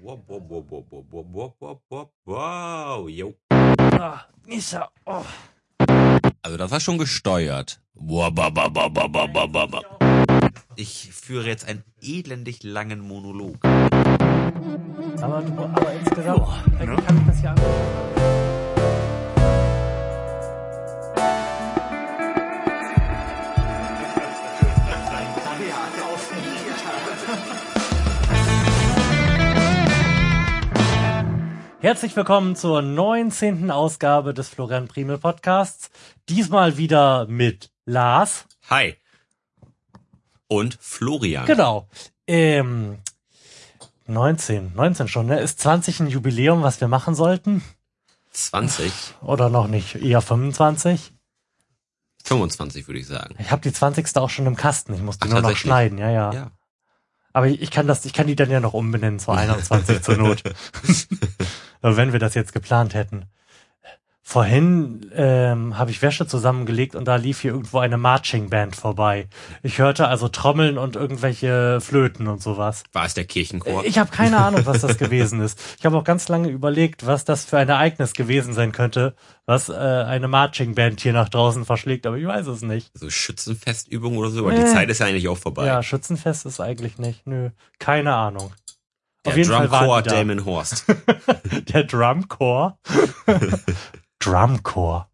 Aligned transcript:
Wow, 0.00 0.22
wow, 0.28 0.40
wow, 0.48 0.64
wow, 0.70 0.84
wow, 0.90 1.24
wow, 1.32 1.54
wow, 1.58 1.80
wow, 1.90 2.10
wow, 2.24 3.08
jo. 3.08 3.34
Ah, 3.50 4.26
Misha, 4.46 4.88
oh. 5.04 5.24
Also 6.42 6.56
das 6.56 6.70
war 6.70 6.78
schon 6.78 6.98
gesteuert. 6.98 7.80
Ich 10.76 11.10
führe 11.12 11.46
jetzt 11.46 11.68
einen 11.68 11.82
elendig 12.00 12.62
langen 12.62 13.00
Monolog. 13.00 13.56
Aber, 13.64 15.42
du, 15.42 15.64
aber 15.64 15.92
insgesamt 15.92 16.48
eigentlich 16.78 17.06
kann 17.06 17.18
ich 17.18 17.26
das 17.26 17.42
ja. 17.42 17.54
Herzlich 31.88 32.14
willkommen 32.16 32.54
zur 32.54 32.82
19. 32.82 33.70
Ausgabe 33.70 34.34
des 34.34 34.50
Florian 34.50 34.88
Primel 34.88 35.16
Podcasts. 35.16 35.88
Diesmal 36.28 36.76
wieder 36.76 37.26
mit 37.28 37.70
Lars. 37.86 38.44
Hi. 38.68 38.96
Und 40.48 40.76
Florian. 40.82 41.46
Genau. 41.46 41.88
Ähm, 42.26 42.98
19, 44.06 44.74
19 44.74 45.08
schon, 45.08 45.28
ne? 45.28 45.40
Ist 45.40 45.60
20 45.60 46.00
ein 46.00 46.06
Jubiläum, 46.08 46.62
was 46.62 46.78
wir 46.82 46.88
machen 46.88 47.14
sollten? 47.14 47.64
20, 48.32 48.92
Oder 49.22 49.48
noch 49.48 49.66
nicht? 49.66 49.94
Eher 49.94 50.20
25? 50.20 51.14
25 52.22 52.86
würde 52.86 53.00
ich 53.00 53.06
sagen. 53.06 53.34
Ich 53.38 53.50
habe 53.50 53.62
die 53.62 53.72
20. 53.72 54.14
auch 54.18 54.28
schon 54.28 54.44
im 54.44 54.56
Kasten. 54.56 54.92
Ich 54.92 55.00
muss 55.00 55.18
die 55.18 55.28
Ach, 55.28 55.32
nur 55.32 55.40
noch 55.40 55.56
schneiden, 55.56 55.96
ja, 55.96 56.10
ja. 56.10 56.32
Ja. 56.34 56.50
Aber 57.38 57.46
ich, 57.46 57.62
ich 57.62 57.70
kann 57.70 57.86
das, 57.86 58.04
ich 58.04 58.12
kann 58.12 58.26
die 58.26 58.34
dann 58.34 58.50
ja 58.50 58.58
noch 58.58 58.74
umbenennen 58.74 59.20
zur 59.20 59.36
21 59.36 60.02
zur 60.02 60.16
Not. 60.16 60.42
Wenn 61.82 62.12
wir 62.12 62.18
das 62.18 62.34
jetzt 62.34 62.52
geplant 62.52 62.94
hätten. 62.94 63.26
Vorhin 64.30 65.10
ähm, 65.14 65.78
habe 65.78 65.90
ich 65.90 66.02
Wäsche 66.02 66.26
zusammengelegt 66.26 66.94
und 66.94 67.08
da 67.08 67.16
lief 67.16 67.40
hier 67.40 67.52
irgendwo 67.52 67.78
eine 67.78 67.96
Marching 67.96 68.50
Band 68.50 68.76
vorbei. 68.76 69.26
Ich 69.62 69.78
hörte 69.78 70.06
also 70.06 70.28
Trommeln 70.28 70.76
und 70.76 70.96
irgendwelche 70.96 71.80
Flöten 71.80 72.26
und 72.28 72.42
sowas. 72.42 72.82
War 72.92 73.06
es 73.06 73.14
der 73.14 73.24
Kirchenchor? 73.24 73.86
Ich 73.86 73.98
habe 73.98 74.10
keine 74.10 74.36
Ahnung, 74.36 74.66
was 74.66 74.82
das 74.82 74.98
gewesen 74.98 75.40
ist. 75.40 75.58
Ich 75.78 75.86
habe 75.86 75.96
auch 75.96 76.04
ganz 76.04 76.28
lange 76.28 76.50
überlegt, 76.50 77.06
was 77.06 77.24
das 77.24 77.46
für 77.46 77.56
ein 77.56 77.70
Ereignis 77.70 78.12
gewesen 78.12 78.52
sein 78.52 78.72
könnte, 78.72 79.14
was 79.46 79.70
äh, 79.70 79.72
eine 79.72 80.28
Marching 80.28 80.74
Band 80.74 81.00
hier 81.00 81.14
nach 81.14 81.30
draußen 81.30 81.64
verschlägt, 81.64 82.06
aber 82.06 82.18
ich 82.18 82.26
weiß 82.26 82.48
es 82.48 82.60
nicht. 82.60 82.90
so 82.92 83.08
Schützenfestübung 83.08 84.18
oder 84.18 84.28
so, 84.28 84.40
aber 84.40 84.52
Nee. 84.52 84.60
die 84.60 84.66
Zeit 84.66 84.90
ist 84.90 84.98
ja 84.98 85.06
eigentlich 85.06 85.28
auch 85.28 85.38
vorbei. 85.38 85.64
Ja, 85.64 85.82
Schützenfest 85.82 86.44
ist 86.44 86.60
eigentlich 86.60 86.98
nicht. 86.98 87.26
Nö, 87.26 87.48
keine 87.78 88.14
Ahnung. 88.14 88.52
der 89.24 89.32
da. 89.46 90.00
Damon 90.02 90.44
Horst. 90.44 90.84
Der 91.72 91.84
Drumcore. 91.84 92.76
Drumcore. 94.20 95.06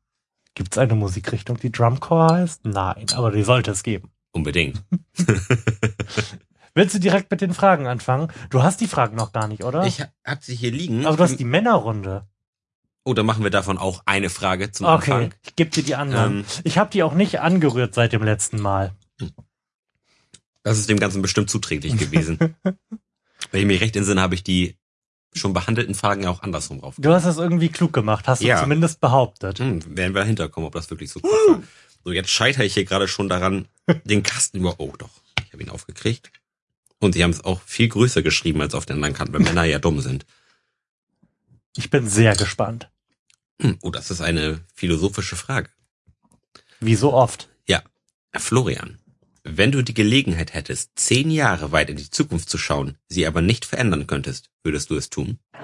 Gibt's 0.55 0.79
eine 0.79 0.95
Musikrichtung, 0.95 1.57
die 1.59 1.73
Drumcore 1.73 2.33
heißt? 2.33 2.65
Nein, 2.65 3.07
aber 3.15 3.31
die 3.33 3.43
sollte 3.43 3.73
es 3.73 3.83
geben. 3.83 4.11
Unbedingt. 4.33 4.83
Willst 6.75 6.95
du 6.95 6.99
direkt 6.99 7.31
mit 7.31 7.41
den 7.41 7.55
Fragen 7.55 7.87
anfangen? 7.87 8.29
Du 8.51 8.63
hast 8.63 8.81
die 8.81 8.89
Fragen 8.89 9.17
noch 9.17 9.33
gar 9.33 9.47
nicht, 9.47 9.63
oder? 9.65 9.85
Ich 9.87 10.01
ha- 10.01 10.09
hab 10.25 10.43
sie 10.43 10.57
hier 10.57 10.73
liegen. 10.73 11.07
aber 11.07 11.17
du 11.17 11.23
hast 11.23 11.37
die 11.37 11.45
Männerrunde. 11.45 12.27
oh, 13.05 13.15
dann 13.15 13.27
machen 13.27 13.45
wir 13.45 13.51
davon 13.51 13.79
auch 13.79 14.03
eine 14.07 14.29
Frage 14.31 14.73
zum 14.73 14.87
Okay, 14.87 15.13
Anfang. 15.13 15.35
ich 15.43 15.55
gebe 15.57 15.71
dir 15.71 15.83
die 15.85 15.95
anderen. 15.95 16.39
Ähm. 16.41 16.45
ich 16.65 16.79
habe 16.79 16.91
die 16.91 17.03
auch 17.05 17.15
nicht 17.15 17.41
angerührt 17.41 17.95
seit 17.95 18.13
dem 18.13 18.25
letzten 18.25 18.61
Mal. 18.61 18.93
Das 20.65 20.79
ist 20.79 20.89
dem 20.89 20.99
Ganzen 20.99 21.23
bestimmt 21.23 21.51
zuträglich 21.51 21.97
gewesen. 21.97 22.39
Wenn 23.51 23.61
ich 23.61 23.67
mich 23.67 23.81
recht 23.81 23.95
entsinne, 23.97 24.21
habe 24.23 24.35
ich 24.35 24.43
die 24.43 24.77
schon 25.35 25.53
behandelten 25.53 25.95
Fragen 25.95 26.23
ja 26.23 26.31
auch 26.31 26.43
andersrum 26.43 26.81
drauf. 26.81 26.95
Du 26.99 27.13
hast 27.13 27.25
es 27.25 27.37
irgendwie 27.39 27.69
klug 27.69 27.93
gemacht, 27.93 28.29
hast 28.29 28.43
du 28.43 28.47
Ja. 28.47 28.61
zumindest 28.61 29.01
behauptet. 29.01 29.59
Hm, 29.59 29.97
werden 29.97 30.15
wir 30.15 30.25
hinterkommen, 30.25 30.67
ob 30.67 30.75
das 30.75 30.89
wirklich 30.91 31.11
so 31.11 31.21
klug 31.21 31.33
war. 31.49 31.63
So, 32.05 32.13
jetzt 32.13 32.31
scheitere 32.31 32.65
ich 32.65 32.75
hier 32.75 32.85
gerade 32.85 33.09
schon 33.09 33.29
daran, 33.29 33.67
den 34.05 34.23
Kasten 34.23 34.59
über. 34.59 34.75
Oh, 34.79 34.93
doch. 34.97 35.11
Ich 35.47 35.53
habe 35.53 35.63
ihn 35.63 35.71
aufgekriegt. 35.71 36.31
Und 37.01 37.13
sie 37.15 37.23
haben 37.23 37.31
es 37.31 37.45
auch 37.45 37.61
viel 37.63 37.89
größer 37.89 38.23
geschrieben 38.23 38.61
als 38.61 38.75
auf 38.75 38.87
den 38.87 38.97
anderen 38.97 39.15
Kanten, 39.15 39.33
weil 39.35 39.41
Männer 39.55 39.65
ja 39.65 39.79
dumm 39.79 40.01
sind. 40.01 40.25
Ich 41.77 41.91
bin 41.91 42.09
sehr 42.09 42.37
gespannt. 42.37 42.89
Hm, 43.61 43.79
oh, 43.83 43.91
das 43.91 44.11
ist 44.11 44.21
eine 44.21 44.61
philosophische 44.75 45.37
Frage. 45.37 45.69
Wie 46.81 46.95
so 46.97 47.13
oft. 47.13 47.49
Ja, 47.67 47.83
Florian, 48.37 48.99
wenn 49.45 49.71
du 49.73 49.83
die 49.83 49.95
Gelegenheit 49.95 50.55
hättest, 50.55 50.93
zehn 50.99 51.31
Jahre 51.31 51.71
weit 51.71 51.91
in 51.91 51.97
die 51.97 52.11
Zukunft 52.11 52.49
zu 52.49 52.57
schauen, 52.59 52.97
sie 53.09 53.27
aber 53.27 53.43
nicht 53.43 53.65
verändern 53.67 54.07
könntest, 54.07 54.51
würdest 54.63 54.91
du 54.91 54.97
es 54.97 55.11
tun? 55.11 55.39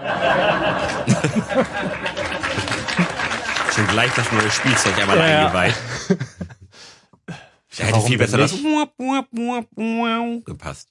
Schon 3.75 3.87
gleich 3.87 4.13
das 4.15 4.31
neue 4.33 4.51
Spielzeug 4.51 4.99
einmal 4.99 5.19
Ja, 5.19 5.29
ja. 5.29 5.41
eingeweiht. 5.47 5.75
Der 7.79 7.87
hätte 7.87 8.01
viel 8.03 8.19
besser 8.19 8.37
das 8.37 8.53
gepasst. 10.45 10.89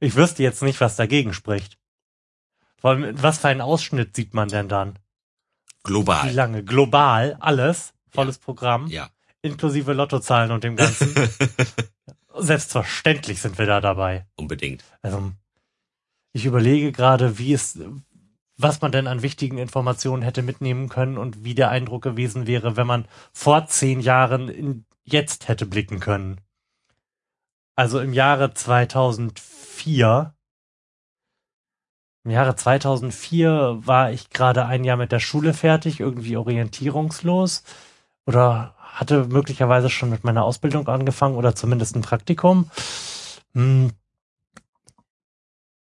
Ich 0.00 0.16
wüsste 0.16 0.42
jetzt 0.42 0.62
nicht, 0.62 0.80
was 0.80 0.96
dagegen 0.96 1.32
spricht. 1.34 1.78
Vor 2.80 2.90
allem, 2.90 3.22
was 3.22 3.38
für 3.38 3.48
einen 3.48 3.60
Ausschnitt 3.60 4.16
sieht 4.16 4.34
man 4.34 4.48
denn 4.48 4.68
dann? 4.68 4.94
Wie 4.94 5.82
Global. 5.84 6.30
lange? 6.32 6.64
Global, 6.64 7.36
alles, 7.40 7.92
volles 8.10 8.38
Programm, 8.38 8.86
Ja. 8.88 9.10
Inklusive 9.44 9.92
Lottozahlen 9.92 10.50
und 10.50 10.64
dem 10.64 10.76
Ganzen. 10.76 11.14
Selbstverständlich 12.36 13.40
sind 13.40 13.58
wir 13.58 13.66
da 13.66 13.80
dabei. 13.80 14.26
Unbedingt. 14.36 14.82
Also, 15.02 15.32
ich 16.32 16.46
überlege 16.46 16.90
gerade, 16.90 17.38
wie 17.38 17.52
es, 17.52 17.78
was 18.56 18.80
man 18.80 18.90
denn 18.90 19.06
an 19.06 19.22
wichtigen 19.22 19.58
Informationen 19.58 20.22
hätte 20.22 20.42
mitnehmen 20.42 20.88
können 20.88 21.18
und 21.18 21.44
wie 21.44 21.54
der 21.54 21.70
Eindruck 21.70 22.02
gewesen 22.02 22.46
wäre, 22.46 22.76
wenn 22.76 22.86
man 22.86 23.06
vor 23.32 23.66
zehn 23.66 24.00
Jahren 24.00 24.48
in 24.48 24.84
jetzt 25.04 25.48
hätte 25.48 25.66
blicken 25.66 26.00
können. 26.00 26.40
Also 27.76 28.00
im 28.00 28.12
Jahre 28.12 28.54
2004, 28.54 30.34
im 32.24 32.30
Jahre 32.30 32.56
2004 32.56 33.80
war 33.84 34.10
ich 34.10 34.30
gerade 34.30 34.64
ein 34.64 34.84
Jahr 34.84 34.96
mit 34.96 35.12
der 35.12 35.20
Schule 35.20 35.52
fertig, 35.52 36.00
irgendwie 36.00 36.36
orientierungslos 36.38 37.64
oder 38.26 38.73
hatte 38.94 39.26
möglicherweise 39.26 39.90
schon 39.90 40.10
mit 40.10 40.24
meiner 40.24 40.44
Ausbildung 40.44 40.88
angefangen 40.88 41.36
oder 41.36 41.54
zumindest 41.54 41.96
ein 41.96 42.02
Praktikum. 42.02 42.70
Hm. 43.54 43.90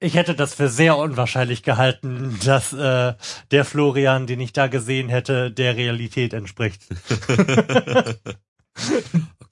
Ich 0.03 0.15
hätte 0.15 0.34
das 0.34 0.55
für 0.55 0.69
sehr 0.69 0.97
unwahrscheinlich 0.97 1.62
gehalten, 1.62 2.39
dass 2.44 2.72
äh, 2.72 3.15
der 3.50 3.65
Florian, 3.65 4.27
den 4.27 4.41
ich 4.41 4.53
da 4.53 4.66
gesehen 4.69 5.09
hätte, 5.09 5.50
der 5.50 5.77
Realität 5.77 6.33
entspricht. 6.33 6.83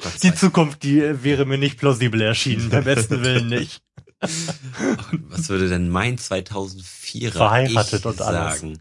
Oh 0.00 0.08
Die 0.22 0.32
Zukunft, 0.32 0.84
die 0.84 1.00
äh, 1.00 1.22
wäre 1.24 1.44
mir 1.44 1.58
nicht 1.58 1.78
plausibel 1.78 2.20
erschienen, 2.20 2.70
beim 2.70 2.84
besten 2.84 3.22
Willen 3.22 3.48
nicht. 3.48 3.82
Was 4.20 5.48
würde 5.48 5.68
denn 5.68 5.88
mein 5.88 6.18
2004er 6.18 7.32
Verheiratet 7.32 8.00
ich 8.00 8.06
und 8.06 8.20
alles. 8.22 8.60
sagen? 8.60 8.78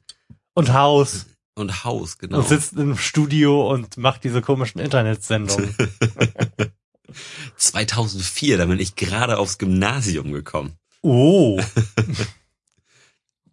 Und 0.54 0.74
Haus. 0.74 1.26
Und 1.58 1.84
Haus, 1.84 2.18
genau. 2.20 2.38
Und 2.40 2.48
sitzt 2.48 2.74
im 2.74 2.96
Studio 2.98 3.68
und 3.72 3.98
macht 3.98 4.24
diese 4.24 4.42
komischen 4.42 4.80
Internetsendungen. 4.80 5.76
2004, 7.58 8.58
da 8.58 8.66
bin 8.66 8.80
ich 8.80 8.96
gerade 8.96 9.38
aufs 9.38 9.58
Gymnasium 9.58 10.32
gekommen. 10.34 10.74
Oh, 11.02 11.60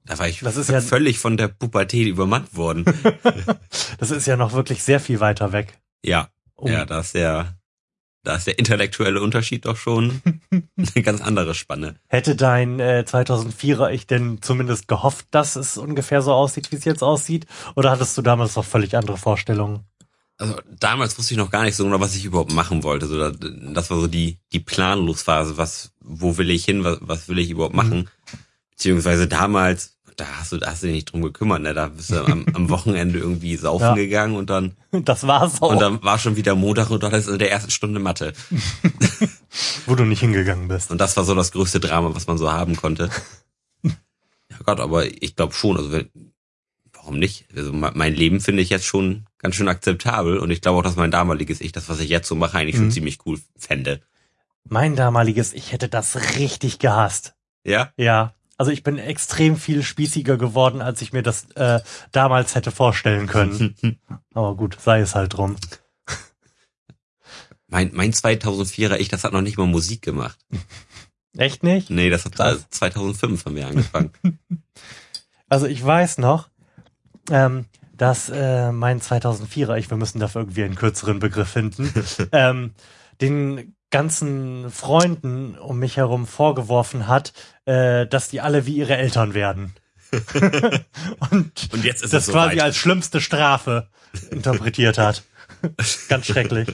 Da 0.04 0.18
war 0.18 0.28
ich 0.28 0.40
Das 0.40 0.56
ist 0.56 0.68
ja- 0.68 0.80
völlig 0.82 1.18
von 1.18 1.36
der 1.38 1.48
Pubertät 1.48 2.06
übermannt 2.08 2.54
worden. 2.56 2.84
das 3.98 4.10
ist 4.10 4.26
ja 4.26 4.36
noch 4.36 4.52
wirklich 4.52 4.82
sehr 4.82 5.00
viel 5.00 5.20
weiter 5.20 5.52
weg. 5.52 5.78
ja, 6.04 6.28
Oh. 6.56 6.68
ja, 6.68 6.84
da 6.86 7.00
ist 7.00 7.14
der, 7.14 7.58
da 8.24 8.34
ist 8.36 8.46
der 8.46 8.58
intellektuelle 8.58 9.20
Unterschied 9.20 9.66
doch 9.66 9.76
schon 9.76 10.20
eine 10.50 11.02
ganz 11.02 11.20
andere 11.20 11.54
Spanne. 11.54 11.96
Hätte 12.08 12.34
dein 12.36 12.80
äh, 12.80 13.04
2004er 13.06 13.90
ich 13.90 14.06
denn 14.06 14.42
zumindest 14.42 14.88
gehofft, 14.88 15.26
dass 15.30 15.56
es 15.56 15.76
ungefähr 15.76 16.22
so 16.22 16.32
aussieht, 16.32 16.72
wie 16.72 16.76
es 16.76 16.84
jetzt 16.84 17.02
aussieht? 17.02 17.46
Oder 17.76 17.90
hattest 17.90 18.16
du 18.18 18.22
damals 18.22 18.56
noch 18.56 18.64
völlig 18.64 18.96
andere 18.96 19.16
Vorstellungen? 19.18 19.80
Also 20.36 20.56
damals 20.80 21.16
wusste 21.16 21.34
ich 21.34 21.38
noch 21.38 21.50
gar 21.52 21.62
nicht 21.62 21.76
so 21.76 21.84
genau, 21.84 22.00
was 22.00 22.16
ich 22.16 22.24
überhaupt 22.24 22.52
machen 22.52 22.82
wollte. 22.82 23.06
So, 23.06 23.16
da- 23.18 23.30
das 23.30 23.90
war 23.90 24.00
so 24.00 24.08
die, 24.08 24.38
die 24.52 24.58
Planlosphase. 24.60 25.56
Was, 25.58 25.92
wo 26.00 26.36
will 26.38 26.50
ich 26.50 26.64
hin? 26.64 26.82
Was, 26.82 26.98
was 27.02 27.28
will 27.28 27.38
ich 27.38 27.50
überhaupt 27.50 27.76
machen? 27.76 28.08
Beziehungsweise 28.70 29.28
damals, 29.28 29.93
da 30.16 30.24
hast 30.38 30.52
du, 30.52 30.58
da 30.58 30.70
hast 30.70 30.82
du 30.82 30.86
dich 30.86 30.94
nicht 30.96 31.12
drum 31.12 31.22
gekümmert, 31.22 31.62
ne? 31.62 31.74
Da 31.74 31.88
bist 31.88 32.10
du 32.10 32.24
am, 32.24 32.44
am 32.54 32.70
Wochenende 32.70 33.18
irgendwie 33.18 33.56
saufen 33.56 33.82
Ja. 33.84 33.94
gegangen 33.94 34.36
und 34.36 34.50
dann, 34.50 34.76
Das 34.92 35.26
war's 35.26 35.60
auch, 35.62 35.70
und 35.72 35.80
dann 35.80 36.02
war 36.02 36.18
schon 36.18 36.36
wieder 36.36 36.54
Montag 36.54 36.90
und 36.90 37.02
du 37.02 37.06
hattest 37.06 37.28
in 37.28 37.38
der 37.38 37.50
ersten 37.50 37.70
Stunde 37.70 38.00
Mathe. 38.00 38.32
wo 39.86 39.94
du 39.94 40.04
nicht 40.04 40.20
hingegangen 40.20 40.68
bist. 40.68 40.90
Und 40.90 40.98
das 41.00 41.16
war 41.16 41.24
so 41.24 41.34
das 41.34 41.52
größte 41.52 41.80
Drama, 41.80 42.14
was 42.14 42.26
man 42.26 42.38
so 42.38 42.52
haben 42.52 42.76
konnte. 42.76 43.10
Ja 43.82 44.58
Gott, 44.64 44.80
aber 44.80 45.06
ich 45.22 45.36
glaube 45.36 45.52
schon, 45.54 45.76
also 45.76 45.90
wenn, 45.92 46.08
warum 46.92 47.18
nicht? 47.18 47.46
Also 47.56 47.72
me- 47.72 47.92
mein 47.94 48.14
Leben 48.14 48.40
finde 48.40 48.62
ich 48.62 48.70
jetzt 48.70 48.84
schon 48.86 49.26
ganz 49.38 49.56
schön 49.56 49.68
akzeptabel 49.68 50.38
und 50.38 50.50
ich 50.50 50.60
glaube 50.60 50.78
auch, 50.78 50.82
dass 50.82 50.96
mein 50.96 51.10
damaliges 51.10 51.60
Ich, 51.60 51.72
das, 51.72 51.88
was 51.88 52.00
ich 52.00 52.08
jetzt 52.08 52.28
so 52.28 52.34
mache, 52.34 52.56
eigentlich 52.58 52.76
schon 52.76 52.86
Mhm. 52.86 52.90
ziemlich 52.92 53.18
cool 53.26 53.40
fände. 53.56 54.00
Mein 54.68 54.96
damaliges 54.96 55.52
Ich 55.52 55.72
hätte 55.72 55.88
das 55.88 56.16
richtig 56.38 56.78
gehasst. 56.78 57.34
Ja? 57.64 57.92
Ja, 57.96 58.34
Also 58.56 58.70
ich 58.70 58.82
bin 58.82 58.98
extrem 58.98 59.56
viel 59.56 59.82
spießiger 59.82 60.36
geworden, 60.36 60.80
als 60.80 61.02
ich 61.02 61.12
mir 61.12 61.22
das 61.22 61.50
äh, 61.56 61.80
damals 62.12 62.54
hätte 62.54 62.70
vorstellen 62.70 63.26
können. 63.26 63.98
Aber 64.34 64.54
gut, 64.56 64.76
sei 64.80 65.00
es 65.00 65.14
halt 65.14 65.34
drum. 65.36 65.56
Mein, 67.66 67.90
mein 67.92 68.12
2004er 68.12 68.96
Ich, 68.98 69.08
das 69.08 69.24
hat 69.24 69.32
noch 69.32 69.40
nicht 69.40 69.58
mal 69.58 69.66
Musik 69.66 70.02
gemacht. 70.02 70.38
Echt 71.36 71.64
nicht? 71.64 71.90
Nee, 71.90 72.10
das 72.10 72.24
hat 72.24 72.38
Das- 72.38 72.68
2005 72.70 73.44
haben 73.44 73.56
wir 73.56 73.66
angefangen. 73.66 74.12
Also 75.50 75.66
ich 75.66 75.84
weiß 75.84 76.18
noch, 76.18 76.48
ähm, 77.30 77.66
dass 77.92 78.28
äh, 78.30 78.72
mein 78.72 79.00
2004er, 79.00 79.76
ich, 79.76 79.88
wir 79.90 79.96
müssen 79.98 80.18
dafür 80.18 80.40
irgendwie 80.40 80.64
einen 80.64 80.74
kürzeren 80.74 81.20
Begriff 81.20 81.48
finden, 81.50 81.92
ähm, 82.32 82.72
den 83.20 83.76
ganzen 83.94 84.70
Freunden 84.72 85.56
um 85.56 85.78
mich 85.78 85.96
herum 85.96 86.26
vorgeworfen 86.26 87.06
hat, 87.06 87.32
äh, 87.64 88.06
dass 88.08 88.28
die 88.28 88.40
alle 88.40 88.66
wie 88.66 88.74
ihre 88.76 88.96
Eltern 88.96 89.32
werden. 89.34 89.72
Und 91.30 91.68
Und 91.72 91.84
jetzt 91.84 92.02
ist 92.02 92.12
das 92.12 92.26
es 92.28 92.32
quasi 92.32 92.54
soweit. 92.56 92.60
als 92.62 92.76
schlimmste 92.76 93.20
Strafe 93.20 93.88
interpretiert 94.30 94.98
hat. 94.98 95.22
Ganz 96.08 96.26
schrecklich. 96.26 96.68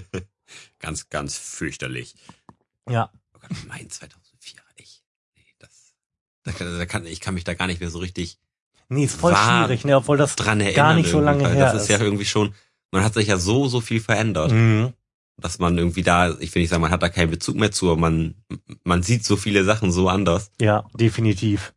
Ganz, 0.78 1.08
ganz 1.10 1.36
fürchterlich. 1.36 2.14
Ja. 2.88 3.10
Oh 3.34 3.38
Gott, 3.40 3.50
mein 3.68 3.88
2004er 3.88 4.62
Ich. 4.76 5.02
Nee, 5.36 5.44
das, 5.58 5.94
da, 6.44 6.52
kann- 6.52 6.78
da 6.78 6.86
kann, 6.86 7.06
ich 7.06 7.20
kann 7.20 7.34
mich 7.34 7.44
da 7.44 7.54
gar 7.54 7.66
nicht 7.66 7.80
mehr 7.80 7.90
so 7.90 7.98
richtig 7.98 8.38
Nee, 8.88 9.04
ist 9.04 9.20
voll 9.20 9.36
schwierig, 9.36 9.84
ne, 9.84 9.96
obwohl 9.98 10.16
das 10.16 10.34
dran 10.34 10.58
erinnern. 10.60 10.74
gar 10.74 10.94
nicht 10.94 11.08
so 11.10 11.20
lange 11.20 11.48
her 11.48 11.72
Das 11.72 11.82
ist 11.82 11.88
ja 11.88 12.00
irgendwie 12.00 12.24
schon, 12.24 12.54
man 12.90 13.04
hat 13.04 13.14
sich 13.14 13.28
ja 13.28 13.36
so, 13.36 13.68
so 13.68 13.80
viel 13.80 14.00
verändert, 14.00 14.50
Mhm. 14.50 14.92
Dass 15.40 15.58
man 15.58 15.76
irgendwie 15.76 16.02
da, 16.02 16.30
ich 16.38 16.54
will 16.54 16.62
nicht 16.62 16.70
sagen, 16.70 16.82
man 16.82 16.90
hat 16.90 17.02
da 17.02 17.08
keinen 17.08 17.30
Bezug 17.30 17.56
mehr 17.56 17.72
zu, 17.72 17.90
aber 17.90 18.00
man, 18.00 18.34
man 18.84 19.02
sieht 19.02 19.24
so 19.24 19.36
viele 19.36 19.64
Sachen 19.64 19.92
so 19.92 20.08
anders. 20.08 20.50
Ja, 20.60 20.84
definitiv. 20.94 21.74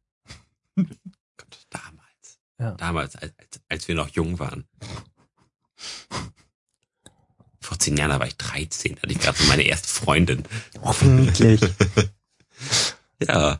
Gott, 0.75 1.67
damals. 1.69 2.39
Ja. 2.59 2.71
Damals, 2.71 3.15
als, 3.15 3.33
als, 3.69 3.87
wir 3.87 3.95
noch 3.95 4.09
jung 4.09 4.39
waren. 4.39 4.65
Vor 7.59 7.79
zehn 7.79 7.97
Jahren 7.97 8.11
da 8.11 8.19
war 8.19 8.27
ich 8.27 8.37
13, 8.37 8.95
da 8.95 9.01
hatte 9.03 9.13
ich 9.13 9.19
gerade 9.19 9.37
so 9.37 9.45
meine 9.45 9.63
erste 9.63 9.87
Freundin. 9.87 10.43
Niedlich. 11.01 11.61
Ja. 13.27 13.59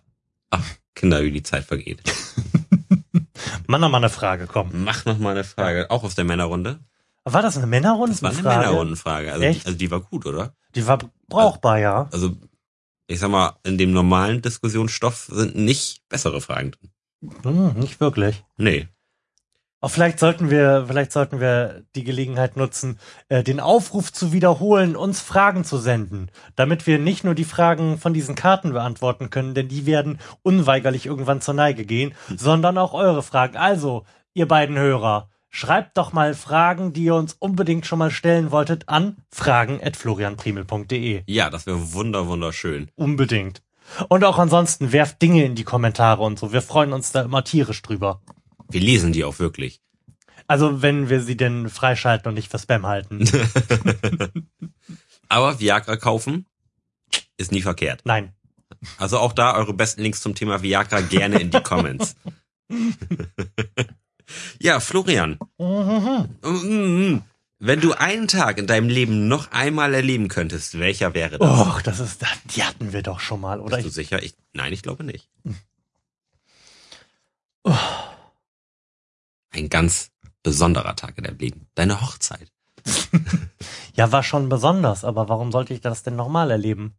Ach, 0.50 0.64
Kinder, 0.96 1.24
wie 1.24 1.32
die 1.32 1.44
Zeit 1.44 1.66
vergeht. 1.66 2.02
Mann, 3.68 3.82
noch 3.82 3.90
mal 3.90 3.98
eine 3.98 4.10
Frage, 4.10 4.48
komm. 4.48 4.84
Mach 4.84 5.06
noch 5.06 5.18
mal 5.18 5.32
eine 5.32 5.44
Frage, 5.44 5.90
auch 5.90 6.04
aus 6.04 6.16
der 6.16 6.26
Männerrunde. 6.26 6.80
War 7.26 7.42
das 7.42 7.58
eine 7.58 7.68
Männerrunde? 7.68 8.12
Das 8.12 8.22
war 8.22 8.32
eine 8.32 8.40
Frage? 8.42 8.60
Männerrundenfrage. 8.60 9.32
Also, 9.32 9.46
Echt? 9.46 9.66
also 9.66 9.78
die 9.78 9.92
war 9.92 10.02
gut, 10.02 10.26
oder? 10.26 10.56
Die 10.76 10.86
war 10.86 11.00
brauchbar, 11.30 11.80
ja. 11.80 12.10
Also, 12.12 12.36
ich 13.08 13.20
sag 13.20 13.30
mal, 13.30 13.58
in 13.64 13.78
dem 13.78 13.94
normalen 13.94 14.42
Diskussionsstoff 14.42 15.30
sind 15.32 15.56
nicht 15.56 16.08
bessere 16.10 16.42
Fragen 16.42 16.72
drin. 16.72 16.92
Hm, 17.44 17.80
nicht 17.80 18.00
wirklich. 18.00 18.44
Nee. 18.58 18.88
Aber 19.80 19.90
vielleicht 19.90 20.20
sollten 20.20 20.50
wir, 20.50 20.86
vielleicht 20.88 21.12
sollten 21.12 21.42
wir 21.42 21.84
die 21.96 22.06
Gelegenheit 22.06 22.56
nutzen, 22.56 23.00
äh, 23.28 23.44
den 23.44 23.60
Aufruf 23.60 24.14
zu 24.14 24.32
wiederholen, 24.32 24.96
uns 24.96 25.20
Fragen 25.20 25.66
zu 25.66 25.78
senden, 25.78 26.32
damit 26.56 26.88
wir 26.88 27.00
nicht 27.00 27.26
nur 27.26 27.36
die 27.36 27.44
Fragen 27.44 27.98
von 27.98 28.14
diesen 28.14 28.36
Karten 28.36 28.72
beantworten 28.72 29.30
können, 29.30 29.54
denn 29.54 29.68
die 29.68 29.86
werden 29.86 30.20
unweigerlich 30.42 31.06
irgendwann 31.06 31.42
zur 31.42 31.54
Neige 31.54 31.86
gehen, 31.86 32.14
sondern 32.34 32.78
auch 32.78 32.94
eure 32.94 33.24
Fragen. 33.24 33.58
Also, 33.58 34.06
ihr 34.34 34.48
beiden 34.48 34.78
Hörer, 34.78 35.30
schreibt 35.54 35.98
doch 35.98 36.12
mal 36.12 36.34
Fragen, 36.34 36.92
die 36.94 37.04
ihr 37.04 37.16
uns 37.16 37.36
unbedingt 37.40 37.86
schon 37.86 38.00
mal 38.00 38.12
stellen 38.12 38.52
wolltet, 38.52 38.90
an 38.90 39.18
fragen@florianprimel.de. 39.32 41.24
Ja, 41.28 41.50
das 41.50 41.68
wäre 41.68 41.94
wunder, 41.94 42.28
wunderschön. 42.28 42.90
Unbedingt. 42.96 43.62
Und 44.10 44.24
auch 44.24 44.40
ansonsten 44.40 44.92
werft 44.92 45.22
Dinge 45.22 45.46
in 45.46 45.56
die 45.56 45.64
Kommentare 45.64 46.24
und 46.24 46.40
so. 46.40 46.52
Wir 46.52 46.62
freuen 46.62 46.92
uns 46.92 47.12
da 47.12 47.22
immer 47.22 47.44
tierisch 47.44 47.82
drüber. 47.84 48.22
Wir 48.70 48.82
lesen 48.82 49.14
die 49.14 49.24
auch 49.24 49.40
wirklich. 49.40 49.80
Also 50.48 50.82
wenn 50.82 51.10
wir 51.10 51.22
sie 51.22 51.38
denn 51.38 51.70
freischalten 51.70 52.30
und 52.30 52.34
nicht 52.34 52.50
für 52.50 52.60
Spam 52.60 52.88
halten. 52.88 53.24
Aber 55.30 55.60
Viagra 55.60 55.98
kaufen 55.98 56.48
ist 57.38 57.52
nie 57.52 57.62
verkehrt. 57.62 58.02
Nein. 58.06 58.34
Also 58.98 59.20
auch 59.20 59.34
da 59.34 59.56
eure 59.56 59.74
besten 59.74 60.02
Links 60.02 60.22
zum 60.22 60.34
Thema 60.34 60.64
Viagra 60.64 61.02
gerne 61.02 61.40
in 61.40 61.52
die 61.52 61.62
Comments. 61.62 62.16
ja, 64.60 64.80
Florian, 64.80 65.38
Mhm. 65.58 67.22
wenn 67.60 67.80
du 67.82 67.94
einen 67.94 68.28
Tag 68.28 68.58
in 68.58 68.68
deinem 68.68 68.90
Leben 68.90 69.28
noch 69.28 69.52
einmal 69.52 69.94
erleben 69.94 70.28
könntest, 70.28 70.78
welcher 70.80 71.14
wäre 71.14 71.38
das? 71.40 71.50
Och, 71.60 71.82
das 71.82 72.00
ist, 72.00 72.22
die 72.56 72.64
hatten 72.64 72.94
wir 72.94 73.02
doch 73.04 73.20
schon 73.20 73.42
mal, 73.42 73.60
oder? 73.60 73.78
Bist 73.78 73.88
du 73.88 73.92
sicher? 73.92 74.22
Ich, 74.22 74.36
nein, 74.54 74.74
ich 74.74 74.82
glaube 74.82 75.04
nicht. 75.04 75.30
Oh. 77.64 77.74
Ein 79.52 79.70
ganz 79.70 80.10
besonderer 80.42 80.96
Tag 80.96 81.18
in 81.18 81.24
deinem 81.24 81.38
Leben. 81.38 81.68
Deine 81.76 82.02
Hochzeit. 82.02 82.52
Ja, 83.96 84.12
war 84.12 84.24
schon 84.24 84.50
besonders, 84.50 85.04
aber 85.06 85.30
warum 85.30 85.52
sollte 85.52 85.72
ich 85.76 85.80
das 85.80 86.02
denn 86.02 86.16
nochmal 86.16 86.50
erleben? 86.50 86.96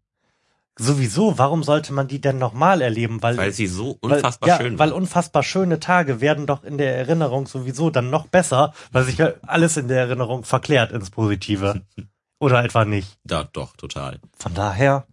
Sowieso, 0.77 1.39
warum 1.39 1.63
sollte 1.63 1.93
man 1.93 2.09
die 2.09 2.21
denn 2.21 2.39
nochmal 2.39 2.81
erleben? 2.83 3.23
Weil, 3.23 3.37
Weil 3.37 3.53
sie 3.53 3.69
so 3.69 3.97
weil- 4.03 4.15
unfassbar 4.15 4.49
ja, 4.49 4.57
schön 4.59 4.79
Weil 4.79 4.91
war. 4.91 4.97
unfassbar 4.97 5.43
schöne 5.45 5.79
Tage 5.79 6.21
werden 6.21 6.47
doch 6.47 6.65
in 6.65 6.79
der 6.79 6.97
Erinnerung 6.97 7.47
sowieso 7.47 7.91
dann 7.91 8.11
noch 8.11 8.27
besser, 8.27 8.75
weil 8.91 9.05
sich 9.05 9.19
ja 9.19 9.35
alles 9.47 9.77
in 9.77 9.87
der 9.89 10.01
Erinnerung 10.01 10.43
verklärt 10.45 10.91
ins 10.93 11.11
Positive. 11.11 11.83
Oder 12.41 12.65
etwa 12.65 12.85
nicht. 12.85 13.17
Ja, 13.31 13.45
doch, 13.45 13.77
total. 13.77 14.19
Von 14.37 14.53
daher, 14.55 15.07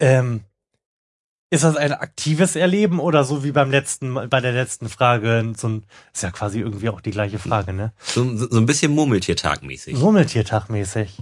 ähm, 0.00 0.40
ist 1.50 1.62
das 1.62 1.76
ein 1.76 1.92
aktives 1.92 2.56
Erleben 2.56 2.98
oder 2.98 3.22
so 3.22 3.44
wie 3.44 3.52
beim 3.52 3.70
letzten, 3.70 4.12
bei 4.28 4.40
der 4.40 4.52
letzten 4.52 4.88
Frage, 4.88 5.52
so 5.56 5.68
ein, 5.68 5.86
ist 6.12 6.24
ja 6.24 6.32
quasi 6.32 6.58
irgendwie 6.58 6.88
auch 6.88 7.00
die 7.00 7.12
gleiche 7.12 7.38
Frage, 7.38 7.72
ne? 7.72 7.92
So, 8.00 8.36
so 8.36 8.50
so 8.50 8.58
ein 8.58 8.66
bisschen 8.66 8.92
Murmeltiertag-mäßig. 8.92 9.94
Murmeltiertag-mäßig. 9.96 11.18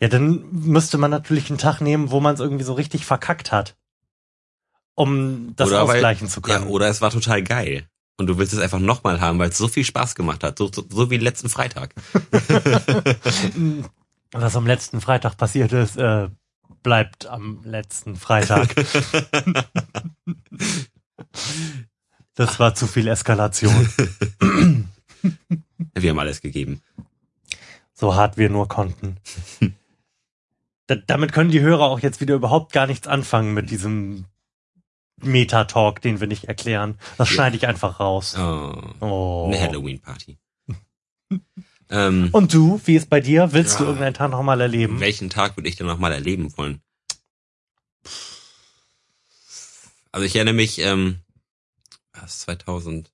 Ja, 0.00 0.08
dann 0.08 0.44
müsste 0.52 0.98
man 0.98 1.10
natürlich 1.10 1.48
einen 1.50 1.58
Tag 1.58 1.80
nehmen, 1.80 2.10
wo 2.10 2.20
man 2.20 2.34
es 2.34 2.40
irgendwie 2.40 2.64
so 2.64 2.74
richtig 2.74 3.06
verkackt 3.06 3.50
hat. 3.52 3.76
Um 4.94 5.54
das 5.56 5.68
Oder 5.68 5.86
weil- 5.88 5.96
ausgleichen 5.96 6.28
zu 6.28 6.40
Ja, 6.40 6.58
können. 6.58 6.66
oder 6.68 6.88
es 6.88 7.00
war 7.00 7.10
total 7.10 7.42
geil. 7.42 7.86
Und 8.18 8.28
du 8.28 8.38
willst 8.38 8.54
es 8.54 8.60
einfach 8.60 8.78
nochmal 8.78 9.20
haben, 9.20 9.38
weil 9.38 9.50
es 9.50 9.58
so 9.58 9.68
viel 9.68 9.84
Spaß 9.84 10.14
gemacht 10.14 10.42
hat. 10.42 10.56
So, 10.58 10.70
so, 10.72 10.84
so 10.88 11.10
wie 11.10 11.18
letzten 11.18 11.50
Freitag. 11.50 11.94
Was 14.32 14.56
am 14.56 14.66
letzten 14.66 15.00
Freitag 15.02 15.36
passiert 15.36 15.72
ist, 15.72 15.96
äh, 15.98 16.28
bleibt 16.82 17.26
am 17.26 17.60
letzten 17.64 18.16
Freitag. 18.16 18.74
das 22.34 22.58
war 22.58 22.74
zu 22.74 22.86
viel 22.86 23.08
Eskalation. 23.08 23.88
Wir 25.94 26.10
haben 26.10 26.18
alles 26.18 26.40
gegeben. 26.40 26.82
So 27.94 28.14
hart 28.14 28.36
wir 28.36 28.50
nur 28.50 28.68
konnten. 28.68 29.16
Da, 30.86 30.94
damit 30.96 31.32
können 31.32 31.50
die 31.50 31.60
Hörer 31.60 31.82
auch 31.84 32.00
jetzt 32.00 32.20
wieder 32.20 32.34
überhaupt 32.34 32.72
gar 32.72 32.86
nichts 32.86 33.06
anfangen 33.08 33.54
mit 33.54 33.70
diesem 33.70 34.26
Meta-Talk, 35.22 36.00
den 36.02 36.20
wir 36.20 36.26
nicht 36.28 36.44
erklären. 36.44 36.98
Das 37.18 37.28
schneide 37.28 37.56
ich 37.56 37.66
einfach 37.66 37.98
raus. 38.00 38.36
Oh, 38.38 38.72
Oh. 39.00 39.44
eine 39.46 39.60
Halloween-Party. 39.60 40.38
ähm, 41.90 42.28
Und 42.32 42.52
du, 42.54 42.80
wie 42.84 42.94
ist 42.96 43.08
bei 43.10 43.20
dir? 43.20 43.52
Willst 43.52 43.78
du 43.78 43.84
Ja. 43.84 43.88
irgendeinen 43.88 44.14
Tag 44.14 44.30
nochmal 44.30 44.60
erleben? 44.60 45.00
welchen 45.00 45.30
Tag 45.30 45.56
würde 45.56 45.68
ich 45.68 45.76
denn 45.76 45.86
nochmal 45.86 46.12
erleben 46.12 46.56
wollen? 46.56 46.80
Also 50.12 50.24
ich 50.24 50.36
erinnere 50.36 50.54
mich, 50.54 50.78
ähm, 50.80 51.20
was, 52.12 52.40
2007 52.40 53.08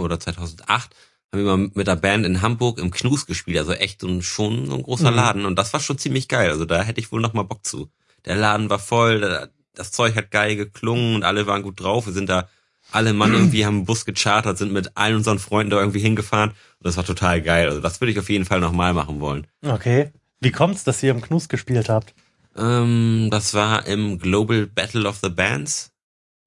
oder 0.00 0.18
2008 0.18 0.94
haben 1.32 1.44
wir 1.44 1.56
mal 1.56 1.70
mit 1.74 1.86
der 1.86 1.96
Band 1.96 2.24
in 2.26 2.40
Hamburg 2.42 2.78
im 2.78 2.90
Knus 2.90 3.26
gespielt, 3.26 3.58
also 3.58 3.72
echt 3.72 4.02
ein, 4.02 4.22
schon 4.22 4.66
so 4.66 4.74
ein 4.76 4.82
großer 4.82 5.10
Mhm. 5.10 5.16
Laden 5.16 5.44
und 5.46 5.56
das 5.56 5.72
war 5.72 5.80
schon 5.80 5.98
ziemlich 5.98 6.28
geil, 6.28 6.50
also 6.50 6.64
da 6.64 6.82
hätte 6.82 7.00
ich 7.00 7.12
wohl 7.12 7.20
noch 7.20 7.34
mal 7.34 7.42
Bock 7.42 7.64
zu. 7.66 7.90
Der 8.24 8.36
Laden 8.36 8.70
war 8.70 8.78
voll, 8.78 9.20
da- 9.20 9.48
das 9.74 9.92
Zeug 9.92 10.16
hat 10.16 10.30
geil 10.30 10.56
geklungen 10.56 11.16
und 11.16 11.22
alle 11.24 11.46
waren 11.46 11.62
gut 11.62 11.80
drauf, 11.80 12.06
wir 12.06 12.12
sind 12.12 12.28
da 12.28 12.48
alle 12.90 13.12
Mann 13.12 13.34
irgendwie 13.34 13.66
haben 13.66 13.76
einen 13.76 13.84
Bus 13.84 14.06
gechartert, 14.06 14.56
sind 14.56 14.72
mit 14.72 14.96
allen 14.96 15.16
unseren 15.16 15.38
Freunden 15.38 15.70
da 15.70 15.78
irgendwie 15.78 16.00
hingefahren 16.00 16.50
und 16.50 16.86
das 16.86 16.96
war 16.96 17.04
total 17.04 17.42
geil, 17.42 17.68
also 17.68 17.80
das 17.80 18.00
würde 18.00 18.12
ich 18.12 18.18
auf 18.18 18.30
jeden 18.30 18.46
Fall 18.46 18.60
noch 18.60 18.72
mal 18.72 18.94
machen 18.94 19.20
wollen. 19.20 19.46
Okay. 19.62 20.10
Wie 20.40 20.50
kommt's, 20.52 20.84
dass 20.84 21.02
ihr 21.02 21.10
im 21.10 21.20
Knus 21.20 21.48
gespielt 21.50 21.88
habt? 21.90 22.14
Ähm, 22.56 23.28
das 23.30 23.54
war 23.54 23.86
im 23.86 24.18
Global 24.18 24.66
Battle 24.66 25.06
of 25.08 25.18
the 25.22 25.28
Bands. 25.28 25.90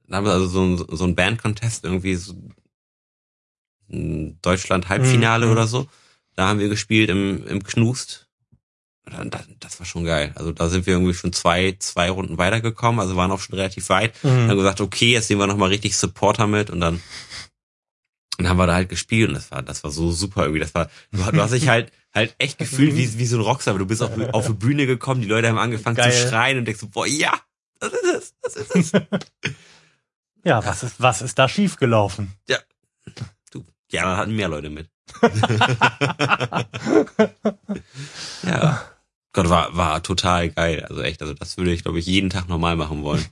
Da 0.08 0.18
haben 0.18 0.26
wir 0.26 0.34
also 0.34 0.48
so, 0.48 0.62
ein- 0.64 0.86
so 0.98 1.04
ein 1.06 1.16
Band-Contest, 1.16 1.86
irgendwie 1.86 2.16
so 2.16 2.34
ein 3.92 4.40
Deutschland-Halbfinale 4.42 5.46
Mhm. 5.46 5.52
oder 5.52 5.68
so. 5.68 5.88
Da 6.36 6.48
haben 6.48 6.60
wir 6.60 6.70
gespielt 6.70 7.10
im, 7.10 7.46
im 7.48 7.64
Knust. 7.64 8.28
Das, 9.06 9.46
das 9.60 9.80
war 9.80 9.86
schon 9.86 10.06
geil. 10.06 10.32
Also 10.36 10.52
da 10.52 10.70
sind 10.70 10.86
wir 10.86 10.94
irgendwie 10.94 11.14
schon 11.14 11.34
zwei, 11.34 11.76
zwei 11.80 12.10
Runden 12.10 12.38
weitergekommen, 12.38 13.02
also 13.02 13.16
waren 13.16 13.32
auch 13.32 13.40
schon 13.40 13.56
relativ 13.56 13.90
weit. 13.90 14.14
Mhm. 14.24 14.48
Dann 14.48 14.58
gesagt, 14.58 14.80
okay, 14.80 15.12
jetzt 15.12 15.30
nehmen 15.30 15.42
wir 15.42 15.48
nochmal 15.48 15.70
richtig 15.70 15.98
Supporter 15.98 16.48
mit 16.48 16.70
und 16.70 16.80
dann, 16.80 17.02
dann 18.38 18.48
haben 18.48 18.58
wir 18.58 18.68
da 18.68 18.76
halt 18.76 18.90
gespielt 18.90 19.28
und 19.30 19.36
das 19.36 19.52
war, 19.52 19.62
das 19.62 19.84
war 19.84 19.92
so 19.92 20.12
super 20.12 20.44
irgendwie. 20.44 20.62
Das 20.62 20.74
war, 20.74 20.90
du, 21.12 21.18
du 21.18 21.42
hast 21.42 21.52
dich 21.54 21.68
halt, 21.68 21.92
halt 22.14 22.36
echt 22.38 22.58
gefühlt 22.60 22.96
wie, 22.96 23.18
wie 23.20 23.26
so 23.26 23.38
ein 23.38 23.42
Rockstar, 23.42 23.74
aber 23.74 23.80
du 23.80 23.86
bist 23.88 24.02
auf, 24.02 24.12
auf 24.34 24.48
die 24.48 24.54
Bühne 24.54 24.86
gekommen, 24.86 25.22
die 25.22 25.28
Leute 25.28 25.50
haben 25.50 25.58
angefangen 25.58 25.98
Geil. 25.98 26.12
zu 26.12 26.30
schreien 26.30 26.58
und 26.60 26.66
denkst 26.66 26.80
so, 26.82 26.88
boah, 26.88 27.06
ja, 27.08 27.34
Was 27.82 27.92
ist 27.94 28.04
es? 28.04 28.34
Was 28.44 28.56
ist 28.56 28.76
es? 28.76 28.92
Ja, 30.44 30.66
was 30.66 30.82
ist, 30.82 30.96
was 31.00 31.22
ist 31.22 31.38
da 31.38 31.48
schiefgelaufen? 31.48 32.32
du, 32.48 32.56
ja, 33.92 34.04
da 34.04 34.18
hatten 34.18 34.36
mehr 34.36 34.48
Leute 34.48 34.70
mit. 34.70 34.90
ja. 38.44 38.82
Gott, 39.34 39.50
war, 39.50 39.76
war 39.76 40.04
total 40.04 40.50
geil. 40.50 40.86
Also 40.90 41.02
echt, 41.02 41.22
also 41.22 41.34
das 41.34 41.58
würde 41.58 41.72
ich, 41.72 41.84
glaube 41.84 42.00
ich, 42.00 42.06
jeden 42.06 42.30
Tag 42.30 42.50
normal 42.50 42.76
machen 42.76 43.04
wollen. 43.04 43.26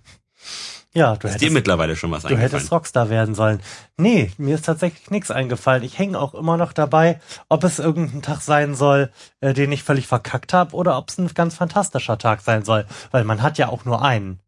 Ja, 0.93 1.15
du 1.15 1.27
Ist 1.27 1.35
dir 1.35 1.45
hättest, 1.45 1.53
mittlerweile 1.53 1.95
schon 1.95 2.09
was 2.11 2.23
du 2.23 2.29
eingefallen? 2.29 2.51
hättest 2.51 2.71
Rockstar 2.71 3.09
werden 3.09 3.35
sollen. 3.35 3.61
Nee, 3.97 4.31
mir 4.37 4.55
ist 4.55 4.65
tatsächlich 4.65 5.11
nichts 5.11 5.29
eingefallen. 5.29 5.83
Ich 5.83 5.99
hänge 5.99 6.17
auch 6.19 6.33
immer 6.33 6.57
noch 6.57 6.73
dabei, 6.73 7.19
ob 7.47 7.63
es 7.63 7.77
irgendein 7.77 8.23
Tag 8.23 8.41
sein 8.41 8.73
soll, 8.75 9.11
äh, 9.39 9.53
den 9.53 9.71
ich 9.71 9.83
völlig 9.83 10.07
verkackt 10.07 10.51
habe, 10.51 10.75
oder 10.75 10.97
ob 10.97 11.09
es 11.09 11.19
ein 11.19 11.31
ganz 11.33 11.55
fantastischer 11.55 12.17
Tag 12.17 12.41
sein 12.41 12.63
soll. 12.65 12.85
Weil 13.11 13.23
man 13.23 13.43
hat 13.43 13.57
ja 13.59 13.69
auch 13.69 13.85
nur 13.85 14.01
einen. 14.01 14.39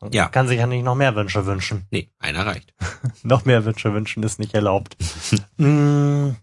Und 0.00 0.14
Ja. 0.14 0.24
man 0.24 0.32
Kann 0.32 0.48
sich 0.48 0.58
ja 0.58 0.66
nicht 0.66 0.82
noch 0.84 0.94
mehr 0.94 1.14
Wünsche 1.14 1.44
wünschen. 1.46 1.86
Nee, 1.90 2.10
einer 2.18 2.46
reicht. 2.46 2.72
Noch 3.22 3.44
mehr 3.44 3.64
Wünsche 3.64 3.92
wünschen 3.92 4.22
ist 4.22 4.38
nicht 4.38 4.54
erlaubt. 4.54 4.96
Mm. 5.58 6.36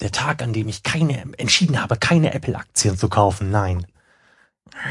Der 0.00 0.12
Tag, 0.12 0.42
an 0.42 0.52
dem 0.52 0.68
ich 0.68 0.82
keine, 0.82 1.20
entschieden 1.38 1.80
habe, 1.80 1.96
keine 1.96 2.32
Apple-Aktien 2.34 2.96
zu 2.96 3.08
kaufen, 3.08 3.50
nein. 3.50 3.86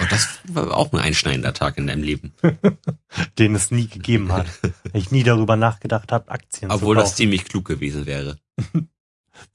Und 0.02 0.12
das 0.12 0.40
war 0.48 0.76
auch 0.76 0.92
ein 0.94 1.00
einschneidender 1.00 1.54
Tag 1.54 1.78
in 1.78 1.88
deinem 1.88 2.04
Leben. 2.04 2.34
Den 3.38 3.56
es 3.56 3.72
nie 3.72 3.88
gegeben 3.88 4.32
hat. 4.32 4.48
Ich 4.94 5.12
nie 5.12 5.24
darüber 5.24 5.56
nachgedacht 5.56 6.12
habe, 6.12 6.32
Aktien 6.32 6.72
Obwohl 6.72 6.96
zu 6.96 7.00
das 7.02 7.10
kaufen. 7.12 7.16
ziemlich 7.18 7.46
klug 7.46 7.66
gewesen 7.66 8.06
wäre. 8.06 8.38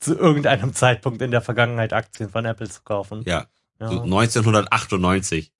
Zu 0.01 0.17
irgendeinem 0.19 0.75
Zeitpunkt 0.75 1.23
in 1.23 1.31
der 1.31 1.43
Vergangenheit 1.43 1.93
Aktien 1.93 2.31
von 2.31 2.45
Apple 2.45 2.69
zu 2.69 2.83
kaufen. 2.83 3.23
Ja. 3.27 3.47
Ja. 3.81 3.89
So 3.89 4.03
1998. 4.03 5.53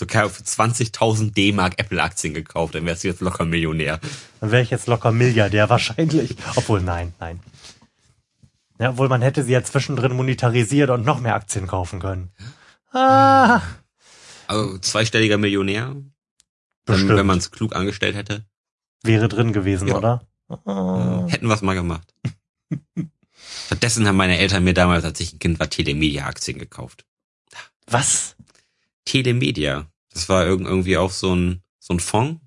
so 0.00 0.06
für 0.06 0.42
20.000 0.42 1.32
D-Mark 1.34 1.74
Apple-Aktien 1.78 2.34
gekauft, 2.34 2.74
dann 2.74 2.86
wärst 2.86 3.04
du 3.04 3.08
jetzt 3.08 3.20
locker 3.20 3.44
Millionär. 3.44 4.00
Dann 4.40 4.50
wäre 4.50 4.62
ich 4.62 4.70
jetzt 4.70 4.86
locker 4.88 5.12
Milliardär 5.12 5.68
wahrscheinlich. 5.68 6.36
Obwohl, 6.56 6.80
nein, 6.80 7.12
nein. 7.20 7.40
Ja, 8.78 8.90
obwohl 8.90 9.08
man 9.08 9.20
hätte 9.22 9.44
sie 9.44 9.52
ja 9.52 9.62
zwischendrin 9.62 10.14
monetarisiert 10.16 10.88
und 10.90 11.04
noch 11.04 11.20
mehr 11.20 11.34
Aktien 11.34 11.66
kaufen 11.66 12.00
können. 12.00 12.30
Ah, 12.92 13.60
Also 14.46 14.78
zweistelliger 14.78 15.36
Millionär, 15.38 15.88
wenn, 15.90 16.12
bestimmt. 16.86 17.16
wenn 17.16 17.26
man 17.26 17.38
es 17.38 17.50
klug 17.50 17.76
angestellt 17.76 18.16
hätte. 18.16 18.44
wäre 19.02 19.28
drin 19.28 19.52
gewesen, 19.52 19.86
Ja. 19.88 19.96
oder? 19.96 20.26
Ah. 20.64 21.26
Hätten 21.28 21.46
wir 21.46 21.54
es 21.54 21.62
mal 21.62 21.74
gemacht. 21.74 22.12
Stattdessen 23.66 24.06
haben 24.08 24.16
meine 24.16 24.38
Eltern 24.38 24.64
mir 24.64 24.74
damals, 24.74 25.04
als 25.04 25.20
ich 25.20 25.34
ein 25.34 25.38
Kind 25.38 25.60
war, 25.60 25.68
Telemedia-Aktien 25.70 26.58
gekauft. 26.58 27.04
Was? 27.86 28.34
Telemedia. 29.04 29.86
Das 30.12 30.28
war 30.28 30.44
irg- 30.44 30.64
irgendwie 30.66 30.96
auch 30.96 31.10
so 31.10 31.34
ein, 31.34 31.62
so 31.78 31.94
ein 31.94 32.00
Fonds. 32.00 32.40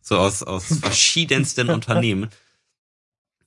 So 0.00 0.16
aus, 0.18 0.42
aus 0.42 0.64
verschiedensten 0.80 1.70
Unternehmen. 1.70 2.30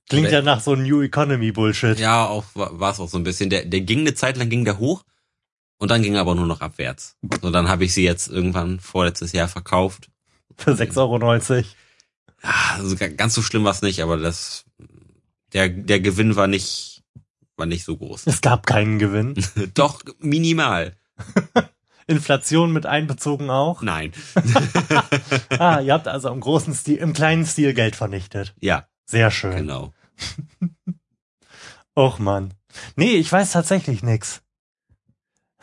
Klingt 0.10 0.32
ja 0.32 0.42
nach 0.42 0.60
so 0.62 0.76
New 0.76 1.02
Economy 1.02 1.52
Bullshit. 1.52 2.00
Ja, 2.00 2.26
auch 2.26 2.44
war 2.54 2.92
es 2.92 3.00
auch 3.00 3.10
so 3.10 3.18
ein 3.18 3.24
bisschen. 3.24 3.50
Der, 3.50 3.66
der 3.66 3.82
ging 3.82 4.00
eine 4.00 4.16
Zeit 4.16 4.38
lang 4.38 4.50
ging 4.50 4.66
der 4.66 4.80
hoch 4.80 5.04
und 5.78 5.92
dann 5.92 6.02
ging 6.02 6.16
er 6.16 6.22
aber 6.22 6.34
nur 6.36 6.48
noch 6.48 6.62
abwärts. 6.62 7.16
So, 7.42 7.52
dann 7.52 7.70
habe 7.70 7.86
ich 7.86 7.94
sie 7.94 8.04
jetzt 8.04 8.28
irgendwann 8.28 8.80
vorletztes 8.80 9.32
Jahr 9.34 9.48
verkauft. 9.48 10.10
Für 10.58 10.72
6,90 10.72 10.98
Euro. 10.98 11.64
Ja, 12.44 12.54
also 12.78 12.96
ga- 12.96 13.08
ganz 13.10 13.36
so 13.36 13.42
schlimm 13.42 13.64
war 13.64 13.72
es 13.72 13.82
nicht, 13.82 14.02
aber 14.02 14.18
das 14.18 14.66
der 15.54 15.70
der 15.70 16.00
Gewinn 16.00 16.36
war 16.36 16.48
nicht 16.48 17.04
war 17.56 17.66
nicht 17.68 17.84
so 17.84 17.96
groß. 17.98 18.24
Es 18.28 18.42
gab 18.42 18.66
keinen 18.66 18.98
Gewinn. 19.00 19.36
Doch 19.76 20.02
minimal. 20.20 20.96
Inflation 22.10 22.72
mit 22.74 22.86
einbezogen 22.86 23.50
auch. 23.50 23.82
Nein. 23.82 24.12
Ah, 25.58 25.82
ihr 25.82 25.94
habt 25.94 26.08
also 26.08 26.30
im 26.30 26.40
großen 26.40 26.74
Stil, 26.74 26.98
im 26.98 27.14
kleinen 27.14 27.46
Stil 27.46 27.74
Geld 27.74 27.96
vernichtet. 27.96 28.54
Ja, 28.62 28.88
Sehr 29.06 29.30
schön. 29.32 29.56
genau. 29.56 29.94
Och 31.96 32.20
man. 32.20 32.54
Nee, 32.96 33.12
ich 33.16 33.32
weiß 33.32 33.52
tatsächlich 33.52 34.04
nix. 34.04 34.42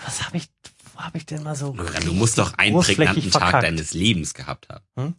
Was 0.04 0.24
habe 0.26 0.36
ich, 0.36 0.48
wo 0.94 1.00
habe 1.00 1.16
ich 1.18 1.24
denn 1.26 1.42
mal 1.42 1.54
so 1.56 1.72
Loran, 1.74 2.04
du 2.04 2.12
musst 2.12 2.36
doch 2.38 2.54
einen 2.58 2.78
prägnanten 2.78 3.30
Tag 3.30 3.40
verkackt? 3.42 3.64
deines 3.64 3.94
Lebens 3.94 4.34
gehabt 4.34 4.68
haben. 4.68 5.14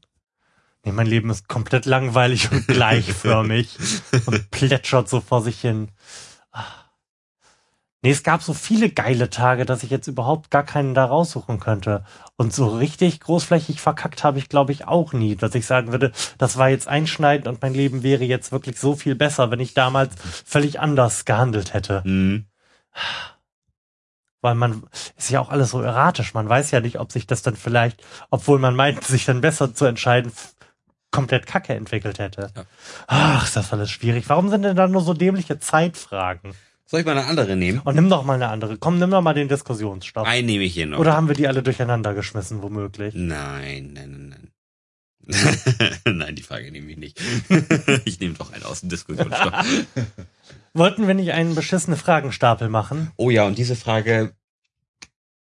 Nee, 0.83 0.91
mein 0.91 1.07
Leben 1.07 1.29
ist 1.31 1.47
komplett 1.47 1.85
langweilig 1.85 2.51
und 2.51 2.67
gleichförmig 2.67 3.77
und 4.27 4.51
plätschert 4.51 5.09
so 5.09 5.21
vor 5.21 5.41
sich 5.41 5.59
hin. 5.59 5.89
Nee, 8.03 8.11
es 8.11 8.21
gab 8.21 8.43
so 8.43 8.53
viele 8.53 8.91
geile 8.91 9.29
Tage, 9.31 9.65
dass 9.65 9.81
ich 9.81 9.89
jetzt 9.89 10.07
überhaupt 10.07 10.51
gar 10.51 10.63
keinen 10.63 10.93
da 10.93 11.05
raussuchen 11.05 11.59
könnte. 11.59 12.05
Und 12.35 12.53
so 12.53 12.67
richtig 12.67 13.19
großflächig 13.21 13.81
verkackt 13.81 14.23
habe 14.23 14.37
ich, 14.37 14.49
glaube 14.49 14.71
ich, 14.71 14.87
auch 14.87 15.13
nie, 15.13 15.35
dass 15.35 15.55
ich 15.55 15.65
sagen 15.65 15.91
würde, 15.91 16.11
das 16.37 16.57
war 16.57 16.69
jetzt 16.69 16.87
einschneidend 16.87 17.47
und 17.47 17.61
mein 17.61 17.73
Leben 17.73 18.03
wäre 18.03 18.23
jetzt 18.23 18.51
wirklich 18.51 18.79
so 18.79 18.95
viel 18.95 19.15
besser, 19.15 19.49
wenn 19.49 19.59
ich 19.59 19.73
damals 19.73 20.13
völlig 20.45 20.79
anders 20.79 21.25
gehandelt 21.25 21.73
hätte. 21.73 22.03
Hm. 22.03 22.45
Weil 24.41 24.53
man 24.53 24.83
ist 25.17 25.31
ja 25.31 25.39
auch 25.39 25.49
alles 25.49 25.71
so 25.71 25.81
erratisch. 25.81 26.35
Man 26.35 26.47
weiß 26.47 26.69
ja 26.69 26.81
nicht, 26.81 26.99
ob 26.99 27.11
sich 27.11 27.25
das 27.25 27.41
dann 27.41 27.55
vielleicht, 27.55 28.03
obwohl 28.29 28.59
man 28.59 28.75
meint, 28.75 29.03
sich 29.03 29.25
dann 29.25 29.41
besser 29.41 29.73
zu 29.73 29.85
entscheiden, 29.85 30.31
komplett 31.09 31.47
Kacke 31.47 31.73
entwickelt 31.73 32.19
hätte. 32.19 32.51
Ja. 32.55 32.63
Ach, 33.07 33.43
ist 33.43 33.55
das 33.55 33.73
alles 33.73 33.89
schwierig. 33.89 34.29
Warum 34.29 34.49
sind 34.49 34.61
denn 34.61 34.75
da 34.75 34.87
nur 34.87 35.01
so 35.01 35.15
dämliche 35.15 35.59
Zeitfragen? 35.59 36.53
Soll 36.89 37.01
ich 37.01 37.05
mal 37.05 37.17
eine 37.17 37.27
andere 37.27 37.57
nehmen? 37.57 37.79
Und 37.79 37.95
nimm 37.95 38.09
doch 38.09 38.23
mal 38.23 38.35
eine 38.35 38.47
andere. 38.47 38.77
Komm, 38.77 38.97
nimm 38.97 39.11
doch 39.11 39.21
mal 39.21 39.33
den 39.33 39.49
Diskussionsstoff. 39.49 40.25
Einen 40.25 40.45
nehme 40.45 40.63
ich 40.63 40.73
hier 40.73 40.85
noch. 40.85 40.99
Oder 40.99 41.13
haben 41.13 41.27
wir 41.27 41.35
die 41.35 41.47
alle 41.47 41.61
durcheinander 41.61 42.13
geschmissen, 42.13 42.61
womöglich? 42.61 43.13
Nein, 43.13 43.91
nein, 43.93 44.29
nein, 44.29 44.29
nein. 44.29 44.51
nein, 46.17 46.35
die 46.37 46.43
Frage 46.43 46.71
nehme 46.71 46.89
ich 46.89 46.97
nicht. 46.97 47.21
ich 48.05 48.21
nehme 48.21 48.35
doch 48.35 48.53
einen 48.53 48.63
aus 48.63 48.79
dem 48.79 48.89
Diskussionsstoff. 48.89 49.65
Wollten 50.73 51.07
wir 51.07 51.13
nicht 51.13 51.33
einen 51.33 51.55
beschissene 51.55 51.97
Fragenstapel 51.97 52.69
machen? 52.69 53.11
Oh 53.17 53.29
ja, 53.29 53.45
und 53.45 53.57
diese 53.57 53.75
Frage 53.75 54.33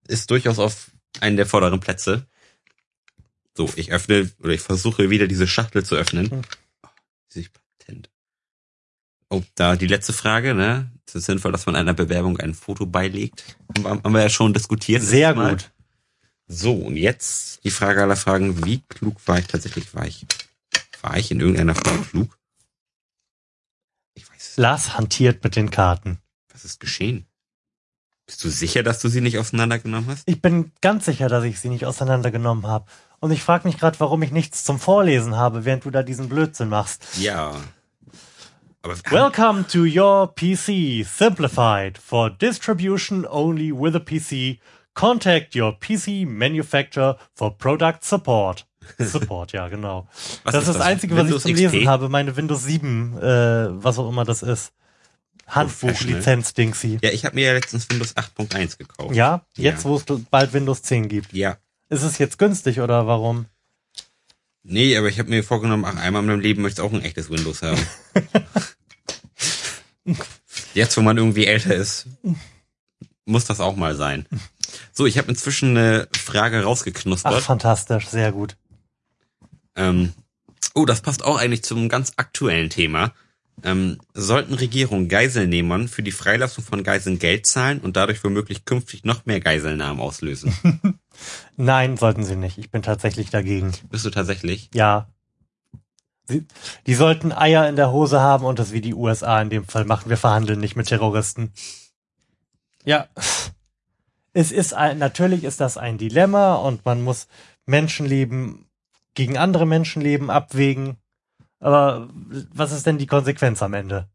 ist 0.08 0.32
durchaus 0.32 0.58
auf 0.58 0.92
einen 1.20 1.36
der 1.36 1.46
vorderen 1.46 1.82
Plätze. 1.82 2.28
So, 3.58 3.70
ich 3.76 3.92
öffne 3.92 4.32
oder 4.40 4.54
ich 4.54 4.62
versuche 4.62 5.10
wieder 5.10 5.28
diese 5.28 5.48
Schachtel 5.48 5.84
zu 5.84 5.96
öffnen. 5.96 6.32
Hm. 6.32 6.42
Oh, 6.84 6.88
sich 7.28 7.50
patent. 7.52 8.10
Oh, 9.30 9.42
da 9.56 9.76
die 9.76 9.88
letzte 9.88 10.14
Frage, 10.14 10.54
ne? 10.54 10.90
Es 11.08 11.16
ist 11.16 11.26
sinnvoll, 11.26 11.52
dass 11.52 11.66
man 11.66 11.76
einer 11.76 11.94
Bewerbung 11.94 12.40
ein 12.40 12.54
Foto 12.54 12.86
beilegt. 12.86 13.58
Haben 13.84 14.14
wir 14.14 14.22
ja 14.22 14.30
schon 14.30 14.54
diskutiert. 14.54 15.04
Sehr 15.04 15.30
letztes 15.30 15.44
Mal. 15.44 15.52
gut. 15.52 15.72
So, 16.48 16.74
und 16.74 16.96
jetzt 16.96 17.64
die 17.64 17.72
Frage 17.72 18.02
aller 18.02 18.16
Fragen. 18.16 18.66
Wie 18.66 18.82
klug 18.82 19.16
war 19.28 19.40
ich 19.40 19.48
tatsächlich? 19.48 19.94
War 19.96 20.06
ich, 20.06 20.26
war 21.02 21.18
ich 21.18 21.32
in 21.32 21.40
irgendeiner 21.40 21.76
Form 21.76 22.08
klug? 22.08 22.38
Ich 24.14 24.30
weiß 24.30 24.50
es. 24.52 24.58
Lars 24.58 24.98
hantiert 24.98 25.44
mit 25.44 25.56
den 25.56 25.72
Karten. 25.72 26.20
Was 26.52 26.66
ist 26.66 26.80
geschehen? 26.80 27.26
Bist 28.28 28.44
du 28.44 28.50
sicher, 28.50 28.82
dass 28.82 29.00
du 29.00 29.08
sie 29.08 29.22
nicht 29.22 29.38
auseinandergenommen 29.38 30.10
hast? 30.10 30.24
Ich 30.28 30.42
bin 30.42 30.72
ganz 30.82 31.06
sicher, 31.06 31.30
dass 31.30 31.44
ich 31.44 31.60
sie 31.60 31.70
nicht 31.70 31.86
auseinandergenommen 31.86 32.66
habe. 32.66 32.86
Und 33.20 33.32
ich 33.32 33.44
frage 33.44 33.68
mich 33.68 33.78
gerade, 33.78 34.00
warum 34.00 34.22
ich 34.24 34.32
nichts 34.32 34.64
zum 34.64 34.80
Vorlesen 34.80 35.36
habe, 35.36 35.66
während 35.66 35.86
du 35.86 35.92
da 35.92 36.02
diesen 36.02 36.30
Blödsinn 36.30 36.70
machst. 36.70 37.06
Ja. 37.18 37.56
Aber 38.86 38.96
Welcome 39.10 39.66
to 39.70 39.84
your 39.84 40.28
PC 40.36 41.04
Simplified 41.04 41.98
for 41.98 42.30
distribution 42.30 43.26
only 43.26 43.72
with 43.72 43.96
a 43.96 44.00
PC. 44.00 44.60
Contact 44.94 45.56
your 45.56 45.72
PC 45.80 46.28
manufacturer 46.28 47.18
for 47.34 47.50
product 47.58 48.04
support. 48.04 48.64
Support, 49.00 49.54
ja, 49.54 49.68
genau. 49.70 50.08
was 50.44 50.54
das 50.54 50.68
ist 50.68 50.76
das 50.76 50.82
Einzige, 50.86 51.16
was 51.16 51.24
ich 51.24 51.26
Windows 51.26 51.42
zum 51.42 51.54
XP? 51.54 51.62
Lesen 51.74 51.88
habe, 51.90 52.10
meine 52.10 52.38
Windows 52.38 52.64
7, 52.66 53.18
äh, 53.18 53.24
was 53.84 53.98
auch 53.98 54.08
immer 54.08 54.24
das 54.24 54.44
ist. 54.44 54.72
Handbuch, 55.48 55.80
Professional. 55.80 56.18
Lizenz, 56.18 56.54
Dingsy. 56.54 57.00
Ja, 57.02 57.10
ich 57.10 57.26
habe 57.26 57.34
mir 57.34 57.48
ja 57.48 57.54
letztens 57.54 57.90
Windows 57.90 58.16
8.1 58.16 58.78
gekauft. 58.78 59.16
Ja, 59.16 59.42
jetzt 59.56 59.84
Ja. 59.86 59.90
wo 59.90 59.96
es 59.96 60.06
bald 60.30 60.54
Windows 60.54 60.84
10 60.84 61.10
gibt. 61.10 61.34
Ja. 61.34 61.58
Ist 61.90 62.04
es 62.04 62.20
jetzt 62.20 62.38
günstig 62.38 62.80
oder 62.82 63.08
warum? 63.08 63.48
Nee, 64.68 64.98
aber 64.98 65.08
ich 65.10 65.20
habe 65.20 65.30
mir 65.30 65.44
vorgenommen, 65.44 65.86
ach, 65.86 65.96
einmal 65.96 66.24
in 66.24 66.28
meinem 66.28 66.40
Leben 66.40 66.64
möchte 66.64 66.82
ich 66.82 66.88
auch 66.88 66.92
ein 66.92 67.04
echtes 67.04 67.30
Windows 67.30 67.62
haben. 67.62 67.80
Jetzt, 70.74 70.96
wo 70.98 71.02
man 71.02 71.18
irgendwie 71.18 71.46
älter 71.46 71.74
ist, 71.74 72.08
muss 73.26 73.46
das 73.46 73.60
auch 73.60 73.76
mal 73.76 73.96
sein. 73.96 74.26
So, 74.94 75.06
ich 75.06 75.18
habe 75.18 75.30
inzwischen 75.30 75.78
eine 75.78 76.08
Frage 76.16 76.60
Ach, 76.60 76.66
rausgeknuspert. 76.66 77.42
fantastisch, 77.42 78.08
sehr 78.08 78.32
gut. 78.32 78.56
Ähm, 79.76 80.14
oh, 80.74 80.86
das 80.86 81.02
passt 81.02 81.24
auch 81.24 81.38
eigentlich 81.38 81.64
zum 81.64 81.90
ganz 81.90 82.14
aktuellen 82.18 82.70
Thema. 82.70 83.14
Ähm, 83.64 84.00
sollten 84.14 84.54
Regierungen 84.54 85.08
Geiselnehmern 85.08 85.88
für 85.88 86.04
die 86.04 86.12
Freilassung 86.12 86.64
von 86.64 86.84
Geiseln 86.84 87.20
Geld 87.20 87.46
zahlen 87.46 87.80
und 87.80 87.96
dadurch 87.96 88.24
womöglich 88.24 88.66
künftig 88.66 89.06
noch 89.06 89.26
mehr 89.26 89.40
Geiselnahmen 89.40 90.02
auslösen? 90.02 90.54
Nein, 91.56 91.96
sollten 91.96 92.26
sie 92.26 92.36
nicht. 92.36 92.58
Ich 92.58 92.70
bin 92.70 92.84
tatsächlich 92.84 93.30
dagegen. 93.30 93.72
Bist 93.90 94.06
du 94.06 94.10
tatsächlich? 94.10 94.70
Ja. 94.74 95.08
Die 96.88 96.94
sollten 96.94 97.32
Eier 97.32 97.68
in 97.70 97.76
der 97.76 97.92
Hose 97.92 98.20
haben 98.20 98.46
und 98.46 98.60
das 98.60 98.72
wie 98.72 98.82
die 98.82 98.94
USA 98.94 99.42
in 99.42 99.50
dem 99.50 99.66
Fall 99.66 99.86
machen. 99.86 100.10
Wir 100.10 100.18
verhandeln 100.18 100.60
nicht 100.60 100.76
mit 100.76 100.88
Terroristen. 100.88 101.52
Ja. 102.84 103.08
es 104.34 104.52
ist 104.52 104.74
ein, 104.74 104.98
natürlich 104.98 105.44
ist 105.44 105.60
das 105.60 105.78
ein 105.78 105.98
Dilemma 105.98 106.56
und 106.56 106.86
man 106.86 107.04
muss 107.04 107.28
Menschenleben 107.66 108.66
gegen 109.14 109.38
andere 109.38 109.66
Menschenleben 109.66 110.30
abwägen. 110.30 110.98
Aber 111.60 112.10
was 112.54 112.72
ist 112.72 112.86
denn 112.86 112.98
die 112.98 113.08
Konsequenz 113.08 113.64
am 113.64 113.74
Ende? 113.74 114.08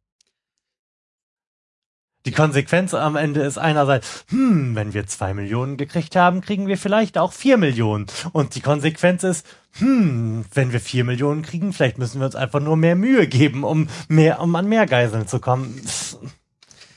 Die 2.26 2.32
Konsequenz 2.32 2.92
am 2.92 3.16
Ende 3.16 3.40
ist 3.40 3.56
einerseits, 3.56 4.26
hm, 4.28 4.74
wenn 4.74 4.92
wir 4.92 5.06
zwei 5.06 5.32
Millionen 5.32 5.78
gekriegt 5.78 6.16
haben, 6.16 6.42
kriegen 6.42 6.66
wir 6.66 6.76
vielleicht 6.76 7.16
auch 7.16 7.32
vier 7.32 7.56
Millionen. 7.56 8.06
Und 8.32 8.54
die 8.54 8.60
Konsequenz 8.60 9.24
ist, 9.24 9.46
hm, 9.78 10.44
wenn 10.52 10.72
wir 10.72 10.80
vier 10.80 11.04
Millionen 11.04 11.42
kriegen, 11.42 11.72
vielleicht 11.72 11.98
müssen 11.98 12.20
wir 12.20 12.26
uns 12.26 12.34
einfach 12.34 12.60
nur 12.60 12.76
mehr 12.76 12.96
Mühe 12.96 13.26
geben, 13.26 13.64
um 13.64 13.88
mehr, 14.08 14.40
um 14.40 14.54
an 14.56 14.68
mehr 14.68 14.86
Geiseln 14.86 15.26
zu 15.26 15.38
kommen. 15.38 15.80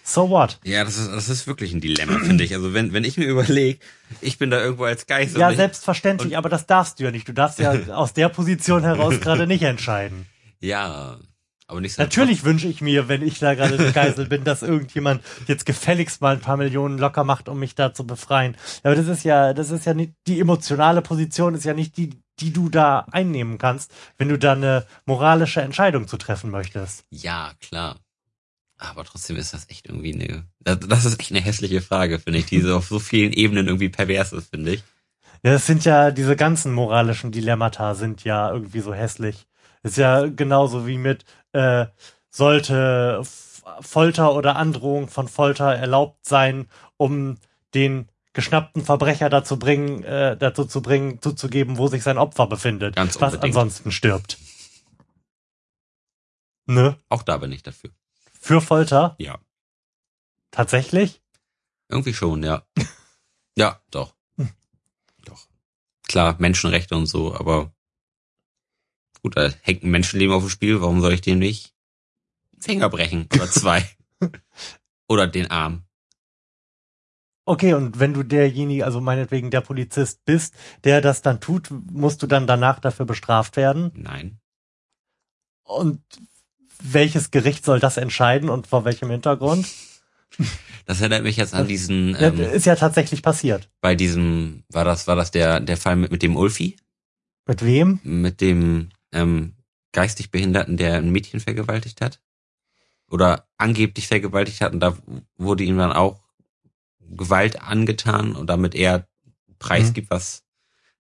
So 0.04 0.30
what? 0.30 0.60
Ja, 0.64 0.84
das 0.84 0.98
ist, 0.98 1.12
das 1.12 1.30
ist 1.30 1.48
wirklich 1.48 1.72
ein 1.74 1.80
Dilemma, 1.80 2.20
finde 2.20 2.44
ich. 2.44 2.54
Also 2.54 2.74
wenn, 2.74 2.92
wenn 2.92 3.06
ich 3.06 3.18
mir 3.18 3.26
überlege, 3.26 3.80
ich 4.22 4.38
bin 4.38 4.50
da 4.50 4.62
irgendwo 4.62 4.84
als 4.84 5.08
Geist. 5.08 5.38
Ja, 5.38 5.54
selbstverständlich, 5.54 6.36
aber 6.36 6.50
das 6.50 6.66
darfst 6.66 7.00
du 7.00 7.06
ja 7.06 7.12
nicht. 7.12 7.28
Du 7.28 7.34
darfst 7.34 7.60
ja 7.60 7.72
aus 7.96 8.14
der 8.14 8.28
Position 8.30 8.84
heraus 8.84 9.20
gerade 9.22 9.48
nicht 9.48 9.64
entscheiden. 9.64 10.26
Ja, 10.60 11.20
aber 11.68 11.80
nicht 11.80 11.96
so. 11.96 12.02
Natürlich 12.02 12.44
wünsche 12.44 12.68
ich 12.68 12.82
mir, 12.82 13.08
wenn 13.08 13.22
ich 13.22 13.40
da 13.40 13.56
gerade 13.56 13.92
Geisel 13.94 14.28
bin, 14.28 14.44
dass 14.44 14.62
irgendjemand 14.62 15.24
jetzt 15.48 15.66
gefälligst 15.66 16.22
mal 16.22 16.36
ein 16.36 16.42
paar 16.42 16.58
Millionen 16.58 16.98
locker 16.98 17.24
macht, 17.24 17.48
um 17.48 17.60
mich 17.60 17.74
da 17.74 17.94
zu 17.94 18.06
befreien. 18.06 18.58
Aber 18.84 18.96
das 18.96 19.08
ist 19.08 19.24
ja, 19.24 19.54
das 19.54 19.72
ist 19.72 19.86
ja 19.86 19.94
nicht, 19.94 20.14
die 20.28 20.40
emotionale 20.40 21.02
Position 21.02 21.56
ist 21.56 21.64
ja 21.64 21.74
nicht 21.74 21.96
die, 21.96 22.12
die 22.40 22.52
du 22.52 22.70
da 22.70 23.06
einnehmen 23.12 23.58
kannst, 23.58 23.92
wenn 24.18 24.30
du 24.30 24.38
da 24.38 24.54
eine 24.54 24.86
moralische 25.06 25.62
Entscheidung 25.62 26.08
zu 26.08 26.18
treffen 26.18 26.50
möchtest. 26.50 27.06
Ja, 27.10 27.52
klar. 27.60 28.00
Aber 28.78 29.06
trotzdem 29.06 29.38
ist 29.38 29.54
das 29.54 29.70
echt 29.70 29.88
irgendwie 29.88 30.14
eine, 30.14 30.46
das 30.60 31.06
ist 31.06 31.20
echt 31.20 31.32
eine 31.32 31.42
hässliche 31.42 31.82
Frage, 31.82 32.20
finde 32.20 32.40
ich, 32.40 32.48
die 32.48 32.60
so 32.60 32.76
auf 32.76 32.88
so 32.88 33.00
vielen 33.00 33.32
Ebenen 33.32 33.68
irgendwie 33.68 33.90
pervers 33.90 34.34
ist, 34.34 34.50
finde 34.50 34.74
ich. 34.74 34.84
Ja, 35.44 35.54
das 35.54 35.66
sind 35.66 35.86
ja, 35.86 36.12
diese 36.12 36.36
ganzen 36.36 36.74
moralischen 36.74 37.32
Dilemmata 37.32 37.96
sind 37.96 38.24
ja 38.24 38.52
irgendwie 38.52 38.80
so 38.80 38.94
hässlich. 38.94 39.48
Ist 39.84 39.98
ja 39.98 40.28
genauso 40.28 40.88
wie 40.88 40.98
mit, 40.98 41.26
äh, 41.52 41.86
sollte 42.30 43.22
Folter 43.82 44.34
oder 44.36 44.56
Androhung 44.56 45.08
von 45.08 45.28
Folter 45.28 45.74
erlaubt 45.76 46.26
sein, 46.26 46.68
um 46.98 47.38
den 47.74 48.08
geschnappten 48.34 48.84
Verbrecher 48.84 49.30
dazu 49.30 49.58
bringen, 49.58 50.04
äh, 50.04 50.36
dazu 50.38 50.66
zu 50.66 50.82
bringen, 50.82 51.22
zuzugeben, 51.22 51.78
wo 51.78 51.88
sich 51.88 52.04
sein 52.04 52.18
Opfer 52.18 52.48
befindet, 52.48 52.96
Ganz 52.96 53.16
was 53.22 53.36
unbedingt. 53.36 53.56
ansonsten 53.56 53.92
stirbt. 53.92 54.38
Ne? 56.66 56.98
Auch 57.10 57.24
da 57.24 57.38
bin 57.38 57.52
ich 57.52 57.64
dafür. 57.64 57.92
Für 58.40 58.62
Folter? 58.62 59.16
Ja. 59.20 59.40
Tatsächlich? 60.52 61.22
Irgendwie 61.90 62.14
schon, 62.14 62.44
ja. 62.44 62.66
ja, 63.58 63.82
doch. 63.92 64.16
Doch. 65.26 65.48
Klar, 66.08 66.36
Menschenrechte 66.40 66.96
und 66.96 67.06
so, 67.06 67.36
aber 67.36 67.74
gut, 69.22 69.38
da 69.38 69.50
hängt 69.62 69.84
ein 69.84 69.92
Menschenleben 69.92 70.34
auf 70.34 70.44
dem 70.44 70.50
Spiel, 70.50 70.82
warum 70.82 71.02
soll 71.02 71.14
ich 71.14 71.22
dem 71.22 71.40
nicht 71.40 71.74
Finger 72.60 72.90
brechen 72.90 73.28
oder 73.34 73.50
zwei? 73.50 73.88
oder 75.08 75.28
den 75.28 75.52
Arm. 75.52 75.86
Okay, 77.46 77.74
und 77.74 78.00
wenn 78.00 78.14
du 78.14 78.24
derjenige, 78.24 78.86
also 78.86 79.02
meinetwegen 79.02 79.52
der 79.52 79.62
Polizist 79.62 80.24
bist, 80.26 80.56
der 80.84 81.02
das 81.02 81.22
dann 81.22 81.42
tut, 81.42 81.70
musst 81.92 82.24
du 82.24 82.28
dann 82.28 82.48
danach 82.48 82.80
dafür 82.80 83.06
bestraft 83.06 83.58
werden? 83.58 83.92
Nein. 83.96 84.40
Und 85.64 86.02
welches 86.82 87.32
Gericht 87.32 87.66
soll 87.66 87.80
das 87.80 87.98
entscheiden 87.98 88.50
und 88.50 88.68
vor 88.68 88.86
welchem 88.86 89.10
Hintergrund? 89.10 89.68
Das 90.86 91.00
erinnert 91.00 91.24
mich 91.24 91.38
jetzt 91.38 91.54
an 91.54 91.68
diesen, 91.68 92.10
Ja, 92.10 92.28
ähm, 92.28 92.42
ist 92.42 92.66
ja 92.66 92.76
tatsächlich 92.76 93.22
passiert. 93.22 93.70
bei 93.80 93.96
diesem, 93.96 94.64
war 94.68 94.84
das, 94.84 95.08
war 95.08 95.16
das 95.16 95.32
der, 95.32 95.62
der 95.62 95.78
Fall 95.78 95.96
mit, 95.96 96.12
mit 96.12 96.22
dem 96.22 96.36
Ulfi? 96.36 96.76
Mit 97.46 97.64
wem? 97.64 98.02
Mit 98.04 98.42
dem 98.42 98.90
ähm, 99.14 99.54
geistig 99.94 100.30
Behinderten, 100.30 100.76
der 100.76 100.96
ein 100.96 101.10
Mädchen 101.10 101.40
vergewaltigt 101.40 102.02
hat? 102.02 102.20
Oder 103.10 103.48
angeblich 103.58 104.08
vergewaltigt 104.10 104.60
hat 104.60 104.74
und 104.74 104.82
da 104.82 104.98
wurde 105.38 105.64
ihm 105.64 105.78
dann 105.78 105.94
auch 105.94 106.20
Gewalt 107.10 107.62
angetan 107.62 108.36
und 108.36 108.48
damit 108.48 108.76
er 108.76 109.08
preisgibt, 109.60 110.10
was, 110.10 110.44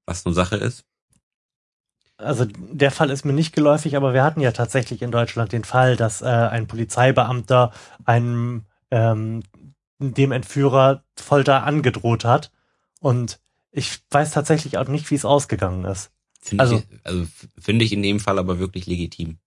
was 0.05 0.25
nur 0.25 0.33
Sache 0.33 0.55
ist. 0.55 0.85
Also 2.17 2.45
der 2.45 2.91
Fall 2.91 3.09
ist 3.09 3.25
mir 3.25 3.33
nicht 3.33 3.53
geläufig, 3.53 3.97
aber 3.97 4.13
wir 4.13 4.23
hatten 4.23 4.39
ja 4.39 4.51
tatsächlich 4.51 5.01
in 5.01 5.11
Deutschland 5.11 5.51
den 5.51 5.63
Fall, 5.63 5.95
dass 5.97 6.21
äh, 6.21 6.25
ein 6.25 6.67
Polizeibeamter 6.67 7.73
einem 8.05 8.65
ähm, 8.91 9.43
dem 9.99 10.31
Entführer 10.31 11.03
Folter 11.17 11.63
angedroht 11.63 12.23
hat. 12.23 12.51
Und 12.99 13.39
ich 13.71 13.99
weiß 14.11 14.31
tatsächlich 14.31 14.77
auch 14.77 14.87
nicht, 14.87 15.09
wie 15.11 15.15
es 15.15 15.25
ausgegangen 15.25 15.85
ist. 15.85 16.11
Finde 16.39 16.63
Also- 16.63 16.75
ich, 16.77 16.99
also 17.03 17.25
finde 17.59 17.83
ich 17.85 17.91
in 17.93 18.03
dem 18.03 18.19
Fall 18.19 18.37
aber 18.37 18.59
wirklich 18.59 18.85
legitim. 18.85 19.39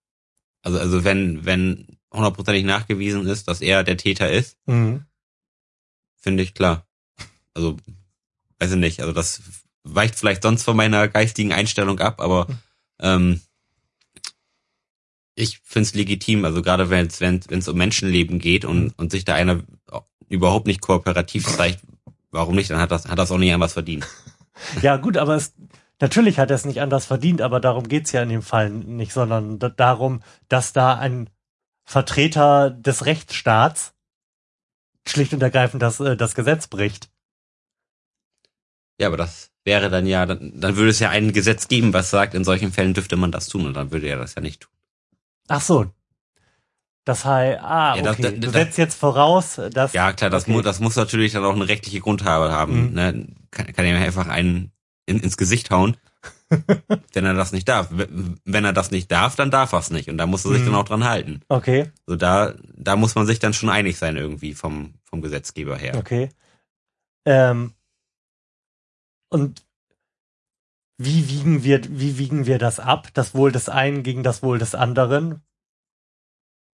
Also, 0.62 0.78
also 0.80 1.04
wenn, 1.04 1.44
wenn 1.44 1.98
hundertprozentig 2.12 2.64
nachgewiesen 2.64 3.26
ist, 3.26 3.46
dass 3.48 3.60
er 3.60 3.84
der 3.84 3.96
Täter 3.96 4.30
ist, 4.30 4.56
Mhm. 4.66 5.04
Finde 6.26 6.42
ich 6.42 6.54
klar. 6.54 6.84
Also, 7.54 7.76
weiß 8.58 8.72
ich 8.72 8.78
nicht, 8.78 9.00
also 9.00 9.12
das 9.12 9.42
weicht 9.84 10.16
vielleicht 10.16 10.42
sonst 10.42 10.64
von 10.64 10.76
meiner 10.76 11.06
geistigen 11.06 11.52
Einstellung 11.52 12.00
ab, 12.00 12.20
aber 12.20 12.48
ähm, 12.98 13.40
ich 15.36 15.60
finde 15.62 15.86
es 15.86 15.94
legitim, 15.94 16.44
also 16.44 16.62
gerade 16.62 16.90
wenn 16.90 17.06
es 17.06 17.20
wenn 17.20 17.40
es 17.48 17.68
um 17.68 17.76
Menschenleben 17.76 18.40
geht 18.40 18.64
und, 18.64 18.90
und 18.98 19.12
sich 19.12 19.24
da 19.24 19.36
einer 19.36 19.62
überhaupt 20.28 20.66
nicht 20.66 20.80
kooperativ 20.80 21.46
zeigt, 21.46 21.82
warum 22.32 22.56
nicht, 22.56 22.70
dann 22.70 22.80
hat 22.80 22.90
das, 22.90 23.06
hat 23.06 23.20
das 23.20 23.30
auch 23.30 23.38
nicht 23.38 23.54
anders 23.54 23.74
verdient. 23.74 24.06
Ja, 24.80 24.96
gut, 24.96 25.18
aber 25.18 25.36
es, 25.36 25.52
natürlich 26.00 26.38
hat 26.38 26.50
er 26.50 26.56
es 26.56 26.64
nicht 26.64 26.80
anders 26.80 27.04
verdient, 27.04 27.42
aber 27.42 27.60
darum 27.60 27.88
geht's 27.88 28.12
ja 28.12 28.22
in 28.22 28.30
dem 28.30 28.40
Fall 28.40 28.70
nicht, 28.70 29.12
sondern 29.12 29.58
da, 29.58 29.68
darum, 29.68 30.22
dass 30.48 30.72
da 30.72 30.94
ein 30.94 31.28
Vertreter 31.84 32.70
des 32.70 33.04
Rechtsstaats 33.04 33.92
schlicht 35.08 35.32
und 35.32 35.42
ergreifend 35.42 35.82
das, 35.82 36.00
äh, 36.00 36.16
das 36.16 36.34
Gesetz 36.34 36.66
bricht. 36.66 37.10
Ja, 39.00 39.08
aber 39.08 39.16
das 39.16 39.50
wäre 39.64 39.90
dann 39.90 40.06
ja, 40.06 40.24
dann, 40.26 40.58
dann 40.60 40.76
würde 40.76 40.90
es 40.90 41.00
ja 41.00 41.10
ein 41.10 41.32
Gesetz 41.32 41.68
geben, 41.68 41.92
was 41.92 42.10
sagt, 42.10 42.34
in 42.34 42.44
solchen 42.44 42.72
Fällen 42.72 42.94
dürfte 42.94 43.16
man 43.16 43.32
das 43.32 43.48
tun 43.48 43.66
und 43.66 43.74
dann 43.74 43.90
würde 43.90 44.06
er 44.06 44.16
das 44.18 44.34
ja 44.34 44.40
nicht 44.42 44.62
tun. 44.62 44.72
Ach 45.48 45.60
so. 45.60 45.86
Das 47.04 47.24
heißt, 47.24 47.60
ah, 47.62 47.94
Ja, 47.96 48.10
okay. 48.10 48.22
das- 48.22 48.32
du 48.32 48.40
das- 48.40 48.52
setzt 48.52 48.78
jetzt 48.78 48.98
voraus, 48.98 49.60
dass. 49.72 49.92
Ja, 49.92 50.12
klar, 50.12 50.30
das, 50.30 50.44
okay. 50.44 50.52
mu 50.52 50.60
das 50.62 50.80
muss 50.80 50.96
natürlich 50.96 51.32
dann 51.32 51.44
auch 51.44 51.54
eine 51.54 51.68
rechtliche 51.68 52.00
Grundhabe 52.00 52.50
haben. 52.50 52.88
Mhm. 52.88 52.94
Ne? 52.94 53.26
Kann, 53.50 53.72
kann 53.72 53.84
ihm 53.86 53.96
einfach 53.96 54.26
einen 54.26 54.72
in, 55.04 55.20
ins 55.20 55.36
Gesicht 55.36 55.70
hauen, 55.70 55.96
wenn 57.12 57.24
er 57.24 57.34
das 57.34 57.52
nicht 57.52 57.68
darf. 57.68 57.88
Wenn 57.90 58.64
er 58.64 58.72
das 58.72 58.90
nicht 58.90 59.10
darf, 59.10 59.34
dann 59.36 59.50
darf 59.50 59.72
er 59.72 59.80
es 59.80 59.90
nicht 59.90 60.08
und 60.08 60.16
da 60.18 60.26
muss 60.26 60.44
er 60.44 60.52
sich 60.52 60.60
Mhm. 60.62 60.66
dann 60.66 60.74
auch 60.76 60.84
dran 60.84 61.04
halten. 61.04 61.40
Okay, 61.48 61.90
So 62.06 62.16
da, 62.16 62.54
da 62.74 62.96
muss 62.96 63.14
man 63.14 63.26
sich 63.26 63.38
dann 63.38 63.52
schon 63.52 63.68
einig 63.68 63.98
sein 63.98 64.16
irgendwie 64.16 64.54
vom 64.54 64.94
vom 65.04 65.22
Gesetzgeber 65.22 65.76
her. 65.76 65.96
okay. 65.96 66.28
Ähm, 67.26 67.74
und 69.28 69.64
wie 70.98 71.28
wiegen 71.28 71.64
wir, 71.64 71.82
wie 71.90 72.16
wiegen 72.18 72.46
wir 72.46 72.58
das 72.58 72.78
ab? 72.80 73.08
Das 73.14 73.34
Wohl 73.34 73.50
des 73.52 73.68
einen 73.68 74.02
gegen 74.02 74.22
das 74.22 74.42
Wohl 74.42 74.58
des 74.58 74.74
anderen? 74.74 75.42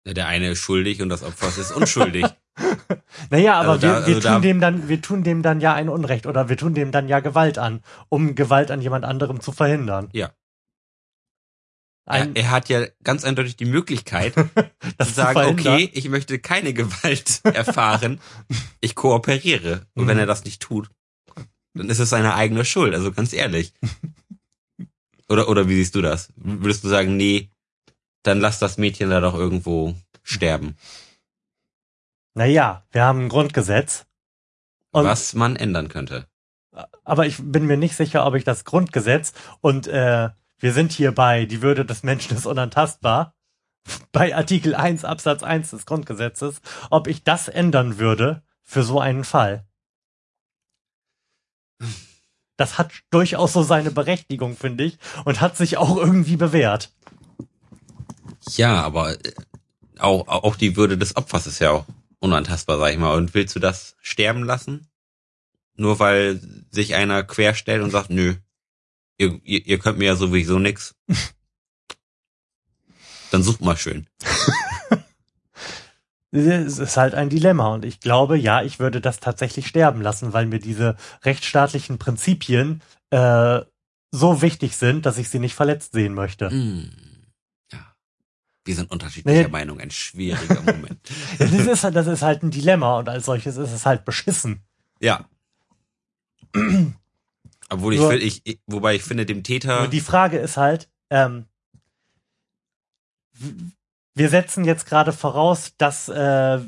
Der 0.06 0.26
eine 0.26 0.50
ist 0.50 0.58
schuldig 0.58 1.00
und 1.02 1.08
das 1.10 1.22
Opfer 1.22 1.48
ist 1.48 1.70
unschuldig. 1.72 2.24
Naja, 3.30 3.54
aber 3.60 3.70
Also 3.72 3.86
da- 3.86 4.00
wir, 4.00 4.06
wir 4.06 4.14
also 4.16 4.28
tun 4.28 4.42
dem 4.42 4.60
dann, 4.60 4.88
wir 4.88 5.00
tun 5.02 5.22
dem 5.24 5.42
dann 5.42 5.60
ja 5.60 5.74
ein 5.74 5.88
Unrecht 5.88 6.26
oder 6.26 6.48
wir 6.48 6.56
tun 6.56 6.74
dem 6.74 6.92
dann 6.92 7.08
ja 7.08 7.20
Gewalt 7.20 7.58
an, 7.58 7.82
um 8.08 8.34
Gewalt 8.34 8.70
an 8.70 8.80
jemand 8.82 9.04
anderem 9.04 9.40
zu 9.40 9.52
verhindern. 9.52 10.08
Ja. 10.12 10.30
er, 12.06 12.12
Ein, 12.14 12.34
er 12.36 12.50
hat 12.50 12.68
ja 12.68 12.86
ganz 13.04 13.24
eindeutig 13.24 13.56
die 13.56 13.64
Möglichkeit 13.66 14.34
zu 15.02 15.10
sagen, 15.12 15.40
okay, 15.50 15.90
ich 15.92 16.08
möchte 16.08 16.38
keine 16.38 16.72
Gewalt 16.74 17.40
erfahren, 17.44 18.20
ich 18.80 18.94
kooperiere. 18.94 19.86
Und 19.94 20.06
wenn 20.06 20.16
Mhm. 20.16 20.20
er 20.20 20.26
das 20.26 20.44
nicht 20.44 20.60
tut, 20.62 20.90
dann 21.74 21.88
ist 21.88 21.98
es 22.00 22.10
seine 22.10 22.34
eigene 22.34 22.64
Schuld, 22.64 22.94
also 22.94 23.12
ganz 23.12 23.32
ehrlich. 23.32 23.72
Oder, 25.28 25.48
oder 25.48 25.68
wie 25.68 25.76
siehst 25.76 25.94
du 25.94 26.02
das? 26.02 26.32
Würdest 26.36 26.82
du 26.82 26.88
sagen, 26.88 27.16
nee, 27.16 27.50
dann 28.24 28.40
lass 28.40 28.58
das 28.58 28.76
Mädchen 28.78 29.10
da 29.10 29.20
doch 29.20 29.34
irgendwo 29.34 29.94
sterben. 30.24 30.76
Naja, 32.34 32.84
wir 32.92 33.04
haben 33.04 33.20
ein 33.26 33.28
Grundgesetz. 33.28 34.06
Und- 34.92 35.04
was 35.04 35.34
man 35.34 35.56
ändern 35.56 35.88
könnte. 35.88 36.26
aber 37.04 37.26
ich 37.26 37.36
bin 37.40 37.66
mir 37.66 37.76
nicht 37.76 37.96
sicher, 37.96 38.24
ob 38.24 38.34
ich 38.34 38.44
das 38.44 38.64
Grundgesetz 38.64 39.32
und 39.60 39.86
äh, 39.88 40.30
wir 40.58 40.72
sind 40.72 40.92
hier 40.92 41.12
bei 41.12 41.44
die 41.44 41.62
Würde 41.62 41.84
des 41.84 42.02
Menschen 42.04 42.36
ist 42.36 42.46
unantastbar, 42.46 43.34
bei 44.12 44.34
Artikel 44.34 44.74
1 44.74 45.04
Absatz 45.04 45.42
1 45.42 45.70
des 45.70 45.86
Grundgesetzes, 45.86 46.60
ob 46.90 47.08
ich 47.08 47.24
das 47.24 47.48
ändern 47.48 47.98
würde 47.98 48.42
für 48.62 48.82
so 48.82 49.00
einen 49.00 49.24
Fall. 49.24 49.66
Das 52.56 52.78
hat 52.78 52.92
durchaus 53.10 53.52
so 53.54 53.62
seine 53.62 53.90
Berechtigung, 53.90 54.56
finde 54.56 54.84
ich, 54.84 54.98
und 55.24 55.40
hat 55.40 55.56
sich 55.56 55.76
auch 55.78 55.96
irgendwie 55.96 56.36
bewährt. 56.36 56.92
Ja, 58.50 58.82
aber 58.82 59.12
äh, 59.24 59.32
auch, 59.98 60.28
auch 60.28 60.56
die 60.56 60.76
Würde 60.76 60.98
des 60.98 61.16
Opfers 61.16 61.46
ist 61.46 61.58
ja 61.58 61.70
auch 61.70 61.86
unantastbar, 62.20 62.78
sag 62.78 62.92
ich 62.92 62.98
mal. 62.98 63.16
Und 63.16 63.34
willst 63.34 63.56
du 63.56 63.60
das 63.60 63.96
sterben 64.00 64.44
lassen? 64.44 64.90
nur 65.80 65.98
weil 65.98 66.40
sich 66.70 66.94
einer 66.94 67.24
querstellt 67.24 67.82
und 67.82 67.90
sagt, 67.90 68.10
nö, 68.10 68.34
ihr, 69.18 69.40
ihr, 69.42 69.66
ihr 69.66 69.78
könnt 69.78 69.98
mir 69.98 70.04
ja 70.04 70.14
sowieso 70.14 70.58
nix. 70.58 70.94
Dann 73.32 73.42
sucht 73.42 73.62
mal 73.62 73.76
schön. 73.76 74.06
Es 76.32 76.78
ist 76.78 76.96
halt 76.96 77.14
ein 77.14 77.28
Dilemma 77.28 77.74
und 77.74 77.84
ich 77.84 77.98
glaube, 77.98 78.38
ja, 78.38 78.62
ich 78.62 78.78
würde 78.78 79.00
das 79.00 79.18
tatsächlich 79.18 79.66
sterben 79.66 80.00
lassen, 80.00 80.32
weil 80.32 80.46
mir 80.46 80.60
diese 80.60 80.96
rechtsstaatlichen 81.24 81.98
Prinzipien 81.98 82.82
äh, 83.10 83.62
so 84.12 84.40
wichtig 84.40 84.76
sind, 84.76 85.06
dass 85.06 85.18
ich 85.18 85.28
sie 85.28 85.40
nicht 85.40 85.56
verletzt 85.56 85.92
sehen 85.92 86.14
möchte. 86.14 86.48
Mm. 86.48 86.88
Wir 88.70 88.76
sind 88.76 88.92
unterschiedlicher 88.92 89.42
Nee. 89.42 89.48
Meinung, 89.48 89.80
ein 89.80 89.90
schwieriger 89.90 90.62
Moment. 90.62 91.00
Das 91.40 91.50
ist, 91.52 91.82
das 91.82 92.06
ist 92.06 92.22
halt 92.22 92.44
ein 92.44 92.52
Dilemma 92.52 92.98
und 93.00 93.08
als 93.08 93.24
solches 93.26 93.56
ist 93.56 93.72
es 93.72 93.84
halt 93.84 94.04
beschissen. 94.04 94.62
Ja. 95.00 95.28
Obwohl 97.68 97.94
ich, 97.94 97.98
Nur- 98.00 98.12
ich, 98.12 98.42
ich, 98.44 98.60
wobei 98.68 98.94
ich 98.94 99.02
finde, 99.02 99.26
dem 99.26 99.42
Täter, 99.42 99.88
die 99.88 100.00
Frage 100.00 100.38
ist 100.38 100.56
halt, 100.56 100.88
ähm, 101.10 101.46
wir 104.14 104.28
setzen 104.28 104.64
jetzt 104.64 104.86
gerade 104.86 105.12
voraus, 105.12 105.72
dass 105.76 106.08
äh, 106.08 106.60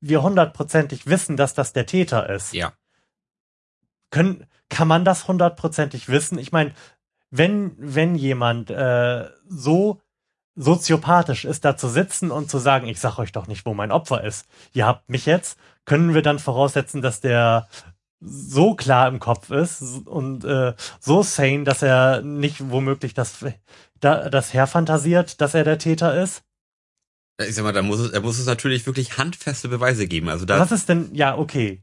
wir 0.00 0.22
hundertprozentig 0.22 1.06
wissen, 1.06 1.36
dass 1.36 1.52
das 1.52 1.74
der 1.74 1.84
Täter 1.84 2.30
ist. 2.30 2.54
ja, 2.54 2.72
Können, 4.10 4.46
kann 4.70 4.88
man 4.88 5.04
das 5.04 5.28
hundertprozentig 5.28 6.08
wissen? 6.08 6.38
Ich 6.38 6.50
meine, 6.52 6.72
wenn, 7.30 7.74
wenn 7.76 8.14
jemand 8.14 8.70
äh, 8.70 9.28
so 9.46 10.00
soziopathisch 10.56 11.44
ist, 11.44 11.64
da 11.64 11.76
zu 11.76 11.88
sitzen 11.88 12.30
und 12.30 12.50
zu 12.50 12.58
sagen, 12.58 12.86
ich 12.86 12.98
sag 12.98 13.18
euch 13.18 13.32
doch 13.32 13.46
nicht, 13.46 13.66
wo 13.66 13.74
mein 13.74 13.92
Opfer 13.92 14.24
ist. 14.24 14.46
Ihr 14.72 14.86
habt 14.86 15.08
mich 15.08 15.26
jetzt, 15.26 15.58
können 15.84 16.14
wir 16.14 16.22
dann 16.22 16.38
voraussetzen, 16.38 17.02
dass 17.02 17.20
der 17.20 17.68
so 18.20 18.74
klar 18.74 19.08
im 19.08 19.20
Kopf 19.20 19.50
ist 19.50 19.82
und 20.06 20.44
äh, 20.44 20.74
so 20.98 21.22
sane, 21.22 21.64
dass 21.64 21.82
er 21.82 22.22
nicht 22.22 22.70
womöglich 22.70 23.12
das, 23.12 23.44
da, 24.00 24.30
das 24.30 24.54
herfantasiert, 24.54 25.40
dass 25.40 25.54
er 25.54 25.64
der 25.64 25.78
Täter 25.78 26.20
ist? 26.20 26.42
ich 27.38 27.54
sag 27.54 27.64
mal, 27.64 27.72
da 27.72 27.82
muss 27.82 28.00
es, 28.00 28.12
da 28.12 28.20
muss 28.20 28.38
es 28.38 28.46
natürlich 28.46 28.86
wirklich 28.86 29.18
handfeste 29.18 29.68
Beweise 29.68 30.06
geben. 30.06 30.28
Also 30.28 30.46
da, 30.46 30.58
Was 30.58 30.72
ist 30.72 30.88
denn, 30.88 31.14
ja, 31.14 31.36
okay. 31.36 31.82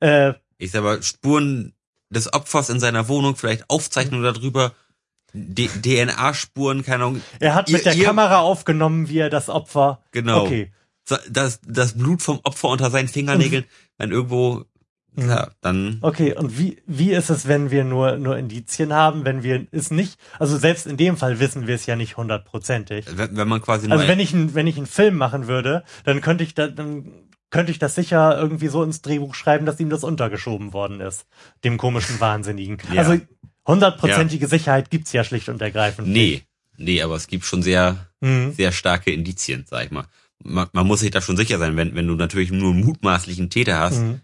Äh, 0.00 0.34
ich 0.56 0.70
sag 0.70 0.82
mal, 0.82 1.02
Spuren 1.02 1.74
des 2.10 2.32
Opfers 2.32 2.70
in 2.70 2.80
seiner 2.80 3.08
Wohnung, 3.08 3.36
vielleicht 3.36 3.68
Aufzeichnungen 3.68 4.24
darüber, 4.24 4.72
DNA-Spuren, 5.34 6.82
keine 6.84 7.04
Ahnung, 7.04 7.22
er 7.40 7.54
hat 7.54 7.68
mit 7.70 7.80
Ihr- 7.80 7.84
der 7.84 7.94
ihr- 7.94 8.04
Kamera 8.04 8.38
aufgenommen, 8.40 9.08
wie 9.08 9.18
er 9.18 9.30
das 9.30 9.48
Opfer. 9.48 10.02
genau. 10.12 10.44
Okay. 10.44 10.72
Das, 11.30 11.60
das 11.66 11.94
Blut 11.96 12.20
vom 12.20 12.38
Opfer 12.42 12.68
unter 12.68 12.90
seinen 12.90 13.08
Fingernägeln, 13.08 13.64
wenn 13.96 14.10
irgendwo, 14.10 14.64
Mhm. 15.14 15.28
ja, 15.30 15.48
dann, 15.62 15.98
Okay, 16.02 16.34
und 16.34 16.58
wie, 16.58 16.82
wie 16.86 17.12
ist 17.12 17.30
es, 17.30 17.48
wenn 17.48 17.70
wir 17.70 17.82
nur, 17.84 18.18
nur 18.18 18.36
Indizien 18.36 18.92
haben, 18.92 19.24
wenn 19.24 19.42
wir 19.42 19.66
es 19.72 19.90
nicht, 19.90 20.18
also 20.38 20.58
selbst 20.58 20.86
in 20.86 20.98
dem 20.98 21.16
Fall 21.16 21.40
wissen 21.40 21.66
wir 21.66 21.74
es 21.74 21.86
ja 21.86 21.96
nicht 21.96 22.18
hundertprozentig. 22.18 23.06
wenn, 23.16 23.34
wenn 23.38 23.48
man 23.48 23.62
quasi 23.62 23.88
nur 23.88 23.96
Also 23.96 24.06
wenn 24.06 24.20
ich, 24.20 24.34
ein, 24.34 24.54
wenn 24.54 24.66
ich 24.66 24.76
einen 24.76 24.86
Film 24.86 25.16
machen 25.16 25.46
würde, 25.48 25.82
dann 26.04 26.20
könnte 26.20 26.44
ich 26.44 26.54
da, 26.54 26.68
dann 26.68 27.10
könnte 27.50 27.72
ich 27.72 27.78
das 27.78 27.94
sicher 27.94 28.38
irgendwie 28.38 28.68
so 28.68 28.82
ins 28.84 29.00
Drehbuch 29.00 29.34
schreiben, 29.34 29.64
dass 29.64 29.80
ihm 29.80 29.88
das 29.88 30.04
untergeschoben 30.04 30.74
worden 30.74 31.00
ist. 31.00 31.24
Dem 31.64 31.78
komischen 31.78 32.20
Wahnsinnigen. 32.20 32.76
Ja. 32.92 33.00
Also 33.00 33.18
hundertprozentige 33.68 34.48
Sicherheit 34.48 34.90
gibt's 34.90 35.12
ja 35.12 35.22
schlicht 35.22 35.48
und 35.48 35.62
ergreifend. 35.62 36.08
nee, 36.08 36.42
nee, 36.76 37.00
aber 37.02 37.14
es 37.16 37.26
gibt 37.28 37.44
schon 37.44 37.62
sehr, 37.62 38.06
Mhm. 38.20 38.52
sehr 38.52 38.72
starke 38.72 39.12
Indizien, 39.12 39.64
sag 39.68 39.84
ich 39.84 39.90
mal. 39.92 40.06
Man, 40.42 40.68
man 40.72 40.86
muss 40.86 41.00
sich 41.00 41.10
da 41.12 41.20
schon 41.20 41.36
sicher 41.36 41.58
sein, 41.58 41.76
wenn, 41.76 41.94
wenn 41.94 42.06
du 42.08 42.14
natürlich 42.14 42.50
nur 42.50 42.72
einen 42.72 42.84
mutmaßlichen 42.84 43.50
Täter 43.50 43.78
hast, 43.78 43.98
Mhm. 44.00 44.20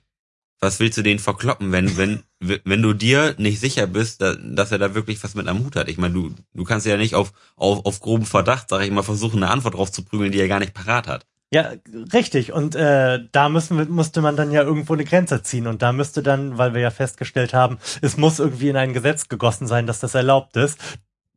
was 0.61 0.81
willst 0.81 0.97
du 0.99 1.03
den 1.03 1.19
verkloppen, 1.19 1.73
wenn, 1.73 1.97
wenn, 1.97 2.23
wenn 2.41 2.83
du 2.83 2.93
dir 2.95 3.35
nicht 3.39 3.61
sicher 3.61 3.87
bist, 3.87 4.21
da, 4.23 4.35
dass 4.35 4.73
er 4.73 4.79
da 4.79 4.95
wirklich 4.95 5.23
was 5.23 5.35
mit 5.35 5.47
am 5.49 5.65
Hut 5.65 5.77
hat? 5.77 5.89
Ich 5.89 5.99
meine, 5.99 6.15
du, 6.15 6.35
du 6.55 6.65
kannst 6.65 6.87
ja 6.87 6.97
nicht 6.97 7.15
auf, 7.15 7.33
auf, 7.57 7.85
auf 7.85 8.01
groben 8.01 8.25
Verdacht, 8.27 8.69
sag 8.69 8.83
ich 8.83 8.91
mal, 8.91 9.03
versuchen, 9.03 9.43
eine 9.43 9.53
Antwort 9.53 9.75
drauf 9.75 9.93
zu 9.93 10.03
prügeln, 10.05 10.33
die 10.33 10.41
er 10.41 10.49
gar 10.49 10.61
nicht 10.61 10.75
parat 10.75 11.07
hat. 11.07 11.27
Ja, 11.55 11.73
richtig. 12.13 12.53
Und 12.53 12.75
äh, 12.75 13.21
da 13.31 13.49
müssen 13.49 13.79
wir, 13.79 13.87
musste 13.87 14.21
man 14.21 14.35
dann 14.35 14.51
ja 14.51 14.63
irgendwo 14.63 14.95
eine 14.95 15.05
Grenze 15.05 15.45
ziehen. 15.45 15.69
Und 15.69 15.83
da 15.83 15.93
müsste 15.93 16.21
dann, 16.21 16.59
weil 16.59 16.75
wir 16.75 16.81
ja 16.81 16.91
festgestellt 16.91 17.55
haben, 17.55 17.79
es 18.03 18.17
muss 18.17 18.41
irgendwie 18.41 18.71
in 18.71 18.77
ein 18.77 18.93
Gesetz 18.93 19.29
gegossen 19.29 19.69
sein, 19.69 19.87
dass 19.87 20.01
das 20.01 20.17
erlaubt 20.17 20.57
ist. 20.57 20.81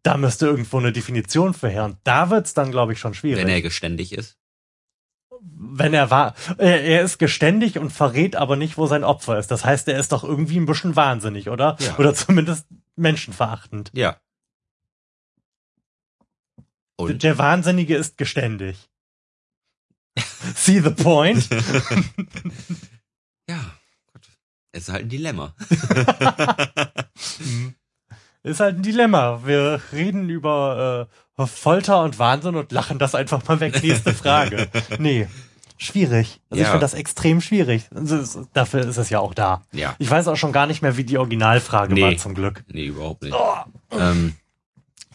Da 0.01 0.17
müsste 0.17 0.47
irgendwo 0.47 0.79
eine 0.79 0.91
Definition 0.91 1.53
für 1.53 1.69
her. 1.69 1.85
Und 1.85 1.97
da 2.03 2.31
wird's 2.31 2.55
dann, 2.55 2.71
glaube 2.71 2.93
ich, 2.93 2.99
schon 2.99 3.13
schwierig. 3.13 3.43
Wenn 3.43 3.47
er 3.47 3.61
geständig 3.61 4.11
ist. 4.11 4.39
wenn 5.39 5.93
er 5.93 6.09
war, 6.09 6.33
er, 6.57 6.81
er 6.81 7.03
ist 7.03 7.19
geständig 7.19 7.77
und 7.77 7.91
verrät 7.91 8.35
aber 8.35 8.55
nicht, 8.55 8.79
wo 8.79 8.87
sein 8.87 9.03
Opfer 9.03 9.37
ist. 9.37 9.51
Das 9.51 9.65
heißt, 9.65 9.87
er 9.87 9.99
ist 9.99 10.13
doch 10.13 10.23
irgendwie 10.23 10.57
ein 10.57 10.65
bisschen 10.65 10.95
wahnsinnig, 10.95 11.47
oder? 11.47 11.77
Ja. 11.79 11.95
Oder 11.99 12.15
zumindest 12.15 12.65
menschenverachtend. 12.95 13.91
Ja. 13.93 14.17
Und? 16.95 17.21
Der 17.21 17.37
Wahnsinnige 17.37 17.95
ist 17.95 18.17
geständig. 18.17 18.89
See 20.55 20.79
the 20.79 20.89
point? 20.91 21.47
Ja. 23.49 23.59
Gott. 24.11 24.23
Es 24.73 24.83
ist 24.83 24.89
halt 24.93 25.05
ein 25.05 25.09
Dilemma. 25.09 25.55
ist 28.43 28.59
halt 28.59 28.77
ein 28.77 28.83
Dilemma. 28.83 29.41
Wir 29.45 29.81
reden 29.93 30.29
über 30.29 31.07
äh, 31.37 31.45
Folter 31.47 32.03
und 32.03 32.19
Wahnsinn 32.19 32.55
und 32.55 32.71
lachen 32.71 32.99
das 32.99 33.15
einfach 33.15 33.45
mal 33.47 33.59
weg. 33.59 33.81
Nächste 33.83 34.13
Frage. 34.13 34.67
Nee. 34.99 35.27
Schwierig. 35.77 36.41
Also 36.49 36.61
ich 36.61 36.65
Ja. 36.67 36.71
finde 36.71 36.81
das 36.83 36.93
extrem 36.95 37.39
schwierig. 37.39 37.85
Also 37.93 38.45
dafür 38.53 38.81
ist 38.81 38.97
es 38.97 39.09
ja 39.09 39.19
auch 39.19 39.33
da. 39.33 39.63
Ja. 39.71 39.95
Ich 39.99 40.09
weiß 40.09 40.27
auch 40.27 40.35
schon 40.35 40.51
gar 40.51 40.65
nicht 40.67 40.81
mehr, 40.81 40.97
wie 40.97 41.03
die 41.03 41.17
Originalfrage 41.17 41.93
Nee. 41.93 42.01
war, 42.01 42.17
zum 42.17 42.33
Glück. 42.33 42.63
Nee, 42.67 42.87
überhaupt 42.87 43.21
nicht. 43.23 43.33
Oh. 43.33 43.55
Ähm, 43.91 44.33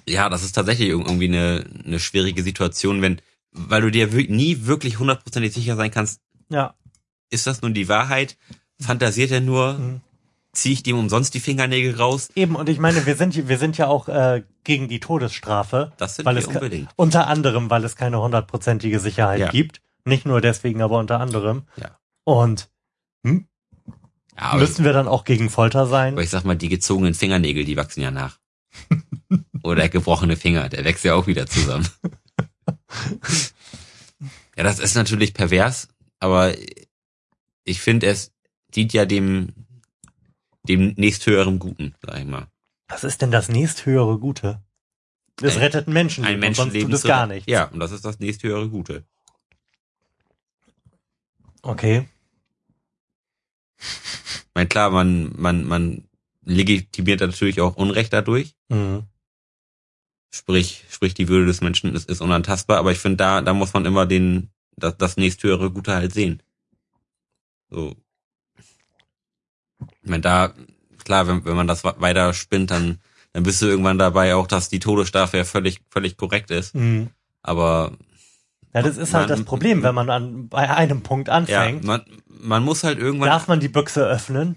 ja, 0.09 0.29
das 0.29 0.43
ist 0.45 0.53
tatsächlich 0.53 0.89
irg- 0.91 1.05
irgendwie 1.05 1.27
eine, 1.29 1.65
eine 1.85 1.99
schwierige 1.99 2.43
Situation, 2.43 3.03
wenn, 3.03 3.21
weil 3.53 3.83
du 3.83 3.91
dir 3.91 4.07
nie 4.09 4.67
wirklich 4.67 4.99
hundertprozentig 4.99 5.53
sicher 5.53 5.77
sein 5.77 5.91
kannst, 5.91 6.21
Ja. 6.49 6.75
ist 7.31 7.47
das 7.47 7.63
nun 7.63 7.75
die 7.75 7.89
Wahrheit? 7.89 8.37
Fantasiert 8.81 9.31
er 9.31 9.41
nur? 9.41 9.75
Mhm. 9.75 10.01
Ziehe 10.53 10.75
ich 10.75 10.83
dem 10.83 10.99
umsonst 10.99 11.33
die 11.33 11.41
Fingernägel 11.41 11.97
raus? 11.97 12.29
Eben, 12.35 12.57
und 12.57 12.69
ich 12.69 12.79
meine, 12.79 13.07
wir 13.07 13.17
sind, 13.17 13.49
wir 13.49 13.57
sind 13.59 13.79
ja 13.79 13.87
auch 13.87 14.09
äh, 14.09 14.43
gegen 14.65 14.87
die 14.89 15.01
Todesstrafe. 15.01 15.93
Das 15.97 16.17
sind 16.17 16.27
weil 16.27 16.35
wir 16.35 16.41
es 16.43 16.47
unbedingt. 16.47 16.91
Unter 16.97 17.27
anderem, 17.27 17.71
weil 17.71 17.85
es 17.85 17.97
keine 17.97 18.21
hundertprozentige 18.21 19.01
Sicherheit 19.01 19.41
Ja. 19.41 19.51
gibt. 19.51 19.81
Nicht 20.05 20.27
nur 20.27 20.41
deswegen, 20.43 20.83
aber 20.83 20.99
unter 20.99 21.21
anderem. 21.21 21.63
Ja. 21.77 21.99
Und 22.25 22.69
hm, 23.25 23.47
Ja, 24.39 24.55
müssen 24.57 24.85
wir 24.85 24.93
dann 24.93 25.09
auch 25.09 25.25
gegen 25.25 25.49
Folter 25.49 25.87
sein? 25.87 26.15
aber 26.15 26.23
ich 26.23 26.31
sag 26.31 26.45
mal, 26.45 26.57
die 26.57 26.69
gezogenen 26.69 27.15
Fingernägel, 27.15 27.65
die 27.65 27.77
wachsen 27.79 28.03
ja 28.03 28.11
nach. 28.11 28.39
Oder 29.63 29.89
gebrochene 29.89 30.37
Finger, 30.37 30.69
der 30.69 30.85
wächst 30.85 31.05
ja 31.05 31.15
auch 31.15 31.27
wieder 31.27 31.47
zusammen. 31.47 31.89
ja, 34.57 34.63
das 34.63 34.79
ist 34.79 34.95
natürlich 34.95 35.35
pervers, 35.35 35.89
aber 36.21 36.55
ich 37.65 37.81
finde, 37.81 38.07
es 38.07 38.33
dient 38.75 38.93
ja 38.93 39.05
dem, 39.05 39.53
dem 40.65 40.95
nächsthöheren 40.97 41.59
Guten, 41.59 41.95
sag 42.05 42.19
ich 42.19 42.25
mal. 42.27 42.47
Was 42.89 43.05
ist 43.05 43.23
denn 43.23 43.31
das 43.31 43.49
nächsthöhere 43.49 44.19
Gute? 44.19 44.63
Es 45.41 45.55
Ein- 45.55 45.61
rettet 45.61 45.89
ein 45.89 45.93
Menschenleben. 45.95 46.43
Ein 46.43 46.49
und 46.49 46.55
sonst 46.55 46.67
Menschenleben 46.73 46.91
tut 46.91 46.99
es 46.99 47.05
gar 47.05 47.27
nichts. 47.27 47.51
Ja, 47.51 47.65
und 47.65 47.81
das 47.81 47.91
ist 47.93 48.05
das 48.05 48.21
nächsthöhere 48.21 48.69
Gute. 48.69 49.05
Okay. 51.63 52.09
Ich 53.79 54.55
meine, 54.55 54.69
klar, 54.69 54.91
man, 54.91 55.33
man, 55.37 55.65
man 55.65 56.09
legitimiert 56.45 57.21
natürlich 57.21 57.61
auch 57.61 57.77
Unrecht 57.77 58.13
dadurch. 58.13 58.55
Mhm. 58.69 59.05
Sprich, 60.35 60.85
sprich, 60.91 61.13
die 61.15 61.29
Würde 61.29 61.47
des 61.47 61.61
Menschen 61.61 61.95
ist, 61.95 62.09
ist 62.09 62.21
unantastbar, 62.23 62.79
aber 62.79 62.91
ich 62.91 62.99
finde, 62.99 63.19
da, 63.19 63.43
da 63.43 63.53
muss 63.53 63.75
man 63.75 63.85
immer 63.85 64.07
den, 64.07 64.49
das, 64.77 64.97
das 64.97 65.17
nächsthöhere 65.19 65.71
Gute 65.71 65.93
halt 65.95 66.13
sehen. 66.15 66.43
So. 67.71 67.95
Ich 70.03 70.09
meine, 70.11 70.23
da, 70.23 70.55
klar, 71.05 71.27
wenn, 71.27 71.45
wenn 71.45 71.57
man 71.57 71.67
das 71.67 71.85
weiter 71.85 72.33
spinnt, 72.33 72.71
dann, 72.71 72.99
dann 73.33 73.43
bist 73.43 73.61
du 73.61 73.67
irgendwann 73.67 73.99
dabei 73.99 74.35
auch, 74.35 74.47
dass 74.47 74.69
die 74.69 74.79
Todesstrafe 74.81 75.37
ja 75.37 75.45
völlig, 75.45 75.81
völlig 75.91 76.17
korrekt 76.17 76.51
ist. 76.51 76.75
Mhm. 76.75 77.11
Aber 77.43 77.93
Ja, 78.73 78.83
das 78.83 78.97
ist 78.97 79.13
halt 79.13 79.29
Man- 79.29 79.39
das 79.39 79.45
Problem, 79.47 79.83
wenn 79.83 79.95
man 79.95 80.09
an, 80.09 80.49
bei 80.49 80.69
einem 80.71 81.03
Punkt 81.03 81.29
ja, 81.29 81.35
anfängt. 81.35 81.85
man, 81.85 82.03
man 82.27 82.63
muss 82.65 82.85
halt 82.85 82.99
irgendwann, 82.99 83.29
darf 83.29 83.49
man 83.49 83.61
die 83.61 83.69
Büchse 83.69 84.07
öffnen? 84.07 84.57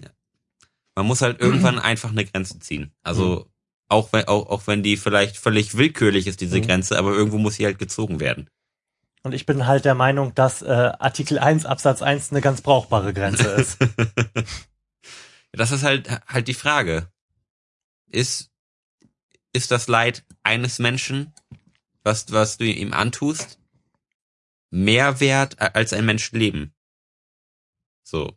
man 0.94 1.06
muss 1.06 1.20
halt 1.20 1.40
irgendwann 1.40 1.78
einfach 1.78 2.10
eine 2.10 2.24
Grenze 2.24 2.58
ziehen. 2.60 2.92
Also, 3.02 3.50
auch 3.88 4.12
wenn, 4.12 4.26
auch, 4.28 4.48
auch 4.48 4.66
wenn 4.66 4.82
die 4.82 4.96
vielleicht 4.96 5.36
völlig 5.36 5.76
willkürlich 5.76 6.26
ist, 6.26 6.40
diese 6.40 6.58
Mhm. 6.58 6.66
Grenze, 6.66 6.98
aber 6.98 7.12
irgendwo 7.12 7.38
muss 7.38 7.54
sie 7.54 7.64
halt 7.64 7.78
gezogen 7.78 8.20
werden. 8.20 8.48
Und 9.22 9.32
ich 9.32 9.46
bin 9.46 9.66
halt 9.66 9.84
der 9.84 9.94
Meinung, 9.94 10.34
dass 10.34 10.62
äh, 10.62 10.66
Artikel 10.66 11.38
1 11.38 11.66
Absatz 11.66 12.00
1 12.02 12.30
eine 12.30 12.40
ganz 12.40 12.60
brauchbare 12.62 13.12
Grenze 13.12 13.48
ist. 13.48 13.78
Das 15.52 15.72
ist 15.72 15.84
halt, 15.84 16.10
halt 16.26 16.48
die 16.48 16.54
Frage. 16.54 17.10
Ist, 18.10 18.50
ist 19.54 19.70
das 19.70 19.88
Leid 19.88 20.22
eines 20.42 20.78
Menschen, 20.78 21.32
was, 22.02 22.30
was 22.30 22.58
du 22.58 22.64
ihm 22.64 22.92
antust, 22.92 23.58
mehr 24.70 25.18
wert 25.18 25.58
als 25.58 25.94
ein 25.94 26.04
Menschenleben? 26.04 26.74
So. 28.02 28.36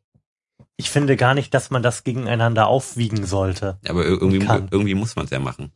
Ich 0.79 0.89
finde 0.89 1.17
gar 1.17 1.33
nicht, 1.33 1.53
dass 1.53 1.71
man 1.71 1.83
das 1.83 2.05
gegeneinander 2.05 2.67
aufwiegen 2.67 3.25
sollte. 3.25 3.77
Aber 3.85 4.03
ir- 4.05 4.17
irgendwie, 4.21 4.37
irgendwie 4.71 4.95
muss 4.95 5.17
man 5.17 5.25
es 5.25 5.31
ja 5.31 5.39
machen. 5.39 5.73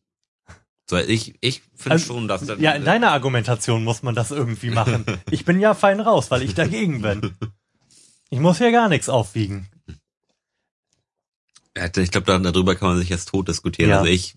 So, 0.90 0.98
ich, 0.98 1.36
ich 1.42 1.62
finde 1.76 1.92
Also, 1.94 2.14
schon, 2.14 2.28
dass 2.30 2.48
Ja, 2.60 2.72
in 2.72 2.86
deiner 2.86 3.12
Argumentation 3.12 3.84
muss 3.84 4.02
man 4.02 4.16
das 4.16 4.32
irgendwie 4.32 4.70
machen. 4.70 5.06
Ich 5.30 5.44
bin 5.44 5.60
ja 5.60 5.74
fein 5.74 6.00
raus, 6.00 6.32
weil 6.32 6.42
ich 6.42 6.56
dagegen 6.56 7.02
bin. 7.02 7.36
Ich 8.30 8.40
muss 8.40 8.60
ja 8.60 8.72
gar 8.72 8.88
nichts 8.88 9.10
aufwiegen. 9.10 9.68
Ich 11.98 12.12
glaube, 12.12 12.40
darüber 12.40 12.76
kann 12.76 12.90
man 12.90 12.98
sich 13.00 13.12
erst 13.12 13.30
tot 13.30 13.48
diskutieren. 13.50 13.90
Ja. 13.90 14.00
Also 14.00 14.10
ich, 14.10 14.36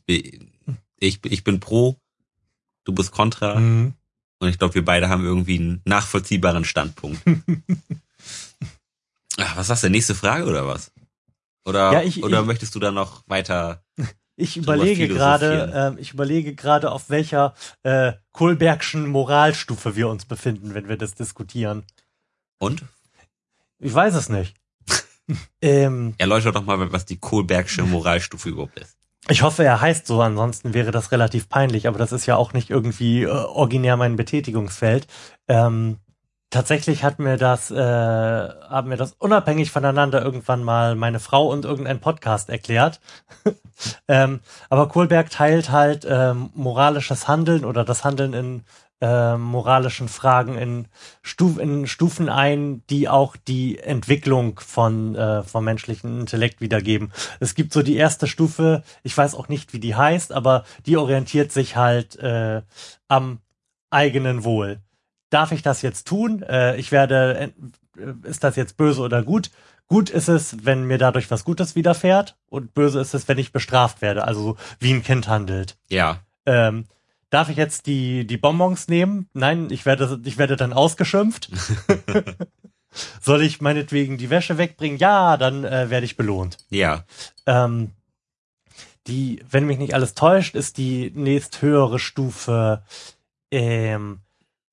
ich, 0.99 1.21
ich 1.25 1.45
bin 1.45 1.61
pro, 1.61 1.97
du 2.85 2.93
bist 2.93 3.13
kontra. 3.13 3.61
Mhm. 3.61 3.95
Und 4.41 4.49
ich 4.49 4.59
glaube, 4.59 4.75
wir 4.75 4.85
beide 4.85 5.09
haben 5.09 5.25
irgendwie 5.25 5.59
einen 5.59 5.81
nachvollziehbaren 5.85 6.65
Standpunkt. 6.65 7.21
Ach, 9.39 9.57
was 9.57 9.67
sagst 9.69 9.85
du? 9.85 9.91
Nächste 9.91 10.15
Frage 10.15 10.45
oder 10.47 10.67
was? 10.67 10.93
Oder, 11.65 11.93
Ja, 11.93 12.03
ich- 12.03 12.23
oder 12.23 12.41
ich- 12.41 12.47
möchtest 12.47 12.75
du 12.75 12.79
da 12.81 12.91
noch 12.91 13.23
weiter? 13.27 13.83
Ich 14.39 14.59
überlege 14.59 15.09
gerade, 15.09 15.73
ähm, 15.75 15.99
ich 15.99 16.13
überlege 16.13 16.55
gerade, 16.55 16.93
auf 16.93 17.09
welcher 17.09 17.55
äh, 17.85 18.13
Kohlbergschen 18.33 19.07
Moralstufe 19.09 19.97
wir 19.97 20.11
uns 20.11 20.27
befinden, 20.27 20.75
wenn 20.75 20.91
wir 20.91 20.99
das 20.99 21.15
diskutieren. 21.15 21.85
Und? 22.59 22.83
Ich 23.79 23.95
weiß 23.95 24.15
es 24.15 24.29
nicht. 24.29 24.55
ähm, 25.63 26.15
Erläuter 26.19 26.53
doch 26.53 26.67
mal, 26.67 26.93
was 26.93 27.07
die 27.07 27.17
Kohlbergsche 27.17 27.85
Moralstufe 27.85 28.51
überhaupt 28.51 28.79
ist. 28.79 28.99
ich 29.31 29.41
hoffe, 29.41 29.65
er 29.65 29.81
heißt 29.81 30.07
so, 30.07 30.21
ansonsten 30.21 30.75
wäre 30.75 30.91
das 30.91 31.13
relativ 31.13 31.49
peinlich, 31.49 31.89
aber 31.89 31.99
das 31.99 32.13
ist 32.13 32.27
ja 32.27 32.37
auch 32.37 32.53
nicht 32.53 32.69
irgendwie 32.69 33.23
äh, 33.23 33.29
originär 33.29 33.97
mein 33.97 34.17
Betätigungsfeld. 34.17 35.07
Ähm, 35.49 35.97
tatsächlich 36.51 37.05
hat 37.05 37.19
mir 37.19 37.37
das, 37.37 37.71
äh, 37.71 37.77
haben 37.77 38.89
mir 38.89 38.97
das 38.97 39.13
unabhängig 39.19 39.71
voneinander 39.71 40.23
irgendwann 40.23 40.63
mal 40.63 40.95
meine 40.95 41.21
Frau 41.21 41.49
und 41.49 41.65
irgendein 41.65 42.01
Podcast 42.01 42.49
erklärt. 42.49 43.01
ähm, 44.09 44.41
aber 44.71 44.89
Kohlberg 44.89 45.31
teilt 45.31 45.71
halt 45.71 46.07
ähm, 46.09 46.51
moralisches 46.55 47.29
Handeln 47.29 47.65
oder 47.65 47.85
das 47.85 48.05
Handeln 48.05 48.33
in 48.33 48.65
ähm, 49.01 49.43
moralischen 49.43 50.09
Fragen 50.09 50.57
in, 50.57 50.89
Stuf 51.21 51.59
in 51.59 51.87
Stufen 51.87 52.31
ein, 52.31 52.83
die 52.89 53.09
auch 53.09 53.37
die 53.37 53.79
Entwicklung 53.79 54.59
von 54.59 55.15
äh, 55.15 55.43
vom 55.43 55.65
menschlichen 55.65 56.21
Intellekt 56.21 56.63
wiedergeben. 56.63 57.13
Es 57.39 57.55
gibt 57.55 57.75
so 57.75 57.83
die 57.83 57.97
erste 57.97 58.27
Stufe, 58.27 58.83
ich 59.03 59.17
weiß 59.17 59.35
auch 59.35 59.49
nicht, 59.49 59.75
wie 59.75 59.81
die 59.81 59.95
heißt, 59.95 60.33
aber 60.33 60.65
die 60.87 60.97
orientiert 60.97 61.53
sich 61.53 61.77
halt 61.77 62.17
äh, 62.17 62.63
am 63.09 63.41
eigenen 63.91 64.45
Wohl. 64.45 64.81
Darf 65.31 65.53
ich 65.53 65.63
das 65.63 65.83
jetzt 65.83 66.07
tun? 66.07 66.43
Äh, 66.43 66.77
ich 66.77 66.93
werde, 66.93 67.53
äh, 67.97 68.29
ist 68.29 68.45
das 68.45 68.57
jetzt 68.57 68.77
böse 68.77 69.01
oder 69.01 69.23
gut? 69.23 69.51
Gut 69.89 70.11
ist 70.11 70.29
es, 70.29 70.65
wenn 70.65 70.85
mir 70.85 70.99
dadurch 70.99 71.31
was 71.31 71.45
Gutes 71.45 71.77
widerfährt 71.77 72.37
und 72.49 72.75
böse 72.75 73.01
ist 73.01 73.15
es, 73.15 73.29
wenn 73.29 73.39
ich 73.39 73.53
bestraft 73.53 74.03
werde, 74.03 74.25
also 74.25 74.43
so 74.43 74.57
wie 74.81 74.93
ein 74.93 75.05
Kind 75.05 75.29
handelt. 75.29 75.77
Ja. 75.89 76.21
Ähm, 76.45 76.87
darf 77.31 77.49
ich 77.49 77.57
jetzt 77.57 77.87
die, 77.87 78.27
die 78.27 78.37
Bonbons 78.37 78.89
nehmen? 78.89 79.29
Nein, 79.33 79.69
ich 79.71 79.87
werde, 79.87 80.21
ich 80.25 80.39
werde 80.39 80.57
dann 80.57 80.73
ausgeschimpft. 80.73 81.51
Soll 83.21 83.43
ich 83.43 83.61
meinetwegen 83.61 84.17
die 84.17 84.31
Wäsche 84.31 84.59
wegbringen? 84.59 84.99
Ja, 84.99 85.37
dann 85.37 85.65
äh, 85.65 85.91
werde 85.91 86.07
ich 86.07 86.17
belohnt. 86.17 86.59
Ja. 86.71 87.05
Ähm, 87.47 87.93
die, 89.07 89.45
wenn 89.49 89.67
mich 89.67 89.79
nicht 89.79 89.95
alles 89.95 90.15
täuscht, 90.15 90.57
ist 90.57 90.79
die 90.79 91.13
nächsthöhere 91.15 91.99
Stufe 91.99 92.83
ähm, 93.53 94.21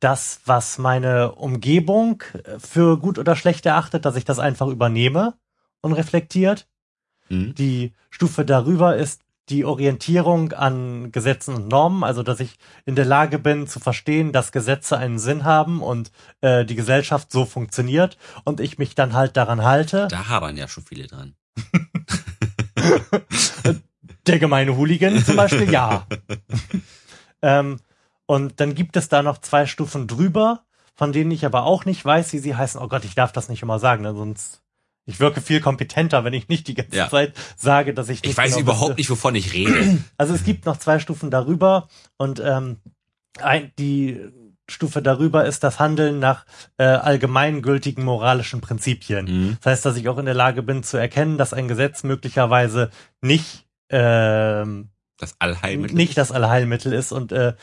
das, 0.04 0.42
was 0.46 0.78
meine 0.78 1.34
Umgebung 1.34 2.24
äh, 2.34 2.60
für 2.60 2.98
gut 2.98 3.18
oder 3.18 3.36
schlecht 3.36 3.66
erachtet, 3.66 4.06
dass 4.06 4.16
ich 4.16 4.26
das 4.26 4.40
einfach 4.40 4.68
übernehme 4.68 5.36
und 5.82 5.94
reflektiert. 5.94 6.68
Hm? 7.28 7.56
Die 7.56 7.94
Stufe 8.10 8.46
darüber 8.46 8.98
ist 8.98 9.22
die 9.50 9.66
Orientierung 9.66 10.54
an 10.54 11.12
Gesetzen 11.12 11.56
und 11.56 11.68
Normen, 11.68 12.04
also 12.04 12.24
dass 12.24 12.40
ich 12.40 12.58
in 12.86 12.96
der 12.96 13.06
Lage 13.06 13.40
bin 13.40 13.68
zu 13.68 13.80
verstehen, 13.80 14.32
dass 14.32 14.54
Gesetze 14.54 14.98
einen 14.98 15.20
Sinn 15.20 15.44
haben 15.44 15.82
und 15.82 16.12
äh, 16.42 16.66
die 16.66 16.76
Gesellschaft 16.76 17.32
so 17.32 17.46
funktioniert 17.46 18.18
und 18.46 18.62
ich 18.62 18.78
mich 18.78 18.96
dann 18.96 19.14
halt 19.14 19.36
daran 19.36 19.64
halte. 19.64 20.08
Da 20.10 20.30
habern 20.30 20.56
ja 20.56 20.68
schon 20.68 20.84
viele 20.84 21.08
dran. 21.08 21.36
Der 24.28 24.40
gemeine 24.40 24.78
Hooligan 24.78 25.24
zum 25.26 25.36
Beispiel, 25.36 25.70
ja. 25.70 26.08
ähm, 27.42 27.78
und 28.26 28.60
dann 28.60 28.76
gibt 28.76 28.96
es 28.98 29.10
da 29.10 29.22
noch 29.24 29.38
zwei 29.40 29.66
Stufen 29.66 30.08
drüber, 30.08 30.64
von 30.96 31.12
denen 31.12 31.32
ich 31.32 31.46
aber 31.46 31.64
auch 31.64 31.86
nicht 31.86 32.04
weiß, 32.06 32.34
wie 32.34 32.40
sie 32.40 32.56
heißen. 32.56 32.80
Oh 32.82 32.88
Gott, 32.88 33.04
ich 33.06 33.16
darf 33.16 33.32
das 33.32 33.50
nicht 33.50 33.62
immer 33.64 33.80
sagen, 33.80 34.04
ne? 34.04 34.14
sonst 34.16 34.62
ich 35.06 35.20
wirke 35.20 35.42
viel 35.42 35.60
kompetenter, 35.60 36.24
wenn 36.24 36.32
ich 36.34 36.48
nicht 36.48 36.68
die 36.68 36.76
ganze 36.76 36.96
Ja. 36.96 37.10
Zeit 37.10 37.34
sage, 37.58 37.94
dass 37.94 38.08
ich 38.10 38.22
nicht 38.24 38.32
Ich 38.32 38.38
weiß 38.38 38.52
genau 38.52 38.62
überhaupt 38.62 38.90
wüsste. 38.92 39.02
nicht, 39.02 39.10
wovon 39.10 39.36
ich 39.36 39.52
rede. 39.54 40.00
Also 40.18 40.34
es 40.34 40.44
gibt 40.46 40.66
noch 40.66 40.78
zwei 40.78 41.00
Stufen 41.00 41.30
darüber 41.30 41.90
und 42.18 42.40
ähm, 42.40 42.78
ein, 43.42 43.72
die 43.78 44.22
Stufe 44.70 45.02
darüber 45.02 45.44
ist 45.44 45.64
das 45.66 45.78
Handeln 45.80 46.20
nach 46.20 46.46
äh, 46.78 46.86
allgemeingültigen 46.86 48.06
moralischen 48.06 48.62
Prinzipien. 48.62 49.28
Hm? 49.28 49.58
Das 49.62 49.72
heißt, 49.74 49.86
dass 49.86 49.98
ich 49.98 50.08
auch 50.08 50.18
in 50.20 50.26
der 50.26 50.36
Lage 50.36 50.64
bin 50.64 50.84
zu 50.84 50.96
erkennen, 50.96 51.38
dass 51.38 51.52
ein 51.54 51.68
Gesetz 51.68 52.04
möglicherweise 52.04 52.90
nicht 53.20 53.66
ähm, 53.90 54.90
Das 55.18 55.36
Allheilmittel. 55.40 55.98
nicht 55.98 56.18
das 56.18 56.32
Allheilmittel 56.32 56.94
ist 56.94 57.12
und 57.12 57.32
äh, 57.34 57.56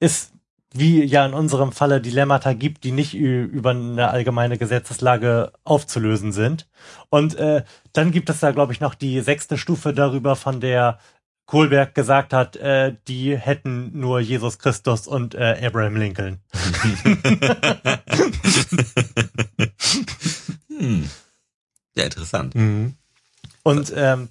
ist 0.00 0.32
wie 0.72 1.02
ja 1.04 1.26
in 1.26 1.34
unserem 1.34 1.72
Falle 1.72 2.00
Dilemmata 2.00 2.52
gibt, 2.52 2.84
die 2.84 2.92
nicht 2.92 3.14
über 3.14 3.70
eine 3.70 4.10
allgemeine 4.10 4.56
Gesetzeslage 4.56 5.52
aufzulösen 5.64 6.30
sind. 6.32 6.68
Und 7.08 7.34
äh, 7.36 7.64
dann 7.92 8.12
gibt 8.12 8.30
es 8.30 8.38
da, 8.40 8.52
glaube 8.52 8.72
ich, 8.72 8.80
noch 8.80 8.94
die 8.94 9.20
sechste 9.20 9.58
Stufe 9.58 9.92
darüber, 9.92 10.36
von 10.36 10.60
der 10.60 11.00
Kohlberg 11.46 11.96
gesagt 11.96 12.32
hat, 12.32 12.54
äh, 12.56 12.94
die 13.08 13.36
hätten 13.36 13.98
nur 13.98 14.20
Jesus 14.20 14.60
Christus 14.60 15.08
und 15.08 15.34
äh, 15.34 15.60
Abraham 15.60 15.96
Lincoln. 15.96 16.38
hm. 20.68 21.10
Ja, 21.96 22.04
interessant. 22.04 22.54
Und 23.64 23.92
ähm, 23.96 24.28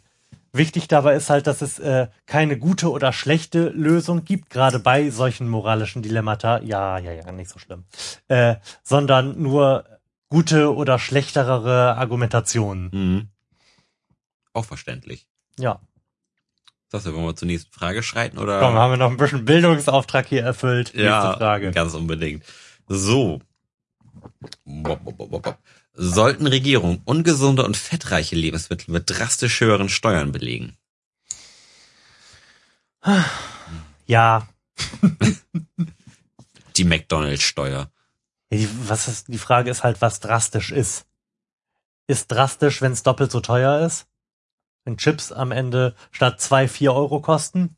wichtig 0.53 0.88
dabei 0.88 1.15
ist 1.15 1.29
halt, 1.29 1.47
dass 1.47 1.62
es 1.62 1.79
äh, 1.79 2.07
keine 2.25 2.57
gute 2.57 2.91
oder 2.91 3.13
schlechte 3.13 3.69
Lösung 3.69 4.23
gibt, 4.25 4.49
gerade 4.49 4.79
bei 4.79 5.09
solchen 5.09 5.47
moralischen 5.49 6.01
Dilemmata. 6.01 6.59
Ja, 6.62 6.97
ja, 6.97 7.12
ja, 7.12 7.31
nicht 7.31 7.49
so 7.49 7.59
schlimm. 7.59 7.85
Äh, 8.27 8.55
sondern 8.83 9.41
nur 9.41 9.85
gute 10.29 10.75
oder 10.75 10.99
schlechtere 10.99 11.95
Argumentationen. 11.97 12.91
Hm. 12.91 13.27
Auch 14.53 14.65
verständlich. 14.65 15.27
Ja. 15.57 15.79
Das 16.91 17.05
wollen 17.05 17.23
wir 17.23 17.35
zur 17.35 17.47
nächsten 17.47 17.71
Frage 17.71 18.01
schreiten 18.01 18.39
oder? 18.39 18.59
Komm, 18.59 18.73
haben 18.73 18.91
wir 18.91 18.97
noch 18.97 19.12
ein 19.12 19.17
bisschen 19.17 19.45
Bildungsauftrag 19.45 20.25
hier 20.27 20.43
erfüllt. 20.43 20.93
ja, 20.95 21.23
Nächste 21.23 21.38
Frage. 21.38 21.71
ganz 21.71 21.93
unbedingt. 21.93 22.43
So. 22.88 23.41
Bop, 24.65 25.03
bop, 25.03 25.17
bop, 25.17 25.29
bop. 25.43 25.57
Sollten 26.01 26.47
Regierungen 26.47 27.01
ungesunde 27.03 27.65
und 27.65 27.75
fettreiche 27.75 28.33
Lebensmittel 28.33 28.89
mit 28.89 29.09
drastisch 29.09 29.59
höheren 29.59 29.89
Steuern 29.89 30.31
belegen? 30.31 30.77
Ja. 34.05 34.47
Die 36.77 36.85
McDonalds-Steuer. 36.85 37.91
Die, 38.49 38.69
was 38.88 39.09
ist, 39.09 39.27
die 39.27 39.38
Frage 39.38 39.69
ist 39.69 39.83
halt, 39.83 39.99
was 39.99 40.21
drastisch 40.21 40.71
ist. 40.71 41.05
Ist 42.07 42.31
drastisch, 42.31 42.81
wenn 42.81 42.93
es 42.93 43.03
doppelt 43.03 43.29
so 43.29 43.41
teuer 43.41 43.85
ist? 43.85 44.07
Wenn 44.85 44.95
Chips 44.95 45.33
am 45.33 45.51
Ende 45.51 45.97
statt 46.12 46.39
zwei, 46.39 46.69
vier 46.69 46.93
Euro 46.93 47.19
kosten? 47.19 47.75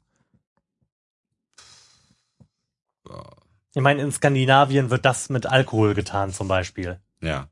Ich 3.74 3.82
meine, 3.82 4.04
in 4.04 4.12
Skandinavien 4.12 4.92
wird 4.92 5.06
das 5.06 5.30
mit 5.30 5.48
Alkohol 5.48 5.96
getan 5.96 6.32
zum 6.32 6.48
Beispiel. 6.48 7.02
Ja. 7.20 7.50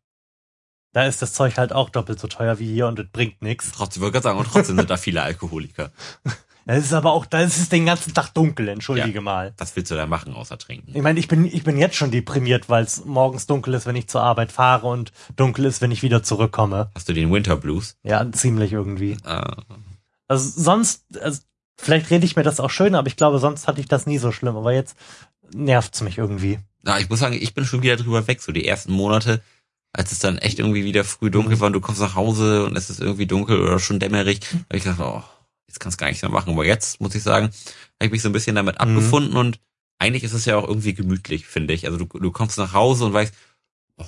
Da 0.92 1.06
ist 1.06 1.22
das 1.22 1.34
Zeug 1.34 1.58
halt 1.58 1.72
auch 1.72 1.90
doppelt 1.90 2.20
so 2.20 2.28
teuer 2.28 2.58
wie 2.60 2.74
hier 2.74 2.88
und 2.88 3.00
es 3.00 3.08
bringt 3.12 3.42
nichts. 3.42 3.72
Trotzdem, 3.72 4.02
würde 4.02 4.18
ich 4.18 4.24
sagen, 4.24 4.40
und 4.40 4.48
trotzdem 4.52 4.78
sind 4.78 4.90
da 4.90 4.98
viele 4.98 5.22
Alkoholiker. 5.22 5.92
Da 6.66 6.76
ist 6.76 6.86
es 6.86 6.94
aber 6.94 7.14
auch, 7.14 7.26
da 7.26 7.42
ist 7.42 7.58
es 7.58 7.70
den 7.70 7.88
ganzen 7.88 8.14
Tag 8.14 8.32
dunkel, 8.36 8.68
entschuldige 8.68 9.22
mal. 9.22 9.56
Was 9.58 9.76
willst 9.76 9.90
du 9.90 9.96
da 9.96 10.06
machen, 10.06 10.36
außer 10.36 10.56
trinken? 10.60 10.92
Ich 10.94 11.02
meine, 11.02 11.20
ich 11.20 11.28
bin, 11.28 11.46
ich 11.46 11.64
bin 11.64 11.80
jetzt 11.80 11.96
schon 11.96 12.12
deprimiert, 12.12 12.70
weil 12.70 12.84
es 12.84 13.06
morgens 13.06 13.48
dunkel 13.48 13.74
ist, 13.74 13.88
wenn 13.88 13.96
ich 13.96 14.08
zur 14.08 14.22
Arbeit 14.22 14.52
fahre 14.52 14.86
und 14.86 15.12
dunkel 15.36 15.66
ist, 15.66 15.82
wenn 15.82 15.90
ich 15.90 16.04
wieder 16.04 16.22
zurückkomme. 16.22 16.92
Hast 16.94 17.10
du 17.10 17.14
den 17.14 17.32
Winter 17.34 17.56
Blues? 17.56 17.98
Ja, 18.04 18.32
ziemlich 18.32 18.72
irgendwie. 18.72 19.18
Ah, 19.24 19.64
Also 20.28 20.62
sonst, 20.62 21.06
also 21.20 21.42
vielleicht 21.76 22.12
rede 22.12 22.26
ich 22.26 22.36
mir 22.36 22.44
das 22.44 22.60
auch 22.60 22.70
schön, 22.70 22.94
aber 22.94 23.08
ich 23.08 23.16
glaube, 23.16 23.40
sonst 23.40 23.68
hatte 23.68 23.82
ich 23.82 23.88
das 23.88 24.06
nie 24.06 24.20
so 24.20 24.32
schlimm. 24.32 24.56
Aber 24.56 24.72
jetzt 24.72 24.96
nervt's 25.52 26.02
mich 26.02 26.20
irgendwie. 26.20 26.60
Na, 26.84 27.00
ich 27.00 27.10
muss 27.10 27.20
sagen, 27.20 27.34
ich 27.42 27.56
bin 27.56 27.66
schon 27.66 27.82
wieder 27.82 27.96
drüber 27.98 28.28
weg. 28.28 28.44
So 28.44 28.52
die 28.52 28.68
ersten 28.68 28.92
Monate, 28.94 29.42
als 29.94 30.12
es 30.12 30.20
dann 30.20 30.38
echt 30.38 30.60
irgendwie 30.60 30.86
wieder 30.86 31.04
früh 31.04 31.32
dunkel 31.32 31.56
Mhm. 31.56 31.60
war 31.62 31.68
und 31.68 31.74
du 31.74 31.82
kommst 31.82 32.02
nach 32.02 32.16
Hause 32.16 32.66
und 32.66 32.76
es 32.78 32.90
ist 32.90 33.00
irgendwie 33.00 33.26
dunkel 33.26 33.60
oder 33.60 33.80
schon 33.80 34.00
dämmerig, 34.00 34.40
habe 34.52 34.78
ich 34.78 34.84
gedacht, 34.84 35.00
oh, 35.00 35.24
jetzt 35.68 35.80
kannst 35.80 36.00
du 36.00 36.04
gar 36.04 36.08
nichts 36.10 36.22
mehr 36.22 36.32
machen. 36.32 36.54
Aber 36.54 36.66
jetzt, 36.66 37.02
muss 37.02 37.16
ich 37.16 37.24
sagen, 37.24 37.46
habe 37.48 38.06
ich 38.06 38.12
mich 38.12 38.22
so 38.22 38.30
ein 38.30 38.34
bisschen 38.34 38.56
damit 38.56 38.76
Mhm. 38.76 38.82
abgefunden 38.82 39.36
und 39.38 39.60
eigentlich 39.98 40.24
ist 40.24 40.34
es 40.34 40.46
ja 40.46 40.56
auch 40.58 40.68
irgendwie 40.68 40.94
gemütlich, 40.94 41.46
finde 41.48 41.74
ich. 41.74 41.86
Also 41.86 41.98
du, 41.98 42.06
du 42.06 42.32
kommst 42.32 42.58
nach 42.58 42.74
Hause 42.74 43.06
und 43.06 43.14
weißt, 43.14 43.34
oh, 43.98 44.06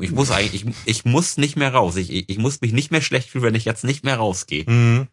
Ich 0.00 0.12
muss 0.12 0.30
eigentlich, 0.30 0.64
ich, 0.66 0.74
ich 0.84 1.04
muss 1.04 1.38
nicht 1.38 1.56
mehr 1.56 1.72
raus. 1.74 1.96
Ich, 1.96 2.12
ich, 2.12 2.28
ich 2.28 2.38
muss 2.38 2.60
mich 2.60 2.72
nicht 2.72 2.90
mehr 2.90 3.00
schlecht 3.02 3.30
fühlen, 3.30 3.44
wenn 3.44 3.54
ich 3.54 3.64
jetzt 3.64 3.84
nicht 3.84 4.04
mehr 4.04 4.18
rausgehe. 4.18 4.64
Mhm. 4.70 5.08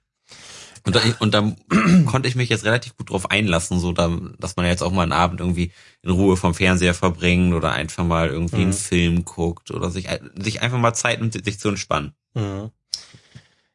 Und, 0.85 0.95
da, 0.95 1.01
und 1.19 1.33
dann 1.33 1.55
konnte 2.05 2.27
ich 2.29 2.35
mich 2.35 2.49
jetzt 2.49 2.63
relativ 2.63 2.95
gut 2.95 3.09
drauf 3.09 3.31
einlassen, 3.31 3.79
so 3.79 3.91
da, 3.91 4.09
dass 4.37 4.55
man 4.55 4.67
jetzt 4.67 4.83
auch 4.83 4.91
mal 4.91 5.03
einen 5.03 5.13
Abend 5.13 5.39
irgendwie 5.39 5.71
in 6.03 6.11
Ruhe 6.11 6.37
vom 6.37 6.53
Fernseher 6.53 6.93
verbringt 6.93 7.53
oder 7.53 7.71
einfach 7.71 8.03
mal 8.05 8.29
irgendwie 8.29 8.57
Mhm. 8.57 8.61
einen 8.63 8.73
Film 8.73 9.25
guckt 9.25 9.71
oder 9.71 9.89
sich, 9.89 10.07
sich 10.35 10.61
einfach 10.61 10.77
mal 10.77 10.93
Zeit 10.93 11.19
nimmt, 11.21 11.33
sich 11.43 11.59
zu 11.59 11.69
entspannen. 11.69 12.13
Mhm. 12.35 12.69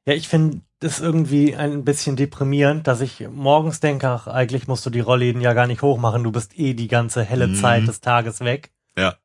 Ja, 0.06 0.14
ich 0.14 0.28
finde 0.28 0.60
es 0.80 1.00
irgendwie 1.00 1.54
ein 1.56 1.84
bisschen 1.84 2.16
deprimierend, 2.16 2.86
dass 2.86 3.00
ich 3.00 3.28
morgens 3.28 3.80
denke, 3.80 4.08
ach, 4.08 4.26
eigentlich 4.28 4.66
musst 4.66 4.86
du 4.86 4.90
die 4.90 5.00
Rollläden 5.00 5.42
ja 5.42 5.52
gar 5.52 5.66
nicht 5.66 5.82
hochmachen, 5.82 6.22
du 6.24 6.32
bist 6.32 6.58
eh 6.58 6.74
die 6.74 6.88
ganze 6.88 7.22
helle 7.24 7.48
Mhm. 7.48 7.54
Zeit 7.56 7.88
des 7.88 8.00
Tages 8.00 8.40
weg. 8.40 8.70
Ja. 8.96 9.16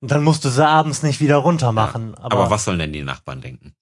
Und 0.00 0.10
dann 0.10 0.22
musst 0.24 0.44
du 0.44 0.48
sie 0.50 0.66
abends 0.66 1.02
nicht 1.02 1.20
wieder 1.20 1.36
runter 1.36 1.72
machen. 1.72 2.14
Aber, 2.14 2.36
Aber, 2.38 2.50
was 2.50 2.64
sollen 2.64 2.78
denn 2.78 2.92
die 2.92 3.02
Nachbarn 3.02 3.40
denken? 3.40 3.74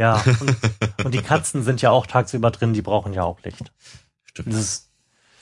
Ja, 0.00 0.14
und, 0.40 0.56
und 1.04 1.12
die 1.14 1.20
Katzen 1.20 1.62
sind 1.62 1.82
ja 1.82 1.90
auch 1.90 2.06
tagsüber 2.06 2.50
drin, 2.50 2.72
die 2.72 2.80
brauchen 2.80 3.12
ja 3.12 3.22
auch 3.22 3.42
Licht. 3.42 3.70
Stimmt. 4.24 4.48
Das 4.48 4.58
ist, 4.60 4.90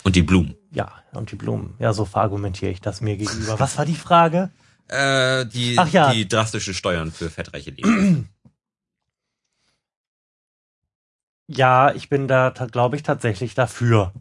Und 0.02 0.16
die 0.16 0.22
Blumen. 0.22 0.56
ja, 0.72 0.92
und 1.12 1.30
die 1.30 1.36
Blumen. 1.36 1.76
Ja, 1.78 1.92
so 1.92 2.04
verargumentiere 2.04 2.72
ich 2.72 2.80
das 2.80 3.00
mir 3.00 3.16
gegenüber. 3.16 3.60
Was 3.60 3.78
war 3.78 3.86
die 3.86 3.94
Frage? 3.94 4.50
Äh, 4.88 5.46
die, 5.46 5.78
Ach 5.78 5.88
ja. 5.88 6.12
die 6.12 6.26
drastische 6.26 6.74
Steuern 6.74 7.12
für 7.12 7.30
fettreiche 7.30 7.70
Lebensmittel. 7.70 8.26
Ja, 11.50 11.94
ich 11.94 12.10
bin 12.10 12.28
da, 12.28 12.50
glaube 12.50 12.96
ich, 12.96 13.02
tatsächlich 13.02 13.54
dafür. 13.54 14.12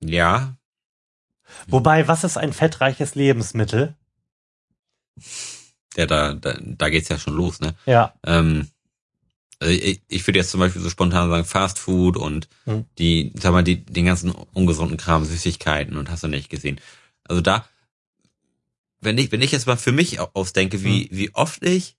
ja, 0.00 0.56
Wobei, 1.66 2.06
was 2.08 2.24
ist 2.24 2.36
ein 2.36 2.52
fettreiches 2.52 3.14
Lebensmittel? 3.14 3.96
Ja, 5.96 6.06
da, 6.06 6.34
da, 6.34 6.56
da 6.60 6.88
geht's 6.88 7.08
ja 7.08 7.18
schon 7.18 7.34
los, 7.34 7.60
ne? 7.60 7.74
Ja. 7.86 8.14
Ähm, 8.24 8.68
also 9.58 9.72
ich, 9.72 10.00
ich 10.08 10.26
würde 10.26 10.38
jetzt 10.38 10.50
zum 10.50 10.60
Beispiel 10.60 10.80
so 10.80 10.88
spontan 10.88 11.28
sagen 11.28 11.44
Fast 11.44 11.78
Food 11.78 12.16
und 12.16 12.48
Hm. 12.64 12.84
die, 12.98 13.32
sag 13.38 13.52
mal, 13.52 13.62
die, 13.64 13.84
den 13.84 14.06
ganzen 14.06 14.30
ungesunden 14.30 14.96
Kram, 14.96 15.24
Süßigkeiten 15.24 15.96
und 15.96 16.10
hast 16.10 16.22
du 16.22 16.28
nicht 16.28 16.48
gesehen. 16.50 16.80
Also 17.24 17.42
da, 17.42 17.66
wenn 19.00 19.18
ich, 19.18 19.32
wenn 19.32 19.42
ich 19.42 19.52
jetzt 19.52 19.66
mal 19.66 19.76
für 19.76 19.92
mich 19.92 20.20
au- 20.20 20.30
ausdenke, 20.34 20.82
wie, 20.82 21.04
Hm. 21.04 21.08
wie 21.10 21.34
oft 21.34 21.62
ich 21.64 21.96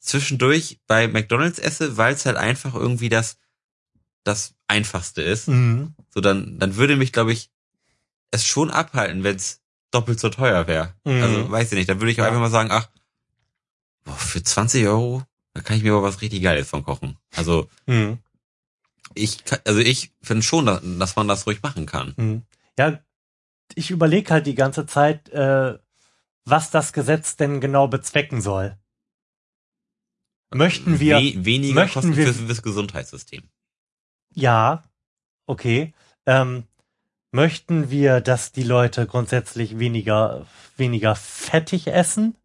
zwischendurch 0.00 0.80
bei 0.86 1.06
McDonalds 1.08 1.58
esse, 1.58 1.96
weil 1.96 2.14
es 2.14 2.26
halt 2.26 2.36
einfach 2.36 2.74
irgendwie 2.74 3.08
das, 3.08 3.36
das 4.24 4.54
Einfachste 4.68 5.22
ist, 5.22 5.48
Mhm. 5.48 5.94
so 6.10 6.20
dann, 6.20 6.58
dann 6.58 6.76
würde 6.76 6.96
mich, 6.96 7.12
glaube 7.12 7.32
ich, 7.32 7.50
es 8.30 8.44
schon 8.46 8.70
abhalten, 8.70 9.22
wenn 9.24 9.36
es 9.36 9.60
doppelt 9.90 10.18
so 10.18 10.28
teuer 10.30 10.66
wäre. 10.66 10.94
Mhm. 11.04 11.22
Also 11.22 11.50
weiß 11.50 11.72
ich 11.72 11.78
nicht, 11.78 11.88
dann 11.88 12.00
würde 12.00 12.10
ich 12.10 12.20
auch 12.20 12.24
Ja. 12.24 12.28
einfach 12.28 12.40
mal 12.40 12.50
sagen, 12.50 12.70
ach, 12.72 12.88
boah, 14.04 14.14
für 14.16 14.42
20 14.42 14.86
Euro, 14.86 15.22
da 15.54 15.60
kann 15.62 15.76
ich 15.76 15.82
mir 15.82 15.92
aber 15.92 16.02
was 16.02 16.20
richtig 16.22 16.42
Geiles 16.42 16.68
von 16.68 16.82
kochen. 16.84 17.18
Also 17.36 17.68
Mhm. 17.86 18.18
ich, 19.14 19.44
kann- 19.44 19.60
also 19.64 19.80
ich 19.80 20.12
finde 20.22 20.42
schon, 20.42 20.66
dass, 20.98 21.16
man 21.16 21.28
das 21.28 21.46
ruhig 21.46 21.62
machen 21.62 21.86
kann. 21.86 22.14
Mhm. 22.16 22.42
Ja, 22.78 22.98
ich 23.74 23.90
überlege 23.90 24.30
halt 24.32 24.46
die 24.46 24.54
ganze 24.54 24.86
Zeit, 24.86 25.28
äh, 25.30 25.78
was 26.44 26.70
das 26.70 26.92
Gesetz 26.92 27.36
denn 27.36 27.60
genau 27.60 27.88
bezwecken 27.88 28.40
soll. 28.40 28.76
Möchten 30.54 31.00
wir, 31.00 31.16
We 31.18 31.44
weniger 31.44 31.74
möchten 31.74 31.94
Kosten 32.00 32.16
wir- 32.16 32.26
fürs, 32.26 32.36
fürs 32.38 32.62
Gesundheitssystem. 32.62 33.42
ja, 34.34 34.84
okay, 35.46 35.94
ähm, 36.26 36.64
möchten 37.30 37.90
wir, 37.90 38.20
dass 38.20 38.52
die 38.52 38.62
Leute 38.62 39.06
grundsätzlich 39.06 39.78
weniger, 39.78 40.46
weniger 40.76 41.14
fettig 41.16 41.86
essen? 41.86 42.36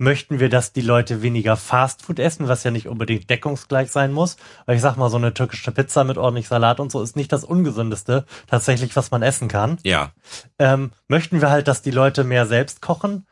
Möchten 0.00 0.38
wir, 0.38 0.48
dass 0.48 0.72
die 0.72 0.80
Leute 0.80 1.22
weniger 1.22 1.56
Fastfood 1.56 2.20
essen, 2.20 2.46
was 2.46 2.62
ja 2.62 2.70
nicht 2.70 2.86
unbedingt 2.86 3.28
deckungsgleich 3.28 3.90
sein 3.90 4.12
muss? 4.12 4.36
Weil 4.64 4.76
ich 4.76 4.82
sag 4.82 4.96
mal, 4.96 5.10
so 5.10 5.16
eine 5.16 5.34
türkische 5.34 5.72
Pizza 5.72 6.04
mit 6.04 6.18
ordentlich 6.18 6.46
Salat 6.46 6.78
und 6.78 6.92
so 6.92 7.02
ist 7.02 7.16
nicht 7.16 7.32
das 7.32 7.42
ungesündeste 7.42 8.24
tatsächlich, 8.46 8.94
was 8.94 9.10
man 9.10 9.22
essen 9.22 9.48
kann. 9.48 9.78
Ja, 9.82 10.12
Ähm, 10.60 10.92
möchten 11.08 11.40
wir 11.40 11.50
halt, 11.50 11.66
dass 11.66 11.82
die 11.82 11.90
Leute 11.90 12.22
mehr 12.22 12.46
selbst 12.46 12.80
kochen? 12.80 13.26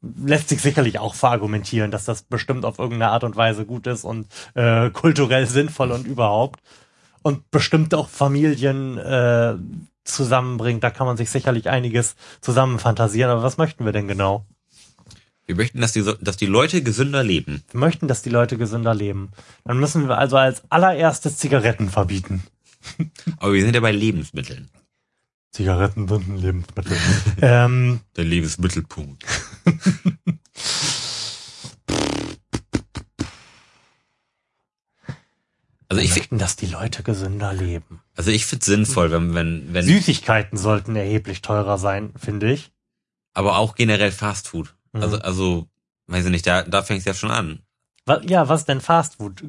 Lässt 0.00 0.48
sich 0.48 0.62
sicherlich 0.62 0.98
auch 0.98 1.14
verargumentieren, 1.14 1.90
dass 1.90 2.06
das 2.06 2.22
bestimmt 2.22 2.64
auf 2.64 2.78
irgendeine 2.78 3.12
Art 3.12 3.24
und 3.24 3.36
Weise 3.36 3.66
gut 3.66 3.86
ist 3.86 4.04
und 4.04 4.26
äh, 4.54 4.88
kulturell 4.88 5.44
sinnvoll 5.46 5.90
und 5.92 6.06
überhaupt. 6.06 6.60
Und 7.20 7.50
bestimmt 7.50 7.94
auch 7.94 8.08
Familien 8.08 8.96
äh, 8.96 9.54
zusammenbringt. 10.04 10.82
Da 10.82 10.88
kann 10.88 11.06
man 11.06 11.18
sich 11.18 11.28
sicherlich 11.28 11.68
einiges 11.68 12.16
zusammen 12.40 12.78
fantasieren. 12.78 13.30
Aber 13.30 13.42
was 13.42 13.58
möchten 13.58 13.84
wir 13.84 13.92
denn 13.92 14.08
genau? 14.08 14.46
Wir 15.50 15.56
möchten, 15.56 15.80
dass 15.80 15.90
die, 15.92 16.04
dass 16.20 16.36
die 16.36 16.46
Leute 16.46 16.80
gesünder 16.80 17.24
leben. 17.24 17.64
Wir 17.72 17.80
möchten, 17.80 18.06
dass 18.06 18.22
die 18.22 18.30
Leute 18.30 18.56
gesünder 18.56 18.94
leben. 18.94 19.30
Dann 19.64 19.80
müssen 19.80 20.06
wir 20.06 20.16
also 20.16 20.36
als 20.36 20.62
allererstes 20.70 21.38
Zigaretten 21.38 21.90
verbieten. 21.90 22.44
Aber 23.38 23.52
wir 23.52 23.62
sind 23.62 23.74
ja 23.74 23.80
bei 23.80 23.90
Lebensmitteln. 23.90 24.70
Zigaretten 25.50 26.06
sind 26.06 26.28
ein 26.28 26.36
Lebensmittel. 26.36 26.96
ähm, 27.42 27.98
Der 28.16 28.24
Lebensmittelpunkt. 28.24 29.24
Also 35.88 36.02
ich, 36.02 36.12
fi- 36.12 36.20
möchten, 36.20 36.38
dass 36.38 36.54
die 36.56 36.66
Leute 36.66 37.02
gesünder 37.02 37.52
leben. 37.52 38.00
also 38.16 38.30
ich 38.30 38.46
finde 38.46 38.64
sinnvoll, 38.64 39.10
wenn, 39.10 39.34
wenn, 39.34 39.74
wenn, 39.74 39.84
Süßigkeiten 39.84 40.56
sollten 40.56 40.94
erheblich 40.94 41.42
teurer 41.42 41.78
sein, 41.78 42.12
finde 42.16 42.52
ich. 42.52 42.70
aber 43.34 43.58
auch 43.58 43.74
generell 43.74 44.12
Fast 44.12 44.46
Food. 44.48 44.74
Mhm. 44.92 45.02
Also, 45.02 45.18
also, 45.18 45.68
weiß 46.08 46.24
ich 46.24 46.30
nicht, 46.30 46.46
da, 46.46 46.62
da 46.62 46.82
fängt 46.82 47.00
es 47.00 47.04
ja 47.06 47.14
schon 47.14 47.30
an. 47.30 47.60
Wa- 48.06 48.20
Ja, 48.24 48.48
was 48.48 48.64
denn 48.64 48.80
Fastfood? 48.80 49.44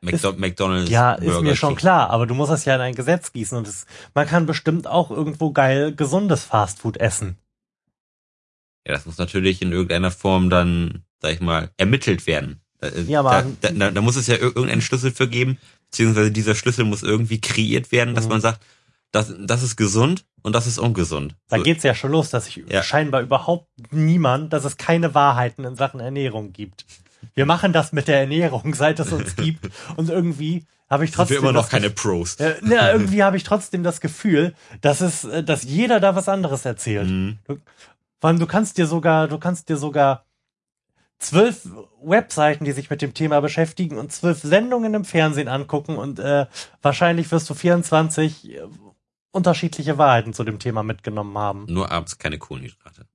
McDo 0.00 0.32
McDonalds. 0.32 0.90
Ja, 0.90 1.12
ist 1.14 1.24
Burger 1.26 1.42
mir 1.42 1.56
schon 1.56 1.76
klar, 1.76 2.10
aber 2.10 2.26
du 2.26 2.34
musst 2.34 2.50
das 2.50 2.64
ja 2.64 2.74
in 2.74 2.80
ein 2.80 2.94
Gesetz 2.94 3.32
gießen 3.32 3.56
und 3.56 3.68
es, 3.68 3.86
man 4.14 4.26
kann 4.26 4.46
bestimmt 4.46 4.86
auch 4.88 5.10
irgendwo 5.12 5.52
geil 5.52 5.94
gesundes 5.94 6.42
Fastfood 6.44 6.96
essen. 6.96 7.38
Ja, 8.86 8.94
das 8.94 9.06
muss 9.06 9.18
natürlich 9.18 9.62
in 9.62 9.70
irgendeiner 9.70 10.10
Form 10.10 10.50
dann, 10.50 11.04
sag 11.20 11.32
ich 11.34 11.40
mal, 11.40 11.70
ermittelt 11.76 12.26
werden. 12.26 12.60
Da, 12.78 12.88
Ja, 13.06 13.20
aber- 13.20 13.46
da, 13.60 13.70
da, 13.70 13.90
da 13.92 14.00
muss 14.00 14.16
es 14.16 14.26
ja 14.26 14.34
ir- 14.34 14.40
irgendeinen 14.56 14.82
Schlüssel 14.82 15.12
für 15.12 15.28
geben, 15.28 15.58
beziehungsweise 15.90 16.32
dieser 16.32 16.56
Schlüssel 16.56 16.84
muss 16.84 17.04
irgendwie 17.04 17.40
kreiert 17.40 17.92
werden, 17.92 18.16
dass 18.16 18.24
Mhm. 18.24 18.30
man 18.30 18.40
sagt, 18.40 18.60
das, 19.12 19.32
das 19.38 19.62
ist 19.62 19.76
gesund 19.76 20.24
und 20.42 20.54
das 20.54 20.66
ist 20.66 20.78
ungesund. 20.78 21.34
Da 21.48 21.58
geht's 21.58 21.82
ja 21.84 21.94
schon 21.94 22.12
los, 22.12 22.30
dass 22.30 22.46
sich 22.46 22.62
Ja. 22.68 22.82
scheinbar 22.82 23.20
überhaupt 23.22 23.68
niemand, 23.90 24.52
dass 24.52 24.64
es 24.64 24.76
keine 24.76 25.14
Wahrheiten 25.14 25.64
in 25.64 25.76
Sachen 25.76 26.00
Ernährung 26.00 26.52
gibt. 26.52 26.84
Wir 27.34 27.46
machen 27.46 27.72
das 27.72 27.92
mit 27.92 28.08
der 28.08 28.20
Ernährung, 28.20 28.74
seit 28.74 28.98
es 29.00 29.12
uns 29.12 29.36
gibt. 29.36 29.70
Und 29.96 30.10
irgendwie 30.10 30.66
habe 30.90 31.04
ich 31.04 31.10
sind 31.10 31.16
trotzdem 31.16 31.36
wir 31.42 31.50
immer 31.50 31.52
noch 31.52 31.68
keine 31.70 31.90
Pros. 31.90 32.36
Äh, 32.36 32.56
na, 32.62 32.92
irgendwie 32.92 33.22
habe 33.22 33.36
ich 33.36 33.44
trotzdem 33.44 33.82
das 33.82 34.00
Gefühl, 34.00 34.54
dass 34.80 35.00
es, 35.00 35.24
äh, 35.24 35.42
dass 35.44 35.62
jeder 35.62 36.00
da 36.00 36.14
was 36.16 36.28
anderes 36.28 36.64
erzählt. 36.64 37.08
Mhm. 37.08 37.38
Vor 38.20 38.28
allem, 38.28 38.38
du 38.38 38.46
kannst 38.46 38.78
dir 38.78 38.86
sogar, 38.86 39.26
du 39.28 39.38
kannst 39.38 39.68
dir 39.68 39.76
sogar 39.76 40.24
zwölf 41.18 41.68
Webseiten, 42.02 42.64
die 42.64 42.72
sich 42.72 42.90
mit 42.90 43.00
dem 43.00 43.14
Thema 43.14 43.40
beschäftigen 43.40 43.96
und 43.96 44.12
zwölf 44.12 44.40
Sendungen 44.40 44.92
im 44.94 45.04
Fernsehen 45.04 45.48
angucken 45.48 45.96
und 45.96 46.18
äh, 46.18 46.46
wahrscheinlich 46.82 47.30
wirst 47.30 47.48
du 47.48 47.54
24 47.54 48.50
äh, 48.50 48.60
unterschiedliche 49.32 49.98
Wahrheiten 49.98 50.32
zu 50.32 50.44
dem 50.44 50.58
Thema 50.58 50.82
mitgenommen 50.82 51.36
haben. 51.36 51.66
Nur 51.68 51.90
abends 51.90 52.18
keine 52.18 52.38
Kohlenhydrate. 52.38 53.06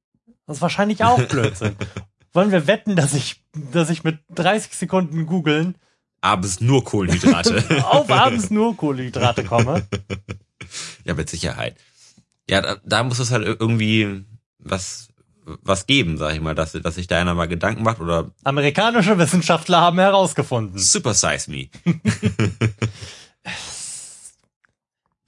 Das 0.46 0.58
ist 0.58 0.62
wahrscheinlich 0.62 1.04
auch 1.04 1.22
Blödsinn. 1.30 1.76
Wollen 2.34 2.52
wir 2.52 2.68
wetten, 2.68 2.96
dass 2.96 3.14
ich, 3.14 3.44
dass 3.72 3.90
ich 3.90 4.04
mit 4.04 4.20
30 4.36 4.74
Sekunden 4.76 5.26
googeln 5.26 5.76
Abends 6.22 6.62
nur 6.62 6.84
Kohlenhydrate. 6.84 7.64
auf 7.86 8.10
abends 8.10 8.50
nur 8.50 8.76
Kohlenhydrate 8.76 9.44
komme? 9.44 9.88
ja, 11.06 11.14
mit 11.14 11.30
Sicherheit. 11.30 11.78
Ja, 12.50 12.62
da, 12.62 12.78
da 12.84 13.04
muss 13.04 13.20
es 13.20 13.32
halt 13.32 13.46
irgendwie 13.46 14.26
was, 14.58 15.10
was 15.46 15.86
geben, 15.86 16.18
sag 16.18 16.34
ich 16.34 16.42
mal, 16.42 16.56
dass, 16.56 16.72
dass 16.72 16.96
sich 16.96 17.08
da 17.08 17.20
einer 17.20 17.36
mal 17.36 17.48
Gedanken 17.48 17.84
macht 17.84 18.00
oder 18.00 18.32
Amerikanische 18.44 19.18
Wissenschaftler 19.18 19.80
haben 19.80 20.00
herausgefunden. 20.00 20.80
Super 20.80 21.13
Size 21.13 21.52
Me. 21.52 21.70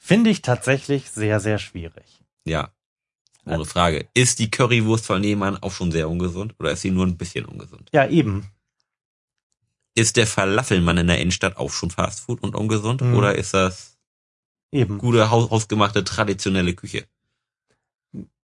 Finde 0.10 0.32
ich 0.32 0.42
tatsächlich 0.42 1.12
sehr, 1.12 1.40
sehr 1.40 1.60
schwierig. 1.60 2.24
Ja. 2.44 2.72
Ohne 3.46 3.64
Frage. 3.64 4.08
Ist 4.16 4.40
die 4.40 4.50
Currywurst 4.50 5.06
von 5.06 5.22
nebenan 5.22 5.58
auch 5.58 5.72
schon 5.72 5.92
sehr 5.92 6.10
ungesund 6.10 6.56
oder 6.58 6.72
ist 6.72 6.82
sie 6.82 6.90
nur 6.90 7.06
ein 7.06 7.16
bisschen 7.16 7.46
ungesund? 7.46 7.92
Ja, 7.94 8.08
eben. 8.08 8.48
Ist 9.94 10.18
der 10.18 10.26
Falafelmann 10.26 10.98
in 10.98 11.06
der 11.06 11.20
Innenstadt 11.20 11.58
auch 11.58 11.70
schon 11.70 11.92
Fastfood 11.92 12.42
und 12.42 12.56
ungesund 12.56 13.02
Mhm. 13.02 13.18
oder 13.18 13.36
ist 13.36 13.54
das 13.54 14.00
Eben. 14.72 14.98
gute, 14.98 15.30
haus 15.30 15.52
hausgemachte, 15.52 16.04
traditionelle 16.04 16.74
Küche? 16.74 17.06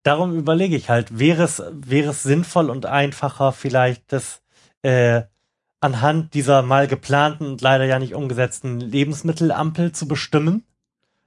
Darum 0.02 0.36
überlege 0.36 0.76
ich 0.76 0.90
halt, 0.90 1.18
wäre 1.18 1.44
es, 1.44 1.62
wäre 1.72 2.10
es 2.10 2.22
sinnvoll 2.22 2.68
und 2.68 2.84
einfacher, 2.84 3.52
vielleicht 3.52 4.12
das 4.12 4.42
äh, 4.82 5.22
anhand 5.80 6.34
dieser 6.34 6.60
mal 6.60 6.88
geplanten 6.88 7.46
und 7.46 7.62
leider 7.62 7.86
ja 7.86 7.98
nicht 7.98 8.14
umgesetzten 8.14 8.80
Lebensmittelampel 8.80 9.92
zu 9.92 10.06
bestimmen, 10.06 10.62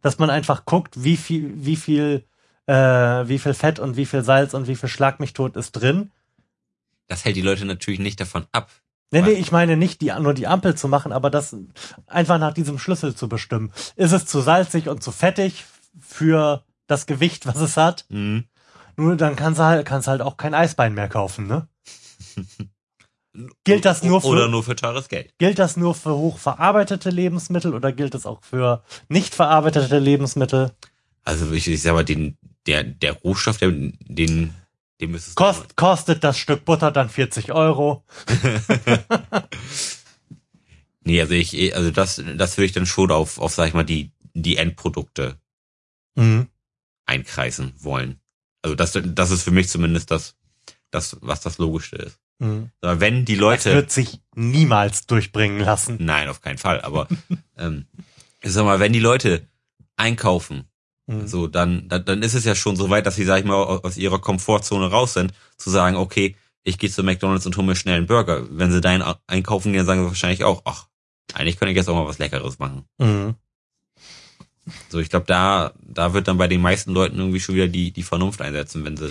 dass 0.02 0.20
man 0.20 0.30
einfach 0.30 0.66
guckt, 0.66 1.04
wie 1.04 1.18
viel, 1.18 1.54
wie 1.56 1.76
viel, 1.76 2.26
äh, 2.66 2.74
wie 2.74 3.40
viel 3.40 3.54
Fett 3.54 3.80
und 3.80 3.98
wie 3.98 4.06
viel 4.06 4.24
Salz 4.24 4.54
und 4.54 4.68
wie 4.68 4.76
viel 4.76 4.90
Schlag 4.90 5.20
mich 5.20 5.34
tot 5.34 5.56
ist 5.56 5.72
drin. 5.72 6.12
das 7.08 7.26
hält 7.26 7.36
die 7.36 7.42
Leute 7.42 7.66
natürlich 7.66 8.00
nicht 8.00 8.20
davon 8.20 8.46
ab. 8.52 8.70
Nee, 9.12 9.22
nee, 9.22 9.32
ich 9.32 9.54
meine 9.54 9.78
nicht 9.78 10.02
die, 10.02 10.12
nur 10.20 10.34
die 10.34 10.48
Ampel 10.48 10.76
zu 10.76 10.90
machen, 10.90 11.14
aber 11.14 11.30
das 11.30 11.56
einfach 12.08 12.40
nach 12.40 12.54
diesem 12.54 12.78
Schlüssel 12.78 13.16
zu 13.16 13.30
bestimmen. 13.30 13.72
Ist 13.96 14.12
es 14.12 14.26
zu 14.26 14.42
salzig 14.42 14.90
und 14.90 15.02
zu 15.02 15.14
fettig 15.14 15.64
für 16.00 16.66
das 16.88 17.06
Gewicht, 17.06 17.46
was 17.46 17.58
es 17.58 17.78
hat? 17.78 18.06
Mhm. 18.10 18.46
Nur 18.98 19.16
dann 19.16 19.38
kannst 19.38 19.60
du 19.60 19.64
halt, 19.64 19.86
kannst 19.86 20.10
halt 20.10 20.22
auch 20.22 20.36
kein 20.36 20.54
Eisbein 20.54 20.94
mehr 20.94 21.08
kaufen, 21.08 21.48
ne? 21.48 21.68
Gilt 23.64 23.86
das 23.86 24.04
nur 24.04 24.22
für- 24.22 24.28
Oder 24.28 24.48
nur 24.48 24.64
für 24.64 24.76
teures 24.76 25.10
Geld. 25.10 25.32
Gilt 25.38 25.60
das 25.60 25.78
nur 25.78 25.94
für 25.94 26.16
hochverarbeitete 26.16 27.10
Lebensmittel 27.12 27.74
oder 27.76 27.92
gilt 27.92 28.16
es 28.16 28.26
auch 28.26 28.42
für 28.44 28.84
nicht 29.10 29.36
verarbeitete 29.36 30.00
Lebensmittel? 30.00 30.72
Also 31.24 31.52
ich, 31.52 31.68
ich 31.68 31.82
sag 31.82 31.94
mal, 31.94 32.04
den, 32.06 32.38
der, 32.66 32.84
der 32.84 33.14
Rohstoff, 33.14 33.58
der, 33.58 33.70
den, 33.70 34.54
den 35.00 35.12
müsstest 35.12 35.36
Kost, 35.36 35.76
kostet 35.76 36.24
das 36.24 36.38
Stück 36.40 36.66
Butter 36.66 36.92
dann 36.92 37.10
40 37.10 37.52
Euro? 37.52 38.04
Nee, 41.04 41.22
also 41.22 41.34
ich, 41.34 41.74
also 41.74 41.92
das, 41.92 42.22
das 42.36 42.58
würde 42.58 42.66
ich 42.66 42.74
dann 42.74 42.86
schon 42.86 43.12
auf, 43.12 43.40
auf, 43.40 43.54
sag 43.54 43.68
ich 43.70 43.74
mal, 43.74 43.86
die, 43.86 44.12
die 44.34 44.58
Endprodukte 44.58 45.38
Mhm. 46.16 46.48
einkreisen 47.06 47.74
wollen. 47.80 48.20
Also 48.62 48.76
das, 48.76 48.98
das 49.06 49.32
ist 49.32 49.44
für 49.44 49.52
mich 49.52 49.70
zumindest 49.70 50.10
das, 50.12 50.36
das, 50.92 51.16
was 51.22 51.40
das 51.42 51.60
Logischste 51.60 51.96
ist. 51.98 52.20
Mhm. 52.40 52.70
Wenn 52.82 53.26
die 53.26 53.34
Das 53.36 53.42
Leute, 53.42 53.74
wird 53.74 53.92
sich 53.92 54.20
niemals 54.36 55.08
durchbringen 55.08 55.60
lassen. 55.60 55.98
nein, 56.00 56.30
auf 56.30 56.42
keinen 56.42 56.58
Fall, 56.58 56.82
aber, 56.82 57.08
ähm, 57.58 57.86
ich 58.42 58.52
sag 58.52 58.64
mal, 58.66 58.80
wenn 58.80 58.94
die 58.94 59.00
Leute 59.00 59.48
einkaufen, 59.96 60.66
Mhm. 61.10 61.26
so, 61.26 61.48
dann, 61.48 61.88
dann, 61.88 62.04
dann 62.04 62.22
ist 62.22 62.34
es 62.34 62.44
ja 62.44 62.54
schon 62.54 62.76
so 62.76 62.90
weit, 62.90 63.06
dass 63.06 63.16
sie, 63.16 63.24
sag 63.24 63.40
ich 63.40 63.46
mal, 63.46 63.56
aus 63.56 63.96
ihrer 63.96 64.20
Komfortzone 64.20 64.88
raus 64.92 65.14
sind, 65.14 65.32
zu 65.56 65.70
sagen, 65.70 65.96
okay, 65.96 66.36
ich 66.64 66.78
gehe 66.78 66.90
zu 66.92 67.02
McDonalds 67.02 67.46
und 67.46 67.56
hole 67.56 67.66
mir 67.66 67.78
schnell 67.78 67.96
einen 67.96 68.08
Burger. 68.08 68.46
Wenn 68.52 68.74
sie 68.74 68.82
dahin 68.82 69.02
einkaufen 69.26 69.72
gehen, 69.72 69.86
sagen 69.86 70.02
sie 70.02 70.08
wahrscheinlich 70.10 70.44
auch, 70.44 70.64
ach, 70.66 70.88
eigentlich 71.34 71.58
könnte 71.58 71.72
ich 71.72 71.78
jetzt 71.78 71.88
auch 71.88 71.96
mal 71.96 72.06
was 72.06 72.18
Leckeres 72.20 72.60
machen. 72.60 72.84
Mhm. 72.98 73.36
So, 74.90 75.00
ich 75.00 75.10
glaube, 75.10 75.26
da, 75.28 75.72
da 75.82 76.14
wird 76.14 76.28
dann 76.28 76.38
bei 76.38 76.50
den 76.50 76.60
meisten 76.62 76.92
Leuten 76.92 77.18
irgendwie 77.20 77.40
schon 77.40 77.56
wieder 77.56 77.70
die, 77.70 77.92
die 77.92 78.04
Vernunft 78.04 78.42
einsetzen, 78.42 78.84
wenn 78.84 78.98
sie. 78.98 79.10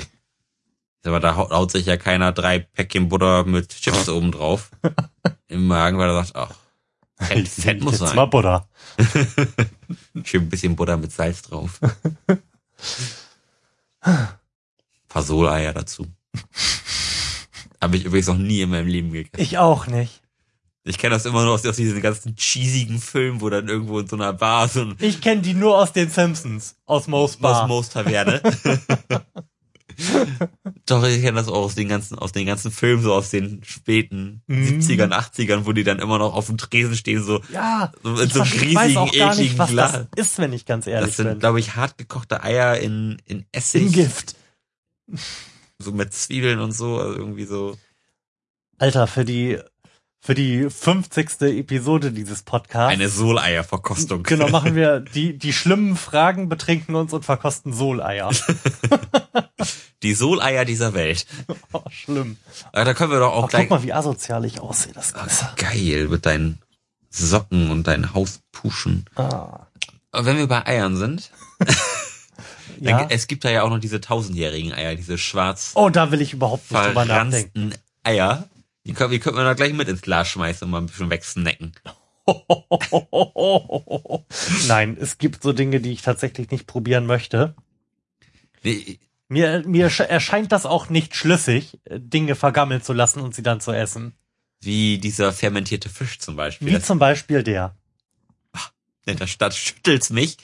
Aber 1.06 1.20
da 1.20 1.36
haut, 1.36 1.70
sich 1.70 1.86
ja 1.86 1.96
keiner 1.96 2.32
drei 2.32 2.58
Päckchen 2.58 3.08
Butter 3.08 3.44
mit 3.44 3.68
Chips 3.68 4.08
oben 4.08 4.32
drauf 4.32 4.70
im 5.48 5.66
Magen, 5.66 5.98
weil 5.98 6.08
er 6.08 6.24
sagt, 6.24 6.36
ach, 6.36 6.54
Fett, 7.18 7.48
Fett 7.48 7.82
muss 7.82 7.94
Jetzt 7.94 8.08
sein. 8.08 8.16
mal 8.16 8.26
Butter. 8.26 8.68
Schön 10.24 10.42
ein 10.42 10.48
bisschen 10.48 10.76
Butter 10.76 10.96
mit 10.96 11.12
Salz 11.12 11.42
drauf. 11.42 11.80
paar 14.00 15.22
Soleier 15.22 15.72
dazu. 15.72 16.06
Habe 17.80 17.96
ich 17.96 18.04
übrigens 18.04 18.26
noch 18.26 18.36
nie 18.36 18.60
in 18.60 18.70
meinem 18.70 18.86
Leben 18.86 19.12
gegessen. 19.12 19.40
Ich 19.40 19.58
auch 19.58 19.86
nicht. 19.86 20.22
Ich 20.84 20.98
kenne 20.98 21.14
das 21.14 21.24
immer 21.26 21.42
nur 21.42 21.54
aus, 21.54 21.66
aus 21.66 21.76
diesen 21.76 22.00
ganzen 22.00 22.36
cheesigen 22.36 23.00
Filmen, 23.00 23.40
wo 23.40 23.50
dann 23.50 23.66
irgendwo 23.68 23.98
in 23.98 24.06
so 24.06 24.14
einer 24.14 24.32
Bar 24.32 24.68
so 24.68 24.82
ein 24.82 24.94
Ich 25.00 25.20
kenne 25.20 25.40
die 25.42 25.54
nur 25.54 25.76
aus 25.78 25.92
den 25.92 26.10
Simpsons, 26.10 26.76
aus 26.84 27.08
Mo's 27.08 27.38
Bar. 27.38 27.64
Osmos 27.64 27.88
Taverne. 27.88 28.40
Doch, 30.86 31.04
ich 31.04 31.22
kenne 31.22 31.38
das 31.38 31.48
auch 31.48 31.64
aus 31.64 31.74
den 31.74 31.88
ganzen, 31.88 32.18
aus 32.18 32.32
den 32.32 32.46
ganzen 32.46 32.70
Filmen, 32.70 33.02
so 33.02 33.12
aus 33.14 33.30
den 33.30 33.62
späten 33.64 34.42
Mhm. 34.46 34.80
70ern, 34.80 35.12
80ern, 35.12 35.66
wo 35.66 35.72
die 35.72 35.84
dann 35.84 35.98
immer 35.98 36.18
noch 36.18 36.34
auf 36.34 36.46
dem 36.46 36.58
Tresen 36.58 36.94
stehen, 36.96 37.22
so, 37.22 37.40
Ja, 37.52 37.92
so 38.02 38.10
mit 38.10 38.32
so 38.32 38.40
einem 38.42 38.52
riesigen, 38.52 38.94
gar 38.94 39.04
nicht, 39.04 39.14
ekligen 39.16 39.58
was 39.58 39.70
Glas. 39.70 39.92
das 39.92 40.06
ist, 40.26 40.38
wenn 40.38 40.52
ich 40.52 40.64
ganz 40.66 40.86
ehrlich 40.86 41.08
Das 41.08 41.16
sind, 41.16 41.28
bin. 41.28 41.38
glaube 41.40 41.60
ich, 41.60 41.74
hart 41.76 41.98
gekochte 41.98 42.42
Eier 42.42 42.78
in, 42.78 43.20
in 43.24 43.44
Essig. 43.52 43.82
In 43.82 43.92
Gift. 43.92 44.36
So 45.78 45.92
mit 45.92 46.12
Zwiebeln 46.12 46.58
und 46.60 46.72
so, 46.72 46.98
also 46.98 47.16
irgendwie 47.16 47.44
so. 47.44 47.76
Alter, 48.78 49.06
für 49.06 49.24
die, 49.24 49.58
für 50.26 50.34
die 50.34 50.68
50. 50.68 51.40
Episode 51.42 52.10
dieses 52.10 52.42
Podcasts. 52.42 52.92
Eine 52.92 53.08
Soleierverkostung. 53.08 54.22
Genau, 54.26 54.48
machen 54.48 54.74
wir 54.74 54.98
die, 54.98 55.38
die 55.38 55.52
schlimmen 55.52 55.94
Fragen, 55.96 56.48
betrinken 56.48 56.96
uns 56.96 57.12
und 57.12 57.24
verkosten 57.24 57.72
Soleier. 57.72 58.30
Die 60.02 60.12
Soleier 60.14 60.64
dieser 60.64 60.94
Welt. 60.94 61.26
Oh, 61.72 61.82
schlimm. 61.90 62.36
Aber 62.72 62.84
da 62.84 62.94
können 62.94 63.10
wir 63.12 63.18
doch 63.20 63.32
auch 63.32 63.44
Oh, 63.44 63.46
gleich. 63.46 63.68
guck 63.68 63.78
mal, 63.78 63.82
wie 63.84 63.92
asozial 63.92 64.44
ich 64.44 64.60
aussehe, 64.60 64.92
das 64.92 65.12
Ganze. 65.14 65.48
Geil, 65.56 66.08
mit 66.08 66.26
deinen 66.26 66.58
Socken 67.10 67.70
und 67.70 67.86
deinen 67.86 68.12
Hauspuschen. 68.14 69.04
Ah, 69.14 69.66
Aber 70.12 70.24
wenn 70.26 70.38
wir 70.38 70.46
bei 70.48 70.66
Eiern 70.66 70.96
sind, 70.96 71.30
ja. 72.80 72.98
dann, 73.00 73.10
es 73.10 73.26
gibt 73.26 73.44
da 73.44 73.50
ja 73.50 73.62
auch 73.62 73.70
noch 73.70 73.78
diese 73.78 74.00
tausendjährigen 74.00 74.72
Eier, 74.72 74.94
diese 74.96 75.18
schwarz 75.18 75.72
Oh, 75.74 75.88
da 75.90 76.10
will 76.10 76.20
ich 76.20 76.32
überhaupt 76.32 76.70
nicht 76.70 76.84
drüber 76.84 77.04
nachdenken. 77.04 77.72
Eier. 78.02 78.48
Die 78.86 78.92
können, 78.92 79.10
die 79.10 79.18
können 79.18 79.36
wir 79.36 79.44
da 79.44 79.54
gleich 79.54 79.72
mit 79.72 79.88
ins 79.88 80.02
Glas 80.02 80.28
schmeißen 80.28 80.66
und 80.66 80.70
mal 80.70 80.78
ein 80.78 80.86
bisschen 80.86 81.10
wegsnacken. 81.10 81.72
Nein, 84.68 84.96
es 85.00 85.18
gibt 85.18 85.42
so 85.42 85.52
Dinge, 85.52 85.80
die 85.80 85.92
ich 85.92 86.02
tatsächlich 86.02 86.50
nicht 86.50 86.66
probieren 86.66 87.06
möchte. 87.06 87.54
Nee, 88.62 88.98
Mir, 89.28 89.62
mir 89.66 89.90
sch- 89.90 90.04
erscheint 90.04 90.52
das 90.52 90.66
auch 90.66 90.88
nicht 90.88 91.16
schlüssig, 91.16 91.78
Dinge 91.90 92.34
vergammeln 92.36 92.82
zu 92.82 92.92
lassen 92.92 93.20
und 93.20 93.34
sie 93.34 93.42
dann 93.42 93.60
zu 93.60 93.72
essen. 93.72 94.14
Wie 94.60 94.98
dieser 94.98 95.32
fermentierte 95.32 95.88
Fisch 95.88 96.18
zum 96.18 96.36
Beispiel. 96.36 96.68
Wie 96.68 96.80
zum 96.80 96.98
Beispiel 96.98 97.42
der. 97.42 97.76
das, 99.04 99.38
das 99.38 99.56
schüttelt's 99.56 100.10
mich 100.10 100.36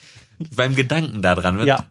beim 0.55 0.75
Gedanken 0.75 1.21
daran. 1.21 1.65
Ja, 1.65 1.85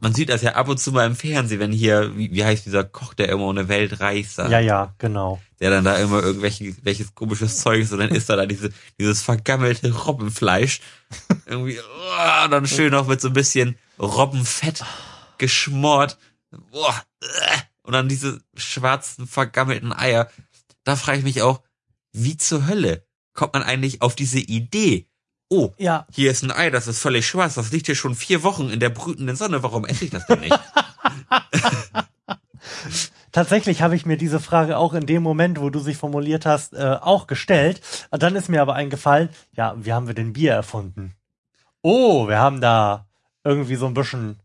Man, 0.00 0.14
sieht 0.14 0.28
das 0.28 0.42
ja 0.42 0.54
ab 0.54 0.68
und 0.68 0.78
zu 0.78 0.90
mal 0.90 1.06
im 1.06 1.14
Fernsehen, 1.14 1.60
wenn 1.60 1.72
hier, 1.72 2.16
wie, 2.16 2.32
wie 2.32 2.44
heißt 2.44 2.66
dieser 2.66 2.84
Koch, 2.84 3.14
der 3.14 3.28
immer 3.28 3.48
eine 3.48 3.68
Welt 3.68 4.00
reist, 4.00 4.38
da, 4.38 4.48
ja, 4.48 4.58
ja, 4.58 4.94
genau. 4.98 5.40
der 5.60 5.70
dann 5.70 5.84
da 5.84 5.96
immer 5.96 6.22
irgendwelche 6.22 6.74
welches 6.82 7.14
komisches 7.14 7.58
Zeug 7.58 7.82
ist 7.82 7.92
und 7.92 8.00
dann 8.00 8.10
isst 8.10 8.28
er 8.28 8.36
da 8.36 8.46
diese, 8.46 8.70
dieses 8.98 9.22
vergammelte 9.22 9.92
Robbenfleisch. 9.92 10.80
Irgendwie, 11.46 11.78
oh, 11.78 12.48
dann 12.48 12.66
schön 12.66 12.90
noch 12.90 13.06
mit 13.06 13.20
so 13.20 13.28
ein 13.28 13.34
bisschen 13.34 13.76
Robbenfett 13.98 14.84
geschmort. 15.38 16.18
Äh, 16.52 17.58
und 17.82 17.92
dann 17.92 18.08
diese 18.08 18.40
schwarzen, 18.56 19.26
vergammelten 19.26 19.92
Eier. 19.92 20.28
Da 20.84 20.96
frage 20.96 21.18
ich 21.18 21.24
mich 21.24 21.42
auch, 21.42 21.62
wie 22.12 22.36
zur 22.36 22.66
Hölle 22.66 23.06
kommt 23.34 23.54
man 23.54 23.62
eigentlich 23.62 24.02
auf 24.02 24.16
diese 24.16 24.40
Idee? 24.40 25.06
Oh, 25.48 25.70
Ja, 25.78 26.06
hier 26.12 26.30
ist 26.30 26.42
ein 26.42 26.50
Ei, 26.50 26.70
das 26.70 26.88
ist 26.88 26.98
völlig 26.98 27.26
schwarz, 27.26 27.54
das 27.54 27.70
liegt 27.70 27.86
hier 27.86 27.94
schon 27.94 28.14
vier 28.14 28.42
Wochen 28.42 28.68
in 28.68 28.80
der 28.80 28.90
brütenden 28.90 29.36
Sonne, 29.36 29.62
warum 29.62 29.84
esse 29.84 30.04
ich 30.04 30.10
das 30.10 30.26
denn 30.26 30.40
nicht? 30.40 30.58
tatsächlich 33.36 33.82
habe 33.82 33.94
ich 33.94 34.06
mir 34.06 34.16
diese 34.16 34.40
Frage 34.40 34.78
auch 34.78 34.94
in 34.94 35.06
dem 35.06 35.22
Moment, 35.22 35.60
wo 35.60 35.70
du 35.70 35.78
sie 35.78 35.94
formuliert 35.94 36.46
hast, 36.46 36.72
äh, 36.72 36.96
auch 37.00 37.26
gestellt. 37.26 37.80
Und 38.10 38.22
dann 38.22 38.34
ist 38.34 38.48
mir 38.48 38.62
aber 38.62 38.74
eingefallen, 38.74 39.28
ja, 39.52 39.74
wie 39.76 39.92
haben 39.92 40.06
wir 40.06 40.14
denn 40.14 40.32
Bier 40.32 40.52
erfunden? 40.52 41.14
Oh, 41.82 42.28
wir 42.28 42.38
haben 42.38 42.60
da 42.60 43.06
irgendwie 43.44 43.76
so 43.76 43.86
ein 43.86 43.94
bisschen, 43.94 44.40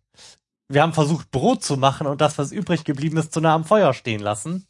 wir 0.68 0.82
haben 0.82 0.94
versucht 0.94 1.32
Brot 1.32 1.64
zu 1.64 1.78
machen 1.78 2.06
und 2.06 2.22
das, 2.22 2.38
was 2.38 2.52
übrig 2.52 2.84
geblieben 2.84 3.18
ist, 3.18 3.34
zu 3.34 3.40
nah 3.40 3.56
am 3.56 3.66
Feuer 3.66 3.94
stehen 3.94 4.22
lassen. 4.22 4.68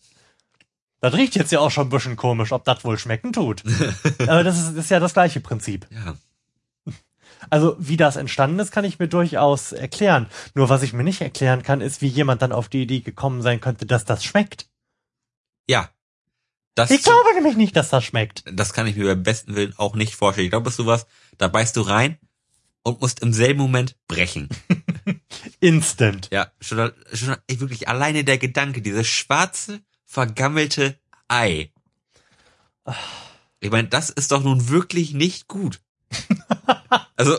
Das 1.02 1.14
riecht 1.14 1.36
jetzt 1.36 1.52
ja 1.52 1.60
auch 1.60 1.72
schon 1.72 1.88
ein 1.88 1.89
bisschen 1.89 2.16
komisch, 2.16 2.52
ob 2.52 2.64
das 2.64 2.84
wohl 2.86 2.97
schmecken 2.97 3.34
tut. 3.34 3.64
Aber 4.20 4.43
das 4.43 4.60
ist, 4.60 4.78
ist 4.78 4.89
ja 4.91 4.99
das 4.99 5.14
gleiche 5.14 5.39
Prinzip. 5.41 5.88
ja. 5.91 6.16
Also 7.49 7.76
wie 7.80 7.97
das 7.97 8.18
entstanden 8.18 8.60
ist, 8.60 8.72
kann 8.72 8.86
ich 8.86 8.99
mir 8.99 9.08
durchaus 9.08 9.72
erklären. 9.72 10.28
Nur 10.54 10.70
was 10.70 10.84
ich 10.84 10.93
mir 10.93 11.04
nicht 11.04 11.22
erklären 11.22 11.64
kann, 11.64 11.82
ist, 11.82 12.02
wie 12.02 12.08
jemand 12.08 12.43
dann 12.43 12.52
auf 12.52 12.70
die 12.70 12.84
Idee 12.84 12.99
gekommen 12.99 13.41
sein 13.41 13.60
könnte, 13.60 13.88
dass 13.88 14.06
das 14.06 14.24
schmeckt. 14.24 14.68
Ja. 15.68 15.89
Das, 16.76 16.91
Ich 16.91 17.02
glaube 17.02 17.34
nämlich 17.34 17.58
nicht, 17.58 17.76
dass 17.76 17.89
das 17.89 18.06
schmeckt. 18.06 18.43
das 18.45 18.74
kann 18.74 18.86
ich 18.86 18.95
mir 18.95 19.06
beim 19.08 19.24
besten 19.24 19.56
Willen 19.56 19.74
auch 19.78 19.95
nicht 19.95 20.16
vorstellen. 20.16 20.45
Ich 20.45 20.52
glaube, 20.52 20.66
das 20.66 20.74
ist 20.74 20.78
sowas, 20.78 21.08
da 21.39 21.47
beißt 21.47 21.76
du 21.78 21.82
rein 21.82 22.20
und 22.84 23.02
musst 23.02 23.22
im 23.22 23.34
selben 23.34 23.60
Moment 23.60 23.97
brechen. 24.08 24.47
Instant. 25.60 26.30
Ja, 26.32 26.52
schon, 26.62 26.91
schon 27.12 27.36
wirklich 27.49 27.88
alleine 27.88 28.24
der 28.24 28.38
Gedanke, 28.38 28.84
dieses 28.84 29.08
schwarze, 29.08 29.82
vergammelte 30.12 30.99
Ei. 31.30 31.72
Ich 33.62 33.72
meine, 33.72 33.88
das 33.88 34.09
ist 34.09 34.32
doch 34.34 34.43
nun 34.43 34.68
wirklich 34.70 35.14
nicht 35.14 35.47
gut. 35.47 35.80
Also, 37.16 37.38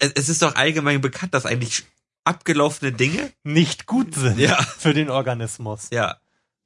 es, 0.00 0.28
ist 0.28 0.42
doch 0.42 0.56
allgemein 0.56 1.00
bekannt, 1.00 1.32
dass 1.32 1.46
eigentlich 1.46 1.84
abgelaufene 2.24 2.90
Dinge, 2.92 3.32
Nicht 3.44 3.86
gut 3.86 4.14
sind 4.16 4.38
Ja. 4.38 4.56
für 4.62 4.92
den 4.92 5.08
Organismus. 5.08 5.88
ja, 5.92 6.16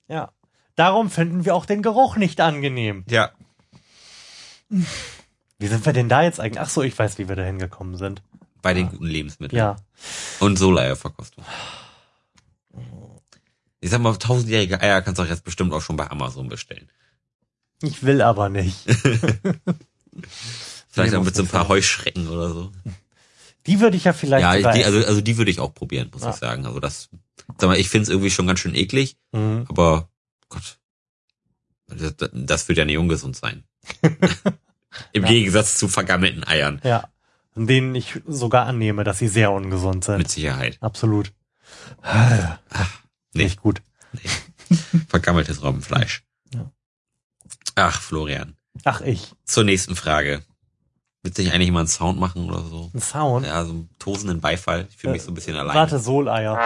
Ja. 0.09 0.32
Darum 0.74 1.11
finden 1.11 1.44
wir 1.44 1.55
auch 1.55 1.66
den 1.66 1.82
Geruch 1.82 2.16
nicht 2.16 2.40
angenehm. 2.40 3.05
ja, 3.09 3.30
Wie 4.70 5.66
sind 5.66 5.84
wir 5.84 5.92
denn 5.92 6.09
da 6.09 6.22
jetzt 6.22 6.40
eigentlich? 6.40 6.61
Ach 6.61 6.70
so, 6.70 6.82
ich 6.82 6.99
weiß, 6.99 7.18
wie 7.18 7.28
wir 7.28 7.36
da 7.36 7.42
hingekommen 7.44 7.96
sind. 7.96 8.22
bei 8.62 8.72
den 8.74 8.88
guten 8.88 9.07
Lebensmitteln. 9.07 9.59
Ja. 9.59 9.76
Und 10.40 10.57
Soleierverkostung. 10.59 11.44
Ich 13.81 13.91
sag 13.91 14.01
mal, 14.01 14.16
tausendjährige 14.16 14.81
Eier 14.81 15.03
kannst 15.03 15.18
du 15.18 15.22
auch 15.22 15.29
jetzt 15.29 15.45
bestimmt 15.45 15.72
auch 15.72 15.83
schon 15.83 15.97
bei 15.97 16.11
Amazon 16.11 16.49
bestellen. 16.49 16.91
Ich 17.83 18.03
will 18.03 18.22
aber 18.22 18.49
nicht. 18.49 18.76
Vielleicht 20.91 21.14
auch 21.14 21.22
mit 21.22 21.37
so 21.37 21.43
ein 21.43 21.49
paar. 21.49 21.68
Heuschrecken 21.68 22.29
oder 22.29 22.49
so. 22.51 22.72
Die 23.66 23.81
würde 23.81 23.97
ich 23.97 24.05
ja 24.05 24.12
vielleicht 24.12 24.43
Ja, 24.43 24.72
die, 24.72 24.85
also, 24.85 24.99
also 25.05 25.20
die 25.20 25.37
würde 25.37 25.51
ich 25.51 25.61
auch 25.61 25.74
probieren, 25.74 26.09
muss 26.12 26.22
Ja. 26.22 26.31
ich 26.31 26.37
sagen. 26.37 26.66
Also 26.66 26.81
das, 26.81 27.11
sag 27.59 27.68
mal, 27.68 27.79
ich 27.79 27.89
finde 27.91 28.05
es 28.05 28.09
irgendwie 28.09 28.31
schon 28.31 28.47
ganz 28.47 28.61
schön 28.61 28.74
eklig, 28.74 29.16
Mhm. 29.33 29.66
aber 29.68 30.09
Gott. 30.49 30.79
Das, 31.87 32.14
das- 32.33 32.68
wird 32.68 32.79
ja 32.79 32.85
nicht 32.85 32.99
ungesund 32.99 33.37
sein. 33.37 33.64
Im 35.12 35.22
Ja. 35.22 35.29
Gegensatz 35.29 35.76
zu 35.76 35.87
vergammelten 35.87 36.45
Eiern. 36.45 36.81
Ja. 36.83 37.09
Von 37.53 37.66
denen 37.66 37.95
ich 37.95 38.20
sogar 38.26 38.66
annehme, 38.66 39.05
dass 39.05 39.18
sie 39.18 39.29
sehr 39.29 39.53
ungesund 39.53 40.05
sind. 40.05 40.18
Mit 40.18 40.31
Sicherheit. 40.31 40.79
Absolut. 40.81 41.33
Nee. 43.39 43.45
Nicht 43.45 43.61
gut. 43.61 43.82
Vergammeltes 45.09 45.62
Robbenfleisch. 45.62 46.22
Ja. 46.55 46.70
Ach, 47.76 48.01
Florian. 48.01 48.57
Ach, 48.84 49.01
ich. 49.01 49.32
Zur 49.45 49.64
nächsten 49.64 49.97
Frage. 49.97 50.43
Wird 51.22 51.34
sich 51.34 51.53
eigentlich 51.53 51.70
mal 51.70 51.80
einen 51.80 51.89
Sound 51.89 52.20
machen 52.20 52.49
oder 52.49 52.62
so? 52.62 52.91
Ein 52.95 53.01
Sound. 53.01 53.47
Ja, 53.47 53.64
so 53.64 53.70
einen 53.72 53.89
tosenden 53.99 54.41
Beifall. 54.41 54.86
Ich 54.91 54.97
fühle 54.97 55.14
mich 55.14 55.22
Äh, 55.22 55.24
so 55.24 55.30
ein 55.32 55.34
bisschen 55.34 55.57
alleine. 55.57 55.78
Warte, 55.78 55.99
Soleier. 55.99 56.59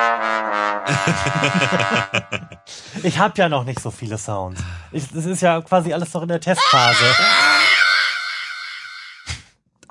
ich 3.02 3.18
habe 3.18 3.34
ja 3.38 3.48
noch 3.48 3.64
nicht 3.64 3.80
so 3.80 3.90
viele 3.90 4.18
Sounds. 4.18 4.60
Ich, 4.90 5.08
das 5.08 5.24
ist 5.26 5.40
ja 5.40 5.60
quasi 5.62 5.92
alles 5.92 6.12
noch 6.12 6.22
in 6.22 6.28
der 6.28 6.40
Testphase. 6.40 7.04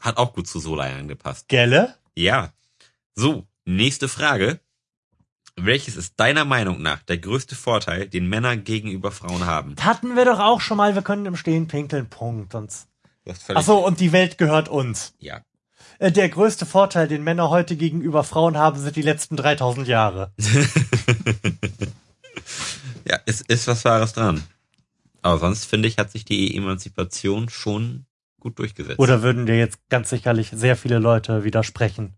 Hat 0.01 0.17
auch 0.17 0.33
gut 0.33 0.47
zu 0.47 0.59
Soleiern 0.59 1.07
gepasst. 1.07 1.47
Gelle? 1.47 1.95
Ja. 2.15 2.51
So, 3.15 3.47
nächste 3.65 4.07
Frage. 4.09 4.59
Welches 5.65 5.95
ist 5.95 6.19
deiner 6.19 6.45
Meinung 6.45 6.81
nach 6.81 7.03
der 7.03 7.17
größte 7.17 7.55
Vorteil, 7.55 8.07
den 8.07 8.27
Männer 8.27 8.57
gegenüber 8.57 9.11
Frauen 9.11 9.45
haben? 9.45 9.75
Hatten 9.79 10.15
wir 10.15 10.25
doch 10.25 10.39
auch 10.39 10.61
schon 10.61 10.77
mal, 10.77 10.95
wir 10.95 11.01
können 11.01 11.25
im 11.25 11.35
Stehen 11.35 11.67
pinkeln, 11.67 12.09
Punkt. 12.09 12.55
Und, 12.55 12.71
ach 13.53 13.63
so, 13.63 13.85
und 13.85 13.99
die 13.99 14.11
Welt 14.11 14.37
gehört 14.37 14.69
uns. 14.69 15.13
Ja. 15.19 15.41
Äh, 15.99 16.11
Der 16.11 16.29
größte 16.29 16.65
Vorteil, 16.65 17.07
den 17.07 17.23
Männer 17.23 17.49
heute 17.49 17.75
gegenüber 17.75 18.23
Frauen 18.23 18.57
haben, 18.57 18.79
sind 18.79 18.95
die 18.95 19.01
letzten 19.01 19.35
3000 19.37 19.87
Jahre. 19.87 20.31
Ja, 23.05 23.17
ist, 23.25 23.41
ist 23.49 23.67
was 23.67 23.83
Wahres 23.83 24.13
dran. 24.13 24.43
Aber 25.21 25.37
sonst 25.39 25.65
finde 25.65 25.87
ich, 25.87 25.97
hat 25.97 26.11
sich 26.11 26.23
die 26.25 26.55
Emanzipation 26.55 27.49
schon 27.49 28.05
gut 28.39 28.57
durchgesetzt. 28.59 28.99
Oder 28.99 29.21
würden 29.21 29.45
dir 29.45 29.57
jetzt 29.57 29.79
ganz 29.89 30.09
sicherlich 30.09 30.49
sehr 30.53 30.75
viele 30.75 30.99
Leute 30.99 31.43
widersprechen? 31.43 32.13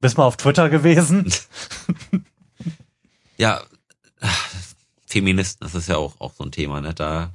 Bist 0.00 0.18
mal 0.18 0.24
auf 0.24 0.36
Twitter 0.36 0.68
gewesen? 0.68 1.32
ja, 3.38 3.62
Feministen, 5.06 5.64
das 5.64 5.74
ist 5.74 5.88
ja 5.88 5.96
auch, 5.96 6.20
auch 6.20 6.34
so 6.34 6.44
ein 6.44 6.52
Thema, 6.52 6.80
ne? 6.80 6.94
Da, 6.94 7.32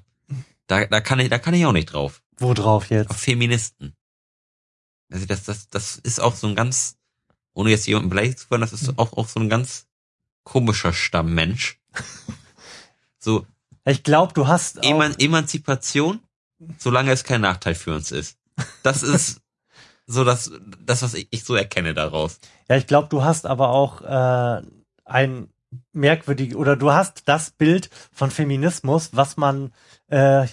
da, 0.68 0.86
da 0.86 1.01
kann 1.01 1.20
ich, 1.20 1.30
da 1.30 1.39
kann 1.39 1.54
ich 1.54 1.66
auch 1.66 1.72
nicht 1.72 1.91
drauf. 1.93 2.22
Wo 2.38 2.54
drauf 2.54 2.84
Auf 2.86 2.91
jetzt? 2.91 3.14
Feministen. 3.14 3.95
Also 5.12 5.26
das, 5.26 5.43
das, 5.43 5.70
das 5.70 5.95
ist 5.97 6.20
auch 6.20 6.36
so 6.36 6.47
ein 6.47 6.56
ganz, 6.56 6.97
ohne 7.54 7.70
jetzt 7.70 7.88
jemanden 7.88 8.10
beleidigt 8.10 8.39
zu 8.39 8.49
wollen, 8.49 8.62
das 8.62 8.74
ist 8.74 8.97
auch, 8.97 9.14
auch 9.14 9.28
so 9.28 9.39
ein 9.39 9.49
ganz 9.49 9.88
komischer 10.43 10.93
Stammmensch. 10.93 11.80
So, 13.20 13.45
Ich 13.86 14.04
glaube, 14.04 14.34
du 14.34 14.47
hast 14.47 14.80
auch, 14.80 14.84
Eman 14.84 15.16
Emanzipation, 15.18 16.20
solange 16.78 17.12
es 17.12 17.24
kein 17.24 17.41
Nachteil 17.41 17.76
für 17.76 17.95
uns 17.95 18.12
ist. 18.12 18.38
Das 18.82 19.04
ist 19.04 19.41
so 20.06 20.24
das, 20.24 20.51
das 20.86 21.01
was 21.01 21.14
ich, 21.14 21.28
ich 21.32 21.43
so 21.43 21.56
erkenne 21.56 21.93
daraus. 21.93 22.39
ja, 22.70 22.76
ich 22.76 22.88
glaube, 22.88 23.08
du 23.08 23.24
hast 23.24 23.45
aber 23.45 23.70
auch 23.70 24.01
äh, 24.01 24.62
ein 25.06 25.53
merkwürdig 25.91 26.55
oder 26.55 26.76
du 26.76 26.91
hast 26.91 27.28
das 27.28 27.51
Bild 27.51 27.89
von 28.11 28.32
Feminismus, 28.32 29.11
was 29.13 29.38
man 29.38 29.71
äh, 30.07 30.47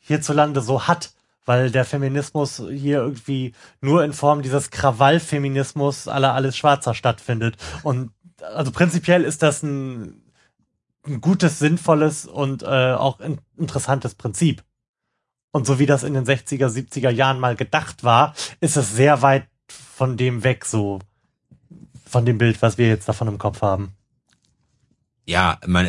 hierzulande 0.00 0.60
so 0.60 0.86
hat, 0.86 1.12
weil 1.44 1.70
der 1.70 1.84
Feminismus 1.84 2.62
hier 2.70 2.98
irgendwie 2.98 3.54
nur 3.80 4.04
in 4.04 4.12
Form 4.12 4.42
dieses 4.42 4.70
Krawallfeminismus 4.70 6.08
aller 6.08 6.34
alles 6.34 6.56
Schwarzer 6.56 6.94
stattfindet 6.94 7.56
und 7.82 8.10
also 8.42 8.70
prinzipiell 8.70 9.24
ist 9.24 9.42
das 9.42 9.62
ein, 9.62 10.22
ein 11.06 11.20
gutes, 11.20 11.58
sinnvolles 11.58 12.26
und 12.26 12.62
äh, 12.62 12.92
auch 12.92 13.20
in, 13.20 13.38
interessantes 13.56 14.14
Prinzip. 14.14 14.64
Und 15.52 15.66
so 15.66 15.78
wie 15.78 15.86
das 15.86 16.04
in 16.04 16.14
den 16.14 16.24
60er, 16.24 16.68
70er 16.68 17.10
Jahren 17.10 17.40
mal 17.40 17.56
gedacht 17.56 18.04
war, 18.04 18.34
ist 18.60 18.76
es 18.76 18.94
sehr 18.94 19.22
weit 19.22 19.48
von 19.68 20.16
dem 20.16 20.44
weg, 20.44 20.64
so 20.64 21.00
von 22.06 22.24
dem 22.24 22.38
Bild, 22.38 22.62
was 22.62 22.78
wir 22.78 22.88
jetzt 22.88 23.08
davon 23.08 23.28
im 23.28 23.38
Kopf 23.38 23.62
haben. 23.62 23.94
Ja, 25.30 25.58
man 25.66 25.86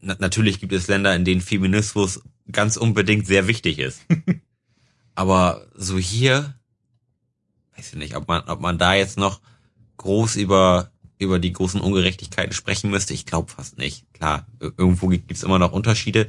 na, 0.00 0.16
natürlich 0.18 0.60
gibt 0.60 0.72
es 0.72 0.86
Länder, 0.88 1.14
in 1.16 1.24
denen 1.24 1.40
Feminismus 1.40 2.22
ganz 2.50 2.76
unbedingt 2.76 3.26
sehr 3.26 3.46
wichtig 3.48 3.78
ist. 3.78 4.02
Aber 5.14 5.66
so 5.74 5.98
hier, 5.98 6.54
weiß 7.76 7.92
ich 7.92 7.98
nicht, 7.98 8.16
ob 8.16 8.28
man, 8.28 8.42
ob 8.48 8.60
man 8.60 8.78
da 8.78 8.94
jetzt 8.94 9.18
noch 9.18 9.40
groß 9.98 10.36
über, 10.36 10.90
über 11.18 11.38
die 11.38 11.52
großen 11.52 11.80
Ungerechtigkeiten 11.80 12.52
sprechen 12.52 12.90
müsste. 12.90 13.14
Ich 13.14 13.26
glaube 13.26 13.50
fast 13.50 13.78
nicht. 13.78 14.12
Klar, 14.14 14.46
ir- 14.60 14.72
irgendwo 14.76 15.08
gibt 15.08 15.30
es 15.30 15.42
immer 15.42 15.58
noch 15.58 15.72
Unterschiede. 15.72 16.28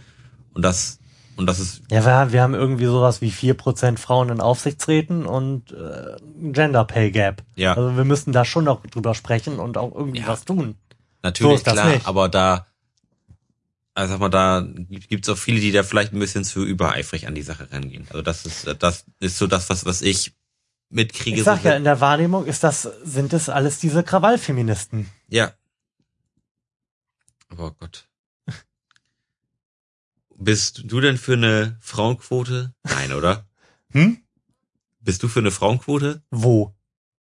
Und 0.54 0.64
das, 0.64 1.00
und 1.36 1.48
das 1.48 1.60
ist, 1.60 1.82
Ja, 1.90 2.04
wir, 2.06 2.12
haben- 2.14 2.32
wir 2.34 2.42
haben 2.42 2.54
irgendwie 2.54 2.86
sowas 2.86 3.22
wie 3.22 3.32
4% 3.32 3.98
Frauen 3.98 4.30
in 4.30 4.42
Aufsichtsräten 4.42 5.26
und 5.26 5.72
äh, 5.72 6.18
Gender 6.52 6.84
Pay 6.86 7.12
Gap. 7.12 7.44
ja, 7.56 7.74
Also 7.74 7.96
wir 7.98 8.04
müssen 8.06 8.34
da 8.34 8.44
schon 8.46 8.66
noch 8.66 8.86
drüber 8.86 9.16
sprechen 9.16 9.60
und 9.60 9.78
auch 9.78 9.96
irgendwie 9.96 10.20
Ja. 10.20 10.28
was 10.28 10.46
tun. 10.46 10.76
Natürlich 11.24 11.60
so 11.60 11.72
klar, 11.72 11.90
nicht. 11.90 12.06
aber 12.06 12.30
da, 12.30 12.68
also 13.96 14.14
sag 14.14 14.20
mal, 14.20 14.30
da 14.30 14.68
gibt 15.10 15.26
es 15.26 15.30
auch 15.34 15.38
viele, 15.38 15.60
die 15.60 15.72
da 15.72 15.84
vielleicht 15.84 16.14
ein 16.14 16.20
bisschen 16.20 16.44
zu 16.44 16.64
übereifrig 16.64 17.28
an 17.28 17.36
die 17.36 17.42
Sache 17.42 17.72
rangehen. 17.72 18.06
Also 18.10 18.22
das 18.22 18.46
ist, 18.46 18.76
das 18.80 19.06
ist 19.20 19.38
so 19.38 19.48
das, 19.48 19.70
was, 19.70 19.86
was 19.86 20.02
ich 20.02 20.34
mitkriege. 20.90 21.38
Ich 21.38 21.44
sag 21.44 21.62
so, 21.62 21.70
ja, 21.70 21.76
in 21.76 21.84
der 21.84 22.00
Wahrnehmung 22.00 22.46
ist 22.46 22.64
das, 22.64 22.84
sind 23.04 23.34
es 23.34 23.50
alles 23.50 23.80
diese 23.80 24.04
Krawallfeministen. 24.04 25.10
Ja. 25.28 25.54
Aber 27.50 27.68
oh 27.68 27.76
Gott. 27.80 28.08
Bist 30.36 30.82
du 30.86 31.00
denn 31.00 31.18
für 31.18 31.34
eine 31.34 31.78
Frauenquote? 31.80 32.74
Nein, 32.84 33.14
oder? 33.14 33.48
Hm? 33.92 34.18
Bist 35.02 35.22
du 35.22 35.28
für 35.28 35.40
eine 35.40 35.52
Frauenquote? 35.52 36.24
Wo? 36.32 36.74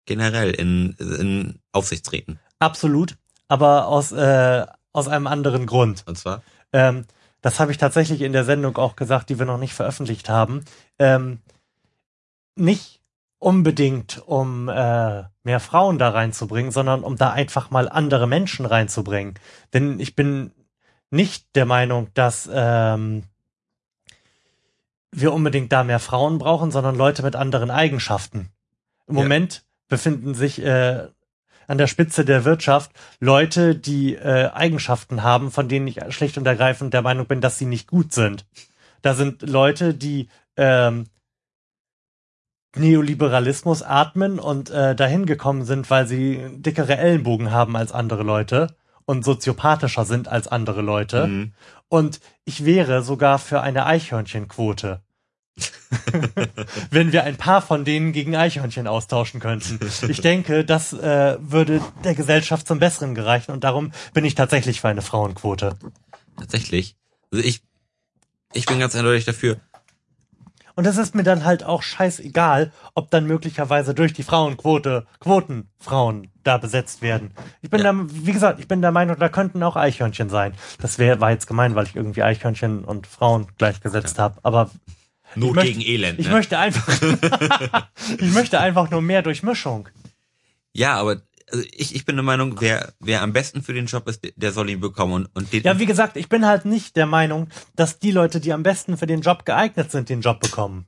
Generell 0.06 0.52
in, 0.52 0.92
in 0.98 1.60
Aufsichtsräten. 1.72 2.38
Absolut. 2.60 3.16
Aber 3.50 3.88
aus, 3.88 4.14
äh, 4.14 4.66
aus 4.94 5.10
einem 5.10 5.28
anderen 5.28 5.66
Grund. 5.66 6.04
Und 6.08 6.18
zwar? 6.18 6.42
Ähm, 6.72 7.06
das 7.42 7.60
habe 7.60 7.72
ich 7.72 7.78
tatsächlich 7.78 8.22
in 8.22 8.32
der 8.32 8.46
Sendung 8.46 8.78
auch 8.78 8.96
gesagt, 8.96 9.30
die 9.30 9.40
wir 9.40 9.46
noch 9.46 9.58
nicht 9.58 9.74
veröffentlicht 9.74 10.30
haben. 10.30 10.64
Ähm, 10.98 11.40
nicht 12.56 13.02
unbedingt, 13.40 14.22
um 14.26 14.70
äh, 14.70 15.24
mehr 15.44 15.60
Frauen 15.60 15.98
da 15.98 16.10
reinzubringen, 16.10 16.72
sondern 16.72 17.04
um 17.04 17.16
da 17.16 17.32
einfach 17.32 17.72
mal 17.72 17.90
andere 17.90 18.28
Menschen 18.28 18.66
reinzubringen. 18.66 19.36
Denn 19.74 20.00
ich 20.00 20.16
bin 20.16 20.52
nicht 21.10 21.56
der 21.56 21.66
Meinung, 21.66 22.10
dass 22.14 22.50
ähm, 22.52 23.24
wir 25.12 25.34
unbedingt 25.34 25.72
da 25.72 25.84
mehr 25.84 26.00
Frauen 26.00 26.38
brauchen, 26.38 26.72
sondern 26.72 26.96
Leute 26.96 27.24
mit 27.24 27.36
anderen 27.36 27.72
Eigenschaften. 27.72 28.50
Im 29.08 29.16
Ja. 29.16 29.24
Moment 29.24 29.64
befinden 29.88 30.36
sich 30.36 30.62
äh, 30.62 31.08
an 31.70 31.78
der 31.78 31.88
Spitze 31.88 32.26
der 32.26 32.46
Wirtschaft 32.46 32.92
Leute, 33.20 33.76
die 33.76 34.16
äh, 34.16 34.50
Eigenschaften 34.52 35.22
haben, 35.22 35.52
von 35.52 35.70
denen 35.70 35.88
ich 35.88 36.00
schlicht 36.10 36.38
und 36.38 36.48
ergreifend 36.48 36.94
der 36.96 37.04
Meinung 37.04 37.28
bin, 37.28 37.42
dass 37.42 37.60
sie 37.60 37.68
nicht 37.68 37.88
gut 37.88 38.12
sind. 38.12 38.46
Da 39.04 39.14
sind 39.14 39.44
Leute, 39.44 39.94
die 39.94 40.30
ähm, 40.58 41.06
Neoliberalismus 42.76 43.84
atmen 43.84 44.40
und 44.40 44.72
äh, 44.72 44.96
dahin 44.96 45.28
gekommen 45.28 45.64
sind, 45.64 45.90
weil 45.92 46.08
sie 46.08 46.42
dickere 46.54 46.98
Ellenbogen 46.98 47.52
haben 47.52 47.76
als 47.76 47.92
andere 47.92 48.24
Leute 48.24 48.76
und 49.06 49.24
soziopathischer 49.24 50.06
sind 50.06 50.28
als 50.28 50.48
andere 50.48 50.82
Leute. 50.82 51.28
Mhm. 51.28 51.54
Und 51.88 52.20
ich 52.46 52.66
wäre 52.66 53.04
sogar 53.04 53.38
für 53.38 53.62
eine 53.62 53.86
Eichhörnchenquote. 53.86 55.02
Wenn 56.92 57.12
wir 57.12 57.24
ein 57.24 57.38
paar 57.38 57.62
von 57.62 57.86
denen 57.86 58.12
gegen 58.12 58.36
Eichhörnchen 58.36 58.88
austauschen 58.88 59.40
könnten. 59.40 59.80
Ich 60.08 60.22
denke, 60.22 60.66
das 60.66 60.94
äh, 60.94 61.38
würde 61.40 61.82
der 62.04 62.16
Gesellschaft 62.16 62.68
zum 62.68 62.80
Besseren 62.80 63.16
gereichen 63.16 63.52
und 63.52 63.64
darum 63.64 63.92
bin 64.14 64.26
ich 64.26 64.36
tatsächlich 64.36 64.82
für 64.82 64.88
eine 64.90 65.02
Frauenquote. 65.02 65.78
Tatsächlich. 66.38 66.96
Also 67.32 67.44
ich, 67.46 67.62
ich 68.54 68.66
bin 68.66 68.80
ganz 68.80 68.96
eindeutig 68.96 69.26
dafür. 69.26 69.58
Und 70.76 70.86
es 70.86 70.96
ist 70.96 71.14
mir 71.14 71.24
dann 71.24 71.44
halt 71.44 71.66
auch 71.66 71.82
scheißegal, 71.84 72.72
ob 72.96 73.12
dann 73.12 73.26
möglicherweise 73.26 73.94
durch 73.94 74.14
die 74.14 74.24
Frauenquote 74.24 75.06
Quotenfrauen 75.20 76.32
da 76.46 76.58
besetzt 76.58 77.02
werden. 77.02 77.32
Ich 77.62 77.70
bin 77.70 77.82
Ja. 77.82 77.92
da, 77.92 78.00
wie 78.08 78.32
gesagt, 78.32 78.62
ich 78.62 78.68
bin 78.70 78.82
der 78.82 78.94
Meinung, 78.94 79.18
da 79.20 79.28
könnten 79.28 79.62
auch 79.62 79.76
Eichhörnchen 79.76 80.30
sein. 80.30 80.54
Das 80.80 80.98
wäre 80.98 81.20
war 81.20 81.32
jetzt 81.32 81.48
gemein, 81.48 81.76
weil 81.76 81.86
ich 81.86 81.98
irgendwie 81.98 82.24
Eichhörnchen 82.24 82.86
und 82.86 83.08
Frauen 83.08 83.48
gleichgesetzt 83.58 84.20
habe. 84.20 84.40
Aber 84.44 84.70
Not 85.36 85.56
möchte- 85.56 85.74
gegen 85.74 85.82
Elend. 85.82 86.20
ich 86.20 86.28
ne? 86.28 86.34
möchte 86.34 86.58
einfach, 86.58 86.88
ich 88.20 88.32
möchte 88.34 88.60
einfach 88.60 88.90
nur 88.90 89.02
mehr 89.02 89.22
Durchmischung. 89.22 89.90
ja, 90.74 90.96
aber 90.96 91.22
also 91.52 91.66
ich, 91.72 91.96
ich 91.96 92.06
bin 92.06 92.16
der 92.16 92.22
Meinung, 92.24 92.58
wer, 92.62 92.94
wer 93.00 93.24
am 93.24 93.34
besten 93.34 93.64
für 93.64 93.74
den 93.74 93.88
Job 93.88 94.08
ist, 94.08 94.22
der- 94.36 94.52
soll 94.52 94.70
ihn 94.70 94.80
bekommen. 94.80 95.14
Und, 95.14 95.30
und 95.36 95.52
den, 95.52 95.64
Ja, 95.64 95.80
wie 95.80 95.88
gesagt, 95.88 96.16
ich 96.16 96.30
bin 96.30 96.46
halt 96.46 96.66
nicht 96.66 96.96
der 96.96 97.08
Meinung, 97.08 97.50
dass 97.76 97.98
die 97.98 98.12
Leute, 98.12 98.40
die 98.40 98.54
am 98.54 98.62
besten 98.62 98.98
für 98.98 99.08
den 99.08 99.22
Job 99.22 99.46
geeignet 99.46 99.90
sind, 99.92 100.10
den 100.10 100.22
Job 100.22 100.40
bekommen. 100.42 100.86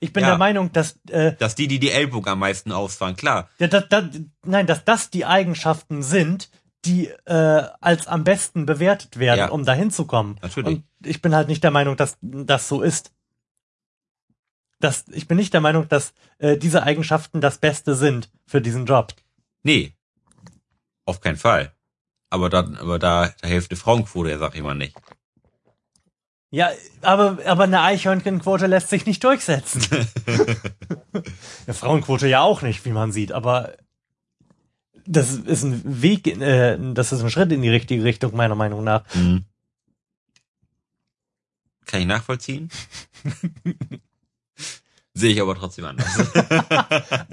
Ich 0.00 0.12
bin 0.12 0.22
Ja. 0.24 0.30
der 0.30 0.38
Meinung, 0.38 0.72
dass 0.72 0.98
äh, 1.08 1.34
dass 1.38 1.54
die, 1.54 1.68
die 1.68 1.78
die 1.78 1.90
Ellbogen 1.92 2.32
am 2.32 2.40
meisten 2.40 2.72
ausfahren, 2.72 3.14
klar. 3.14 3.48
Ja, 3.60 3.68
das, 3.68 3.84
das, 3.88 4.04
nein, 4.44 4.66
dass 4.66 4.84
das 4.84 5.10
die 5.10 5.24
Eigenschaften 5.24 6.02
sind, 6.02 6.50
die 6.84 7.06
äh, 7.24 7.62
als 7.80 8.08
am 8.08 8.24
besten 8.24 8.66
bewertet 8.66 9.20
werden, 9.20 9.38
Ja. 9.38 9.48
um 9.50 9.64
dahin 9.64 9.92
zu 9.92 10.04
kommen. 10.04 10.36
Natürlich. 10.42 10.78
Und 10.78 10.84
ich 11.06 11.22
bin 11.22 11.32
halt 11.32 11.46
nicht 11.46 11.62
der 11.62 11.70
Meinung, 11.70 11.96
dass 11.96 12.18
das 12.20 12.66
so 12.68 12.82
ist. 12.82 13.12
Das, 14.80 15.04
ich 15.08 15.28
bin 15.28 15.36
nicht 15.36 15.54
der 15.54 15.60
Meinung, 15.60 15.88
dass 15.88 16.12
äh, 16.38 16.56
diese 16.56 16.82
Eigenschaften 16.82 17.40
das 17.40 17.58
Beste 17.58 17.94
sind 17.94 18.30
für 18.46 18.60
diesen 18.60 18.86
Job. 18.86 19.14
Nee. 19.62 19.94
Auf 21.06 21.20
keinen 21.20 21.36
Fall. 21.36 21.72
Aber 22.30 22.50
da, 22.50 22.60
aber 22.80 22.98
da, 22.98 23.32
da 23.40 23.48
hilft 23.48 23.70
eine 23.70 23.78
Frauenquote, 23.78 24.30
ja, 24.30 24.38
sag 24.38 24.54
ich 24.56 24.62
mal 24.62 24.74
nicht. 24.74 24.96
Ja, 26.50 26.70
aber, 27.00 27.38
aber 27.46 27.64
eine 27.64 27.80
Eichhörnchenquote 27.80 28.66
lässt 28.66 28.88
sich 28.88 29.06
nicht 29.06 29.24
durchsetzen. 29.24 29.82
Eine 31.66 31.74
Frauenquote 31.74 32.28
ja 32.28 32.42
auch 32.42 32.62
nicht, 32.62 32.84
wie 32.84 32.92
man 32.92 33.10
sieht, 33.10 33.32
aber 33.32 33.76
das 35.04 35.34
ist 35.34 35.64
ein 35.64 36.02
Weg, 36.02 36.28
äh, 36.28 36.78
das 36.94 37.10
ist 37.10 37.22
ein 37.22 37.30
Schritt 37.30 37.50
in 37.50 37.62
die 37.62 37.70
richtige 37.70 38.04
Richtung, 38.04 38.36
meiner 38.36 38.54
Meinung 38.54 38.84
nach. 38.84 39.02
Mhm. 39.14 39.46
Kann 41.86 42.02
ich 42.02 42.06
nachvollziehen. 42.06 42.70
Sehe 45.14 45.32
ich 45.32 45.40
aber 45.40 45.54
trotzdem 45.54 45.84
anders. 45.84 46.06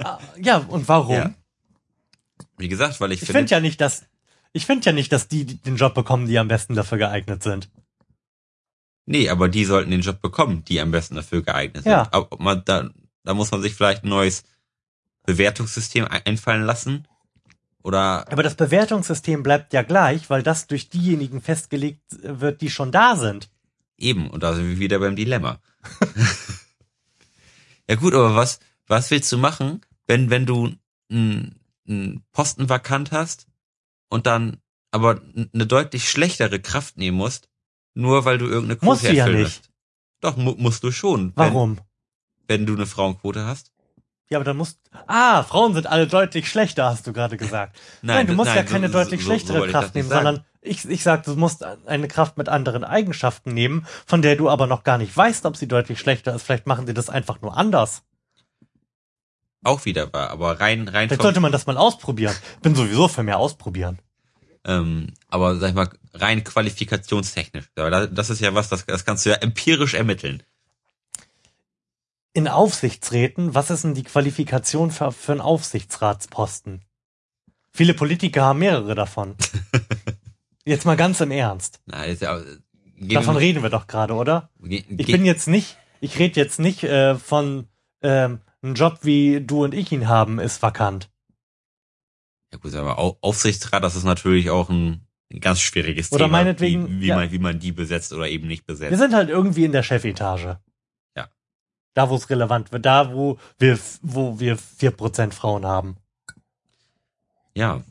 Ah, 0.03 0.19
Ja, 0.37 0.57
und 0.57 0.87
warum? 0.87 1.15
Ja. 1.15 1.33
Wie 2.57 2.67
gesagt, 2.67 2.99
weil 3.01 3.11
ich, 3.11 3.21
Ich 3.21 3.27
finde, 3.27 3.39
finde 3.39 3.51
ja 3.51 3.59
nicht, 3.59 3.81
dass 3.81 4.05
ich 4.53 4.65
finde 4.65 4.85
ja 4.85 4.91
nicht, 4.91 5.11
dass 5.11 5.27
die 5.27 5.45
den 5.45 5.77
Job 5.77 5.93
bekommen, 5.93 6.27
die 6.27 6.37
am 6.37 6.47
besten 6.47 6.75
dafür 6.75 6.97
geeignet 6.97 7.41
sind. 7.41 7.69
nee, 9.05 9.29
aber 9.29 9.49
die 9.49 9.65
sollten 9.65 9.91
den 9.91 10.01
Job 10.01 10.21
bekommen, 10.21 10.63
die 10.65 10.79
am 10.79 10.91
besten 10.91 11.15
dafür 11.15 11.41
geeignet 11.41 11.85
Ja. 11.85 12.03
sind. 12.05 12.13
Aber 12.13 12.37
man, 12.37 12.61
da, 12.65 12.89
da 13.23 13.33
muss 13.33 13.49
man 13.51 13.61
sich 13.61 13.73
vielleicht 13.73 14.03
ein 14.03 14.09
neues 14.09 14.43
Bewertungssystem 15.25 16.05
ein- 16.05 16.21
einfallen 16.25 16.63
lassen. 16.63 17.07
Oder, 17.83 18.31
Aber 18.31 18.43
das 18.43 18.55
Bewertungssystem 18.55 19.41
bleibt 19.41 19.73
ja 19.73 19.81
gleich, 19.81 20.29
weil 20.29 20.43
das 20.43 20.67
durch 20.67 20.89
diejenigen 20.89 21.41
festgelegt 21.41 22.01
wird, 22.21 22.61
die 22.61 22.69
schon 22.69 22.91
da 22.91 23.15
sind. 23.15 23.49
Eben, 23.97 24.29
und 24.29 24.43
da 24.43 24.53
sind 24.53 24.67
wir 24.69 24.77
wieder 24.79 24.99
beim 24.99 25.15
Dilemma. 25.15 25.59
ja 27.91 27.95
gut, 27.97 28.13
aber 28.13 28.35
was, 28.35 28.59
was 28.87 29.11
willst 29.11 29.31
du 29.31 29.37
machen, 29.37 29.81
wenn, 30.07 30.29
wenn 30.29 30.45
du 30.45 30.73
einen 31.11 31.55
einen 31.87 32.23
Posten 32.31 32.69
vakant 32.69 33.11
hast 33.11 33.47
und 34.09 34.25
dann 34.27 34.57
aber 34.91 35.19
eine 35.53 35.65
deutlich 35.67 36.09
schlechtere 36.09 36.59
Kraft 36.59 36.97
nehmen 36.97 37.17
musst, 37.17 37.49
nur 37.95 38.23
weil 38.23 38.37
du 38.37 38.45
irgendeine 38.45 38.77
Quote 38.77 38.85
Musst 38.91 39.03
du 39.03 39.13
ja 39.13 39.25
erfüllen 39.25 39.43
nicht. 39.43 39.59
musst? 39.61 39.69
Doch, 40.21 40.37
mu 40.37 40.55
musst 40.57 40.83
du 40.83 40.91
schon. 40.91 41.33
Warum? 41.35 41.77
Wenn, 42.47 42.61
wenn 42.61 42.65
du 42.67 42.73
eine 42.75 42.85
Frauenquote 42.85 43.45
hast? 43.45 43.71
Ja, 44.29 44.37
aber 44.37 44.45
dann 44.45 44.55
musst 44.57 44.79
Ah, 45.07 45.43
Frauen 45.43 45.73
sind 45.73 45.87
alle 45.87 46.07
deutlich 46.07 46.47
schlechter, 46.49 46.85
hast 46.85 47.05
du 47.07 47.13
gerade 47.13 47.35
gesagt. 47.35 47.77
Nein, 48.01 48.27
du 48.27 48.33
das- 48.33 48.37
musst 48.37 48.55
ja 48.55 48.63
so- 48.65 48.71
keine 48.71 48.87
so- 48.87 48.93
deutlich 48.93 49.19
so- 49.21 49.25
schlechtere 49.25 49.65
so 49.65 49.71
Kraft 49.71 49.95
nehmen, 49.95 50.07
sondern 50.09 50.45
ich, 50.61 50.87
ich 50.87 51.03
sag, 51.03 51.23
du 51.23 51.35
musst 51.35 51.63
eine 51.63 52.07
Kraft 52.07 52.37
mit 52.37 52.47
anderen 52.47 52.83
Eigenschaften 52.83 53.53
nehmen, 53.53 53.85
von 54.05 54.21
der 54.21 54.35
du 54.35 54.49
aber 54.49 54.67
noch 54.67 54.83
gar 54.83 54.97
nicht 54.97 55.15
weißt, 55.15 55.45
ob 55.45 55.57
sie 55.57 55.67
deutlich 55.67 55.99
schlechter 55.99 56.35
ist. 56.35 56.43
Vielleicht 56.43 56.67
machen 56.67 56.85
sie 56.85 56.93
das 56.93 57.09
einfach 57.09 57.41
nur 57.41 57.57
anders. 57.57 58.03
Auch 59.63 59.85
wieder 59.85 60.11
wahr, 60.13 60.29
aber 60.29 60.59
rein, 60.59 60.87
rein 60.87 61.09
Vielleicht 61.09 61.21
sollte 61.21 61.39
man 61.39 61.51
das 61.51 61.67
mal 61.67 61.77
ausprobieren. 61.77 62.35
Bin 62.61 62.75
sowieso 62.75 63.07
für 63.07 63.23
mehr 63.23 63.37
ausprobieren. 63.37 63.99
ähm, 64.65 65.13
aber 65.27 65.57
sag 65.57 65.69
ich 65.69 65.75
mal, 65.75 65.89
rein 66.13 66.43
qualifikationstechnisch. 66.43 67.69
Das 67.75 68.29
ist 68.29 68.41
ja 68.41 68.53
was, 68.53 68.69
das, 68.69 68.85
das 68.85 69.05
kannst 69.05 69.25
du 69.25 69.31
ja 69.31 69.37
empirisch 69.37 69.93
ermitteln. 69.93 70.43
In 72.33 72.47
Aufsichtsräten, 72.47 73.55
was 73.55 73.69
ist 73.69 73.83
denn 73.83 73.93
die 73.93 74.03
Qualifikation 74.03 74.89
für, 74.89 75.11
für 75.11 75.33
einen 75.33 75.41
Aufsichtsratsposten? 75.41 76.81
Viele 77.71 77.93
Politiker 77.93 78.43
haben 78.45 78.59
mehrere 78.59 78.95
davon. 78.95 79.35
Jetzt 80.65 80.85
mal 80.85 80.95
ganz 80.97 81.19
im 81.21 81.31
Ernst. 81.31 81.81
Na, 81.85 82.03
ist 82.05 82.21
ja, 82.21 82.39
gehen 82.95 83.09
Davon 83.09 83.35
wir- 83.35 83.41
reden 83.41 83.63
wir 83.63 83.69
doch 83.69 83.87
gerade, 83.87 84.13
oder? 84.13 84.49
ge- 84.61 84.83
Ich 84.97 85.07
bin 85.07 85.25
jetzt 85.25 85.47
nicht, 85.47 85.77
ich 86.01 86.19
rede 86.19 86.39
jetzt 86.39 86.59
nicht 86.59 86.83
äh, 86.83 87.15
von 87.15 87.67
ähm, 88.01 88.41
einem 88.61 88.75
Job, 88.75 88.99
wie 89.01 89.41
du 89.41 89.63
und 89.63 89.73
ich 89.73 89.91
ihn 89.91 90.07
haben, 90.07 90.39
ist 90.39 90.61
vakant. 90.61 91.09
Ja 92.51 92.59
gut, 92.59 92.73
aber 92.75 92.99
Au- 92.99 93.17
Aufsichtsrat, 93.21 93.83
das 93.83 93.95
ist 93.95 94.03
natürlich 94.03 94.49
auch 94.49 94.69
ein, 94.69 95.07
ganz 95.39 95.61
schwieriges 95.61 96.11
Oder 96.11 96.25
Thema, 96.25 96.37
meinetwegen, 96.39 96.87
wie, 96.89 97.01
wie, 97.01 97.07
ja. 97.07 97.15
man, 97.15 97.31
wie 97.31 97.39
man 97.39 97.59
die 97.59 97.71
besetzt 97.71 98.11
oder 98.13 98.27
eben 98.27 98.47
nicht 98.47 98.67
Wir 98.67 98.73
besetzt. 98.75 98.97
sind 98.99 99.13
halt 99.13 99.29
irgendwie 99.29 99.63
in 99.65 99.71
der 99.71 99.81
Chefetage. 99.83 100.59
Ja. 101.15 101.29
Da, 101.93 102.09
wo 102.09 102.15
es 102.15 102.29
relevant 102.29 102.71
wird, 102.71 102.85
da, 102.85 103.13
wo 103.13 103.39
wir, 103.57 103.79
wo 104.01 104.39
wir 104.39 104.57
4% 104.57 105.31
Frauen 105.31 105.65
haben. 105.65 105.95
Ja. 107.55 107.81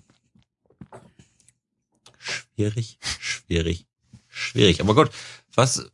Schwierig, 2.61 2.99
schwierig, 3.19 3.87
schwierig. 4.29 4.81
Aber 4.83 4.95
gut, 4.95 5.11
was, 5.55 5.91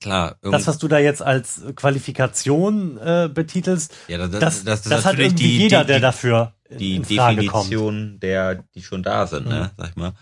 klar, 0.00 0.36
Das, 0.42 0.66
was 0.66 0.78
du 0.78 0.86
da 0.88 0.98
jetzt 0.98 1.22
als 1.22 1.62
Qualifikation 1.74 2.98
äh, 2.98 3.28
betitelst, 3.32 3.94
ja, 4.08 4.18
das, 4.18 4.30
das, 4.30 4.64
das, 4.64 4.82
das, 4.82 4.92
hat 4.92 5.04
natürlich 5.04 5.26
irgendwie 5.32 5.44
die, 5.48 5.58
jeder, 5.58 5.80
die, 5.82 5.86
der 5.88 6.00
dafür 6.00 6.54
in, 6.68 6.78
die 6.78 6.94
in 6.96 7.04
Frage 7.04 7.46
kommt. 7.46 7.64
Definition 7.72 8.20
der, 8.20 8.54
die 8.74 8.82
schon 8.82 9.02
da 9.02 9.26
sind, 9.26 9.46
ne, 9.48 9.72
Mhm. 9.76 9.82
sag 9.82 9.90
ich 9.90 9.96
mal. 9.96 10.12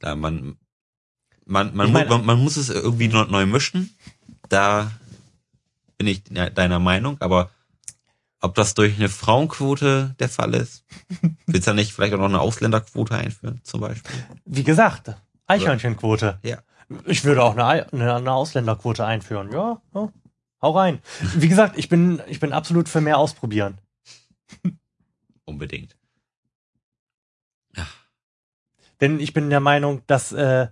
Klar, 0.00 0.16
man, 0.16 0.56
man, 1.46 1.74
man, 1.74 1.86
Ich 1.86 1.92
mu- 1.92 1.98
mein- 1.98 2.08
man, 2.08 2.24
man 2.26 2.38
muss 2.42 2.56
es 2.56 2.68
irgendwie 2.68 3.08
neu, 3.08 3.24
neu 3.24 3.46
mischen. 3.46 3.94
Da 4.48 4.90
bin 5.96 6.06
ich 6.08 6.24
de- 6.24 6.50
deiner 6.50 6.78
Meinung, 6.78 7.16
aber 7.20 7.50
ob 8.44 8.54
das 8.54 8.74
durch 8.74 8.96
eine 8.96 9.08
Frauenquote 9.08 10.14
der 10.18 10.28
Fall 10.28 10.54
ist, 10.54 10.84
willst 11.46 11.66
du 11.66 11.70
da 11.70 11.74
nicht 11.74 11.92
vielleicht 11.92 12.12
auch 12.14 12.18
noch 12.18 12.26
eine 12.28 12.40
Ausländerquote 12.40 13.14
einführen, 13.14 13.60
zum 13.64 13.80
Beispiel? 13.80 14.14
Wie 14.44 14.64
gesagt, 14.64 15.14
Eichhörnchenquote. 15.46 16.38
Ja. 16.42 16.58
Ich 17.06 17.24
würde 17.24 17.42
auch 17.42 17.52
eine, 17.52 17.64
Ei- 17.64 17.92
eine, 17.92 18.14
eine 18.14 18.32
Ausländerquote 18.32 19.04
einführen. 19.06 19.50
Ja, 19.50 19.80
ja, 19.94 20.12
hau 20.60 20.70
rein. 20.72 21.00
Wie 21.34 21.48
gesagt, 21.48 21.78
ich 21.78 21.88
bin, 21.88 22.20
ich 22.28 22.38
bin 22.40 22.52
absolut 22.52 22.88
für 22.88 23.00
mehr 23.00 23.16
ausprobieren. 23.18 23.78
Unbedingt. 25.46 25.96
Denn 29.00 29.18
ich 29.20 29.32
bin 29.32 29.50
der 29.50 29.60
Meinung, 29.60 30.02
dass 30.06 30.32
äh, 30.32 30.68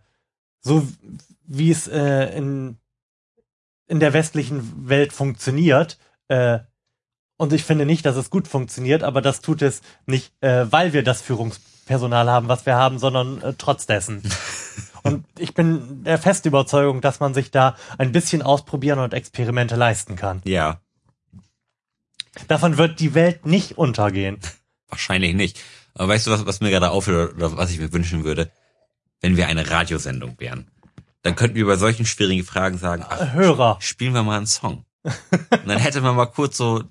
so 0.61 0.87
wie 1.45 1.71
es 1.71 1.89
äh, 1.89 2.37
in, 2.37 2.79
in 3.87 3.99
der 3.99 4.13
westlichen 4.13 4.89
Welt 4.89 5.13
funktioniert, 5.13 5.99
äh, 6.29 6.61
und 7.43 7.53
ich 7.53 7.65
finde 7.65 7.85
nicht, 7.87 8.07
dass 8.07 8.15
es 8.15 8.31
gut 8.31 8.47
funktioniert, 8.47 9.03
aber 9.03 9.21
das 9.21 9.41
tut 9.41 9.63
es 9.63 9.83
nicht, 10.07 10.33
äh, 10.43 10.71
weil 10.71 10.93
wir 10.93 11.03
das 11.03 11.21
Führungspersonal 11.23 12.31
haben, 12.31 12.47
was 12.47 12.67
wir 12.67 12.77
haben, 12.77 13.01
sondern 13.01 13.43
äh, 13.43 13.55
trotz 13.59 13.87
dessen. 13.87 14.23
Und 15.03 15.25
ich 15.37 15.53
bin 15.53 16.05
der 16.05 16.17
festen 16.17 16.47
Überzeugung, 16.47 17.01
dass 17.01 17.19
man 17.19 17.35
sich 17.35 17.51
da 17.51 17.75
ein 17.99 18.13
bisschen 18.13 18.41
ausprobieren 18.41 19.01
und 19.01 19.13
Experimente 19.15 19.75
leisten 19.75 20.15
kann. 20.15 20.41
Ja, 20.45 20.81
Davon 22.47 22.79
wird 22.79 23.01
die 23.01 23.15
Welt 23.15 23.45
nicht 23.45 23.77
untergehen. 23.79 24.39
wahrscheinlich 24.89 25.35
nicht. 25.35 25.61
Aber 25.95 26.09
weißt 26.09 26.29
du, 26.29 26.31
was, 26.31 26.47
was 26.47 26.61
mir 26.61 26.71
gerade 26.71 26.91
aufhört 26.91 27.35
oder 27.35 27.57
was 27.57 27.73
ich 27.73 27.81
mir 27.81 27.93
wünschen 27.93 28.23
würde? 28.23 28.53
Wenn 29.21 29.37
wir 29.37 29.49
eine 29.49 29.69
Radiosendung 29.69 30.37
wären. 30.39 30.71
Dann 31.23 31.35
könnten 31.35 31.57
wir 31.57 31.67
bei 31.67 31.77
solchen 31.77 32.07
schwierigen 32.07 32.45
Fragen 32.45 32.79
sagen, 32.79 33.05
ach, 33.09 33.33
Hörer. 33.35 33.79
spielen 33.81 34.15
wir 34.15 34.23
mal 34.23 34.37
einen 34.37 34.47
Song. 34.47 34.85
Und 35.05 35.67
dann 35.67 35.79
hätte 35.79 36.01
man 36.01 36.15
mal 36.15 36.27
kurz 36.27 36.57
so 36.57 36.85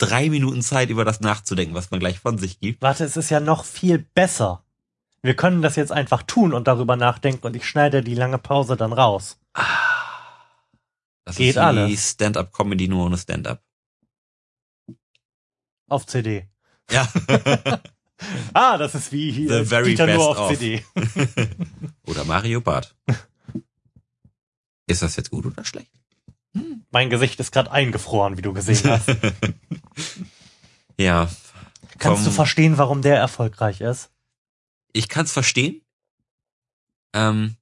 drei 0.00 0.30
Minuten 0.30 0.62
Zeit, 0.62 0.90
über 0.90 1.04
das 1.04 1.20
nachzudenken, 1.20 1.74
was 1.74 1.90
man 1.90 2.00
gleich 2.00 2.18
von 2.18 2.38
sich 2.38 2.58
gibt. 2.58 2.82
Warte, 2.82 3.04
es 3.04 3.16
ist 3.16 3.30
ja 3.30 3.40
noch 3.40 3.64
viel 3.64 3.98
besser. 3.98 4.64
Wir 5.22 5.34
können 5.34 5.62
das 5.62 5.76
jetzt 5.76 5.92
einfach 5.92 6.22
tun 6.22 6.54
und 6.54 6.66
darüber 6.66 6.96
nachdenken 6.96 7.46
und 7.46 7.54
ich 7.54 7.66
schneide 7.66 8.02
die 8.02 8.14
lange 8.14 8.38
Pause 8.38 8.76
dann 8.76 8.92
raus. 8.92 9.38
Das 11.24 11.36
Geht 11.36 11.50
ist 11.50 11.56
wie 11.56 11.60
alles. 11.60 12.10
Stand-up-Comedy 12.10 12.88
nur 12.88 13.06
ohne 13.06 13.18
Stand-up. 13.18 13.62
Auf 15.88 16.06
CD. 16.06 16.48
Ja. 16.90 17.08
Ah, 18.52 18.76
das 18.76 18.94
ist 18.94 19.12
wie 19.12 19.30
The 19.30 19.36
hier 19.38 19.64
very 19.64 19.90
Dieter 19.90 20.06
nur 20.06 20.16
best 20.16 20.28
auf 20.28 20.38
of. 20.38 20.58
CD. 20.58 20.84
Oder 22.06 22.24
Mario 22.24 22.60
Barth. 22.60 22.94
Ist 24.86 25.02
das 25.02 25.16
jetzt 25.16 25.30
gut 25.30 25.46
oder 25.46 25.64
schlecht? 25.64 25.90
Mein 26.90 27.10
Gesicht 27.10 27.38
ist 27.40 27.52
gerade 27.52 27.70
eingefroren, 27.70 28.36
wie 28.36 28.42
du 28.42 28.52
gesehen 28.52 28.90
hast. 28.90 29.08
Ja. 30.98 31.30
Kannst 31.98 32.26
du 32.26 32.30
verstehen, 32.30 32.76
warum 32.76 33.00
der 33.00 33.16
erfolgreich 33.16 33.80
ist? 33.80 34.10
Ich 34.92 35.08
kann 35.08 35.24
es 35.24 35.32
verstehen. 35.32 35.80
Ähm, 37.14 37.56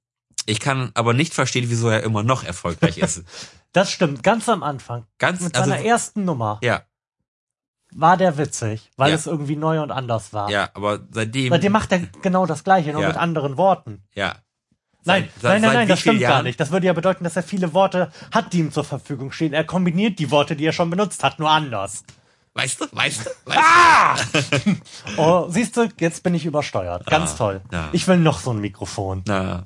ich 0.45 0.59
kann 0.59 0.91
aber 0.93 1.13
nicht 1.13 1.33
verstehen, 1.33 1.69
wieso 1.69 1.87
er 1.89 2.03
immer 2.03 2.23
noch 2.23 2.43
erfolgreich 2.43 2.97
ist. 2.97 3.23
Das 3.71 3.91
stimmt, 3.91 4.23
ganz 4.23 4.49
am 4.49 4.63
Anfang. 4.63 5.05
Ganz, 5.19 5.41
Mit 5.41 5.55
also, 5.55 5.69
seiner 5.69 5.85
ersten 5.85 6.25
Nummer 6.25 6.59
ja, 6.63 6.81
war 7.93 8.17
der 8.17 8.35
witzig, 8.39 8.89
weil 8.97 9.11
Ja. 9.11 9.15
es 9.15 9.27
irgendwie 9.27 9.55
neu 9.55 9.83
und 9.83 9.91
anders 9.91 10.33
war. 10.33 10.49
ja, 10.49 10.69
aber 10.73 11.01
seitdem, 11.11 11.49
Seitdem 11.51 11.71
macht 11.71 11.91
er 11.91 11.99
genau 12.23 12.47
das 12.47 12.63
Gleiche, 12.63 12.91
nur 12.93 13.03
Ja. 13.03 13.09
mit 13.09 13.17
anderen 13.17 13.57
Worten. 13.57 14.03
ja. 14.15 14.37
Nein, 15.05 15.29
Seit- 15.41 15.43
nein, 15.53 15.61
nein, 15.61 15.73
nein, 15.73 15.87
das 15.87 15.99
stimmt 16.01 16.17
vielen 16.17 16.21
gar 16.21 16.31
Jahren? 16.37 16.43
nicht. 16.45 16.59
Das 16.59 16.71
würde 16.71 16.87
ja 16.87 16.93
bedeuten, 16.93 17.23
dass 17.23 17.35
er 17.35 17.43
viele 17.43 17.73
Worte 17.73 18.11
hat, 18.31 18.51
die 18.53 18.59
ihm 18.59 18.71
zur 18.71 18.83
Verfügung 18.83 19.31
stehen. 19.31 19.53
Er 19.53 19.63
kombiniert 19.63 20.19
die 20.19 20.29
Worte, 20.29 20.55
die 20.55 20.65
er 20.65 20.73
schon 20.73 20.89
benutzt 20.89 21.23
hat, 21.23 21.39
nur 21.39 21.49
anders. 21.49 22.03
Weißt 22.53 22.81
du, 22.81 22.85
weißt 22.91 23.25
du, 23.25 23.29
weißt 23.51 24.65
du. 24.67 24.75
Oh, 25.17 25.47
siehst 25.49 25.77
du, 25.77 25.87
jetzt 25.99 26.23
bin 26.23 26.33
ich 26.35 26.45
übersteuert. 26.45 27.05
Ganz 27.05 27.31
Ah, 27.33 27.37
toll. 27.37 27.61
ja. 27.71 27.89
Ich 27.93 28.07
will 28.07 28.17
noch 28.17 28.39
so 28.39 28.51
ein 28.51 28.59
Mikrofon. 28.59 29.23
Na, 29.27 29.65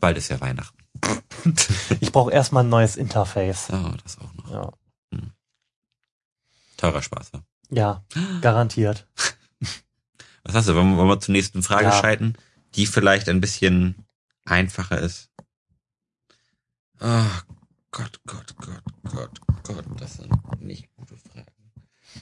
bald 0.00 0.16
ist 0.16 0.28
ja 0.28 0.40
Weihnachten. 0.40 0.76
Ich 2.00 2.10
brauche 2.12 2.32
erstmal 2.32 2.64
ein 2.64 2.68
neues 2.70 2.96
Interface. 2.96 3.68
Oh, 3.70 3.90
das 4.02 4.18
auch 4.18 4.32
noch. 4.34 4.50
Ja, 4.50 4.70
Teurer 6.76 7.02
Spaß. 7.02 7.32
Ja. 7.32 7.40
ja 7.70 8.02
garantiert. 8.40 9.06
Was 10.44 10.54
hast 10.54 10.68
du? 10.68 10.74
Wollen 10.74 10.92
wir, 10.92 10.96
wollen 10.98 11.08
wir 11.08 11.20
zur 11.20 11.32
nächsten 11.32 11.62
Frage 11.62 11.84
Ja. 11.86 11.92
schalten, 11.92 12.34
die 12.74 12.86
vielleicht 12.86 13.28
ein 13.28 13.40
bisschen 13.40 14.05
einfacher 14.46 15.00
ist? 15.00 15.30
Oh 17.00 17.24
Gott, 17.90 18.20
Gott, 18.26 18.54
Gott, 18.56 18.82
Gott, 19.04 19.40
Gott, 19.62 19.84
das 19.98 20.14
sind 20.14 20.32
nicht 20.60 20.88
gute 20.96 21.16
Fragen. 21.16 21.46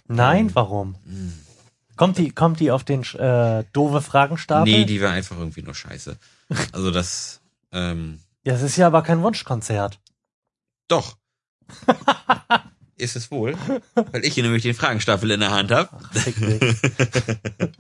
Nein, 0.06 0.54
warum? 0.54 0.96
Hm. 1.04 1.32
Kommt 1.96 2.18
die, 2.18 2.30
kommt 2.30 2.58
die 2.58 2.70
auf 2.72 2.82
den 2.82 3.04
äh, 3.14 3.64
doofe 3.72 4.00
Fragenstapel? 4.00 4.72
Nee, 4.72 4.84
die 4.84 5.00
war 5.00 5.12
einfach 5.12 5.38
irgendwie 5.38 5.62
nur 5.62 5.74
scheiße. 5.74 6.16
Also 6.72 6.90
das, 6.90 7.40
ähm, 7.70 8.18
ja, 8.44 8.54
es 8.54 8.62
ist 8.62 8.76
ja 8.76 8.88
aber 8.88 9.02
kein 9.02 9.22
Wunschkonzert. 9.22 10.00
doch. 10.88 11.16
ist 12.96 13.16
es 13.16 13.30
wohl, 13.30 13.56
weil 13.94 14.24
ich 14.24 14.34
hier 14.34 14.42
nämlich 14.42 14.62
den 14.62 14.74
Fragenstapel 14.74 15.30
in 15.30 15.40
der 15.40 15.50
Hand 15.50 15.70
habe. 15.72 15.88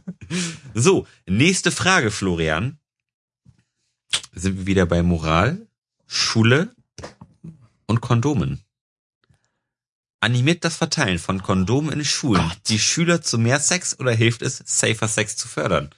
So, 0.74 1.06
nächste 1.26 1.70
Frage, 1.70 2.10
Florian. 2.10 2.78
Sind 4.34 4.58
wir 4.58 4.66
wieder 4.66 4.86
bei 4.86 5.02
Moral, 5.02 5.66
Schule 6.06 6.74
und 7.86 8.00
Kondomen. 8.00 8.64
Animiert 10.20 10.64
das 10.64 10.76
Verteilen 10.76 11.18
von 11.18 11.42
Kondomen 11.42 11.92
in 11.92 12.04
Schulen 12.04 12.50
die 12.66 12.78
Schüler 12.78 13.20
zu 13.22 13.38
mehr 13.38 13.60
Sex 13.60 13.98
oder 14.00 14.12
hilft 14.12 14.42
es, 14.42 14.62
safer 14.64 15.06
Sex 15.06 15.36
zu 15.36 15.48
fördern? 15.48 15.90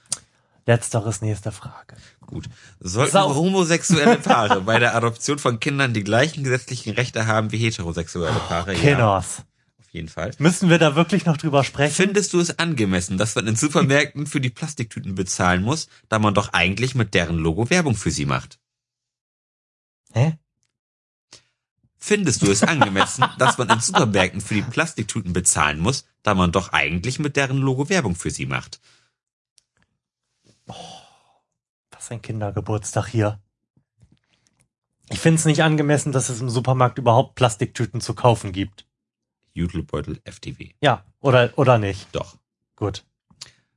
Letzteres 0.65 1.21
nächste 1.21 1.53
Frage. 1.53 1.95
Gut. 2.25 2.45
Sollten 2.81 3.13
Sau. 3.13 3.33
homosexuelle 3.35 4.17
Paare 4.17 4.61
bei 4.65 4.79
der 4.79 4.95
Adoption 4.95 5.39
von 5.39 5.61
Kindern 5.61 5.93
die 5.93 6.03
gleichen 6.03 6.43
gesetzlichen 6.43 6.93
Rechte 6.93 7.25
haben 7.25 7.53
wie 7.53 7.57
heterosexuelle 7.57 8.37
Paare? 8.49 8.73
Ja, 8.73 8.79
Kinders. 8.79 9.43
Auf 9.87 9.93
jeden 9.93 10.09
Fall. 10.09 10.31
Müssen 10.37 10.69
wir 10.69 10.79
da 10.79 10.95
wirklich 10.95 11.25
noch 11.25 11.37
drüber 11.37 11.63
sprechen? 11.63 11.93
Findest 11.93 12.33
du 12.33 12.39
es 12.41 12.59
angemessen, 12.59 13.17
dass 13.17 13.35
man 13.35 13.47
in 13.47 13.55
Supermärkten 13.55 14.27
für 14.27 14.41
die 14.41 14.49
Plastiktüten 14.49 15.15
bezahlen 15.15 15.63
muss, 15.63 15.87
da 16.09 16.19
man 16.19 16.33
doch 16.33 16.51
eigentlich 16.51 16.93
mit 16.93 17.13
deren 17.13 17.37
Logo 17.37 17.69
Werbung 17.69 17.95
für 17.95 18.11
sie 18.11 18.25
macht? 18.25 18.59
Hä? 20.11 20.37
Findest 21.95 22.41
du 22.41 22.51
es 22.51 22.63
angemessen, 22.63 23.25
dass 23.37 23.57
man 23.57 23.69
in 23.69 23.79
Supermärkten 23.79 24.41
für 24.41 24.55
die 24.55 24.61
Plastiktüten 24.61 25.31
bezahlen 25.31 25.79
muss, 25.79 26.05
da 26.21 26.35
man 26.35 26.51
doch 26.51 26.73
eigentlich 26.73 27.19
mit 27.19 27.37
deren 27.37 27.57
Logo 27.57 27.87
Werbung 27.87 28.15
für 28.15 28.29
sie 28.29 28.45
macht? 28.45 28.81
Was 31.91 32.11
ein 32.11 32.21
Kindergeburtstag 32.21 33.07
hier. 33.07 33.39
Ich 35.09 35.19
finde 35.19 35.39
es 35.39 35.45
nicht 35.45 35.63
angemessen, 35.63 36.11
dass 36.11 36.27
es 36.27 36.41
im 36.41 36.49
Supermarkt 36.49 36.97
überhaupt 36.97 37.35
Plastiktüten 37.35 38.01
zu 38.01 38.13
kaufen 38.13 38.51
gibt. 38.51 38.86
Jutebeutel 39.57 40.21
FTW. 40.25 40.71
Ja, 40.81 41.03
oder, 41.19 41.51
oder 41.57 41.77
nicht. 41.77 42.07
Doch. 42.13 42.37
Gut. 42.75 43.03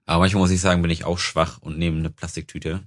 Aber 0.06 0.20
manchmal 0.20 0.42
muss 0.42 0.50
ich 0.50 0.60
sagen, 0.60 0.82
bin 0.82 0.90
ich 0.90 1.04
auch 1.04 1.18
schwach 1.18 1.58
und 1.62 1.78
nehme 1.78 1.98
eine 1.98 2.10
Plastiktüte. 2.10 2.82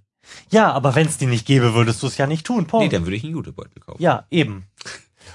Ja, 0.52 0.72
aber 0.72 0.96
wenn 0.96 1.08
es 1.08 1.18
die 1.18 1.26
nicht 1.26 1.46
gäbe, 1.46 1.74
würdest 1.74 2.02
du 2.04 2.08
es 2.08 2.18
ja 2.18 2.28
nicht 2.28 2.46
tun, 2.46 2.60
Nee, 2.64 2.68
Punkt. 2.70 2.94
dann 2.94 3.04
würde 3.06 3.16
ich 3.18 3.24
einen 3.24 3.34
Jutebeutel 3.34 3.82
kaufen. 3.82 4.02
ja, 4.02 4.26
eben. 4.32 4.66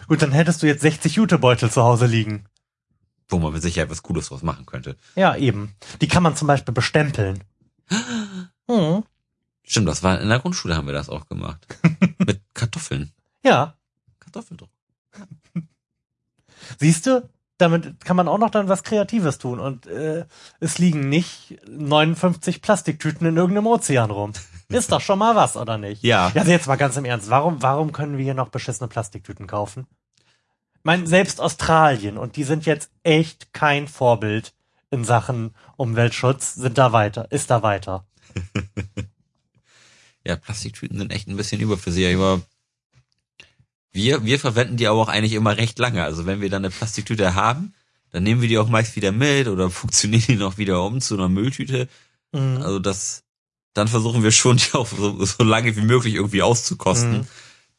Gut, 0.07 0.23
dann 0.23 0.33
hättest 0.33 0.63
du 0.63 0.67
jetzt 0.67 0.83
60 0.83 1.17
Jutebeutel 1.17 1.71
zu 1.71 1.83
Hause 1.83 2.07
liegen. 2.07 2.45
Wo 3.29 3.39
man 3.39 3.53
mit 3.53 3.61
Sicherheit 3.63 3.91
was 3.91 4.03
Cooles 4.03 4.29
draus 4.29 4.43
machen 4.43 4.65
könnte. 4.67 4.97
Ja, 5.15 5.37
eben. 5.37 5.75
Die 6.01 6.09
kann 6.09 6.23
man 6.23 6.37
zum 6.37 6.49
Beispiel 6.49 6.73
bestempeln. 6.75 7.43
Hm. 8.71 9.03
Stimmt, 9.63 9.89
das 9.89 10.03
war 10.03 10.21
in 10.21 10.29
der 10.29 10.41
Grundschule 10.41 10.77
haben 10.77 10.87
wir 10.87 10.93
das 10.93 11.09
auch 11.09 11.27
gemacht. 11.27 11.67
mit 12.19 12.43
Kartoffeln. 12.53 13.13
Ja, 13.43 13.79
Kartoffeldruck. 14.21 14.69
siehst 16.79 17.07
du? 17.07 17.29
Damit 17.59 18.05
kann 18.05 18.17
man 18.17 18.29
auch 18.29 18.39
noch 18.39 18.51
dann 18.51 18.69
was 18.69 18.83
Kreatives 18.83 19.39
tun. 19.39 19.59
Und 19.59 19.87
äh, 19.87 20.25
es 20.61 20.79
liegen 20.79 21.09
nicht 21.09 21.59
59 21.69 22.63
Plastiktüten 22.63 23.27
in 23.27 23.37
irgendeinem 23.37 23.67
Ozean 23.67 24.11
rum. 24.11 24.33
Ist 24.69 24.93
doch 24.93 25.01
schon 25.01 25.19
mal 25.19 25.35
was, 25.35 25.57
oder 25.57 25.79
nicht? 25.79 26.03
Ja. 26.03 26.31
Ja, 26.35 26.41
also 26.41 26.53
jetzt 26.53 26.67
mal 26.67 26.77
ganz 26.77 26.97
im 26.97 27.05
Ernst. 27.05 27.31
Warum, 27.31 27.63
warum 27.63 27.93
können 27.93 28.17
wir 28.17 28.25
hier 28.25 28.35
noch 28.35 28.49
beschissene 28.49 28.89
Plastiktüten 28.89 29.47
kaufen? 29.47 29.87
Ich 30.75 30.85
meine, 30.85 31.07
selbst 31.07 31.41
Australien, 31.41 32.17
und 32.19 32.37
die 32.37 32.45
sind 32.45 32.65
jetzt 32.65 32.91
echt 33.03 33.53
kein 33.53 33.89
Vorbild 33.89 34.55
in 34.91 35.05
Sachen 35.05 35.55
Umweltschutz, 35.77 36.55
sind 36.55 36.79
da 36.79 36.93
weiter, 36.93 37.31
ist 37.31 37.51
da 37.51 37.63
weiter. 37.63 38.07
Ja, 40.29 40.37
Plastiktüten 40.37 40.99
sind 40.99 41.11
echt 41.11 41.27
ein 41.27 41.37
bisschen 41.39 41.59
überflüssig, 41.59 42.15
aber 42.15 42.43
wir, 43.99 44.24
wir 44.24 44.38
verwenden 44.38 44.76
die 44.76 44.86
aber 44.86 45.01
auch 45.01 45.09
eigentlich 45.09 45.32
immer 45.34 45.57
recht 45.57 45.78
lange. 45.78 46.05
Also 46.05 46.24
wenn 46.24 46.40
wir 46.40 46.49
dann 46.51 46.64
eine 46.64 46.70
Plastiktüte 46.70 47.34
haben, 47.34 47.74
dann 48.11 48.22
nehmen 48.22 48.40
wir 48.40 48.49
die 48.49 48.57
auch 48.59 48.68
meist 48.68 48.96
wieder 48.96 49.12
mit 49.12 49.49
oder 49.49 49.68
funktionieren 49.82 50.24
die 50.28 50.36
noch 50.36 50.57
wieder 50.57 50.82
um 50.84 51.01
zu 51.01 51.14
einer 51.14 51.28
Mülltüte. 51.28 51.88
Mhm. 52.32 52.59
Also 52.62 52.78
das, 52.78 53.24
dann 53.74 53.88
versuchen 53.88 54.22
wir 54.22 54.30
schon, 54.30 54.57
die 54.57 54.72
auch 54.74 54.86
so, 54.88 55.24
so 55.24 55.42
lange 55.44 55.74
wie 55.76 55.82
möglich 55.82 56.14
irgendwie 56.14 56.42
auszukosten, 56.42 57.18
Mhm. 57.18 57.26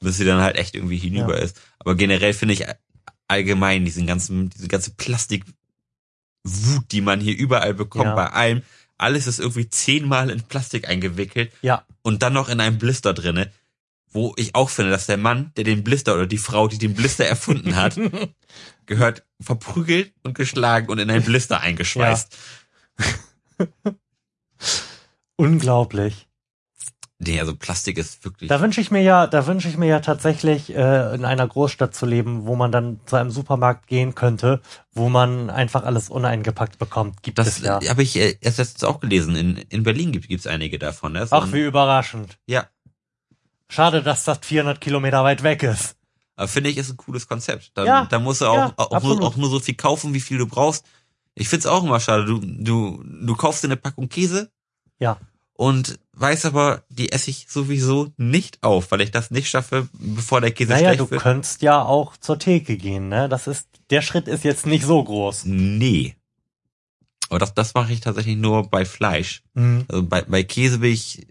bis 0.01 0.17
sie 0.17 0.26
dann 0.26 0.41
halt 0.41 0.55
echt 0.57 0.76
irgendwie 0.76 0.97
hinüber 0.97 1.38
Ja. 1.38 1.43
ist. 1.45 1.59
Aber 1.80 1.95
generell 1.95 2.34
finde 2.34 2.53
ich 2.53 2.65
allgemein 3.28 3.86
diesen 3.86 4.05
ganzen, 4.07 4.49
diese 4.49 4.67
ganze 4.67 4.91
Plastikwut, 4.91 5.53
die 6.91 7.01
man 7.01 7.20
hier 7.20 7.38
überall 7.38 7.74
bekommt, 7.74 8.05
Ja. 8.05 8.15
bei 8.15 8.28
allem, 8.28 8.61
alles 8.97 9.28
ist 9.28 9.39
irgendwie 9.39 9.70
zehnmal 9.70 10.30
in 10.30 10.41
Plastik 10.43 10.88
eingewickelt 10.88 11.51
Ja, 11.61 11.86
und 12.01 12.22
dann 12.24 12.34
noch 12.34 12.49
in 12.49 12.59
einem 12.59 12.78
Blister 12.78 13.13
drinne, 13.13 13.51
wo 14.12 14.34
ich 14.38 14.55
auch 14.55 14.70
finde, 14.70 14.91
dass 14.91 15.05
der 15.05 15.18
Mann, 15.18 15.51
der 15.55 15.64
den 15.64 15.84
Blister 15.84 16.16
oder 16.16 16.28
die 16.28 16.38
Frau, 16.38 16.68
die 16.68 16.78
den 16.78 16.93
Blister 16.93 17.26
erfunden 17.26 17.76
hat, 17.76 17.99
gehört 18.86 19.24
verprügelt 19.39 20.14
und 20.24 20.36
geschlagen 20.36 20.89
und 20.89 20.99
in 20.99 21.10
einen 21.10 21.24
Blister 21.24 21.62
eingeschweißt. 21.62 22.36
unglaublich. 25.36 26.30
Nee, 27.22 27.38
also 27.38 27.53
Plastik 27.53 27.97
ist 27.97 28.24
wirklich. 28.24 28.47
Da 28.47 28.62
wünsche 28.62 28.80
ich 28.80 28.91
mir 28.91 29.01
ja, 29.01 29.28
da 29.28 29.45
wünsche 29.45 29.68
ich 29.68 29.76
mir 29.78 29.88
ja 29.88 29.99
tatsächlich, 29.99 30.74
äh, 30.74 31.14
in 31.14 31.26
einer 31.26 31.45
Großstadt 31.45 31.93
zu 31.93 32.05
leben, 32.05 32.45
wo 32.45 32.55
man 32.55 32.72
dann 32.72 33.01
zu 33.05 33.18
einem 33.18 33.30
Supermarkt 33.30 33.88
gehen 33.88 34.16
könnte, 34.16 34.62
wo 34.93 35.10
man 35.10 35.49
einfach 35.49 35.84
alles 35.84 36.10
uneingepackt 36.10 36.80
bekommt. 36.80 37.22
Gibt 37.22 37.38
das 37.38 37.47
es 37.47 37.60
ja. 37.60 37.82
habe 37.89 38.03
ich 38.03 38.16
äh, 38.16 38.38
erst 38.39 38.60
letztens 38.60 38.86
auch 38.86 39.01
gelesen. 39.01 39.36
In, 39.36 39.57
in 39.57 39.84
Berlin 39.84 40.14
gibt 40.14 40.32
es 40.32 40.47
einige 40.47 40.80
davon. 40.80 41.12
Ne? 41.12 41.28
Ach, 41.30 41.51
wie 41.51 41.66
überraschend. 41.66 42.39
Ja, 42.47 42.68
Schade, 43.70 44.01
dass 44.03 44.24
das 44.24 44.39
400 44.41 44.82
Kilometer 44.82 45.24
weit 45.24 45.43
weg 45.43 45.63
ist. 45.63 45.95
aber 46.36 46.47
finde 46.47 46.70
ich, 46.70 46.78
ist 46.78 46.89
ein 46.89 46.97
cooles 46.97 47.28
Konzept. 47.28 47.72
Da, 47.76 47.86
Ja, 47.86 48.05
da 48.05 48.20
musst 48.20 48.41
du 48.41 48.45
auch, 48.47 48.55
ja, 48.55 48.74
auch, 48.78 49.03
nur, 49.03 49.22
auch 49.24 49.36
nur 49.36 49.49
so 49.49 49.59
viel 49.59 49.76
kaufen, 49.76 50.13
wie 50.13 50.20
viel 50.22 50.38
du 50.39 50.47
brauchst. 50.47 50.86
Ich 51.36 51.47
find's 51.47 51.65
auch 51.67 51.84
immer 51.84 51.99
schade. 51.99 52.26
Du, 52.26 52.39
du, 52.39 53.03
du 53.03 53.36
kaufst 53.36 53.63
dir 53.63 53.67
eine 53.67 53.78
Packung 53.78 54.09
Käse 54.09 54.49
Ja. 54.99 55.17
und 55.53 55.99
weiß 56.13 56.45
aber, 56.45 56.84
die 56.89 57.11
esse 57.11 57.30
ich 57.30 57.45
sowieso 57.49 58.11
nicht 58.17 58.61
auf, 58.63 58.91
weil 58.91 59.01
ich 59.01 59.11
das 59.11 59.32
nicht 59.32 59.49
schaffe, 59.49 59.88
bevor 59.93 60.41
der 60.41 60.51
Käse 60.51 60.72
Naja, 60.72 60.88
schlecht 60.89 60.99
du 61.01 61.11
wird. 61.11 61.22
könntest 61.22 61.61
ja 61.61 61.82
auch 61.82 62.17
zur 62.17 62.39
Theke 62.39 62.76
gehen, 62.76 63.07
ne? 63.07 63.30
Das 63.30 63.47
ist, 63.47 63.67
der 63.89 64.01
Schritt 64.01 64.28
ist 64.28 64.43
jetzt 64.43 64.65
nicht 64.65 64.84
so 64.86 65.01
groß. 65.03 65.45
Nee. 65.45 66.15
Aber 67.30 67.39
das, 67.39 67.53
das 67.53 67.74
mache 67.76 67.93
ich 67.93 68.01
tatsächlich 68.01 68.38
nur 68.38 68.67
bei 68.67 68.84
Fleisch. 68.86 69.43
Hm. 69.55 69.86
Also 69.88 70.03
bei, 70.03 70.24
bei 70.24 70.43
Käse 70.43 70.80
bin 70.80 70.91
ich, 70.91 71.28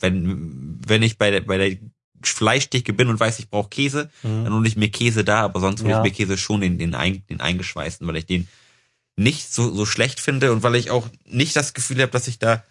wenn, 0.00 0.78
wenn 0.86 1.02
ich 1.02 1.18
bei 1.18 1.30
der, 1.30 1.40
bei 1.42 1.56
der 1.58 1.76
Fleischtheke 2.24 2.92
bin 2.92 3.08
und 3.08 3.18
weiß, 3.20 3.38
ich 3.40 3.50
brauche 3.50 3.68
Käse, 3.68 4.10
Hm. 4.22 4.44
dann 4.44 4.52
hole 4.54 4.68
ich 4.68 4.76
mir 4.76 4.90
Käse 4.90 5.24
da, 5.24 5.40
aber 5.42 5.60
sonst 5.60 5.82
hole 5.82 5.90
Ja. 5.90 5.98
ich 5.98 6.02
mir 6.04 6.10
Käse 6.16 6.36
schon 6.38 6.60
den, 6.60 6.78
den, 6.78 6.94
ein, 6.94 7.24
den 7.28 7.40
eingeschweißten, 7.40 8.06
weil 8.06 8.16
ich 8.16 8.26
den 8.26 8.48
nicht 9.16 9.52
so, 9.52 9.72
so 9.74 9.84
schlecht 9.86 10.20
finde 10.20 10.52
und 10.52 10.62
weil 10.62 10.74
ich 10.76 10.90
auch 10.90 11.08
nicht 11.24 11.54
das 11.56 11.74
Gefühl 11.74 12.00
habe, 12.00 12.12
dass 12.12 12.28
ich 12.28 12.38
da 12.38 12.64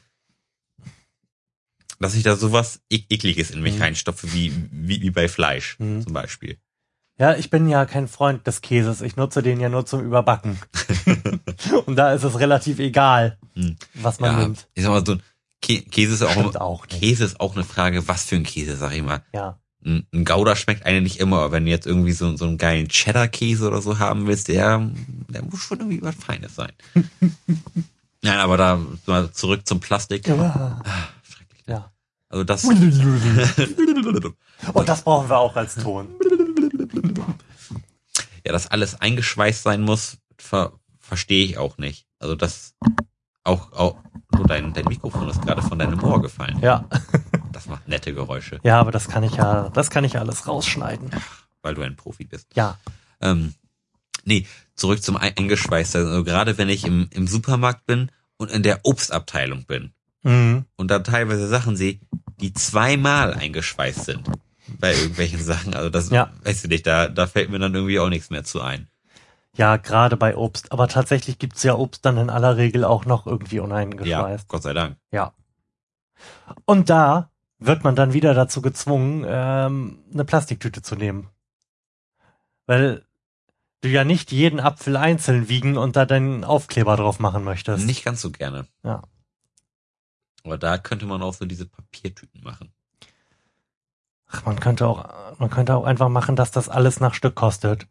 dass 1.99 2.15
ich 2.15 2.23
da 2.23 2.35
sowas 2.35 2.81
ek 2.89 3.05
ekliges 3.11 3.51
in 3.51 3.61
mich 3.61 3.75
Mhm. 3.75 3.81
reinstopfe, 3.83 4.33
wie, 4.33 4.51
wie, 4.71 5.01
wie 5.01 5.11
bei 5.11 5.27
Fleisch 5.27 5.77
Mhm. 5.79 6.01
zum 6.01 6.13
Beispiel. 6.13 6.57
Ja, 7.19 7.35
ich 7.35 7.51
bin 7.51 7.69
ja 7.69 7.85
kein 7.85 8.07
Freund 8.07 8.47
des 8.47 8.61
Käses. 8.61 9.01
Ich 9.01 9.15
nutze 9.17 9.43
den 9.43 9.59
ja 9.59 9.69
nur 9.69 9.85
zum 9.85 10.03
Überbacken. 10.03 10.57
Und 11.85 11.95
da 11.97 12.13
ist 12.13 12.23
es 12.23 12.39
relativ 12.39 12.79
egal, 12.79 13.37
Hm. 13.53 13.75
was 13.93 14.19
man 14.19 14.31
ja, 14.31 14.39
nimmt. 14.39 14.67
ich 14.73 14.81
sag 14.81 14.89
mal 14.89 15.05
so, 15.05 15.17
Käse 15.61 16.13
ist 16.13 16.23
auch, 16.23 16.31
Stimmt 16.31 16.59
auch 16.59 16.87
nicht. 16.87 16.99
Käse 16.99 17.23
ist 17.23 17.39
auch 17.39 17.55
eine 17.55 17.63
Frage, 17.63 18.07
was 18.07 18.25
für 18.25 18.35
ein 18.35 18.43
Käse, 18.43 18.77
sag 18.77 18.93
ich 18.93 19.03
mal. 19.03 19.23
Ja. 19.33 19.59
Ein, 19.85 20.05
ein 20.13 20.25
Gouda 20.25 20.55
schmeckt 20.55 20.85
einem 20.85 21.03
nicht 21.03 21.19
immer, 21.19 21.37
aber 21.37 21.53
wenn 21.53 21.65
du 21.65 21.71
jetzt 21.71 21.87
irgendwie 21.87 22.11
so, 22.11 22.35
so 22.35 22.45
einen 22.45 22.57
geilen 22.57 22.87
Cheddar-Käse 22.87 23.67
oder 23.67 23.81
so 23.81 23.99
haben 23.99 24.27
willst, 24.27 24.47
der, 24.47 24.91
der 25.29 25.43
muss 25.43 25.61
schon 25.61 25.79
irgendwie 25.79 26.01
was 26.01 26.15
Feines 26.15 26.55
sein. 26.55 26.71
Nein, 28.23 28.37
aber 28.37 28.57
da 28.57 28.79
mal 29.07 29.31
zurück 29.31 29.65
zum 29.65 29.79
Plastik. 29.79 30.27
Ja. 30.27 30.35
Ah, 30.35 30.83
schrecklich. 31.23 31.63
ja. 31.67 31.91
Also 32.29 32.43
das. 32.43 32.63
Und 32.65 34.35
das 34.87 35.01
brauchen 35.03 35.29
wir 35.29 35.37
auch 35.37 35.55
als 35.55 35.75
Ton. 35.75 36.07
ja, 38.45 38.51
dass 38.51 38.67
alles 38.67 39.01
eingeschweißt 39.01 39.63
sein 39.63 39.81
muss, 39.81 40.17
ver, 40.37 40.73
verstehe 40.99 41.45
ich 41.45 41.57
auch 41.57 41.79
nicht. 41.79 42.05
Also 42.19 42.35
das 42.35 42.75
auch, 43.43 43.71
auch 43.73 43.97
so 44.35 44.43
dein, 44.43 44.73
dein 44.73 44.85
Mikrofon 44.85 45.29
ist 45.29 45.41
gerade 45.41 45.61
von 45.61 45.77
deinem 45.79 46.03
Ohr 46.03 46.21
gefallen. 46.21 46.57
Ja. 46.61 46.85
Das 47.51 47.67
macht 47.67 47.87
nette 47.87 48.11
Geräusche, 48.13 48.59
Ja, 48.63 48.79
aber 48.79 48.91
das 48.91 49.07
kann 49.07 49.23
ich 49.23 49.35
ja, 49.35 49.69
das 49.69 49.89
kann 49.91 50.03
ich 50.03 50.13
ja 50.13 50.21
alles 50.21 50.47
rausschneiden. 50.47 51.11
weil 51.61 51.75
du 51.75 51.81
ein 51.83 51.95
Profi 51.95 52.23
bist. 52.23 52.47
Ja. 52.55 52.79
Ähm, 53.21 53.53
nee, 54.23 54.47
zurück 54.73 55.03
zum 55.03 55.15
Ein- 55.17 55.37
Eingeschweißten. 55.37 56.07
Also 56.07 56.23
gerade 56.23 56.57
wenn 56.57 56.69
ich 56.69 56.85
im, 56.85 57.07
im 57.11 57.27
Supermarkt 57.27 57.85
bin 57.85 58.09
und 58.37 58.49
in 58.49 58.63
der 58.63 58.79
Obstabteilung 58.83 59.65
bin 59.65 59.91
Mhm. 60.23 60.65
und 60.75 60.89
da 60.89 60.99
teilweise 60.99 61.47
Sachen 61.47 61.75
sehe, 61.75 61.99
die 62.39 62.53
zweimal 62.53 63.33
eingeschweißt 63.35 64.05
sind 64.05 64.27
bei 64.79 64.93
irgendwelchen 64.95 65.39
Sachen. 65.43 65.75
Also 65.75 65.89
das, 65.89 66.09
Ja. 66.09 66.31
weißt 66.43 66.63
du 66.63 66.67
nicht, 66.69 66.87
da, 66.87 67.09
da 67.09 67.27
fällt 67.27 67.49
mir 67.51 67.59
dann 67.59 67.75
irgendwie 67.75 67.99
auch 67.99 68.09
nichts 68.09 68.29
mehr 68.31 68.43
zu 68.43 68.61
ein. 68.61 68.87
Ja, 69.57 69.77
gerade 69.77 70.17
bei 70.17 70.35
Obst. 70.35 70.71
Aber 70.71 70.87
tatsächlich 70.87 71.39
gibt's 71.39 71.63
ja 71.63 71.75
Obst 71.75 72.05
dann 72.05 72.17
in 72.17 72.29
aller 72.29 72.57
Regel 72.57 72.85
auch 72.85 73.05
noch 73.05 73.27
irgendwie 73.27 73.57
Ja, 73.57 73.63
uneingeschweißt. 73.63 74.47
Gott 74.47 74.63
sei 74.63 74.73
Dank. 74.73 74.97
Ja. 75.11 75.33
Und 76.65 76.89
da 76.89 77.29
wird 77.59 77.83
man 77.83 77.95
dann 77.95 78.13
wieder 78.13 78.33
dazu 78.33 78.61
gezwungen, 78.61 79.25
ähm, 79.27 79.99
eine 80.13 80.25
Plastiktüte 80.25 80.81
zu 80.81 80.95
nehmen. 80.95 81.29
Weil 82.65 83.05
du 83.81 83.89
ja 83.89 84.03
nicht 84.03 84.31
jeden 84.31 84.59
Apfel 84.59 84.95
einzeln 84.95 85.49
wiegen 85.49 85.77
und 85.77 85.95
da 85.95 86.05
deinen 86.05 86.43
Aufkleber 86.43 86.95
drauf 86.95 87.19
machen 87.19 87.43
möchtest. 87.43 87.85
Nicht 87.85 88.05
ganz 88.05 88.21
so 88.21 88.31
gerne. 88.31 88.67
Ja. 88.83 89.03
Aber 90.43 90.57
da 90.57 90.77
könnte 90.77 91.05
man 91.05 91.21
auch 91.21 91.33
so 91.33 91.45
diese 91.45 91.65
Papiertüten 91.65 92.41
machen. 92.43 92.71
Ach, 94.27 94.45
man 94.45 94.59
könnte 94.59 94.87
auch, 94.87 95.39
man 95.39 95.49
könnte 95.49 95.75
auch 95.75 95.83
einfach 95.83 96.09
machen, 96.09 96.35
dass 96.35 96.51
das 96.51 96.69
alles 96.69 96.99
nach 96.99 97.13
Stück 97.13 97.35
kostet. 97.35 97.87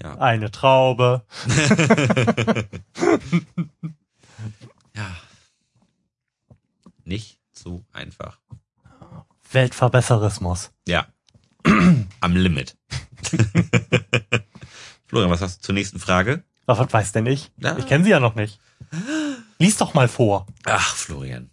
Ja. 0.00 0.18
Eine 0.18 0.50
Traube. 0.50 1.24
ja. 4.94 5.16
Nicht 7.04 7.38
so 7.52 7.84
einfach. 7.92 8.38
Weltverbesserismus. 9.50 10.72
Ja. 10.86 11.06
Am 12.20 12.36
Limit. 12.36 12.76
Florian, 15.06 15.30
was 15.30 15.40
hast 15.42 15.58
du 15.58 15.62
zur 15.66 15.74
nächsten 15.74 15.98
Frage? 16.00 16.44
Was 16.66 16.92
weiß 16.92 17.12
denn 17.12 17.26
ich? 17.26 17.50
Ja. 17.58 17.76
Ich 17.76 17.86
kenne 17.86 18.04
sie 18.04 18.10
ja 18.10 18.20
noch 18.20 18.34
nicht. 18.34 18.58
Lies 19.58 19.76
doch 19.76 19.94
mal 19.94 20.08
vor. 20.08 20.46
Ach, 20.64 20.96
Florian. 20.96 21.51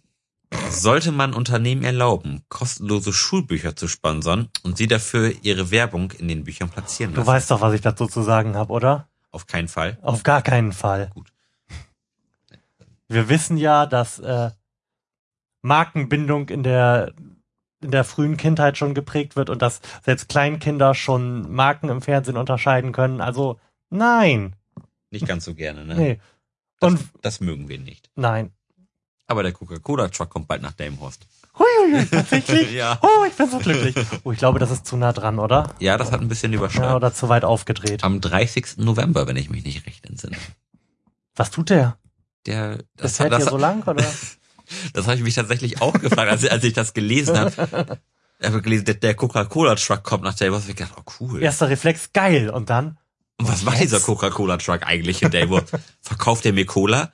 Sollte 0.70 1.12
man 1.12 1.32
Unternehmen 1.34 1.82
erlauben, 1.84 2.42
kostenlose 2.48 3.12
Schulbücher 3.12 3.76
zu 3.76 3.86
sponsern 3.88 4.48
und 4.62 4.76
sie 4.76 4.86
dafür 4.86 5.32
ihre 5.42 5.70
Werbung 5.70 6.10
in 6.12 6.28
den 6.28 6.44
Büchern 6.44 6.68
platzieren 6.70 7.12
Du 7.12 7.18
lassen? 7.20 7.28
weißt 7.28 7.50
doch, 7.50 7.60
was 7.60 7.74
ich 7.74 7.80
dazu 7.80 8.06
zu 8.06 8.22
sagen 8.22 8.56
habe, 8.56 8.72
oder? 8.72 9.08
Auf 9.30 9.46
keinen 9.46 9.68
Fall. 9.68 9.98
Auf 10.02 10.22
gar 10.24 10.42
keinen 10.42 10.72
Fall. 10.72 11.10
Gut. 11.14 11.32
Wir 13.08 13.28
wissen 13.28 13.56
ja, 13.56 13.86
dass 13.86 14.18
äh, 14.20 14.50
Markenbindung 15.62 16.48
in 16.48 16.62
der 16.62 17.12
in 17.82 17.90
der 17.92 18.04
frühen 18.04 18.36
Kindheit 18.36 18.76
schon 18.76 18.92
geprägt 18.94 19.36
wird 19.36 19.48
und 19.48 19.62
dass 19.62 19.80
selbst 20.04 20.28
Kleinkinder 20.28 20.94
schon 20.94 21.50
Marken 21.50 21.88
im 21.88 22.02
Fernsehen 22.02 22.36
unterscheiden 22.36 22.92
können. 22.92 23.22
Also 23.22 23.58
nein, 23.88 24.54
Nicht 25.10 25.26
ganz 25.26 25.46
so 25.46 25.54
gerne, 25.54 25.86
ne? 25.86 25.94
nee, 25.96 26.20
Das, 26.78 26.92
Und- 26.92 27.08
das 27.22 27.40
mögen 27.40 27.68
wir 27.70 27.78
nicht. 27.78 28.10
nein. 28.16 28.52
Aber 29.30 29.44
der 29.44 29.52
Coca-Cola-Truck 29.52 30.28
kommt 30.28 30.48
bald 30.48 30.60
nach 30.60 30.72
Delmenhorst. 30.72 31.24
Huiuiui, 31.56 32.04
tatsächlich. 32.06 32.72
Ja. 32.80 32.98
Oh, 33.00 33.24
ich 33.28 33.34
bin 33.34 33.48
so 33.48 33.58
glücklich. 33.58 33.94
Oh, 34.24 34.32
ich 34.32 34.38
glaube, 34.38 34.58
das 34.58 34.72
ist 34.72 34.86
zu 34.86 34.96
nah 34.96 35.12
dran, 35.12 35.38
oder? 35.38 35.72
Ja, 35.78 35.96
das 35.96 36.10
hat 36.10 36.20
ein 36.20 36.26
bisschen 36.26 36.52
Ja, 36.52 36.58
überschnitten. 36.58 36.94
oder 36.94 37.14
zu 37.14 37.28
weit 37.28 37.44
aufgedreht. 37.44 38.02
Am 38.02 38.20
30. 38.20 38.78
November, 38.78 39.28
wenn 39.28 39.36
ich 39.36 39.48
mich 39.48 39.64
nicht 39.64 39.86
recht 39.86 40.04
entsinne. 40.06 40.36
Was 41.36 41.52
tut 41.52 41.70
der? 41.70 41.96
Der, 42.46 42.78
Das 42.78 42.86
das, 42.96 43.16
fährt 43.18 43.32
das, 43.32 43.42
hier 43.44 43.50
so 43.52 43.56
lang, 43.56 43.84
oder? 43.84 44.04
das 44.94 45.06
habe 45.06 45.16
ich 45.16 45.22
mich 45.22 45.34
tatsächlich 45.36 45.80
auch 45.80 45.92
gefragt, 45.92 46.28
als, 46.28 46.44
als 46.48 46.64
ich 46.64 46.72
das 46.72 46.92
gelesen 46.92 47.38
habe. 47.38 47.98
Ich 48.40 48.46
habe 48.48 48.62
gelesen, 48.62 48.86
der, 48.86 48.94
der 48.94 49.14
Coca-Cola-Truck 49.14 50.02
kommt 50.02 50.24
nach 50.24 50.34
Delmenhorst. 50.34 50.68
Ich 50.68 50.74
dachte, 50.74 50.94
oh 50.98 51.04
cool. 51.20 51.40
Erster 51.40 51.68
Reflex, 51.68 52.12
geil. 52.12 52.50
Und 52.50 52.68
dann? 52.68 52.98
Und 53.38 53.48
was 53.48 53.62
macht 53.62 53.80
dieser 53.80 54.00
Coca-Cola-Truck 54.00 54.82
eigentlich 54.84 55.22
in 55.22 55.30
Delmenhorst? 55.30 55.72
Verkauft 56.00 56.44
er 56.46 56.52
mir 56.52 56.66
Cola? 56.66 57.12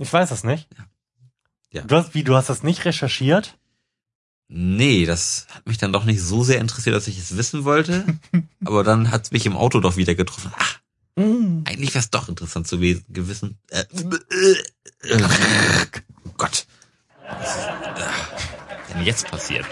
Ich 0.00 0.12
weiß 0.12 0.30
es 0.30 0.44
nicht. 0.44 0.66
Ja. 1.72 1.82
Du 1.82 1.94
hast, 1.96 2.14
wie, 2.14 2.24
du 2.24 2.34
hast 2.34 2.48
das 2.48 2.62
nicht 2.62 2.84
recherchiert? 2.84 3.56
Nee, 4.48 5.04
das 5.06 5.46
hat 5.50 5.66
mich 5.68 5.78
dann 5.78 5.92
doch 5.92 6.04
nicht 6.04 6.20
so 6.20 6.42
sehr 6.42 6.58
interessiert, 6.58 6.96
dass 6.96 7.06
ich 7.06 7.18
es 7.18 7.36
wissen 7.36 7.64
wollte. 7.64 8.04
Aber 8.64 8.82
dann 8.82 9.10
hat 9.12 9.24
es 9.26 9.30
mich 9.30 9.46
im 9.46 9.56
Auto 9.56 9.78
doch 9.80 9.96
wieder 9.96 10.14
getroffen. 10.14 10.52
Ach, 10.56 10.78
Mm. 11.16 11.64
eigentlich 11.66 11.90
wäre 11.92 11.98
es 12.04 12.10
doch 12.10 12.28
interessant 12.28 12.68
zu 12.68 12.80
we- 12.80 13.02
gewissen. 13.08 13.58
Äh, 13.70 13.80
äh, 15.02 15.08
äh, 15.08 15.22
oh 16.24 16.30
Gott. 16.38 16.66
Was 17.28 17.56
ist 17.56 17.66
äh, 17.66 18.94
denn 18.94 19.02
jetzt 19.04 19.28
passiert? 19.28 19.66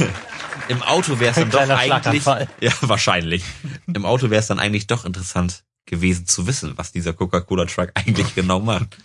Im 0.68 0.82
Auto 0.82 1.20
wäre 1.20 1.30
es 1.30 1.36
dann 1.36 1.50
doch 1.50 1.60
eigentlich. 1.70 2.24
Ja, 2.60 2.72
wahrscheinlich. 2.82 3.44
Im 3.86 4.04
Auto 4.04 4.30
wäre 4.30 4.40
es 4.40 4.48
dann 4.48 4.58
eigentlich 4.58 4.88
doch 4.88 5.04
interessant 5.04 5.64
gewesen 5.86 6.26
zu 6.26 6.46
wissen, 6.46 6.72
was 6.76 6.92
dieser 6.92 7.12
Coca-Cola-Truck 7.12 7.90
eigentlich 7.94 8.34
genau 8.34 8.60
macht. 8.60 8.96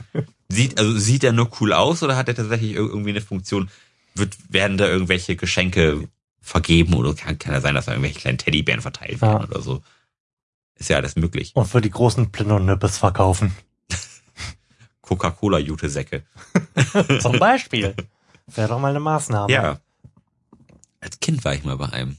Sieht, 0.48 0.80
also 0.80 0.98
sieht 0.98 1.24
er 1.24 1.34
nur 1.34 1.50
cool 1.62 1.74
aus 1.74 2.02
oder 2.04 2.16
hat 2.16 2.28
er 2.28 2.36
tatsächlich 2.36 2.72
ir- 2.72 2.78
irgendwie 2.88 3.10
eine 3.12 3.22
Funktion? 3.22 3.70
Wird, 4.16 4.36
werden 4.50 4.78
da 4.78 4.88
irgendwelche 4.88 5.36
Geschenke 5.36 6.08
vergeben 6.42 6.94
oder 6.96 7.14
kann, 7.14 7.38
kann 7.38 7.54
ja 7.54 7.62
sein, 7.62 7.76
dass 7.76 7.86
da 7.86 7.92
irgendwelche 7.92 8.20
kleinen 8.20 8.38
Teddybären 8.38 8.82
verteilt 8.82 9.22
werden 9.22 9.42
Ja. 9.42 9.48
oder 9.48 9.62
so? 9.62 9.84
Ist 10.76 10.90
ja 10.90 10.98
alles 10.98 11.16
möglich. 11.16 11.52
Und 11.56 11.68
für 11.68 11.82
die 11.82 11.90
großen 11.92 12.32
Plündernüppes 12.32 12.98
verkaufen. 12.98 13.54
Coca-Cola-Jute-Säcke. 15.02 16.24
Zum 17.22 17.40
Beispiel. 17.40 17.96
Wäre 18.48 18.68
doch 18.70 18.80
mal 18.80 18.90
eine 18.90 19.00
Maßnahme. 19.00 19.52
Ja. 19.52 19.80
Als 21.02 21.20
Kind 21.20 21.44
war 21.46 21.54
ich 21.54 21.64
mal 21.64 21.78
bei 21.78 21.90
einem. 21.90 22.18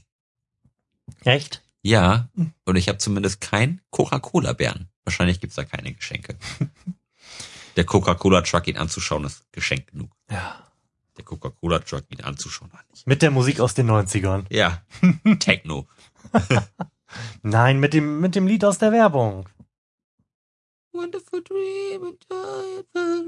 Echt? 1.23 1.61
Ja, 1.83 2.29
und 2.65 2.75
ich 2.75 2.87
habe 2.87 2.99
zumindest 2.99 3.41
kein 3.41 3.81
Coca-Cola-Bären. 3.89 4.89
Wahrscheinlich 5.03 5.39
gibt's 5.39 5.55
da 5.55 5.63
keine 5.63 5.93
Geschenke. 5.93 6.37
Der 7.75 7.85
Coca-Cola-Truck 7.85 8.67
ihn 8.67 8.77
anzuschauen 8.77 9.23
ist 9.23 9.51
Geschenk 9.51 9.87
genug. 9.87 10.11
Ja. 10.29 10.67
Der 11.17 11.23
Coca-Cola-Truck 11.25 12.03
ihn 12.09 12.21
anzuschauen 12.21 12.71
war 12.71 12.83
nicht. 12.91 13.07
Mit 13.07 13.21
der 13.21 13.31
Musik 13.31 13.59
aus 13.59 13.73
den 13.73 13.89
90ern. 13.89 14.45
Ja, 14.49 14.83
Techno. 15.39 15.87
Nein, 17.41 17.79
mit 17.79 17.93
dem, 17.93 18.19
mit 18.19 18.35
dem 18.35 18.47
Lied 18.47 18.63
aus 18.63 18.77
der 18.77 18.91
Werbung. 18.91 19.47
Wonderful 20.93 21.41
dream 21.43 22.03
and 22.03 22.25
joy 22.29 22.83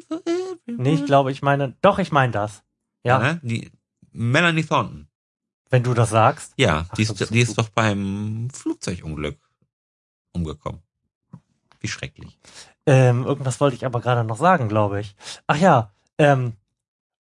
for 0.08 0.22
everyone. 0.26 0.84
Nee, 0.84 0.94
ich 0.96 1.06
glaube, 1.06 1.32
ich 1.32 1.42
meine, 1.42 1.76
doch, 1.82 1.98
ich 2.00 2.12
meine 2.12 2.34
das. 2.34 2.64
Ja, 3.04 3.20
Ne? 3.20 3.40
Die 3.44 3.72
Melanie 4.12 4.64
Thornton. 4.64 5.08
Wenn 5.74 5.82
du 5.82 5.96
das 5.96 6.12
sagst. 6.12 6.54
Ja, 6.56 6.86
Ach, 6.88 6.94
die, 6.94 7.02
ist, 7.02 7.32
die 7.32 7.40
ist 7.40 7.58
doch 7.58 7.70
beim 7.70 8.48
Flugzeugunglück 8.54 9.40
umgekommen. 10.32 10.84
Wie 11.80 11.88
schrecklich. 11.88 12.38
Ähm, 12.86 13.26
irgendwas 13.26 13.60
wollte 13.60 13.76
ich 13.76 13.84
aber 13.84 14.00
gerade 14.00 14.24
noch 14.24 14.38
sagen, 14.38 14.70
glaube 14.70 15.02
ich. 15.02 15.16
Ach 15.48 15.58
ja, 15.58 15.92
ähm, 16.20 16.54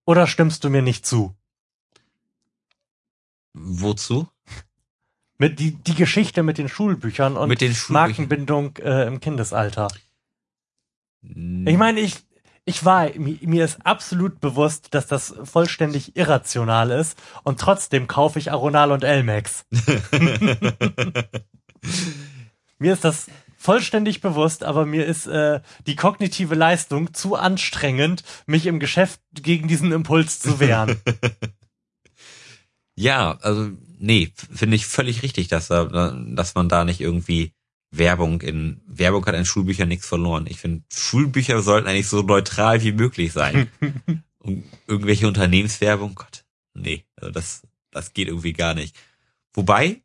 oder 0.06 0.28
stimmst 0.28 0.64
du 0.64 0.70
mir 0.70 0.84
nicht 0.84 1.04
zu? 1.04 1.36
Wozu? 3.54 4.28
Mit 5.39 5.60
die, 5.60 5.72
die 5.72 5.95
Geschichte 5.95 6.43
mit 6.43 6.60
den 6.60 6.70
Schulbüchern 6.70 7.38
und 7.38 7.49
Mit 7.49 7.60
den 7.60 7.74
Schulbüchern. 7.74 7.93
Markenbindung 7.93 8.78
äh, 8.78 9.08
im 9.08 9.20
Kindesalter. 9.20 9.88
Hm. 11.24 11.66
Ich 11.66 11.78
meine, 11.78 12.01
ich, 12.01 12.24
ich 12.66 12.86
war, 12.86 13.09
mir, 13.18 13.38
mir 13.41 13.66
ist 13.66 13.86
absolut 13.86 14.39
bewusst, 14.39 14.88
dass 14.91 15.07
das 15.07 15.36
vollständig 15.43 16.16
irrational 16.16 16.91
ist 16.91 17.18
und 17.43 17.59
trotzdem 17.59 18.07
kaufe 18.07 18.39
ich 18.39 18.51
Aronal 18.51 18.91
und 18.91 19.03
Elmex. 19.03 19.66
Mir 22.80 22.93
ist 22.93 23.03
das 23.03 23.28
vollständig 23.57 24.20
bewusst, 24.20 24.64
aber 24.66 24.86
mir 24.86 25.05
ist 25.05 25.26
äh, 25.26 25.61
die 25.88 25.95
kognitive 25.95 26.53
Leistung 26.53 27.14
zu 27.14 27.36
anstrengend, 27.36 28.24
mich 28.45 28.66
im 28.66 28.80
Geschäft 28.80 29.22
gegen 29.34 29.70
diesen 29.70 29.93
Impuls 29.93 30.39
zu 30.39 30.59
wehren. 30.59 31.01
Ja, 32.95 33.39
also 33.41 33.72
nee, 33.97 34.32
finde 34.36 34.76
ich 34.76 34.86
völlig 34.86 35.24
richtig, 35.24 35.47
dass 35.47 35.68
da, 35.68 36.14
dass 36.16 36.53
man 36.53 36.70
da 36.70 36.86
nicht 36.86 37.01
irgendwie 37.01 37.51
Werbung 37.96 38.41
in 38.41 38.82
Werbung 38.88 39.26
hat 39.26 39.36
in 39.36 39.46
Schulbüchern 39.46 39.88
nichts 39.88 40.08
verloren. 40.08 40.48
Ich 40.50 40.58
finde, 40.60 40.84
Schulbücher 40.91 41.62
sollten 41.62 41.88
eigentlich 41.88 42.08
so 42.08 42.24
neutral 42.24 42.82
wie 42.82 42.91
möglich 42.91 43.32
sein. 43.32 43.70
Und 44.39 44.64
irgendwelche 44.88 45.28
Unternehmenswerbung, 45.28 46.16
Gott, 46.16 46.44
nee, 46.74 47.06
also 47.16 47.32
das 47.32 47.62
das 47.91 48.14
geht 48.14 48.28
irgendwie 48.28 48.54
gar 48.54 48.74
nicht. 48.74 48.96
Wobei, 49.54 50.02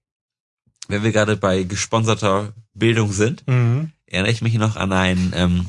wenn 0.88 1.02
wir 1.02 1.12
gerade 1.12 1.36
bei 1.36 1.62
gesponserter 1.62 2.52
Bildung 2.74 3.10
sind, 3.12 3.46
mhm. 3.48 3.92
erinnere 4.06 4.32
ich 4.32 4.42
mich 4.42 4.54
noch 4.54 4.76
an 4.76 4.92
einen 4.92 5.32
ähm, 5.34 5.66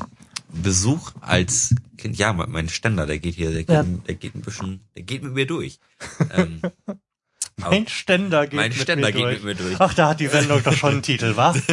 Besuch 0.52 1.12
als 1.22 1.74
Kind. 1.96 2.18
Ja, 2.18 2.32
mein 2.34 2.50
mein 2.50 2.68
Ständer, 2.68 3.06
der 3.06 3.18
geht 3.18 3.34
hier, 3.34 3.50
der 3.50 3.60
geht, 3.64 3.70
Ja. 3.70 3.82
der 3.82 4.14
geht 4.14 4.34
ein 4.34 4.42
bisschen, 4.42 4.80
der 4.94 5.02
geht 5.04 5.22
mit 5.22 5.32
mir 5.32 5.46
durch. 5.46 5.80
ähm, 6.32 6.60
Mein 7.60 7.86
Ständer 7.88 8.46
geht, 8.46 8.54
mein 8.56 8.70
mit, 8.70 8.80
Ständer 8.80 9.06
mir 9.08 9.12
geht 9.12 9.22
durch. 9.22 9.42
mit 9.42 9.58
mir 9.58 9.64
durch. 9.68 9.80
Ach, 9.80 9.94
da 9.94 10.08
hat 10.10 10.20
die 10.20 10.28
Sendung 10.28 10.62
doch 10.62 10.72
schon 10.74 10.92
einen 10.94 11.02
Titel, 11.02 11.36
was? 11.36 11.56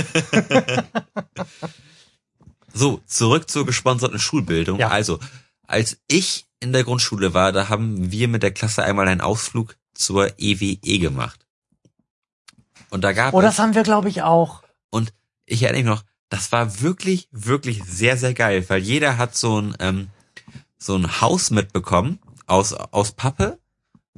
So, 2.73 3.01
zurück 3.07 3.49
zur 3.49 3.65
gesponserten 3.65 4.19
Schulbildung. 4.19 4.77
Ja. 4.79 4.89
Also, 4.89 5.19
als 5.65 5.97
ich 6.07 6.45
in 6.59 6.73
der 6.73 6.83
Grundschule 6.83 7.33
war, 7.33 7.51
da 7.51 7.69
haben 7.69 8.11
wir 8.11 8.27
mit 8.27 8.43
der 8.43 8.51
Klasse 8.51 8.83
einmal 8.83 9.07
einen 9.07 9.21
Ausflug 9.21 9.75
zur 9.93 10.31
EWE 10.37 10.99
gemacht. 10.99 11.39
Und 12.89 13.03
da 13.03 13.13
gab 13.13 13.33
Oh, 13.33 13.39
es, 13.39 13.45
das 13.45 13.59
haben 13.59 13.73
wir, 13.73 13.83
glaube 13.83 14.09
ich, 14.09 14.21
auch. 14.21 14.61
und 14.91 15.11
ich 15.45 15.63
erinnere 15.63 15.81
mich 15.83 15.89
noch, 15.89 16.03
das 16.29 16.51
war 16.51 16.81
wirklich, 16.81 17.29
wirklich 17.31 17.83
sehr, 17.85 18.17
sehr 18.17 18.33
geil, 18.33 18.63
weil 18.69 18.81
jeder 18.81 19.17
hat 19.17 19.35
so 19.35 19.59
ein, 19.61 19.75
ähm, 19.79 20.09
so 20.77 20.95
ein 20.95 21.19
Haus 21.21 21.49
mitbekommen 21.51 22.19
aus, 22.45 22.73
aus 22.73 23.13
Pappe, 23.13 23.57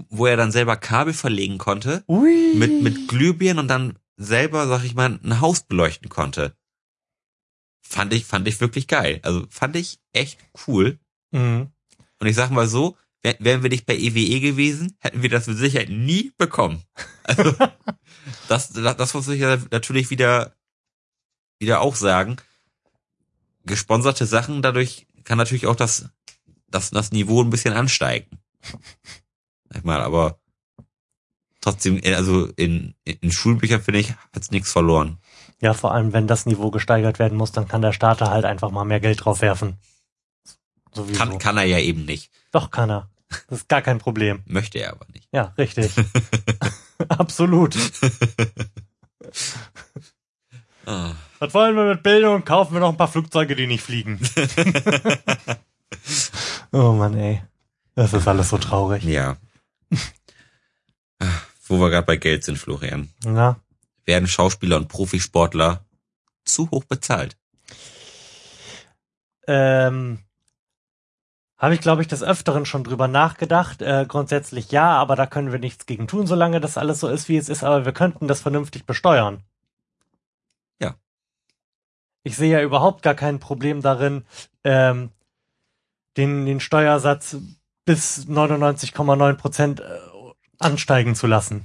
wo 0.09 0.25
er 0.25 0.37
dann 0.37 0.51
selber 0.51 0.77
Kabel 0.77 1.13
verlegen 1.13 1.57
konnte, 1.57 2.03
Ui. 2.07 2.53
mit, 2.55 2.81
mit 2.81 3.07
Glühbirnen 3.07 3.59
und 3.63 3.67
dann 3.67 3.99
selber, 4.17 4.67
sag 4.67 4.83
ich 4.83 4.95
mal, 4.95 5.19
ein 5.23 5.41
Haus 5.41 5.63
beleuchten 5.63 6.09
konnte. 6.09 6.55
Fand 7.81 8.13
ich, 8.13 8.25
fand 8.25 8.47
ich 8.47 8.59
wirklich 8.61 8.87
geil. 8.87 9.19
Also 9.23 9.45
fand 9.49 9.75
ich 9.75 9.99
echt 10.13 10.37
cool. 10.67 10.99
Mhm. 11.31 11.71
Und 12.19 12.27
ich 12.27 12.35
sag 12.35 12.51
mal 12.51 12.67
so, 12.67 12.97
wär- 13.23 13.37
wären 13.39 13.63
wir 13.63 13.69
nicht 13.69 13.85
bei 13.85 13.95
EWE 13.97 14.39
gewesen, 14.41 14.95
hätten 14.99 15.21
wir 15.21 15.29
das 15.29 15.47
mit 15.47 15.57
Sicherheit 15.57 15.89
nie 15.89 16.31
bekommen. 16.37 16.83
Also, 17.29 17.53
das, 18.47 18.69
das, 18.73 18.97
das 18.97 19.13
muss 19.13 19.27
ich 19.27 19.39
ja 19.39 19.59
natürlich 19.69 20.09
wieder, 20.09 20.55
wieder 21.59 21.79
auch 21.81 21.95
sagen. 21.95 22.37
Gesponserte 23.65 24.25
Sachen, 24.25 24.63
dadurch 24.63 25.05
kann 25.25 25.37
natürlich 25.37 25.67
auch 25.67 25.75
das, 25.75 26.09
das, 26.71 26.89
das 26.89 27.11
Niveau 27.11 27.43
ein 27.43 27.51
bisschen 27.51 27.75
ansteigen. 27.75 28.39
Sag 29.69 29.79
ich 29.79 29.83
mal, 29.83 30.01
aber 30.01 30.39
trotzdem, 31.61 31.99
äh, 32.03 32.15
also 32.15 32.47
in, 32.55 32.95
in 33.03 33.31
Schulbüchern 33.31 33.81
finde 33.81 33.99
ich, 33.99 34.13
hat's 34.33 34.51
nichts 34.51 34.71
verloren. 34.71 35.17
Ja, 35.61 35.73
vor 35.73 35.93
allem, 35.93 36.13
wenn 36.13 36.27
das 36.27 36.45
Niveau 36.45 36.71
gesteigert 36.71 37.19
werden 37.19 37.37
muss, 37.37 37.51
dann 37.51 37.67
kann 37.67 37.81
der 37.81 37.93
Starter 37.93 38.29
halt 38.29 38.45
einfach 38.45 38.71
mal 38.71 38.85
mehr 38.85 38.99
Geld 38.99 39.25
drauf 39.25 39.41
werfen. 39.41 39.77
Sowieso. 40.93 41.19
Kann, 41.19 41.37
kann 41.37 41.57
er 41.57 41.65
ja 41.65 41.79
eben 41.79 42.05
nicht. 42.05 42.31
Doch, 42.51 42.71
kann 42.71 42.89
er. 42.89 43.09
Das 43.47 43.59
ist 43.59 43.69
gar 43.69 43.81
kein 43.81 43.99
Problem. 43.99 44.41
Möchte 44.45 44.79
er 44.79 44.91
aber 44.91 45.05
nicht. 45.13 45.27
Ja, 45.31 45.53
richtig. 45.57 45.91
Absolut. 47.09 47.75
Ah. 50.85 51.11
Was 51.39 51.53
wollen 51.53 51.75
wir 51.75 51.85
mit 51.85 52.03
Bildung? 52.03 52.43
Kaufen 52.43 52.73
wir 52.73 52.79
noch 52.79 52.89
ein 52.89 52.97
paar 52.97 53.07
Flugzeuge, 53.07 53.55
die 53.55 53.67
nicht 53.67 53.83
fliegen. 53.83 54.19
oh 56.71 56.93
Mann, 56.93 57.15
ey. 57.15 57.41
Das 57.95 58.13
ist 58.13 58.27
alles 58.27 58.49
so 58.49 58.57
traurig. 58.57 59.03
Ja. 59.03 59.37
Ah, 61.19 61.27
Wo 61.67 61.77
wir 61.79 61.89
gerade 61.89 62.05
bei 62.05 62.15
Geld 62.17 62.43
sind, 62.43 62.57
Florian. 62.57 63.09
Na, 63.25 63.59
Werden 64.05 64.27
Schauspieler 64.27 64.77
und 64.77 64.87
Profisportler 64.87 65.85
zu 66.45 66.69
hoch 66.71 66.85
bezahlt? 66.85 67.35
ähm, 69.47 70.19
habe 71.57 71.73
ich, 71.73 71.81
glaube 71.81 72.01
ich, 72.01 72.07
des 72.07 72.23
Öfteren 72.23 72.65
schon 72.65 72.83
drüber 72.83 73.07
nachgedacht. 73.07 73.81
Äh, 73.81 74.05
grundsätzlich 74.07 74.71
ja, 74.71 74.95
aber 74.95 75.15
da 75.15 75.25
können 75.25 75.51
wir 75.51 75.59
nichts 75.59 75.85
gegen 75.85 76.07
tun, 76.07 76.25
solange 76.27 76.61
das 76.61 76.77
alles 76.77 76.99
so 76.99 77.09
ist, 77.09 77.27
wie 77.27 77.35
es 77.37 77.49
ist. 77.49 77.63
Aber 77.63 77.83
wir 77.83 77.91
könnten 77.91 78.27
das 78.27 78.41
vernünftig 78.41 78.85
besteuern. 78.85 79.43
Ja. 80.79 80.95
Ich 82.23 82.37
sehe 82.37 82.51
ja 82.51 82.61
überhaupt 82.61 83.01
gar 83.01 83.15
kein 83.15 83.39
Problem 83.39 83.81
darin, 83.81 84.23
ähm, 84.63 85.11
den, 86.15 86.45
den 86.45 86.59
Steuersatz 86.59 87.35
bis 87.89 88.27
99,9 88.27 89.33
Prozent 89.33 89.79
äh, 89.79 89.83
ansteigen 90.59 91.15
zu 91.15 91.25
lassen. 91.25 91.63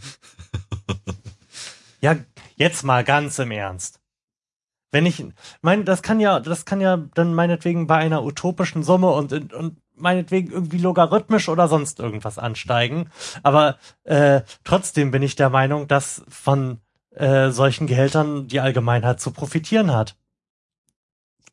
ja, 2.01 2.17
jetzt 2.57 2.83
mal 2.83 3.05
ganz 3.05 3.39
im 3.39 3.51
Ernst. 3.51 4.01
Wenn 4.91 5.05
ich, 5.05 5.23
mein, 5.61 5.85
das 5.85 6.01
kann 6.01 6.21
ja, 6.21 6.41
das 6.41 6.65
kann 6.65 6.81
ja 6.81 6.97
dann 6.97 7.35
meinetwegen 7.35 7.87
bei 7.87 7.97
einer 7.97 8.25
utopischen 8.25 8.83
Summe 8.83 9.11
und, 9.11 9.53
und 9.53 9.77
meinetwegen 9.97 10.51
irgendwie 10.51 10.79
logarithmisch 10.79 11.51
oder 11.51 11.69
sonst 11.69 12.01
irgendwas 12.01 12.39
ansteigen. 12.39 13.11
Aber 13.43 13.77
äh, 14.05 14.41
trotzdem 14.65 15.11
bin 15.11 15.23
ich 15.23 15.37
der 15.37 15.51
Meinung, 15.51 15.89
dass 15.89 16.25
von 16.31 16.81
äh, 17.11 17.51
solchen 17.51 17.87
Gehältern 17.87 18.49
die 18.49 18.61
Allgemeinheit 18.61 19.21
zu 19.21 19.31
profitieren 19.31 19.93
hat. 19.93 20.17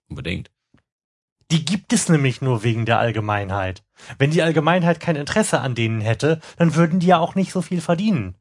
Unbedingt. 0.07 0.49
Die 1.51 1.65
gibt 1.65 1.91
es 1.91 2.07
nämlich 2.07 2.41
nur 2.41 2.63
wegen 2.63 2.85
der 2.85 2.99
Allgemeinheit. 2.99 3.83
Wenn 4.17 4.31
die 4.31 4.41
Allgemeinheit 4.41 5.01
kein 5.01 5.17
Interesse 5.17 5.59
an 5.59 5.75
denen 5.75 5.99
hätte, 5.99 6.39
dann 6.55 6.75
würden 6.75 7.01
die 7.01 7.07
ja 7.07 7.19
auch 7.19 7.35
nicht 7.35 7.51
so 7.51 7.61
viel 7.61 7.81
verdienen. 7.81 8.35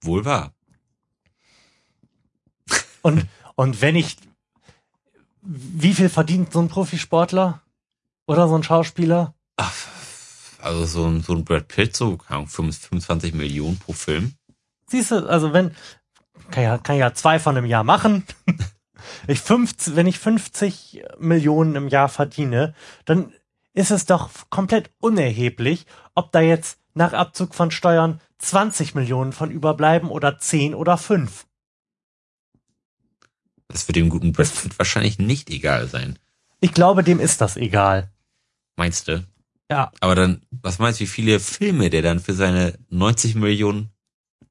Wohl 0.00 0.24
wahr. 0.24 0.54
Und, 3.02 3.26
und 3.56 3.82
wenn 3.82 3.94
ich, 3.94 4.16
wie 5.42 5.92
viel 5.92 6.08
verdient 6.08 6.52
so 6.52 6.60
ein 6.60 6.68
Profisportler? 6.68 7.60
Oder 8.26 8.48
so 8.48 8.56
ein 8.56 8.64
Schauspieler? 8.64 9.34
Ach, 9.56 9.72
also 10.60 10.86
so 10.86 11.06
ein, 11.06 11.22
so 11.22 11.34
ein 11.34 11.44
Brad 11.44 11.68
Pitt, 11.68 11.94
so 11.94 12.16
keine 12.16 12.38
Ahnung, 12.38 12.48
25 12.48 13.34
Millionen 13.34 13.78
pro 13.78 13.92
Film. 13.92 14.34
Siehst 14.88 15.10
du, 15.10 15.28
also 15.28 15.52
wenn, 15.52 15.76
kann 16.50 16.64
ja, 16.64 16.78
kann 16.78 16.96
ja 16.96 17.14
zwei 17.14 17.38
von 17.38 17.56
einem 17.56 17.66
Jahr 17.66 17.84
machen. 17.84 18.24
Ich 19.26 19.40
50, 19.40 19.96
wenn 19.96 20.06
ich 20.06 20.18
50 20.18 21.04
Millionen 21.18 21.76
im 21.76 21.88
Jahr 21.88 22.08
verdiene, 22.08 22.74
dann 23.04 23.32
ist 23.74 23.90
es 23.90 24.06
doch 24.06 24.30
komplett 24.50 24.90
unerheblich, 24.98 25.86
ob 26.14 26.32
da 26.32 26.40
jetzt 26.40 26.78
nach 26.94 27.12
Abzug 27.12 27.54
von 27.54 27.70
Steuern 27.70 28.20
20 28.38 28.94
Millionen 28.94 29.32
von 29.32 29.50
überbleiben 29.50 30.10
oder 30.10 30.38
10 30.38 30.74
oder 30.74 30.96
5. 30.96 31.46
Das 33.68 33.86
wird 33.88 33.96
dem 33.96 34.08
guten 34.08 34.32
Brad 34.32 34.50
Pitt 34.62 34.78
wahrscheinlich 34.78 35.18
nicht 35.18 35.50
egal 35.50 35.88
sein. 35.88 36.18
Ich 36.60 36.72
glaube, 36.72 37.02
dem 37.02 37.20
ist 37.20 37.40
das 37.40 37.56
egal. 37.56 38.10
Meinst 38.76 39.08
du? 39.08 39.26
Ja. 39.70 39.92
Aber 40.00 40.14
dann, 40.14 40.42
was 40.50 40.78
meinst 40.78 41.00
du, 41.00 41.04
wie 41.04 41.08
viele 41.08 41.40
Filme 41.40 41.90
der 41.90 42.02
dann 42.02 42.20
für 42.20 42.34
seine 42.34 42.78
90 42.88 43.34
Millionen 43.34 43.90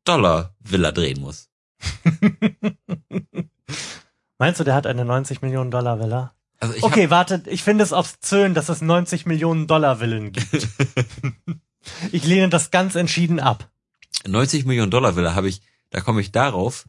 Dollar 0.03 0.53
Villa 0.59 0.91
drehen 0.91 1.21
muss? 1.21 1.49
Meinst 4.37 4.59
du, 4.59 4.63
der 4.63 4.75
hat 4.75 4.87
eine 4.87 5.05
90 5.05 5.41
Millionen 5.41 5.71
Dollar 5.71 5.99
Villa? 5.99 6.33
Also 6.59 6.75
Okay, 6.81 7.09
warte, 7.09 7.43
ich 7.47 7.63
finde 7.63 7.83
es 7.83 7.93
obszön, 7.93 8.53
dass 8.53 8.69
es 8.69 8.81
90 8.81 9.25
Millionen 9.25 9.67
Dollar 9.67 9.99
Villen 9.99 10.31
gibt. 10.31 10.67
ich 12.11 12.25
lehne 12.25 12.49
das 12.49 12.71
ganz 12.71 12.95
entschieden 12.95 13.39
ab. 13.39 13.69
hab 14.23 14.31
90 14.31 14.65
Millionen 14.65 14.91
Dollar 14.91 15.15
Villa 15.15 15.35
habe 15.35 15.49
ich, 15.49 15.61
da 15.89 16.01
komme 16.01 16.21
ich 16.21 16.31
darauf, 16.31 16.85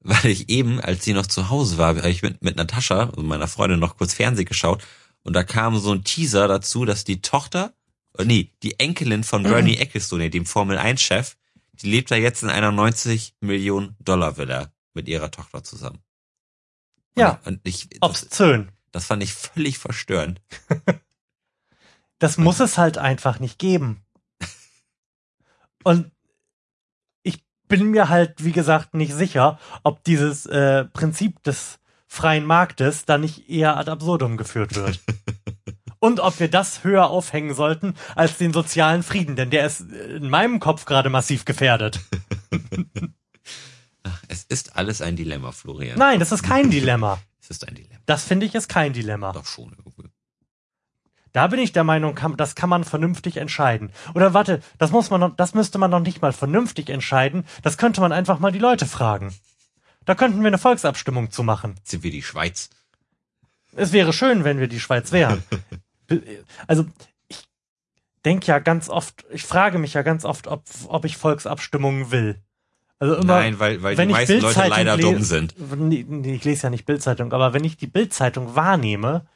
weil 0.00 0.26
ich 0.26 0.48
eben, 0.48 0.80
als 0.80 1.04
sie 1.04 1.12
noch 1.12 1.26
zu 1.26 1.50
Hause 1.50 1.78
war, 1.78 1.88
habe 1.88 2.08
ich 2.08 2.22
mit, 2.22 2.42
mit 2.42 2.56
Natascha, 2.56 3.10
also 3.10 3.22
meiner 3.22 3.48
Freundin, 3.48 3.78
noch 3.78 3.96
kurz 3.96 4.14
Fernsehen 4.14 4.46
geschaut 4.46 4.82
und 5.22 5.34
da 5.34 5.42
kam 5.42 5.78
so 5.78 5.92
ein 5.92 6.04
Teaser 6.04 6.48
dazu, 6.48 6.84
dass 6.84 7.04
die 7.04 7.20
Tochter, 7.20 7.74
äh, 8.16 8.24
nee, 8.24 8.50
die 8.62 8.80
Enkelin 8.80 9.24
von 9.24 9.42
Bernie 9.42 9.76
Ecclestone, 9.76 10.30
dem 10.30 10.46
Formel 10.46 10.78
1 10.78 11.00
Chef, 11.00 11.36
die 11.72 11.90
lebt 11.90 12.10
da 12.10 12.16
jetzt 12.16 12.42
in 12.42 12.50
einer 12.50 12.72
90 12.72 13.34
Millionen 13.40 13.96
Dollar 14.00 14.36
Villa 14.38 14.72
mit 14.94 15.08
ihrer 15.08 15.30
Tochter 15.30 15.62
zusammen. 15.62 15.98
Ja, 17.16 17.40
Und 17.44 17.60
ich, 17.64 17.88
das, 17.88 17.98
obszön. 18.02 18.70
das 18.92 19.06
fand 19.06 19.22
ich 19.22 19.34
völlig 19.34 19.78
verstörend. 19.78 20.40
Das 22.20 22.36
muss 22.36 22.60
es 22.60 22.76
halt 22.76 22.98
einfach 22.98 23.40
nicht 23.40 23.58
geben. 23.58 24.04
Und 25.84 26.12
ich 27.22 27.42
bin 27.66 27.90
mir 27.90 28.10
halt, 28.10 28.44
wie 28.44 28.52
gesagt, 28.52 28.92
nicht 28.92 29.14
sicher, 29.14 29.58
ob 29.82 30.04
dieses 30.04 30.44
äh, 30.44 30.84
Prinzip 30.84 31.42
des 31.42 31.78
freien 32.06 32.44
Marktes 32.44 33.06
da 33.06 33.16
nicht 33.16 33.48
eher 33.48 33.78
ad 33.78 33.90
absurdum 33.90 34.36
geführt 34.36 34.76
wird. 34.76 35.00
Und 35.98 36.20
ob 36.20 36.38
wir 36.40 36.48
das 36.48 36.84
höher 36.84 37.08
aufhängen 37.08 37.54
sollten 37.54 37.94
als 38.14 38.36
den 38.36 38.52
sozialen 38.52 39.02
Frieden, 39.02 39.34
denn 39.34 39.48
der 39.48 39.64
ist 39.64 39.80
äh, 39.90 40.16
in 40.16 40.28
meinem 40.28 40.60
Kopf 40.60 40.84
gerade 40.84 41.08
massiv 41.08 41.46
gefährdet. 41.46 42.00
Ist 44.50 44.76
alles 44.76 45.00
ein 45.00 45.14
Dilemma, 45.14 45.52
Florian. 45.52 45.96
Nein, 45.96 46.18
das 46.18 46.32
ist 46.32 46.42
kein 46.42 46.70
Dilemma. 46.70 47.18
Es 47.42 47.56
ist 47.56 47.66
ein 47.66 47.74
Dilemma. 47.74 48.00
Das 48.04 48.24
finde 48.24 48.46
ich 48.46 48.54
ist 48.54 48.68
kein 48.68 48.92
Dilemma. 48.92 49.32
Doch 49.32 49.46
schon 49.46 49.72
irgendwie. 49.76 50.10
Da 51.32 51.46
bin 51.46 51.58
ich 51.58 51.72
der 51.72 51.84
Meinung, 51.84 52.18
das 52.36 52.54
kann 52.54 52.68
man 52.68 52.84
vernünftig 52.84 53.38
entscheiden. 53.38 53.92
Oder 54.14 54.34
warte, 54.34 54.60
das 54.78 54.90
muss 54.90 55.10
man 55.10 55.20
noch, 55.20 55.36
das 55.36 55.54
müsste 55.54 55.78
man 55.78 55.90
noch 55.90 56.00
nicht 56.00 56.20
mal 56.20 56.32
vernünftig 56.32 56.90
entscheiden. 56.90 57.46
Das 57.62 57.78
könnte 57.78 58.00
man 58.00 58.12
einfach 58.12 58.40
mal 58.40 58.52
die 58.52 58.58
Leute 58.58 58.86
fragen. 58.86 59.34
Da 60.04 60.14
könnten 60.14 60.40
wir 60.40 60.48
eine 60.48 60.58
Volksabstimmung 60.58 61.30
zu 61.30 61.42
machen. 61.42 61.76
Sind 61.82 62.02
wir 62.02 62.10
die 62.10 62.22
Schweiz? 62.22 62.68
Es 63.74 63.92
wäre 63.92 64.12
schön, 64.12 64.44
wenn 64.44 64.58
wir 64.58 64.68
die 64.68 64.80
Schweiz 64.80 65.12
wären. 65.12 65.42
Also, 66.66 66.86
ich 67.28 67.48
denke 68.24 68.46
ja 68.48 68.58
ganz 68.58 68.88
oft, 68.88 69.24
ich 69.30 69.44
frage 69.44 69.78
mich 69.78 69.94
ja 69.94 70.02
ganz 70.02 70.24
oft, 70.24 70.48
ob, 70.48 70.64
ob 70.88 71.04
ich 71.04 71.16
Volksabstimmungen 71.16 72.10
will. 72.10 72.42
Also 73.00 73.14
immer, 73.14 73.40
Nein, 73.40 73.58
weil, 73.58 73.82
weil 73.82 73.96
die 73.96 74.06
meisten 74.06 74.40
Leute 74.40 74.68
leider 74.68 74.98
dumm 74.98 75.22
sind. 75.22 75.54
Ich 76.24 76.44
lese 76.44 76.64
ja 76.64 76.70
nicht 76.70 76.84
Bildzeitung, 76.84 77.32
aber 77.32 77.54
wenn 77.54 77.64
ich 77.64 77.78
die 77.78 77.86
Bildzeitung 77.86 78.54
wahrnehme 78.54 79.26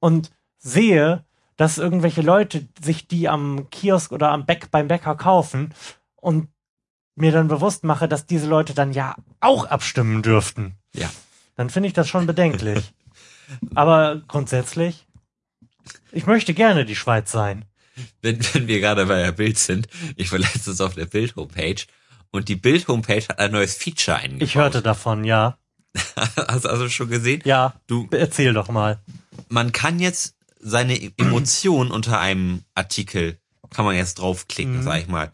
und 0.00 0.32
sehe, 0.58 1.24
dass 1.56 1.78
irgendwelche 1.78 2.22
Leute 2.22 2.66
sich 2.82 3.06
die 3.06 3.28
am 3.28 3.70
Kiosk 3.70 4.10
oder 4.10 4.30
am 4.32 4.46
Bäck, 4.46 4.72
beim 4.72 4.88
Bäcker 4.88 5.14
kaufen 5.14 5.72
und 6.16 6.48
mir 7.14 7.30
dann 7.30 7.46
bewusst 7.46 7.84
mache, 7.84 8.08
dass 8.08 8.26
diese 8.26 8.48
Leute 8.48 8.74
dann 8.74 8.92
ja 8.92 9.14
auch 9.38 9.66
abstimmen 9.66 10.22
dürften, 10.22 10.74
Ja. 10.92 11.08
dann 11.54 11.70
finde 11.70 11.86
ich 11.86 11.92
das 11.92 12.08
schon 12.08 12.26
bedenklich. 12.26 12.92
Aber 13.76 14.22
grundsätzlich, 14.26 15.06
ich 16.10 16.26
möchte 16.26 16.52
gerne 16.52 16.84
die 16.84 16.96
Schweiz 16.96 17.30
sein. 17.30 17.64
Wenn, 18.22 18.40
wenn 18.54 18.66
wir 18.66 18.80
gerade 18.80 19.06
bei 19.06 19.22
der 19.22 19.30
Bild 19.30 19.56
sind, 19.58 19.86
ich 20.16 20.32
war 20.32 20.40
letztens 20.40 20.80
auf 20.80 20.94
der 20.96 21.06
Bild-Homepage 21.06 21.76
und 22.34 22.48
die 22.48 22.56
Bild-Homepage 22.56 23.22
hat 23.28 23.38
ein 23.38 23.52
neues 23.52 23.76
Feature 23.76 24.16
eingebaut. 24.16 24.42
Ich 24.48 24.54
hörte 24.56 24.82
davon, 24.82 25.22
ja. 25.24 25.56
Hast 26.16 26.64
du 26.64 26.68
also 26.68 26.88
schon 26.88 27.08
gesehen? 27.08 27.40
Ja, 27.44 27.74
Du, 27.86 28.08
erzähl 28.10 28.52
doch 28.52 28.68
mal. 28.68 28.98
man 29.48 29.70
kann 29.70 30.00
jetzt 30.00 30.34
seine 30.58 31.00
Emotionen 31.16 31.90
unter 31.92 32.18
einem 32.18 32.62
Artikel, 32.74 33.38
kann 33.70 33.84
man 33.84 33.94
jetzt 33.96 34.14
draufklicken, 34.16 34.78
Mhm. 34.78 34.82
sag 34.82 35.00
ich 35.00 35.06
mal. 35.08 35.30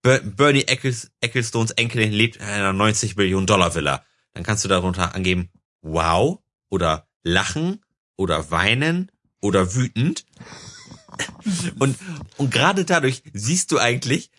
Ber 0.00 0.20
Bernie 0.20 0.62
Eccles 0.64 1.10
Ecclestones 1.20 1.70
Enkelin 1.72 2.10
lebt 2.12 2.36
in 2.36 2.42
einer 2.42 2.72
90 2.72 3.16
Millionen 3.16 3.46
Dollar 3.46 3.74
Villa. 3.74 4.02
Dann 4.32 4.42
kannst 4.42 4.64
du 4.64 4.68
darunter 4.68 5.14
angeben, 5.14 5.50
wow, 5.82 6.38
oder 6.70 7.06
lachen, 7.22 7.84
oder 8.16 8.50
weinen, 8.50 9.12
oder 9.42 9.74
wütend. 9.74 10.24
Und, 11.78 11.96
und 12.38 12.50
gerade 12.50 12.84
dadurch 12.86 13.22
siehst 13.34 13.70
du 13.70 13.78
eigentlich, 13.78 14.30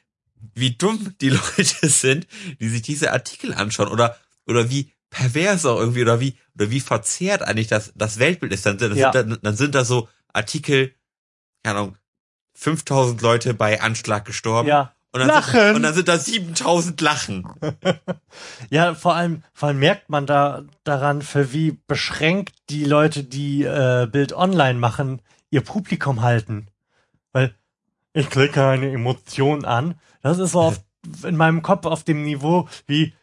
wie 0.55 0.71
dumm 0.75 1.15
die 1.21 1.29
Leute 1.57 1.89
sind, 1.89 2.27
die 2.59 2.69
sich 2.69 2.81
diese 2.81 3.11
Artikel 3.11 3.53
anschauen, 3.53 3.89
oder, 3.89 4.17
oder 4.47 4.69
wie 4.69 4.91
pervers 5.09 5.65
auch 5.65 5.79
irgendwie, 5.79 6.01
oder 6.01 6.19
wie, 6.19 6.37
oder 6.55 6.69
wie 6.71 6.79
verzerrt 6.79 7.41
eigentlich 7.43 7.67
das, 7.67 7.93
das 7.95 8.19
Weltbild 8.19 8.51
ist. 8.53 8.65
Dann, 8.65 8.77
dann, 8.77 8.95
Ja. 8.95 9.11
sind, 9.11 9.31
da, 9.31 9.37
dann 9.41 9.55
sind 9.55 9.75
da 9.75 9.85
so 9.85 10.09
Artikel, 10.33 10.93
keine 11.63 11.79
Ahnung, 11.79 11.97
5000 12.55 13.21
Leute 13.21 13.53
bei 13.53 13.81
Anschlag 13.81 14.25
gestorben. 14.25 14.69
Ja. 14.69 14.93
Und 15.11 15.19
dann, 15.19 15.27
Lachen. 15.27 15.59
Sind, 15.59 15.75
und 15.75 15.83
dann 15.83 15.93
sind 15.93 16.07
da 16.07 16.17
7000 16.17 16.99
Lachen. 17.01 17.47
Ja, 18.71 18.95
vor 18.95 19.15
allem, 19.15 19.43
vor 19.53 19.67
allem 19.69 19.77
merkt 19.79 20.09
man 20.09 20.25
da 20.25 20.63
daran, 20.83 21.21
für 21.21 21.53
wie 21.53 21.77
beschränkt 21.85 22.55
die 22.71 22.83
Leute, 22.83 23.23
die 23.23 23.63
äh, 23.63 24.07
Bild 24.11 24.33
online 24.33 24.79
machen, 24.79 25.21
ihr 25.51 25.61
Publikum 25.61 26.23
halten. 26.23 26.67
Ich 28.13 28.29
klicke 28.29 28.65
eine 28.67 28.91
Emotion 28.91 29.65
an. 29.65 29.95
Das 30.21 30.39
ist 30.39 30.51
so 30.51 30.61
auf, 30.61 30.81
in 31.23 31.35
meinem 31.35 31.61
Kopf 31.61 31.85
auf 31.85 32.03
dem 32.03 32.23
Niveau 32.23 32.67
wie 32.87 33.13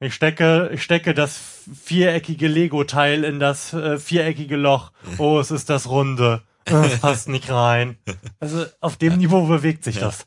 ich 0.00 0.14
stecke, 0.14 0.70
ich 0.72 0.82
stecke 0.82 1.14
das 1.14 1.40
viereckige 1.82 2.46
Lego-Teil 2.48 3.24
in 3.24 3.40
das 3.40 3.72
äh, 3.72 3.98
viereckige 3.98 4.56
Loch. 4.56 4.92
Oh, 5.18 5.38
es 5.38 5.50
ist 5.50 5.70
das 5.70 5.88
Runde. 5.88 6.42
Äh, 6.66 6.74
Es 6.74 7.00
passt 7.00 7.28
nicht 7.28 7.50
rein. 7.50 7.96
Also 8.40 8.66
auf 8.80 8.96
dem 8.96 9.16
Niveau 9.16 9.46
bewegt 9.46 9.84
sich 9.84 9.98
das. 9.98 10.26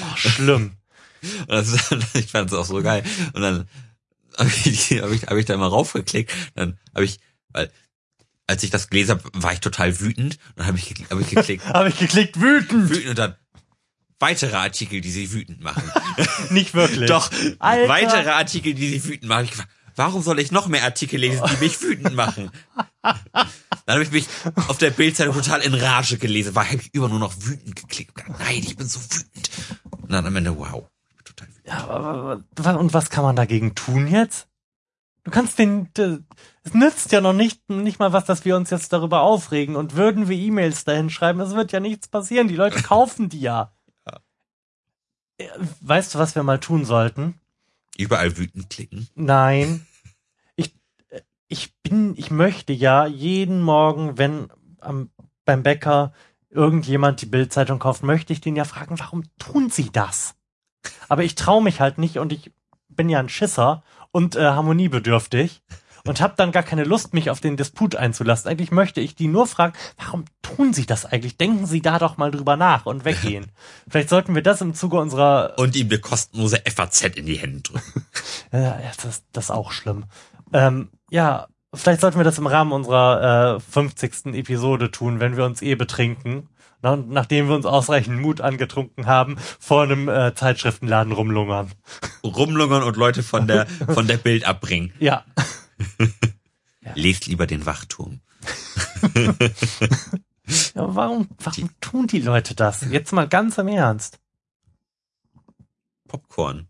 Oh, 0.00 0.16
schlimm. 0.16 0.72
Das 1.48 1.90
ich 2.14 2.30
fand 2.30 2.52
es 2.52 2.56
auch 2.56 2.64
so 2.64 2.80
geil. 2.82 3.02
Und 3.32 3.42
dann 3.42 3.68
habe 4.38 4.48
ich, 4.48 4.92
hab 4.92 5.10
ich, 5.10 5.22
hab 5.24 5.36
ich 5.36 5.44
da 5.44 5.56
mal 5.56 5.66
raufgeklickt. 5.66 6.32
Dann 6.54 6.78
habe 6.94 7.04
ich, 7.04 7.18
weil 7.48 7.70
als 8.46 8.62
ich 8.62 8.70
das 8.70 8.88
gelesen 8.90 9.10
habe, 9.18 9.22
war 9.34 9.52
ich 9.52 9.60
total 9.60 9.98
wütend. 10.00 10.34
Und 10.50 10.58
dann 10.58 10.66
habe 10.66 10.78
ich, 10.78 10.84
geklickt- 10.86 11.10
hab 11.10 11.20
ich 11.20 11.30
geklickt, 11.30 11.64
Habe 11.72 11.88
ich 11.88 11.98
geklickt, 11.98 12.40
wütend. 12.40 12.90
wütend 12.90 13.08
und 13.08 13.18
dann 13.18 13.36
weitere 14.18 14.56
Artikel, 14.56 15.00
die 15.00 15.10
sie 15.10 15.32
wütend 15.32 15.60
machen. 15.60 15.82
Nicht 16.50 16.74
wirklich. 16.74 17.08
Doch, 17.08 17.30
Alter. 17.58 17.88
weitere 17.88 18.30
Artikel, 18.30 18.74
die 18.74 18.88
sie 18.88 19.04
wütend 19.04 19.28
machen. 19.28 19.44
Ich, 19.44 19.52
warum 19.96 20.22
soll 20.22 20.38
ich 20.38 20.50
noch 20.52 20.68
mehr 20.68 20.84
Artikel 20.84 21.18
lesen, 21.20 21.42
die 21.52 21.64
mich 21.64 21.80
wütend 21.82 22.14
machen? 22.14 22.50
Dann 23.02 23.94
habe 23.94 24.02
ich 24.02 24.10
mich 24.10 24.26
auf 24.68 24.78
der 24.78 24.90
Bildzeitung 24.90 25.34
total 25.34 25.60
in 25.60 25.74
Rage 25.74 26.16
gelesen, 26.18 26.54
weil 26.54 26.66
habe 26.66 26.76
ich 26.80 26.94
über 26.94 27.08
nur 27.08 27.18
noch 27.18 27.34
wütend 27.40 27.76
geklickt. 27.76 28.12
Nein, 28.38 28.62
ich 28.64 28.76
bin 28.76 28.88
so 28.88 29.00
wütend. 29.00 29.50
Und 29.90 30.10
dann 30.12 30.26
am 30.26 30.34
Ende, 30.36 30.56
wow, 30.56 30.88
ich 31.10 31.16
bin 31.16 31.24
total 31.24 31.48
wütend. 31.48 31.66
Ja, 31.66 31.78
aber, 31.88 32.42
aber, 32.58 32.78
und 32.80 32.94
was 32.94 33.10
kann 33.10 33.22
man 33.24 33.36
dagegen 33.36 33.74
tun 33.74 34.06
jetzt? 34.08 34.46
Du 35.26 35.32
kannst 35.32 35.58
den, 35.58 35.92
de- 35.94 36.20
es 36.62 36.72
nützt 36.72 37.10
ja 37.10 37.20
noch 37.20 37.32
nicht, 37.32 37.68
nicht 37.68 37.98
mal 37.98 38.12
was, 38.12 38.26
dass 38.26 38.44
wir 38.44 38.54
uns 38.54 38.70
jetzt 38.70 38.92
darüber 38.92 39.22
aufregen 39.22 39.74
und 39.74 39.96
würden 39.96 40.28
wir 40.28 40.36
E-Mails 40.36 40.84
dahin 40.84 41.10
schreiben, 41.10 41.40
es 41.40 41.52
wird 41.52 41.72
ja 41.72 41.80
nichts 41.80 42.06
passieren, 42.06 42.46
die 42.46 42.54
Leute 42.54 42.80
kaufen 42.84 43.28
die 43.28 43.40
ja. 43.40 43.72
Ja, 45.40 45.48
Weißt 45.80 46.14
du, 46.14 46.20
was 46.20 46.36
wir 46.36 46.44
mal 46.44 46.60
tun 46.60 46.84
sollten? 46.84 47.40
Überall 47.98 48.36
wütend 48.38 48.70
klicken. 48.70 49.08
Nein. 49.16 49.84
Ich, 50.54 50.74
äh, 51.08 51.22
ich 51.48 51.74
bin, 51.82 52.14
ich 52.16 52.30
möchte 52.30 52.72
ja 52.72 53.04
jeden 53.06 53.60
Morgen, 53.62 54.16
wenn 54.18 54.48
am, 54.78 55.10
beim 55.44 55.64
Bäcker 55.64 56.12
irgendjemand 56.50 57.20
die 57.20 57.26
Bildzeitung 57.26 57.80
kauft, 57.80 58.04
möchte 58.04 58.32
ich 58.32 58.40
den 58.40 58.54
ja 58.54 58.64
fragen, 58.64 58.96
warum 59.00 59.24
tun 59.40 59.70
sie 59.70 59.90
das? 59.90 60.36
Aber 61.08 61.24
ich 61.24 61.34
traue 61.34 61.64
mich 61.64 61.80
halt 61.80 61.98
nicht 61.98 62.18
und 62.18 62.32
ich 62.32 62.52
bin 62.88 63.08
ja 63.08 63.18
ein 63.18 63.28
Schisser 63.28 63.82
und 64.16 64.34
äh, 64.34 64.46
harmoniebedürftig 64.46 65.60
und 66.06 66.22
habe 66.22 66.32
dann 66.38 66.50
gar 66.50 66.62
keine 66.62 66.84
Lust, 66.84 67.12
mich 67.12 67.28
auf 67.28 67.40
den 67.40 67.58
Disput 67.58 67.96
einzulassen. 67.96 68.50
Eigentlich 68.50 68.70
möchte 68.70 69.02
ich 69.02 69.14
die 69.14 69.28
nur 69.28 69.46
fragen, 69.46 69.74
warum 69.98 70.24
tun 70.40 70.72
sie 70.72 70.86
das 70.86 71.04
eigentlich? 71.04 71.36
Denken 71.36 71.66
sie 71.66 71.82
da 71.82 71.98
doch 71.98 72.16
mal 72.16 72.30
drüber 72.30 72.56
nach 72.56 72.86
und 72.86 73.04
weggehen. 73.04 73.52
Vielleicht 73.90 74.08
sollten 74.08 74.34
wir 74.34 74.42
das 74.42 74.62
im 74.62 74.72
Zuge 74.72 74.98
unserer 74.98 75.52
Und 75.58 75.76
ihm 75.76 75.88
eine 75.88 75.98
kostenlose 75.98 76.62
FAZ 76.64 77.02
in 77.02 77.26
die 77.26 77.36
Hände 77.36 77.60
drücken. 77.60 78.06
Ja, 78.52 78.80
das, 79.02 79.22
das 79.32 79.44
ist 79.44 79.50
auch 79.50 79.70
schlimm. 79.70 80.04
Ähm, 80.52 80.88
ja, 81.10 81.48
vielleicht 81.74 82.00
sollten 82.00 82.16
wir 82.16 82.24
das 82.24 82.38
im 82.38 82.46
Rahmen 82.46 82.72
unserer 82.72 83.56
äh, 83.56 83.60
50. 83.60 84.34
Episode 84.34 84.90
tun, 84.90 85.20
wenn 85.20 85.36
wir 85.36 85.44
uns 85.44 85.60
eh 85.60 85.74
betrinken. 85.74 86.48
Na, 86.86 86.94
nachdem 86.94 87.48
wir 87.48 87.56
uns 87.56 87.66
ausreichend 87.66 88.20
Mut 88.20 88.40
angetrunken 88.40 89.06
haben, 89.06 89.38
vor 89.58 89.82
einem 89.82 90.08
äh, 90.08 90.36
Zeitschriftenladen 90.36 91.12
rumlungern. 91.12 91.72
Rumlungern 92.22 92.84
und 92.84 92.96
Leute 92.96 93.24
von 93.24 93.48
der, 93.48 93.66
von 93.88 94.06
der 94.06 94.18
Bild 94.18 94.44
abbringen. 94.44 94.92
Ja. 95.00 95.24
Lest 96.94 97.26
lieber 97.26 97.48
den 97.48 97.66
Wachturm. 97.66 98.20
ja 99.16 100.94
warum, 100.94 101.26
warum 101.38 101.70
tun 101.80 102.06
die 102.06 102.20
Leute 102.20 102.54
das? 102.54 102.82
Jetzt 102.82 103.10
mal 103.10 103.26
ganz 103.26 103.58
im 103.58 103.66
Ernst. 103.66 104.20
Popcorn. 106.06 106.68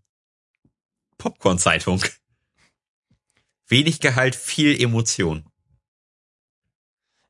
Popcorn-Zeitung. 1.18 2.02
Wenig 3.68 4.00
Gehalt, 4.00 4.34
viel 4.34 4.80
Emotion. 4.80 5.44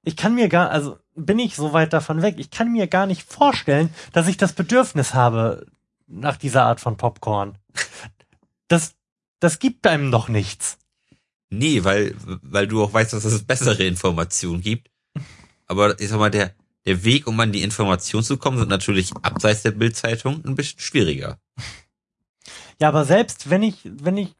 Ich 0.07 0.17
kann 0.17 0.37
mir 0.37 0.49
gar, 0.49 0.71
also 0.71 0.99
bin 1.17 1.41
ich 1.41 1.57
so 1.57 1.73
weit 1.73 1.93
davon 1.93 2.23
weg, 2.23 2.37
ich 2.39 2.53
kann 2.53 2.71
mir 2.71 2.87
gar 2.87 3.07
nicht 3.07 3.25
vorstellen, 3.25 3.91
dass 4.13 4.29
ich 4.29 4.37
das 4.37 4.53
Bedürfnis 4.53 5.15
habe 5.15 5.67
nach 6.07 6.37
dieser 6.37 6.63
Art 6.63 6.81
von 6.81 6.97
Popcorn. 6.97 7.59
Das, 8.69 8.95
das 9.41 9.59
gibt 9.59 9.87
einem 9.87 10.11
doch 10.11 10.29
nichts. 10.29 10.79
Nee, 11.51 11.85
weil, 11.85 12.15
weil 12.43 12.67
du 12.67 12.83
auch 12.83 12.93
weißt, 12.93 13.13
dass 13.13 13.25
es 13.25 13.45
bessere 13.45 13.85
Informationen 13.85 14.61
gibt. 14.61 14.91
Aber 15.67 15.99
ich 16.01 16.09
sag 16.09 16.19
mal, 16.19 16.31
der, 16.31 16.55
der 16.85 17.05
Weg, 17.05 17.27
um 17.27 17.39
an 17.41 17.53
die 17.53 17.63
Information 17.63 18.23
zu 18.23 18.37
kommen, 18.37 18.59
sind 18.59 18.69
natürlich 18.69 19.13
abseits 19.23 19.63
der 19.63 19.73
Bildzeitung 19.73 20.45
ein 20.45 20.55
bisschen 20.55 20.81
schwieriger. 20.81 21.39
Ja, 22.81 22.89
aber 22.89 23.05
selbst 23.05 23.51
wenn 23.51 23.63
ich, 23.63 23.81
wenn 23.85 24.17
ich, 24.17 24.35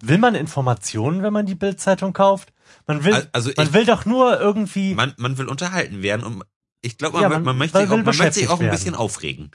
will 0.00 0.18
man 0.18 0.34
Informationen, 0.34 1.22
wenn 1.22 1.32
man 1.32 1.46
die 1.46 1.54
Bildzeitung 1.54 2.12
kauft? 2.12 2.51
Man 2.86 3.04
will, 3.04 3.14
Al- 3.14 3.28
Also 3.32 3.50
ich, 3.50 3.56
man 3.56 3.72
will 3.72 3.84
doch 3.86 4.04
nur 4.04 4.40
irgendwie, 4.40 4.94
man, 4.94 5.14
man 5.18 5.38
will 5.38 5.48
unterhalten 5.48 6.02
werden 6.02 6.24
und 6.24 6.44
ich 6.80 6.98
glaube, 6.98 7.14
man, 7.14 7.22
Ja, 7.22 7.28
man, 7.28 7.42
man- 7.44 7.58
möchte 7.58 7.78
auch, 7.78 7.88
man 7.88 8.04
möchte 8.04 8.32
sich 8.32 8.48
auch 8.48 8.60
ein 8.60 8.70
bisschen 8.70 8.92
werden. 8.92 9.00
aufregen. 9.02 9.50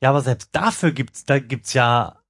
ja, 0.00 0.10
aber 0.10 0.22
selbst 0.22 0.48
dafür 0.52 0.92
gibt's, 0.92 1.24
da 1.24 1.38
gibt's 1.38 1.72
ja 1.74 2.22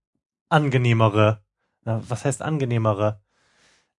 angenehmere, 0.49 1.43
na, 1.85 2.03
was 2.09 2.25
heißt 2.25 2.43
angenehmere? 2.43 3.23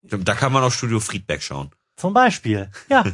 Da 0.04 0.34
kann 0.36 0.52
man 0.52 0.64
auf 0.64 0.74
Studio 0.74 1.00
Friedberg 1.00 1.42
schauen. 1.44 1.72
Zum 1.96 2.14
Beispiel, 2.14 2.70
ja, 2.90 3.04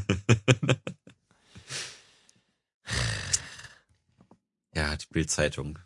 Ja, 4.74 4.96
die 4.96 5.06
Bildzeitung. 5.10 5.80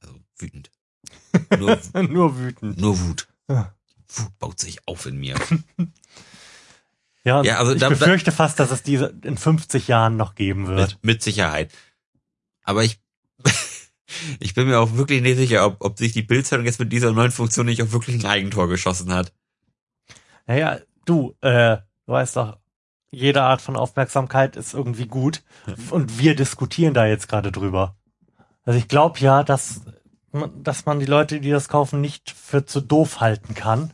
Also 0.00 0.20
wütend. 0.38 0.70
Nur, 1.58 1.78
nur 2.08 2.38
wütend. 2.38 2.78
nur 2.78 2.98
Wut. 3.00 3.28
Ja. 3.48 3.74
Wut 4.10 4.38
baut 4.38 4.58
sich 4.60 4.78
auf 4.86 5.06
in 5.06 5.16
mir. 5.18 5.36
Ja, 7.24 7.42
Ja, 7.42 7.58
also 7.58 7.72
ich 7.74 7.80
da- 7.80 7.88
befürchte 7.90 8.32
fast, 8.32 8.58
dass 8.58 8.70
es 8.70 8.82
diese 8.82 9.14
in 9.22 9.36
50 9.36 9.88
Jahren 9.88 10.16
noch 10.16 10.34
geben 10.34 10.66
wird. 10.66 10.78
Mit, 10.94 11.04
mit 11.04 11.22
Sicherheit. 11.22 11.72
Aber 12.62 12.84
ich, 12.84 13.00
ich 14.40 14.54
bin 14.54 14.66
mir 14.68 14.78
auch 14.78 14.94
wirklich 14.94 15.20
nicht 15.20 15.36
sicher, 15.36 15.66
ob, 15.66 15.76
ob 15.84 15.98
sich 15.98 16.12
die 16.12 16.22
Bildzeitung 16.22 16.64
jetzt 16.64 16.78
mit 16.80 16.92
dieser 16.92 17.12
neuen 17.12 17.32
Funktion 17.32 17.66
nicht 17.66 17.82
auch 17.82 17.92
wirklich 17.92 18.16
ein 18.16 18.24
Eigentor 18.24 18.68
geschossen 18.68 19.12
hat. 19.12 19.32
Naja, 20.46 20.78
du, 21.04 21.34
äh, 21.42 21.78
du 22.06 22.12
weißt 22.12 22.36
doch, 22.36 22.56
jede 23.10 23.42
Art 23.42 23.60
von 23.60 23.76
Aufmerksamkeit 23.76 24.56
ist 24.56 24.72
irgendwie 24.74 25.06
gut. 25.06 25.42
Und 25.90 26.18
wir 26.18 26.34
diskutieren 26.34 26.94
da 26.94 27.06
jetzt 27.06 27.28
gerade 27.28 27.52
drüber. 27.52 27.96
Also 28.64 28.78
ich 28.78 28.88
glaube 28.88 29.18
ja, 29.18 29.42
dass, 29.44 29.82
dass 30.62 30.86
man 30.86 31.00
die 31.00 31.06
Leute, 31.06 31.40
die 31.40 31.50
das 31.50 31.68
kaufen, 31.68 32.00
nicht 32.00 32.30
für 32.30 32.64
zu 32.64 32.80
doof 32.80 33.20
halten 33.20 33.54
kann. 33.54 33.92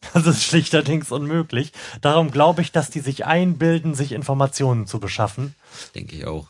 Das 0.14 0.26
ist 0.26 0.44
schlichterdings 0.44 1.10
unmöglich. 1.10 1.72
Darum 2.00 2.30
glaube 2.30 2.62
ich, 2.62 2.72
dass 2.72 2.90
die 2.90 3.00
sich 3.00 3.26
einbilden, 3.26 3.94
sich 3.94 4.12
Informationen 4.12 4.86
zu 4.86 5.00
beschaffen. 5.00 5.54
Denke 5.94 6.16
ich 6.16 6.26
auch. 6.26 6.48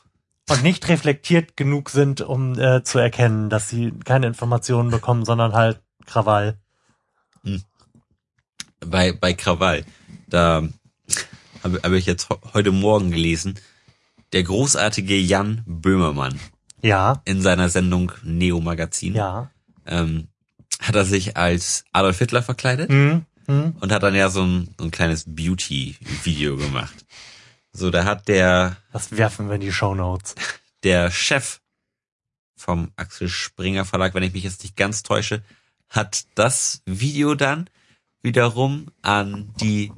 und 0.51 0.63
nicht 0.63 0.89
reflektiert 0.89 1.57
genug 1.57 1.91
sind, 1.91 2.21
um 2.21 2.59
äh, 2.59 2.83
zu 2.83 2.99
erkennen, 2.99 3.51
dass 3.51 3.69
sie 3.69 3.93
keine 4.05 4.27
Informationen 4.27 4.91
bekommen, 4.91 5.25
sondern 5.25 5.53
halt 5.55 5.81
Krawall. 6.07 6.59
Bei, 8.81 9.13
bei 9.13 9.33
Krawall, 9.35 9.85
da 10.29 10.63
habe 11.63 11.81
hab 11.83 11.93
ich 11.93 12.07
jetzt 12.07 12.29
heute 12.55 12.71
Morgen 12.71 13.11
gelesen, 13.11 13.59
der 14.33 14.43
großartige 14.43 15.19
Jan 15.19 15.63
Böhmermann 15.67 16.39
Ja, 16.83 17.21
in 17.25 17.43
seiner 17.43 17.69
Sendung 17.69 18.13
Neo 18.23 18.61
Magazin 18.61 19.15
ja. 19.15 19.51
ähm, 19.87 20.29
hat 20.81 20.95
er 20.95 21.05
sich 21.05 21.37
als 21.37 21.85
Adolf 21.93 22.19
Hitler 22.19 22.43
verkleidet 22.43 22.91
Hm, 22.91 23.25
hm. 23.49 23.75
und 23.81 23.93
hat 23.93 24.03
dann 24.03 24.15
ja 24.15 24.29
so 24.31 24.43
ein, 24.43 24.75
so 24.79 24.85
ein 24.85 24.91
kleines 24.91 25.25
Beauty-Video 25.27 26.57
gemacht. 26.57 27.07
So, 27.73 27.91
da 27.91 28.05
hat 28.05 28.29
der, 28.29 28.77
Das 28.93 29.13
werfen 29.13 29.49
wir 29.49 29.57
in 29.57 29.61
die 29.61 29.73
Shownotes. 29.73 30.35
der 30.83 31.11
Chef 31.11 31.61
vom 32.57 32.93
Axel 32.97 33.29
Springer 33.29 33.85
Verlag, 33.85 34.15
wenn 34.15 34.23
ich 34.23 34.33
mich 34.33 34.45
jetzt 34.45 34.63
nicht 34.63 34.77
ganz 34.77 35.03
täusche, 35.03 35.43
hat 35.89 36.27
das 36.35 36.83
Video 36.85 37.35
dann 37.35 37.71
wiederum 38.21 38.89
an 39.03 39.55
die, 39.61 39.93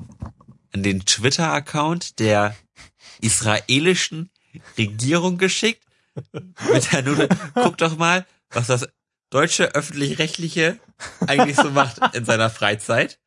an 0.73 0.83
den 0.83 1.05
Twitter-Account 1.05 2.19
der 2.19 2.55
israelischen 3.21 4.31
Regierung 4.77 5.39
geschickt. 5.39 5.85
Mit 6.73 6.93
der 6.93 7.03
Note, 7.03 7.29
guck 7.55 7.79
doch 7.79 7.97
mal, 7.97 8.27
was 8.51 8.67
das 8.67 8.89
deutsche 9.31 9.75
öffentlich-rechtliche 9.75 10.79
eigentlich 11.27 11.57
so 11.57 11.71
macht 11.71 12.15
in 12.15 12.25
seiner 12.25 12.51
Freizeit. 12.51 13.20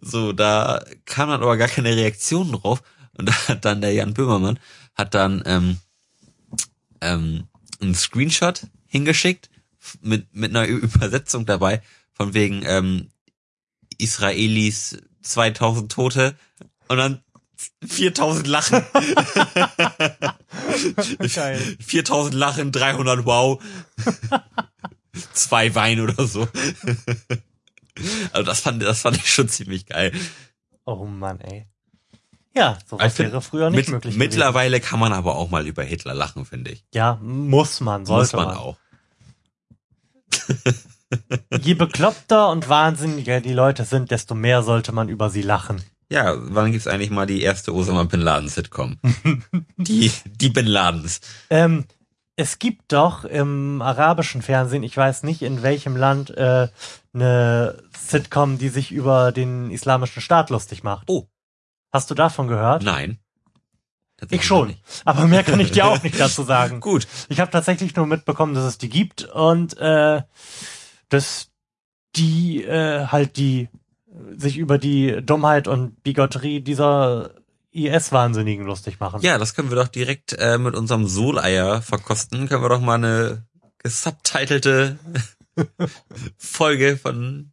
So, 0.00 0.32
da 0.32 0.84
kam 1.04 1.30
dann 1.30 1.42
aber 1.42 1.56
gar 1.56 1.68
keine 1.68 1.96
Reaktion 1.96 2.52
drauf. 2.52 2.82
Und 3.16 3.26
da 3.28 3.48
hat 3.48 3.64
dann 3.64 3.80
der 3.80 3.92
Jan 3.92 4.14
Böhmermann 4.14 4.58
hat 4.94 5.14
dann 5.14 5.42
ähm, 5.46 5.78
ähm, 7.00 7.48
einen 7.80 7.94
Screenshot 7.94 8.66
hingeschickt 8.86 9.50
mit 10.00 10.34
mit 10.34 10.50
einer 10.50 10.66
Übersetzung 10.66 11.46
dabei 11.46 11.82
von 12.12 12.32
wegen 12.32 12.62
ähm, 12.64 13.10
Israelis 13.98 14.98
2000 15.22 15.90
Tote 15.90 16.36
und 16.88 16.98
dann 16.98 17.24
4000 17.86 18.46
Lachen. 18.46 18.82
Geil. 21.34 21.58
4000 21.80 22.34
Lachen, 22.34 22.72
300 22.72 23.24
Wow. 23.24 23.62
Zwei 25.32 25.74
Wein 25.74 26.00
oder 26.00 26.26
so. 26.26 26.48
Also 28.32 28.42
das 28.44 28.60
fand, 28.60 28.82
das 28.82 29.00
fand 29.02 29.16
ich 29.16 29.32
schon 29.32 29.48
ziemlich 29.48 29.86
geil. 29.86 30.12
Oh 30.84 31.04
Mann, 31.04 31.40
ey. 31.40 31.66
Ja, 32.56 32.78
Ich 32.80 32.88
sowas 32.88 33.14
find, 33.14 33.30
wäre 33.32 33.40
früher 33.42 33.70
nicht 33.70 33.76
Mit, 33.78 33.88
möglich 33.88 34.14
gewesen. 34.14 34.18
mittlerweile 34.18 34.80
kann 34.80 35.00
man 35.00 35.12
aber 35.12 35.34
auch 35.36 35.50
mal 35.50 35.66
über 35.66 35.82
Hitler 35.82 36.14
lachen, 36.14 36.44
finde 36.44 36.70
ich. 36.72 36.84
Ja, 36.94 37.18
muss 37.22 37.80
man, 37.80 38.06
sollte 38.06 38.36
Muss 38.36 38.44
man. 38.44 38.54
man 38.54 38.56
auch. 38.56 38.76
Je 41.60 41.74
bekloppter 41.74 42.50
und 42.50 42.68
wahnsinniger 42.68 43.40
die 43.40 43.52
Leute 43.52 43.84
sind, 43.84 44.10
desto 44.10 44.34
mehr 44.34 44.62
sollte 44.62 44.92
man 44.92 45.08
über 45.08 45.30
sie 45.30 45.42
lachen. 45.42 45.82
Ja, 46.10 46.34
wann 46.36 46.70
gibt's 46.72 46.86
eigentlich 46.86 47.10
mal 47.10 47.26
die 47.26 47.42
erste 47.42 47.74
Osama 47.74 48.04
Bin 48.04 48.20
Laden 48.20 48.48
Sitcom? 48.48 48.98
die, 49.76 50.12
die 50.26 50.48
Bin 50.50 50.66
Ladens. 50.66 51.20
Ähm, 51.50 51.84
es 52.36 52.58
gibt 52.58 52.92
doch 52.92 53.24
im 53.24 53.80
arabischen 53.80 54.42
Fernsehen, 54.42 54.82
ich 54.82 54.96
weiß 54.96 55.22
nicht 55.22 55.42
in 55.42 55.62
welchem 55.62 55.96
Land, 55.96 56.30
äh, 56.30 56.68
eine 57.14 57.82
Sitcom, 57.96 58.58
die 58.58 58.68
sich 58.68 58.92
über 58.92 59.32
den 59.32 59.70
islamischen 59.70 60.20
Staat 60.20 60.50
lustig 60.50 60.82
macht. 60.82 61.08
Oh. 61.08 61.28
Hast 61.92 62.10
du 62.10 62.14
davon 62.14 62.48
gehört? 62.48 62.82
Nein. 62.82 63.18
Ich 64.30 64.44
schon. 64.44 64.68
nicht. 64.68 64.82
Aber 65.04 65.26
mehr 65.26 65.42
kann 65.42 65.60
ich 65.60 65.70
dir 65.70 65.86
auch 65.86 66.02
nicht 66.02 66.18
dazu 66.18 66.42
sagen. 66.42 66.80
Gut. 66.80 67.06
Ich 67.28 67.40
habe 67.40 67.50
tatsächlich 67.50 67.94
nur 67.96 68.06
mitbekommen, 68.06 68.54
dass 68.54 68.64
es 68.64 68.78
die 68.78 68.88
gibt 68.88 69.24
und 69.24 69.76
äh, 69.78 70.22
dass 71.08 71.50
die 72.16 72.64
äh, 72.64 73.06
halt 73.06 73.36
die 73.36 73.68
sich 74.36 74.58
über 74.58 74.78
die 74.78 75.20
Dummheit 75.22 75.66
und 75.68 76.02
Bigotterie 76.02 76.60
dieser 76.60 77.30
IS-Wahnsinnigen 77.72 78.64
lustig 78.64 79.00
machen. 79.00 79.20
Ja, 79.22 79.38
das 79.38 79.54
können 79.54 79.70
wir 79.70 79.76
doch 79.76 79.88
direkt 79.88 80.32
äh, 80.34 80.58
mit 80.58 80.76
unserem 80.76 81.06
Soleier 81.08 81.82
verkosten. 81.82 82.48
Können 82.48 82.62
wir 82.62 82.68
doch 82.68 82.80
mal 82.80 82.94
eine 82.94 83.44
gesubtitelte 83.78 84.98
Folge 86.36 86.96
von 86.96 87.52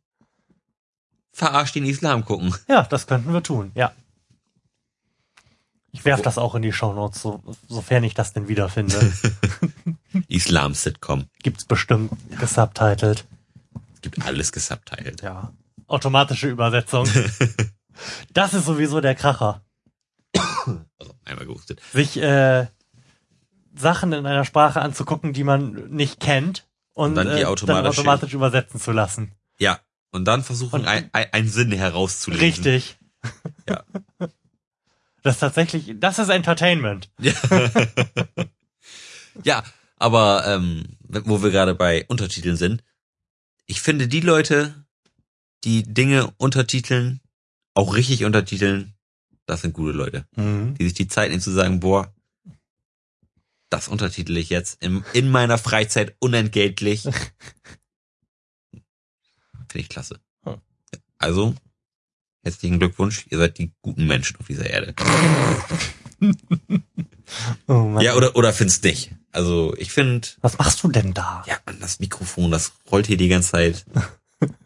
Verarscht 1.34 1.76
den 1.76 1.86
Islam 1.86 2.26
gucken. 2.26 2.54
Ja, 2.68 2.84
das 2.84 3.08
könnten 3.08 3.34
wir 3.34 3.42
tun, 3.42 3.72
ja. 3.76 3.94
Ich 5.94 6.06
werf 6.06 6.22
das 6.22 6.38
auch 6.38 6.56
in 6.56 6.62
die 6.62 6.72
Shownotes, 6.72 7.22
so, 7.22 7.44
sofern 7.68 8.04
ich 8.04 8.14
das 8.14 8.32
denn 8.32 8.48
wiederfinde. 8.48 9.14
Islam-Sitcom. 10.30 11.26
Gibt's 11.44 11.66
bestimmt 11.66 12.12
gesubtitelt. 12.40 13.26
Gibt 14.02 14.26
alles 14.26 14.52
gesubtitelt. 14.52 15.22
Ja. 15.22 15.52
Automatische 15.88 16.50
Übersetzung. 16.50 17.08
Das 18.34 18.54
ist 18.56 18.66
sowieso 18.66 19.02
der 19.02 19.14
Kracher. 19.14 19.64
Also 20.98 21.14
einmal 21.26 21.46
gehustet. 21.46 21.82
Sich 21.92 22.18
äh, 22.18 22.66
Sachen 23.76 24.14
in 24.14 24.26
einer 24.26 24.46
Sprache 24.46 24.82
anzugucken, 24.82 25.34
die 25.34 25.44
man 25.44 25.90
nicht 25.90 26.20
kennt 26.20 26.66
und, 26.94 27.10
Und 27.10 27.16
dann 27.16 27.36
die 27.36 27.42
äh, 27.42 27.46
automatisch- 27.46 27.68
dann 27.68 27.86
automatisch 27.88 28.34
übersetzen 28.34 28.80
zu 28.80 28.92
lassen. 28.92 29.34
Ja. 29.60 29.80
Und 30.12 30.26
dann 30.26 30.44
versuchen, 30.44 30.82
Und- 30.82 30.88
ein, 30.88 31.10
ein, 31.14 31.28
einen 31.32 31.50
Sinn 31.50 31.72
herauszulesen. 31.72 32.46
Richtig. 32.46 32.98
Ja. 33.70 33.84
Das 35.24 35.36
ist 35.36 35.40
tatsächlich, 35.42 35.94
das 36.00 36.18
ist 36.18 36.30
Entertainment. 36.30 37.12
Ja. 37.20 37.34
ja, 39.44 39.64
aber 39.98 40.44
ähm, 40.48 40.98
wo 41.08 41.44
wir 41.44 41.52
gerade 41.52 41.76
bei 41.76 42.06
Untertiteln 42.08 42.58
sind, 42.58 42.84
ich 43.68 43.82
finde 43.82 44.08
die 44.08 44.22
Leute, 44.22 44.84
die 45.64 45.84
Dinge 45.84 46.32
untertiteln, 46.38 47.22
auch 47.76 47.96
richtig 47.96 48.26
untertiteln, 48.26 48.96
das 49.46 49.62
sind 49.62 49.74
gute 49.74 49.92
Leute. 49.96 50.26
Mhm. 50.36 50.74
Die 50.76 50.86
sich 50.86 50.94
die 50.96 51.08
Zeit 51.08 51.30
nehmen 51.30 51.42
zu 51.42 51.52
sagen, 51.52 51.80
boah, 51.80 52.14
das 53.72 53.88
untertitel 53.88 54.38
ich 54.38 54.50
jetzt 54.50 54.84
in, 54.84 55.04
in 55.14 55.32
meiner 55.32 55.58
Freizeit 55.58 56.16
unentgeltlich. 56.20 57.04
Finde 57.04 57.16
ich 59.74 59.90
klasse. 59.90 60.20
Also, 61.18 61.56
herzlichen 62.44 62.80
Glückwunsch, 62.80 63.26
ihr 63.30 63.38
seid 63.38 63.58
die 63.58 63.72
guten 63.82 64.06
Menschen 64.08 64.38
auf 64.40 64.48
dieser 64.48 64.70
Erde. 64.70 64.94
Oh. 67.68 67.98
Ja, 68.02 68.16
oder, 68.16 68.36
oder 68.36 68.52
find's 68.52 68.84
nicht. 68.84 69.12
Also, 69.32 69.74
ich 69.78 69.94
finde, 69.94 70.28
Was 70.42 70.58
machst 70.58 70.84
du 70.84 70.90
denn 70.90 71.14
da? 71.14 71.46
Ja, 71.48 71.58
das 71.80 72.00
Mikrofon, 72.00 72.52
das 72.52 72.74
rollt 72.92 73.08
hier 73.08 73.16
die 73.16 73.30
ganze 73.30 73.52
Zeit. 73.52 73.86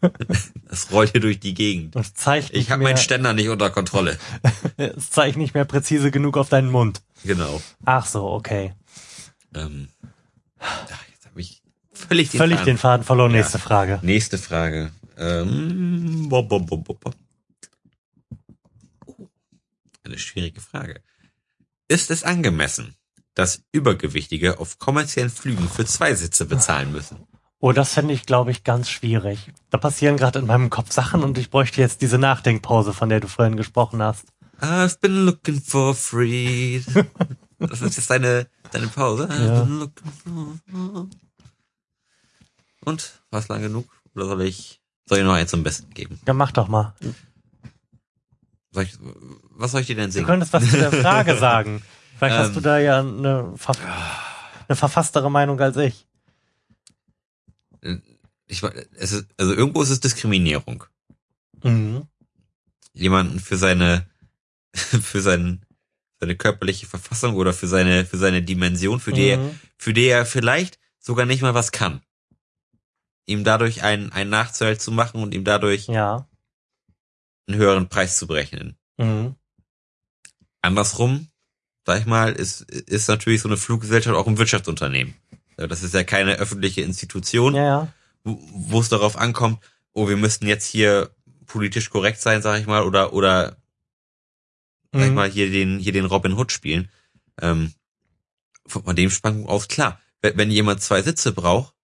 das 0.68 0.90
rollt 0.90 1.12
hier 1.12 1.20
durch 1.20 1.38
die 1.38 1.54
Gegend. 1.54 1.94
Das 1.94 2.14
zeigt 2.14 2.50
Ich 2.52 2.72
habe 2.72 2.82
meinen 2.82 2.96
Ständer 2.96 3.32
nicht 3.34 3.48
unter 3.50 3.70
Kontrolle. 3.70 4.18
es 4.76 5.10
zeigt 5.10 5.36
nicht 5.36 5.54
mehr 5.54 5.64
präzise 5.64 6.10
genug 6.10 6.36
auf 6.36 6.48
deinen 6.48 6.70
Mund. 6.70 7.02
Genau. 7.24 7.62
Ach 7.84 8.04
so, 8.04 8.26
okay. 8.26 8.74
Ähm, 9.56 9.88
jetzt 11.12 11.26
habe 11.26 11.40
ich 11.40 11.62
völlig 11.92 12.30
den 12.30 12.38
Völlig 12.38 12.58
Faden. 12.58 12.66
den 12.72 12.78
Faden 12.78 13.04
verloren. 13.04 13.30
Ja. 13.32 13.38
Nächste 13.38 13.58
Frage. 13.58 13.98
Nächste 14.02 14.38
Frage. 14.38 14.92
Ähm, 15.16 16.28
bop, 16.28 16.48
bop, 16.48 16.66
bop. 16.68 17.14
Oh, 19.06 19.28
Eine 20.04 20.18
schwierige 20.18 20.60
Frage. 20.60 21.00
Ist 21.88 22.10
es 22.10 22.22
angemessen, 22.22 22.94
dass 23.34 23.62
Übergewichtige 23.72 24.58
auf 24.58 24.78
kommerziellen 24.78 25.30
Flügen 25.30 25.68
für 25.68 25.86
zwei 25.86 26.14
Sitze 26.14 26.44
bezahlen 26.44 26.92
müssen? 26.92 27.18
Oh, 27.58 27.72
das 27.72 27.94
fände 27.94 28.12
ich, 28.12 28.26
glaube 28.26 28.50
ich, 28.50 28.64
ganz 28.64 28.90
schwierig. 28.90 29.50
Da 29.70 29.78
passieren 29.78 30.18
gerade 30.18 30.38
in 30.40 30.46
meinem 30.46 30.68
Kopf 30.68 30.92
Sachen 30.92 31.22
und 31.24 31.38
ich 31.38 31.48
bräuchte 31.50 31.80
jetzt 31.80 32.02
diese 32.02 32.18
Nachdenkpause, 32.18 32.92
von 32.92 33.08
der 33.08 33.20
du 33.20 33.28
vorhin 33.28 33.56
gesprochen 33.56 34.02
hast. 34.02 34.26
I've 34.60 35.00
been 35.00 35.24
looking 35.24 35.60
for 35.60 35.94
free. 35.94 36.82
Das 37.58 37.80
ist 37.80 37.96
jetzt 37.96 38.10
deine, 38.10 38.48
deine 38.70 38.88
Pause. 38.88 39.28
Ja. 39.30 39.88
Und? 42.84 43.22
War's 43.30 43.48
lang 43.48 43.62
genug? 43.62 43.88
Oder 44.14 44.26
soll 44.26 44.42
ich, 44.42 44.80
soll 45.06 45.18
ich 45.18 45.24
noch 45.24 45.32
eins 45.34 45.50
zum 45.50 45.62
Besten 45.62 45.90
geben? 45.92 46.20
Ja, 46.26 46.32
mach 46.34 46.52
doch 46.52 46.68
mal. 46.68 46.94
Soll 48.70 48.84
ich, 48.84 48.96
was 49.50 49.72
soll 49.72 49.80
ich 49.80 49.86
dir 49.86 49.96
denn 49.96 50.06
Du 50.06 50.12
singen? 50.12 50.26
könntest 50.26 50.52
was 50.52 50.68
zu 50.70 50.76
der 50.76 50.92
Frage 50.92 51.36
sagen. 51.38 51.82
Vielleicht 52.18 52.36
hast 52.36 52.48
Ähm. 52.48 52.54
du 52.54 52.60
da 52.60 52.78
ja 52.78 53.00
eine, 53.00 53.54
eine 54.68 54.76
verfasstere 54.76 55.30
Meinung 55.30 55.60
als 55.60 55.76
ich. 55.76 56.06
Ich, 58.46 58.62
es 58.94 59.12
ist, 59.12 59.26
also 59.38 59.52
irgendwo 59.54 59.82
ist 59.82 59.90
es 59.90 60.00
Diskriminierung. 60.00 60.84
Mhm. 61.62 62.06
Jemanden 62.92 63.40
für 63.40 63.56
seine, 63.56 64.06
für 64.72 65.20
seinen, 65.20 65.65
seine 66.20 66.36
körperliche 66.36 66.86
Verfassung 66.86 67.34
oder 67.36 67.52
für 67.52 67.66
seine, 67.68 68.04
für 68.06 68.16
seine 68.18 68.42
Dimension, 68.42 69.00
für 69.00 69.12
die 69.12 69.26
er, 69.28 69.38
Mhm. 69.38 69.60
für 69.76 69.92
die 69.92 70.06
er 70.06 70.24
vielleicht 70.26 70.78
sogar 70.98 71.26
nicht 71.26 71.42
mal 71.42 71.54
was 71.54 71.72
kann. 71.72 72.00
Ihm 73.26 73.44
dadurch 73.44 73.82
einen, 73.82 74.12
einen 74.12 74.30
Nachteil 74.30 74.78
zu 74.78 74.92
machen 74.92 75.22
und 75.22 75.34
ihm 75.34 75.44
dadurch 75.44 75.86
Ja. 75.88 76.28
einen 77.48 77.58
höheren 77.58 77.88
Preis 77.88 78.16
zu 78.18 78.26
berechnen. 78.26 78.76
Mhm. 78.96 79.34
Andersrum 80.62 81.28
sag 81.88 82.00
ich 82.00 82.06
mal, 82.06 82.32
ist, 82.32 82.62
ist 82.62 83.08
natürlich 83.08 83.42
so 83.42 83.48
eine 83.48 83.56
Fluggesellschaft 83.56 84.16
auch 84.16 84.26
ein 84.26 84.38
Wirtschaftsunternehmen. 84.38 85.14
Das 85.56 85.84
ist 85.84 85.94
ja 85.94 86.02
keine 86.02 86.34
öffentliche 86.34 86.82
Institution, 86.82 87.54
Ja, 87.54 87.62
ja. 87.64 87.92
wo 88.24 88.40
wo 88.52 88.80
es 88.80 88.88
darauf 88.88 89.16
ankommt, 89.16 89.60
oh, 89.92 90.08
wir 90.08 90.16
müssten 90.16 90.48
jetzt 90.48 90.66
hier 90.66 91.14
politisch 91.46 91.88
korrekt 91.90 92.20
sein, 92.20 92.42
sag 92.42 92.60
ich 92.60 92.66
mal, 92.66 92.82
oder, 92.82 93.12
oder 93.12 93.56
sag 94.96 95.04
ich 95.04 95.08
Mhm. 95.10 95.14
mal, 95.14 95.30
hier 95.30 95.50
den, 95.50 95.78
hier 95.78 95.92
den 95.92 96.04
Robin 96.06 96.32
Hood 96.34 96.52
spielen. 96.52 96.88
Ähm, 97.40 97.72
von, 98.66 98.84
von 98.84 98.96
dem 98.96 99.10
Spannung 99.10 99.46
aus, 99.46 99.68
klar, 99.68 100.00
wenn, 100.22 100.36
wenn 100.36 100.50
jemand 100.50 100.82
zwei 100.82 101.02
Sitze 101.02 101.32
braucht, 101.32 101.74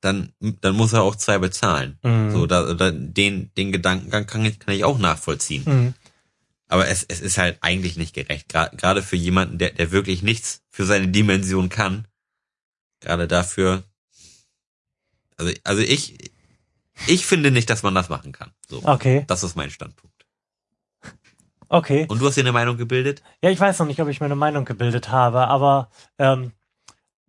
dann, 0.00 0.32
dann 0.40 0.74
muss 0.74 0.92
er 0.92 1.02
auch 1.02 1.16
zwei 1.16 1.38
bezahlen. 1.38 1.98
Mhm. 2.02 2.30
So, 2.32 2.46
da, 2.46 2.74
da, 2.74 2.90
den, 2.90 3.52
den 3.54 3.72
Gedankengang 3.72 4.26
kann 4.26 4.44
ich, 4.44 4.58
kann 4.58 4.74
ich 4.74 4.84
auch 4.84 4.98
nachvollziehen. 4.98 5.62
Mhm. 5.66 5.94
Aber 6.68 6.88
es, 6.88 7.02
es 7.04 7.20
ist 7.20 7.36
halt 7.38 7.58
eigentlich 7.60 7.96
nicht 7.96 8.14
gerecht. 8.14 8.48
Gerade 8.48 9.02
für 9.02 9.16
jemanden, 9.16 9.58
der, 9.58 9.70
der 9.72 9.90
wirklich 9.90 10.22
nichts 10.22 10.62
für 10.70 10.86
seine 10.86 11.08
Dimension 11.08 11.68
kann. 11.68 12.06
Gerade 13.00 13.28
dafür. 13.28 13.82
Also, 15.36 15.52
also 15.64 15.82
ich, 15.82 16.16
ich 17.06 17.26
finde 17.26 17.50
nicht, 17.50 17.68
dass 17.68 17.82
man 17.82 17.94
das 17.94 18.08
machen 18.08 18.32
kann. 18.32 18.52
So. 18.68 18.82
Okay, 18.84 19.24
Das 19.26 19.42
ist 19.42 19.54
mein 19.56 19.70
Standpunkt. 19.70 20.11
Okay. 21.72 22.06
Und 22.08 22.20
du 22.20 22.26
hast 22.26 22.36
dir 22.36 22.42
eine 22.42 22.52
Meinung 22.52 22.76
gebildet? 22.76 23.22
Ja, 23.42 23.50
ich 23.50 23.58
weiß 23.58 23.78
noch 23.80 23.86
nicht, 23.86 24.00
ob 24.00 24.08
ich 24.08 24.20
mir 24.20 24.26
eine 24.26 24.36
Meinung 24.36 24.64
gebildet 24.64 25.10
habe, 25.10 25.48
aber 25.48 25.90
ähm, 26.18 26.52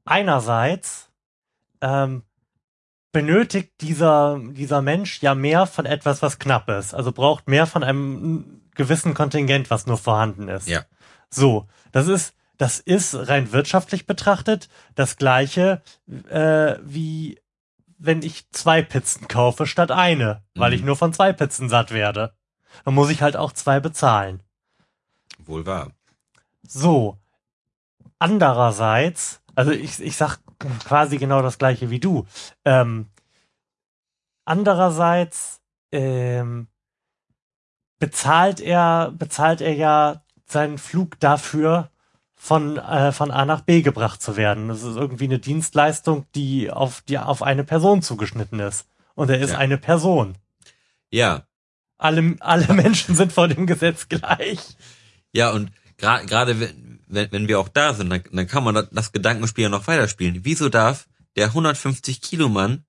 einerseits 0.06 1.10
ähm, 1.82 2.24
benötigt 3.12 3.74
dieser, 3.82 4.40
dieser 4.40 4.82
Mensch 4.82 5.22
ja 5.22 5.36
mehr 5.36 5.66
von 5.68 5.86
etwas, 5.86 6.22
was 6.22 6.40
knapp 6.40 6.70
ist. 6.70 6.94
Also 6.94 7.12
braucht 7.12 7.48
mehr 7.48 7.68
von 7.68 7.84
einem 7.84 8.62
gewissen 8.76 9.14
Kontingent, 9.14 9.70
was 9.70 9.86
nur 9.86 9.98
vorhanden 9.98 10.48
ist. 10.48 10.68
Ja. 10.68 10.84
So, 11.30 11.68
das 11.92 12.08
ist, 12.08 12.34
das 12.58 12.80
ist 12.80 13.16
rein 13.28 13.52
wirtschaftlich 13.52 14.06
betrachtet 14.08 14.70
das 14.96 15.18
gleiche 15.18 15.82
äh, 16.30 16.76
wie 16.84 17.40
wenn 18.06 18.22
ich 18.22 18.50
zwei 18.52 18.82
Pizzen 18.82 19.28
kaufe 19.30 19.66
statt 19.66 19.90
eine, 19.90 20.44
weil 20.56 20.72
Mhm. 20.72 20.76
ich 20.78 20.84
nur 20.84 20.98
von 20.98 21.14
zwei 21.14 21.32
Pizzen 21.32 21.70
satt 21.70 21.92
werde. 21.92 22.34
Dann 22.86 22.94
muss 22.94 23.10
ich 23.10 23.22
halt 23.22 23.36
auch 23.36 23.52
zwei 23.52 23.80
bezahlen. 23.80 24.42
Wohl 25.40 25.66
wahr. 25.66 25.92
So. 26.68 27.18
Andererseits, 28.20 29.42
also 29.56 29.72
ich, 29.72 30.00
ich 30.02 30.16
sag 30.16 30.40
quasi 30.86 31.18
genau 31.18 31.42
das 31.42 31.58
gleiche 31.58 31.90
wie 31.90 32.00
du. 32.00 32.26
Ähm, 32.64 33.10
andererseits 34.46 35.62
ähm, 35.92 36.68
bezahlt 38.00 38.60
er, 38.60 39.12
bezahlt 39.18 39.62
er 39.62 39.74
ja 39.74 40.24
seinen 40.46 40.78
Flug 40.78 41.20
dafür, 41.20 41.90
von, 42.36 42.78
äh, 42.78 43.14
von 43.14 43.32
A 43.32 43.46
nach 43.46 43.62
B 43.62 43.82
gebracht 43.82 44.22
zu 44.22 44.36
werden. 44.36 44.68
Das 44.68 44.84
ist 44.84 44.98
irgendwie 44.98 45.24
eine 45.26 45.40
Dienstleistung, 45.40 46.26
die 46.36 46.70
auf, 46.70 47.00
die 47.02 47.18
auf 47.18 47.42
eine 47.42 47.64
Person 47.64 48.02
zugeschnitten 48.02 48.60
ist. 48.60 48.86
Und 49.16 49.30
er 49.30 49.40
ist 49.40 49.52
Ja. 49.52 49.60
eine 49.60 49.78
Person. 49.78 50.36
Ja. 51.10 51.44
Alle, 52.04 52.36
alle 52.42 52.74
Menschen 52.74 53.16
sind 53.16 53.32
vor 53.34 53.48
dem 53.48 53.66
Gesetz 53.66 54.10
gleich. 54.10 54.60
Ja, 55.32 55.52
und 55.52 55.72
gra- 56.00 56.26
gerade 56.26 56.60
wenn, 56.60 57.00
wenn, 57.08 57.32
wenn 57.32 57.48
wir 57.48 57.60
auch 57.60 57.70
da 57.70 57.94
sind, 57.94 58.10
dann, 58.10 58.24
dann 58.32 58.48
kann 58.48 58.64
man 58.64 58.76
das, 58.76 58.90
das 58.92 59.12
Gedankenspiel 59.12 59.64
ja 59.64 59.70
noch 59.70 59.88
weiterspielen. 59.88 60.42
Wieso 60.44 60.70
darf 60.70 61.08
der 61.36 61.48
150 61.48 62.22
Kilo 62.22 62.50
Mann 62.50 62.84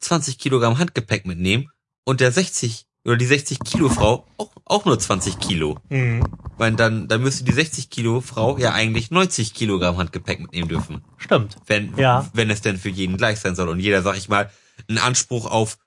20 0.00 0.38
Kilogramm 0.38 0.78
Handgepäck 0.78 1.26
mitnehmen 1.26 1.70
und 2.04 2.20
der 2.20 2.30
60 2.30 2.84
oder 3.04 3.16
die 3.16 3.24
60 3.26 3.60
Kilo 3.60 3.88
Frau 3.88 4.26
auch, 4.36 4.50
auch 4.66 4.84
nur 4.84 4.98
20 4.98 5.38
Kilo? 5.38 5.78
Mhm. 5.88 6.22
Weil 6.58 6.72
dann, 6.74 7.08
dann 7.08 7.22
müsste 7.22 7.44
die 7.44 7.52
60 7.52 7.88
Kilo 7.88 8.20
Frau 8.20 8.58
ja 8.58 8.72
eigentlich 8.72 9.10
90 9.10 9.54
Kilogramm 9.54 9.96
Handgepäck 9.96 10.40
mitnehmen 10.40 10.68
dürfen. 10.68 11.02
Stimmt. 11.16 11.56
Wenn, 11.66 11.96
Ja. 11.96 12.28
wenn 12.34 12.50
es 12.50 12.60
denn 12.60 12.76
für 12.76 12.90
jeden 12.90 13.16
gleich 13.16 13.40
sein 13.40 13.54
soll 13.56 13.68
und 13.70 13.80
jeder, 13.80 14.02
sag 14.02 14.16
ich 14.18 14.28
mal, 14.28 14.50
einen 14.88 14.98
Anspruch 14.98 15.46
auf 15.50 15.78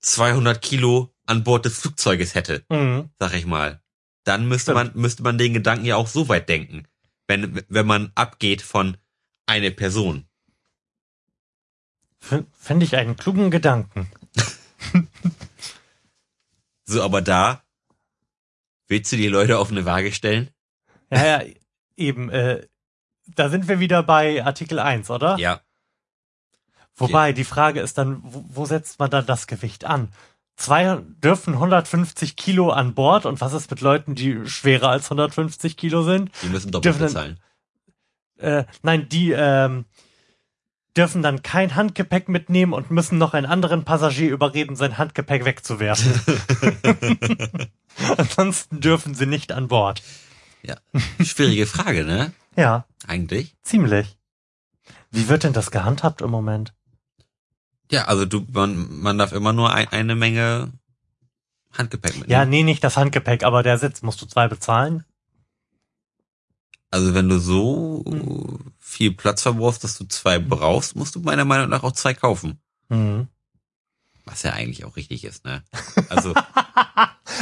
200 0.00 0.60
Kilo 0.62 1.12
an 1.28 1.44
Bord 1.44 1.64
des 1.64 1.78
Flugzeuges 1.80 2.34
hätte 2.34 2.64
Mhm. 2.68 3.10
sag 3.18 3.34
ich 3.34 3.46
mal, 3.46 3.82
dann 4.24 4.46
müsste 4.48 4.72
Stimmt. 4.72 4.94
man, 4.94 5.02
müsste 5.02 5.22
man 5.22 5.38
den 5.38 5.54
Gedanken 5.54 5.84
ja 5.84 5.96
auch 5.96 6.06
so 6.08 6.28
weit 6.28 6.48
denken, 6.48 6.86
wenn, 7.26 7.62
wenn 7.68 7.86
man 7.86 8.10
abgeht 8.14 8.62
von 8.62 8.96
eine 9.46 9.70
Person. 9.70 10.26
F- 12.20 12.44
Finde 12.58 12.84
ich 12.84 12.96
einen 12.96 13.16
klugen 13.16 13.50
Gedanken. 13.50 14.10
So, 16.90 17.02
aber 17.02 17.20
da 17.20 17.62
willst 18.86 19.12
du 19.12 19.16
die 19.16 19.28
Leute 19.28 19.58
auf 19.58 19.70
eine 19.70 19.84
Waage 19.84 20.10
stellen? 20.12 20.48
Ja, 21.10 21.40
ja, 21.42 21.44
eben, 21.96 22.30
äh, 22.30 22.66
da 23.26 23.50
sind 23.50 23.68
wir 23.68 23.78
wieder 23.78 24.02
bei 24.02 24.42
Artikel 24.42 24.78
1, 24.78 25.10
oder? 25.10 25.36
Ja. 25.38 25.60
Wobei, 26.96 27.32
die 27.34 27.44
Frage 27.44 27.80
ist 27.80 27.98
dann, 27.98 28.20
wo, 28.22 28.42
wo 28.48 28.64
setzt 28.64 28.98
man 28.98 29.10
dann 29.10 29.26
das 29.26 29.46
Gewicht 29.46 29.84
an? 29.84 30.08
Zwei 30.58 31.00
dürfen 31.22 31.54
150 31.54 32.34
Kilo 32.34 32.70
an 32.70 32.92
Bord 32.94 33.26
und 33.26 33.40
was 33.40 33.52
ist 33.52 33.70
mit 33.70 33.80
Leuten, 33.80 34.14
die 34.16 34.44
schwerer 34.46 34.88
als 34.90 35.06
150 35.06 35.76
Kilo 35.76 36.02
sind? 36.02 36.30
Die 36.42 36.48
müssen 36.48 36.72
doppelt 36.72 36.96
Dürfen- 36.96 37.06
bezahlen. 37.06 37.40
Äh, 38.38 38.64
nein, 38.82 39.08
die 39.08 39.30
ähm, 39.30 39.84
dürfen 40.96 41.22
dann 41.22 41.42
kein 41.42 41.76
Handgepäck 41.76 42.28
mitnehmen 42.28 42.72
und 42.72 42.90
müssen 42.90 43.18
noch 43.18 43.34
einen 43.34 43.46
anderen 43.46 43.84
Passagier 43.84 44.30
überreden, 44.32 44.74
sein 44.74 44.98
Handgepäck 44.98 45.44
wegzuwerfen. 45.44 46.12
Ansonsten 48.16 48.80
dürfen 48.80 49.14
sie 49.14 49.26
nicht 49.26 49.52
an 49.52 49.68
Bord. 49.68 50.02
Ja. 50.62 50.76
Schwierige 51.24 51.66
Frage, 51.66 52.04
ne? 52.04 52.32
Ja, 52.56 52.84
Eigentlich. 53.06 53.54
ziemlich. 53.62 54.16
Wie 55.12 55.28
wird 55.28 55.44
denn 55.44 55.52
das 55.52 55.70
gehandhabt 55.70 56.20
im 56.20 56.30
Moment? 56.30 56.74
Ja, 57.90 58.04
also 58.04 58.24
du, 58.26 58.44
man, 58.52 59.00
man 59.00 59.18
darf 59.18 59.32
immer 59.32 59.52
nur 59.52 59.72
ein, 59.72 59.88
eine 59.88 60.14
Menge 60.14 60.72
Handgepäck 61.72 62.14
mitnehmen. 62.16 62.30
Ja, 62.30 62.44
nee, 62.44 62.62
nicht 62.62 62.82
das 62.84 62.96
Handgepäck, 62.96 63.42
aber 63.44 63.62
der 63.62 63.78
Sitz. 63.78 64.02
Musst 64.02 64.20
du 64.22 64.26
zwei 64.26 64.48
bezahlen? 64.48 65.04
Also 66.90 67.14
wenn 67.14 67.28
du 67.28 67.38
so 67.38 68.02
Hm. 68.06 68.72
viel 68.78 69.12
Platz 69.12 69.42
verbrauchst, 69.42 69.84
dass 69.84 69.98
du 69.98 70.04
zwei 70.06 70.38
brauchst, 70.38 70.96
musst 70.96 71.14
du 71.14 71.20
meiner 71.20 71.44
Meinung 71.44 71.68
nach 71.68 71.82
auch 71.82 71.92
zwei 71.92 72.14
kaufen. 72.14 72.58
Mhm. 72.88 73.28
Was 74.24 74.42
ja 74.42 74.52
eigentlich 74.52 74.84
auch 74.84 74.96
richtig 74.96 75.24
ist, 75.24 75.44
ne? 75.44 75.62
Also, 76.08 76.34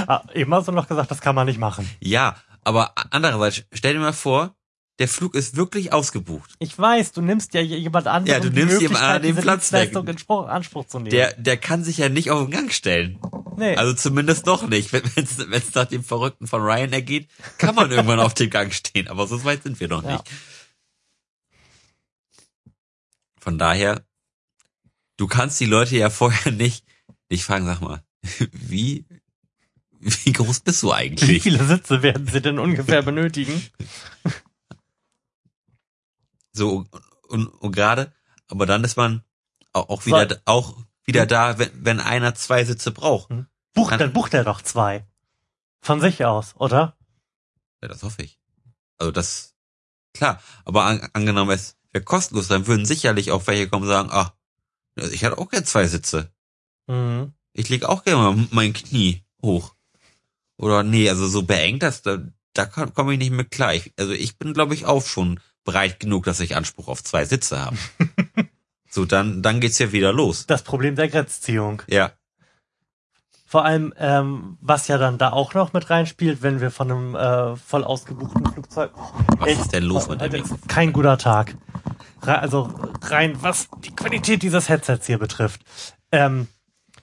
Ah, 0.09 0.24
eben 0.35 0.52
hast 0.52 0.68
du 0.68 0.73
noch 0.73 0.89
gesagt, 0.89 1.10
das 1.10 1.20
kann 1.20 1.35
man 1.35 1.47
nicht 1.47 1.59
machen. 1.59 1.89
ja, 2.01 2.36
aber 2.64 2.93
andererseits, 3.10 3.62
stell 3.73 3.94
dir 3.94 4.01
mal 4.01 4.12
vor, 4.12 4.56
der 4.98 5.09
Flug 5.09 5.35
ist 5.35 5.56
wirklich 5.56 5.93
ausgebucht. 5.93 6.55
Ich 6.59 6.78
weiß, 6.78 7.12
du 7.12 7.20
nimmst 7.20 7.52
ja 7.55 7.60
jemand 7.60 8.06
anderen 8.06 8.43
Ja, 8.43 8.48
du 8.48 8.55
nimmst 8.55 8.81
jemand 8.81 9.02
anderen 9.02 9.35
den 9.35 9.43
Platz 9.43 9.70
weg. 9.73 9.93
In 9.94 10.16
Spruch, 10.18 10.47
Anspruch 10.48 10.86
zu 10.86 10.98
nehmen. 10.98 11.10
Der, 11.10 11.35
der 11.35 11.59
kann 11.59 11.85
sich 11.85 11.98
ja 11.98 12.09
nicht 12.09 12.31
auf 12.31 12.40
den 12.47 12.51
Gang 12.51 12.73
stellen. 12.73 13.18
nee. 13.59 13.77
Also 13.77 13.93
zumindest 13.93 14.47
noch 14.47 14.66
nicht. 14.66 14.93
Wenn 14.94 15.02
es 15.52 15.74
nach 15.74 15.85
dem 15.85 16.02
Verrückten 16.02 16.47
von 16.47 16.62
Ryan 16.62 16.93
ergeht, 16.94 17.28
kann 17.59 17.74
man 17.74 17.90
irgendwann 17.90 18.20
auf 18.20 18.32
dem 18.35 18.48
Gang 18.48 18.73
stehen. 18.73 19.09
Aber 19.09 19.27
so 19.27 19.44
weit 19.44 19.64
sind 19.64 19.78
wir 19.81 19.89
noch 19.89 20.02
Ja. 20.02 20.12
nicht. 20.12 20.24
Von 23.39 23.59
daher, 23.59 24.02
du 25.18 25.27
kannst 25.27 25.60
die 25.60 25.66
Leute 25.66 25.97
ja 25.97 26.10
vorher 26.10 26.52
nicht, 26.52 26.85
nicht 27.28 27.44
fragen, 27.44 27.66
sag 27.66 27.81
mal, 27.81 28.02
wie, 28.52 29.05
wie 30.01 30.32
groß 30.32 30.60
bist 30.60 30.82
du 30.82 30.89
Wie 30.89 30.93
eigentlich? 30.94 31.43
viele 31.43 31.64
Sitze 31.64 32.02
werden 32.02 32.27
sie 32.27 32.40
denn 32.40 32.59
ungefähr 32.59 33.02
benötigen? 33.02 33.62
So, 36.57 36.87
und, 37.28 37.47
und 37.49 37.73
gerade, 37.74 38.12
aber 38.49 38.66
dann 38.66 38.83
ist 38.85 38.97
man 38.97 39.23
auch, 39.73 40.07
wieder, 40.07 40.41
auch 40.47 40.77
wieder 41.05 41.27
da, 41.27 41.59
wenn, 41.59 41.70
wenn 41.85 42.01
einer 42.01 42.35
zwei 42.35 42.65
Sitze 42.65 42.91
braucht. 42.93 43.28
Bucht, 43.74 43.91
Kann- 43.91 43.99
dann 43.99 44.12
bucht 44.12 44.33
er 44.35 44.45
doch 44.45 44.62
zwei. 44.62 45.07
Von 45.83 46.01
sich 46.01 46.24
aus, 46.24 46.57
oder? 46.57 46.97
Ja, 47.83 47.89
das 47.89 48.03
hoffe 48.03 48.23
ich. 48.23 48.41
Also 48.99 49.12
das, 49.12 49.55
klar, 50.15 50.41
aber 50.65 50.85
an, 50.85 51.09
angenommen, 51.12 51.51
es 51.51 51.77
wäre 51.93 52.03
kostenlos, 52.05 52.49
dann 52.49 52.66
würden 52.66 52.87
sicherlich 52.87 53.31
auch 53.31 53.47
welche 53.47 53.69
kommen 53.69 53.83
und 53.83 53.91
sagen, 53.91 54.09
ach, 54.11 54.33
ich 54.97 55.24
hatte 55.24 55.37
auch 55.39 55.51
gerne 55.51 55.66
zwei 55.66 55.87
Sitze. 55.87 56.33
Mhm. 56.87 57.35
Ich 57.53 57.69
leg 57.69 57.85
auch 57.85 58.03
gerne 58.03 58.23
mal 58.35 58.49
mein 58.51 58.73
Knie 58.73 59.23
hoch. 59.43 59.74
Oder 60.57 60.83
nee, 60.83 61.09
also 61.11 61.28
so 61.28 61.43
beengt 61.43 61.83
das, 61.83 62.01
da, 62.01 62.19
da 62.55 62.65
komme 62.65 63.12
ich 63.12 63.19
nicht 63.19 63.33
mit 63.33 63.51
klar. 63.51 63.74
Ich, 63.74 63.93
also 63.99 64.12
ich 64.12 64.39
bin, 64.39 64.55
glaube 64.55 64.73
ich, 64.74 64.87
auch 64.87 65.05
schon 65.05 65.39
breit 65.66 66.01
genug, 66.01 66.24
dass 66.24 66.40
ich 66.40 66.56
Anspruch 66.56 66.88
auf 66.88 67.05
zwei 67.05 67.26
Sitze 67.26 67.60
habe. 67.62 67.76
so, 68.88 69.05
dann, 69.05 69.43
dann 69.43 69.60
geht's 69.60 69.78
ja 69.78 69.93
wieder 69.93 70.14
los. 70.14 70.47
Das 70.47 70.62
Problem 70.62 70.97
der 70.97 71.09
Grenzziehung. 71.09 71.82
Ja, 71.88 72.12
Vor 73.47 73.66
allem, 73.66 73.93
ähm, 73.98 74.56
was 74.62 74.88
ja 74.88 74.97
dann 74.97 75.18
da 75.18 75.30
auch 75.32 75.52
noch 75.52 75.74
mit 75.74 75.90
reinspielt, 75.90 76.40
wenn 76.43 76.60
wir 76.60 76.70
von 76.70 76.90
einem 76.90 77.14
äh, 77.14 77.56
voll 77.56 77.84
ausgebuchten 77.84 78.47
Flugzeug. 78.47 78.93
was 79.38 79.48
Echt? 79.48 79.60
ist 79.60 79.72
denn 79.74 79.84
los 79.84 80.09
mit 80.09 80.22
dem 80.22 80.30
Ding? 80.30 80.44
ist 80.44 80.68
kein 80.68 80.93
guter 80.94 81.18
Tag. 81.18 81.55
Also 82.22 82.72
rein, 83.02 83.36
was 83.43 83.68
die 83.84 83.94
Qualität 83.94 84.43
dieses 84.43 84.68
Headsets 84.68 85.06
hier 85.06 85.18
betrifft. 85.18 85.60
Ähm, 86.10 86.48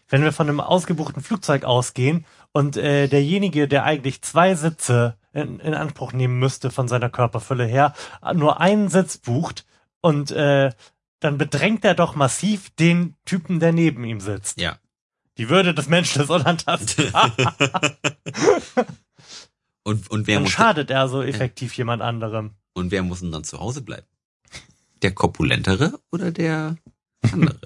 wenn 0.09 0.23
wir 0.23 0.33
von 0.33 0.49
einem 0.49 0.59
ausgebuchten 0.59 1.23
Flugzeug 1.23 1.63
ausgehen 1.63 2.25
und 2.51 2.77
äh, 2.77 3.07
derjenige, 3.07 3.67
der 3.67 3.83
eigentlich 3.83 4.21
zwei 4.21 4.53
Sitze 4.55 5.15
in, 5.33 5.59
in 5.59 5.73
Anspruch 5.73 6.13
nehmen 6.13 6.39
müsste 6.39 6.71
von 6.71 6.87
seiner 6.87 7.09
Körperfülle 7.09 7.65
her, 7.65 7.93
nur 8.33 8.61
einen 8.61 8.89
Sitz 8.89 9.17
bucht 9.17 9.65
und 10.01 10.31
äh, 10.31 10.71
dann 11.19 11.37
bedrängt 11.37 11.85
er 11.85 11.95
doch 11.95 12.15
massiv 12.15 12.69
den 12.71 13.15
Typen, 13.25 13.59
der 13.59 13.71
neben 13.71 14.03
ihm 14.03 14.19
sitzt. 14.19 14.59
Ja. 14.59 14.77
Die 15.37 15.49
Würde 15.49 15.73
des 15.73 15.87
Menschen 15.87 16.21
ist 16.21 16.29
unantastbar. 16.29 17.35
und, 19.83 20.11
und 20.11 20.27
wer 20.27 20.35
dann 20.35 20.43
muss 20.43 20.51
schadet 20.51 20.91
er 20.91 21.07
so 21.07 21.23
effektiv 21.23 21.75
jemand 21.75 22.01
anderem. 22.01 22.51
und 22.73 22.91
wer 22.91 23.01
muss 23.03 23.21
denn 23.21 23.31
dann 23.31 23.43
zu 23.43 23.59
Hause 23.59 23.81
bleiben? 23.81 24.05
Der 25.01 25.11
korpulentere 25.11 25.99
oder 26.11 26.31
der 26.31 26.77
andere? 27.31 27.59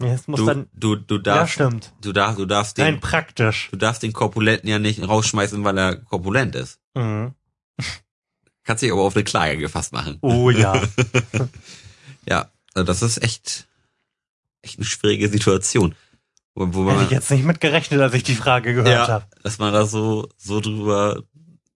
Ja, 0.00 0.08
Es 0.08 0.26
muss 0.26 0.40
du, 0.40 0.46
dann. 0.46 0.66
du, 0.74 0.96
du 0.96 1.16
Ja, 1.16 1.22
darfst, 1.22 1.54
stimmt. 1.54 1.92
du 2.00 2.12
darfst, 2.12 2.38
du 2.38 2.46
darfst 2.46 2.78
den, 2.78 2.84
Nein, 2.84 3.00
praktisch. 3.00 3.68
du 3.70 3.76
darfst 3.76 4.02
den 4.02 4.12
Korpulenten 4.12 4.68
ja 4.68 4.78
nicht 4.80 5.06
rausschmeißen, 5.06 5.62
weil 5.64 5.78
er 5.78 5.96
korpulent 5.96 6.54
ist. 6.56 6.80
Mhm. 6.94 7.34
Kannst 8.64 8.82
dich 8.82 8.90
aber 8.90 9.02
auf 9.02 9.14
eine 9.14 9.24
Klage 9.24 9.58
gefasst 9.58 9.92
machen. 9.92 10.18
Oh 10.20 10.50
ja. 10.50 10.80
Ja, 12.26 12.50
also 12.72 12.84
das 12.86 13.02
ist 13.02 13.22
echt, 13.22 13.68
echt 14.62 14.78
eine 14.78 14.86
schwierige 14.86 15.28
Situation. 15.28 15.94
Wo, 16.54 16.72
wo 16.72 16.84
Hätte 16.86 16.94
man, 16.96 17.04
ich 17.04 17.10
jetzt 17.10 17.30
nicht 17.30 17.44
mit 17.44 17.60
gerechnet, 17.60 18.00
als 18.00 18.14
ich 18.14 18.22
die 18.22 18.34
Frage 18.34 18.72
gehört 18.72 18.88
ja, 18.88 19.06
habe. 19.08 19.26
dass 19.42 19.58
man 19.58 19.74
da 19.74 19.84
so, 19.84 20.28
so 20.38 20.60
drüber, 20.60 21.22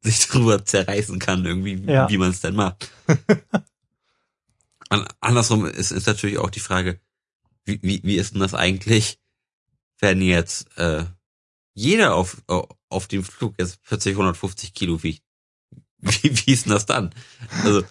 sich 0.01 0.19
drüber 0.29 0.65
zerreißen 0.65 1.19
kann, 1.19 1.45
irgendwie, 1.45 1.75
Ja. 1.85 2.09
wie 2.09 2.17
man 2.17 2.31
es 2.31 2.41
denn 2.41 2.55
macht. 2.57 2.91
An, 4.89 5.07
andersrum 5.21 5.67
ist, 5.67 5.91
ist 5.91 6.07
natürlich 6.07 6.39
auch 6.39 6.49
die 6.51 6.61
Frage, 6.61 6.99
wie, 7.69 7.79
wie, 7.83 8.01
wie 8.03 8.17
ist 8.17 8.35
denn 8.35 8.41
das 8.41 8.55
eigentlich, 8.55 9.19
wenn 10.01 10.21
jetzt 10.21 10.77
äh, 10.77 11.05
jeder 11.75 12.15
auf, 12.15 12.43
auf 12.89 13.07
dem 13.07 13.23
Flug 13.23 13.55
jetzt 13.59 13.83
plötzlich 13.83 14.15
150 14.15 14.75
Kilo 14.75 15.03
wiegt? 15.03 15.23
Wie, 16.01 16.31
wie 16.47 16.53
ist 16.53 16.67
denn 16.67 16.73
das 16.73 16.87
dann? 16.87 17.13
Also 17.65 17.83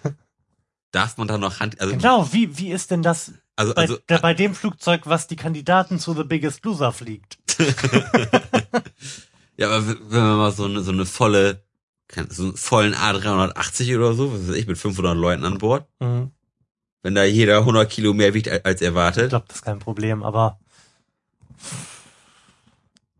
darf 0.92 1.18
man 1.18 1.28
da 1.28 1.36
noch 1.36 1.60
Hand, 1.60 1.78
also, 1.78 1.94
Genau, 1.94 2.32
wie, 2.32 2.56
wie 2.56 2.72
ist 2.72 2.90
denn 2.90 3.02
das 3.02 3.34
also, 3.54 3.74
bei, 3.74 3.82
also 3.82 3.98
der, 4.08 4.20
bei 4.20 4.32
dem 4.32 4.54
Flugzeug, 4.54 5.02
was 5.04 5.26
die 5.26 5.36
Kandidaten 5.36 5.98
zu 5.98 6.14
The 6.14 6.24
Biggest 6.24 6.64
Loser 6.64 6.92
fliegt? 6.92 7.38
Ja, 9.58 9.70
aber 9.70 9.86
wenn 9.88 10.22
man 10.22 10.38
mal 10.38 10.52
so 10.52 10.64
eine, 10.64 10.82
so 10.82 10.92
eine 10.92 11.04
volle, 11.04 11.64
so 12.30 12.44
einen 12.44 12.56
vollen 12.56 12.94
A380 12.94 13.96
oder 13.96 14.14
so, 14.14 14.32
was 14.32 14.48
weiß 14.48 14.56
ich, 14.56 14.68
mit 14.68 14.78
500 14.78 15.16
Leuten 15.16 15.44
an 15.44 15.58
Bord, 15.58 15.86
Mhm. 16.00 16.30
Wenn 17.02 17.14
da 17.14 17.24
jeder 17.24 17.64
100 17.64 17.88
Kilo 17.90 18.12
mehr 18.14 18.34
wiegt 18.34 18.48
al- 18.48 18.60
als 18.64 18.80
Ich 18.80 18.86
erwartet. 18.86 19.30
glaube, 19.30 19.46
das 19.48 19.58
ist 19.58 19.64
kein 19.64 19.78
Problem, 19.78 20.22
aber 20.22 20.58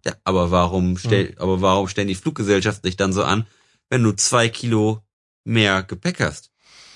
Ja, 0.04 0.14
aber 0.24 0.50
warum 0.50 0.96
stell, 0.96 1.30
Hm. 1.30 1.38
aber 1.38 1.60
warum 1.60 1.88
stellen 1.88 2.08
die 2.08 2.14
Fluggesellschaften 2.14 2.86
sich 2.88 2.96
dann 2.96 3.12
so 3.12 3.24
an, 3.24 3.46
wenn 3.90 4.02
du 4.02 4.12
zwei 4.12 4.48
Kilo 4.48 5.02
mehr 5.44 5.82
Gepäck 5.82 6.20
hast? 6.20 6.50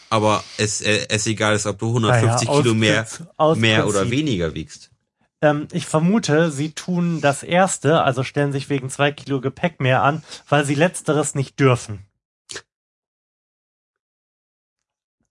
Aber 0.09 0.45
es, 0.59 0.83
äh, 0.83 1.07
es 1.09 1.27
egal 1.27 1.55
ist, 1.55 1.67
ob 1.67 1.79
du 1.79 1.89
150 1.93 2.49
naja, 2.49 2.63
Kilo 2.63 2.75
mehr, 2.75 3.07
aus 3.37 3.59
mehr 3.59 3.87
oder 3.87 4.11
weniger 4.11 4.55
wiegst. 4.55 4.91
Ähm, 5.41 5.67
ich 5.73 5.87
vermute, 5.87 6.51
sie 6.53 6.73
tun 6.73 7.21
das 7.21 7.43
erste, 7.43 8.03
also 8.03 8.23
stellen 8.23 8.53
sich 8.53 8.69
wegen 8.69 8.89
zwei 8.91 9.11
Kilo 9.11 9.41
Gepäck 9.41 9.81
mehr 9.81 10.03
an, 10.03 10.23
weil 10.49 10.65
sie 10.65 10.75
letzteres 10.77 11.35
nicht 11.35 11.59
dürfen. 11.59 12.07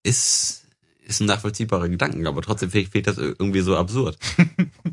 Ist, 0.04 0.61
ist 1.12 1.22
ein 1.22 1.28
nachvollziehbarer 1.28 1.90
Gedanken, 1.90 2.28
aber 2.28 2.42
trotzdem 2.42 2.72
fehlt, 2.72 2.90
fehlt 2.90 3.08
das 3.08 3.18
irgendwie 3.18 3.62
so 3.62 3.78
absurd. 3.78 4.18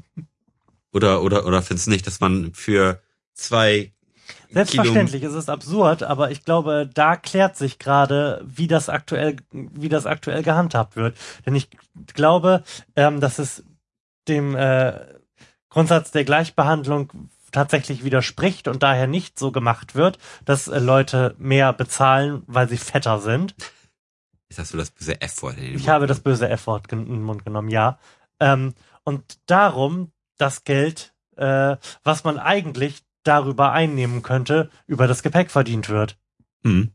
oder, 0.93 1.23
oder, 1.23 1.47
oder 1.47 1.63
findest 1.63 1.87
du 1.87 1.91
nicht, 1.91 2.07
dass 2.07 2.21
man 2.21 2.53
für 2.55 3.01
zwei 3.35 3.93
Selbstverständlich 4.51 5.23
ist 5.23 5.35
es 5.35 5.49
absurd, 5.49 6.03
aber 6.03 6.31
ich 6.31 6.45
glaube, 6.45 6.89
da 6.93 7.17
klärt 7.17 7.57
sich 7.57 7.79
gerade, 7.79 8.43
wie 8.47 8.67
das 8.67 8.89
aktuell, 8.89 9.37
wie 9.53 9.91
das 9.91 10.07
aktuell 10.07 10.43
gehandhabt 10.43 10.97
wird. 10.97 11.17
Denn 11.45 11.55
ich 11.55 11.69
glaube, 12.15 12.63
ähm, 12.97 13.21
dass 13.21 13.39
es 13.39 13.63
dem 14.27 14.57
äh, 14.57 14.95
Grundsatz 15.69 16.13
der 16.13 16.25
Gleichbehandlung 16.25 17.13
tatsächlich 17.53 18.05
widerspricht 18.05 18.69
und 18.69 18.83
daher 18.83 19.07
nicht 19.07 19.39
so 19.39 19.53
gemacht 19.53 19.95
wird, 19.95 20.19
dass 20.45 20.69
äh, 20.69 20.79
Leute 20.79 21.35
mehr 21.39 21.73
bezahlen, 21.73 22.43
weil 22.47 22.69
sie 22.69 22.79
fetter 22.79 23.21
sind. 23.21 23.55
Jetzt 24.49 24.59
hast 24.59 24.73
du 24.73 24.79
das 24.79 24.91
böse 24.91 25.21
F-Wort 25.21 25.59
in 25.59 25.65
den 25.65 25.75
Ich 25.77 25.89
habe 25.89 26.07
das 26.07 26.21
böse 26.21 26.49
F-Wort 26.49 26.91
in 26.93 27.05
den 27.05 27.23
Mund 27.23 27.45
genommen, 27.45 27.69
ja. 27.69 27.99
Ähm, 28.41 28.75
und 29.05 29.39
darum 29.47 30.13
das 30.39 30.65
Geld, 30.65 31.15
äh, 31.37 31.77
was 32.03 32.25
man 32.25 32.39
eigentlich 32.39 33.03
darüber 33.25 33.73
einnehmen 33.73 34.23
könnte, 34.23 34.71
über 34.87 35.07
das 35.07 35.23
Gepäck 35.23 35.51
verdient 35.51 35.89
wird. 35.89 36.19
Hm. 36.63 36.93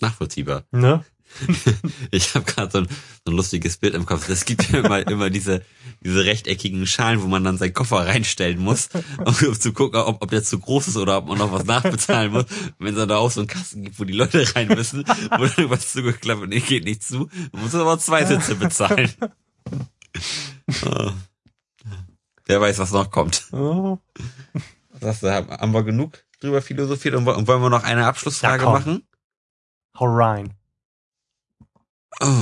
Nachvollziehbar. 0.00 0.64
Ne? 0.72 1.04
Ich 2.10 2.34
habe 2.34 2.44
gerade 2.44 2.70
so, 2.70 2.78
ein, 2.78 2.88
so 3.24 3.32
ein 3.32 3.36
lustiges 3.36 3.76
Bild 3.76 3.94
im 3.94 4.06
Kopf. 4.06 4.28
Es 4.28 4.44
gibt 4.44 4.70
ja 4.70 4.80
immer, 4.80 5.06
immer 5.08 5.30
diese, 5.30 5.64
diese 6.04 6.24
rechteckigen 6.24 6.86
Schalen, 6.86 7.22
wo 7.22 7.26
man 7.26 7.44
dann 7.44 7.58
seinen 7.58 7.72
Koffer 7.72 8.06
reinstellen 8.06 8.58
muss, 8.58 8.88
um 9.24 9.34
zu 9.58 9.72
gucken, 9.72 10.00
ob, 10.00 10.22
ob 10.22 10.30
der 10.30 10.42
zu 10.42 10.58
groß 10.58 10.88
ist 10.88 10.96
oder 10.96 11.18
ob 11.18 11.28
man 11.28 11.38
noch 11.38 11.52
was 11.52 11.64
nachbezahlen 11.64 12.32
muss. 12.32 12.44
Und 12.44 12.74
wenn 12.78 12.94
es 12.94 12.96
dann 13.00 13.08
da 13.08 13.16
auch 13.16 13.30
so 13.30 13.40
einen 13.40 13.48
Kasten 13.48 13.82
gibt, 13.84 13.98
wo 13.98 14.04
die 14.04 14.12
Leute 14.12 14.44
rein 14.54 14.68
müssen, 14.68 15.04
wo 15.06 15.46
dann 15.46 15.70
was 15.70 15.92
zugeklappt 15.92 16.42
und 16.42 16.48
nee, 16.50 16.60
geht 16.60 16.84
nicht 16.84 17.02
zu, 17.02 17.28
man 17.52 17.62
muss 17.62 17.74
aber 17.74 17.98
zwei 17.98 18.24
Sitze 18.24 18.54
bezahlen. 18.54 19.10
Ah. 20.84 21.12
Wer 22.44 22.60
weiß, 22.60 22.78
was 22.78 22.92
noch 22.92 23.10
kommt. 23.10 23.46
Oh. 23.52 23.98
Sagst 25.00 25.22
du, 25.22 25.32
haben 25.32 25.72
wir 25.72 25.82
genug 25.84 26.22
drüber 26.40 26.60
philosophiert 26.60 27.14
und 27.14 27.24
wo- 27.24 27.32
und 27.32 27.48
wollen 27.48 27.62
wir 27.62 27.70
noch 27.70 27.84
eine 27.84 28.06
Abschlussfrage 28.06 28.64
Ja, 28.64 28.70
machen? 28.70 29.02
Hau 29.98 30.06
rein. 30.06 30.52
Oh, 32.20 32.36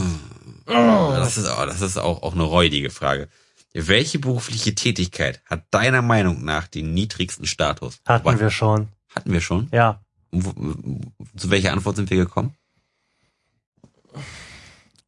das 0.66 1.36
ist, 1.38 1.46
auch, 1.48 1.66
das 1.66 1.80
ist 1.80 1.96
auch, 1.96 2.22
auch 2.22 2.34
eine 2.34 2.42
räudige 2.42 2.90
Frage. 2.90 3.28
Welche 3.72 4.18
berufliche 4.18 4.74
Tätigkeit 4.74 5.40
hat 5.46 5.64
deiner 5.70 6.02
Meinung 6.02 6.44
nach 6.44 6.66
den 6.66 6.92
niedrigsten 6.92 7.46
Status? 7.46 8.00
Hatten 8.04 8.24
Wobei, 8.24 8.40
wir 8.40 8.50
schon. 8.50 8.88
Hatten 9.14 9.32
wir 9.32 9.40
schon? 9.40 9.68
Ja. 9.72 10.00
Zu 10.32 11.50
welcher 11.50 11.72
Antwort 11.72 11.96
sind 11.96 12.10
wir 12.10 12.16
gekommen? 12.16 12.54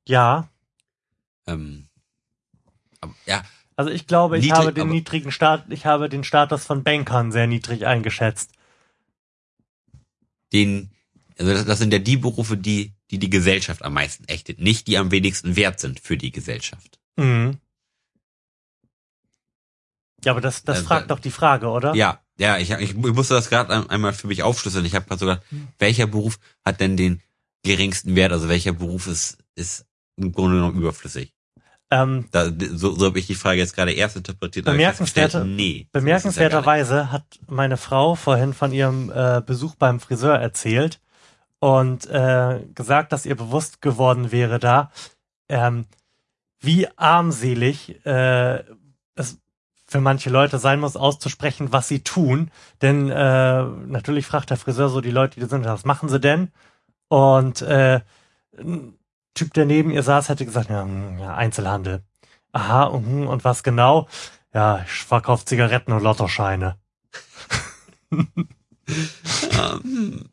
Ja. 0.06 0.48
Ähm, 1.46 1.88
aber, 3.00 3.14
ja, 3.26 3.42
Also 3.76 3.90
ich 3.90 4.06
glaube, 4.06 4.38
ich 4.38 4.44
Niedrig, 4.44 4.58
habe 4.58 4.72
den 4.72 4.88
niedrigen 4.88 5.32
Stat, 5.32 5.64
ich 5.70 5.86
habe 5.86 6.08
den 6.08 6.24
Status 6.24 6.64
von 6.64 6.82
Bankern 6.84 7.32
sehr 7.32 7.46
niedrig 7.46 7.86
eingeschätzt. 7.86 8.52
den, 10.52 10.90
also 11.42 11.52
das, 11.54 11.64
das 11.66 11.78
sind 11.78 11.92
ja 11.92 11.98
die 11.98 12.16
Berufe, 12.16 12.56
die, 12.56 12.94
die 13.10 13.18
die 13.18 13.30
Gesellschaft 13.30 13.82
am 13.82 13.94
meisten 13.94 14.24
ächtet, 14.28 14.58
nicht 14.60 14.86
die 14.86 14.96
am 14.98 15.10
wenigsten 15.10 15.56
wert 15.56 15.80
sind 15.80 16.00
für 16.00 16.16
die 16.16 16.30
Gesellschaft. 16.32 16.98
Mhm. 17.16 17.58
Ja, 20.24 20.32
aber 20.32 20.40
das, 20.40 20.62
das 20.62 20.80
Äh, 20.80 20.82
fragt 20.84 21.10
doch 21.10 21.18
die 21.18 21.30
Frage, 21.30 21.68
oder? 21.68 21.94
Ja, 21.94 22.20
ja, 22.38 22.56
ich, 22.58 22.70
ich, 22.70 22.90
ich 22.90 22.94
musste 22.96 23.34
das 23.34 23.50
gerade 23.50 23.72
ein- 23.74 23.90
einmal 23.90 24.12
für 24.12 24.28
mich 24.28 24.42
aufschlüsseln. 24.42 24.84
Ich 24.84 24.94
habe 24.94 25.04
gerade 25.06 25.18
sogar, 25.20 25.42
welcher 25.78 26.06
Beruf 26.06 26.38
hat 26.64 26.80
denn 26.80 26.96
den 26.96 27.20
geringsten 27.64 28.14
Wert? 28.16 28.32
Also 28.32 28.48
welcher 28.48 28.72
Beruf 28.72 29.06
ist, 29.06 29.38
ist 29.56 29.84
im 30.16 30.32
Grunde 30.32 30.56
genommen 30.56 30.78
überflüssig? 30.78 31.34
Ähm, 31.90 32.26
Da, 32.30 32.50
so, 32.72 32.94
so 32.94 33.06
habe 33.06 33.18
ich 33.18 33.26
die 33.26 33.34
Frage 33.34 33.58
jetzt 33.58 33.74
gerade 33.74 33.92
erst 33.92 34.16
interpretiert. 34.16 34.66
Bemerkenswerte- 34.66 35.44
nee. 35.44 35.88
Bemerkenswerterweise 35.92 37.12
hat 37.12 37.24
meine 37.48 37.76
Frau 37.76 38.14
vorhin 38.14 38.54
von 38.54 38.72
ihrem 38.72 39.10
äh, 39.14 39.42
Besuch 39.44 39.74
beim 39.74 40.00
Friseur 40.00 40.36
erzählt 40.38 41.00
und 41.62 42.10
äh, 42.10 42.66
gesagt, 42.74 43.12
dass 43.12 43.24
ihr 43.24 43.36
bewusst 43.36 43.80
geworden 43.80 44.32
wäre 44.32 44.58
da, 44.58 44.90
ähm, 45.48 45.86
wie 46.58 46.88
armselig 46.98 48.04
äh, 48.04 48.64
es 49.14 49.38
für 49.86 50.00
manche 50.00 50.28
Leute 50.28 50.58
sein 50.58 50.80
muss, 50.80 50.96
auszusprechen, 50.96 51.70
was 51.70 51.86
sie 51.86 52.00
tun. 52.00 52.50
Denn 52.80 53.08
äh, 53.10 53.62
natürlich 53.62 54.26
fragt 54.26 54.50
der 54.50 54.56
Friseur 54.56 54.88
so 54.88 55.00
die 55.00 55.12
Leute, 55.12 55.38
die 55.38 55.46
sind, 55.46 55.64
was 55.64 55.84
machen 55.84 56.08
sie 56.08 56.18
denn? 56.18 56.50
Und 57.06 57.62
äh, 57.62 58.00
ein 58.58 58.98
Typ, 59.34 59.54
der 59.54 59.64
neben 59.64 59.92
ihr 59.92 60.02
saß, 60.02 60.30
hätte 60.30 60.44
gesagt, 60.44 60.68
ja, 60.68 60.82
hm, 60.82 61.22
Einzelhandel. 61.22 62.02
Aha, 62.50 62.90
mhm, 62.90 63.28
und 63.28 63.44
was 63.44 63.62
genau? 63.62 64.08
Ja, 64.52 64.80
ich 64.84 65.04
verkaufe 65.04 65.44
Zigaretten 65.44 65.92
und 65.92 66.02
Lottoscheine. 66.02 66.76
nicht. 68.10 70.26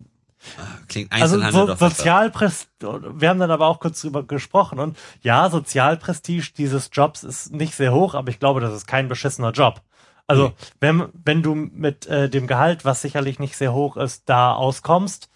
Ähm, 0.57 0.87
Klingt 0.87 1.11
Also 1.11 1.35
Einzelhandel 1.35 1.61
so, 1.61 1.67
doch 1.67 1.77
besser. 1.79 1.95
Sozialprestige, 1.95 3.21
wir 3.21 3.29
haben 3.29 3.39
dann 3.39 3.51
aber 3.51 3.67
auch 3.67 3.79
kurz 3.79 4.01
drüber 4.01 4.23
gesprochen 4.23 4.79
und 4.79 4.97
ja, 5.21 5.49
Sozialprestige 5.49 6.51
dieses 6.57 6.89
Jobs 6.93 7.23
ist 7.23 7.51
nicht 7.53 7.75
sehr 7.75 7.93
hoch, 7.93 8.13
aber 8.15 8.29
ich 8.29 8.39
glaube, 8.39 8.61
das 8.61 8.73
ist 8.73 8.87
kein 8.87 9.07
beschissener 9.07 9.51
Job. 9.51 9.81
Also 10.27 10.49
Nee. 10.49 10.53
wenn, 10.79 11.09
wenn 11.25 11.41
du 11.43 11.55
mit 11.55 12.05
äh, 12.07 12.29
dem 12.29 12.45
Gehalt, 12.47 12.85
was 12.85 13.01
sicherlich 13.01 13.39
nicht 13.39 13.57
sehr 13.57 13.73
hoch 13.73 13.97
ist, 13.97 14.29
da 14.29 14.53
auskommst, 14.53 15.29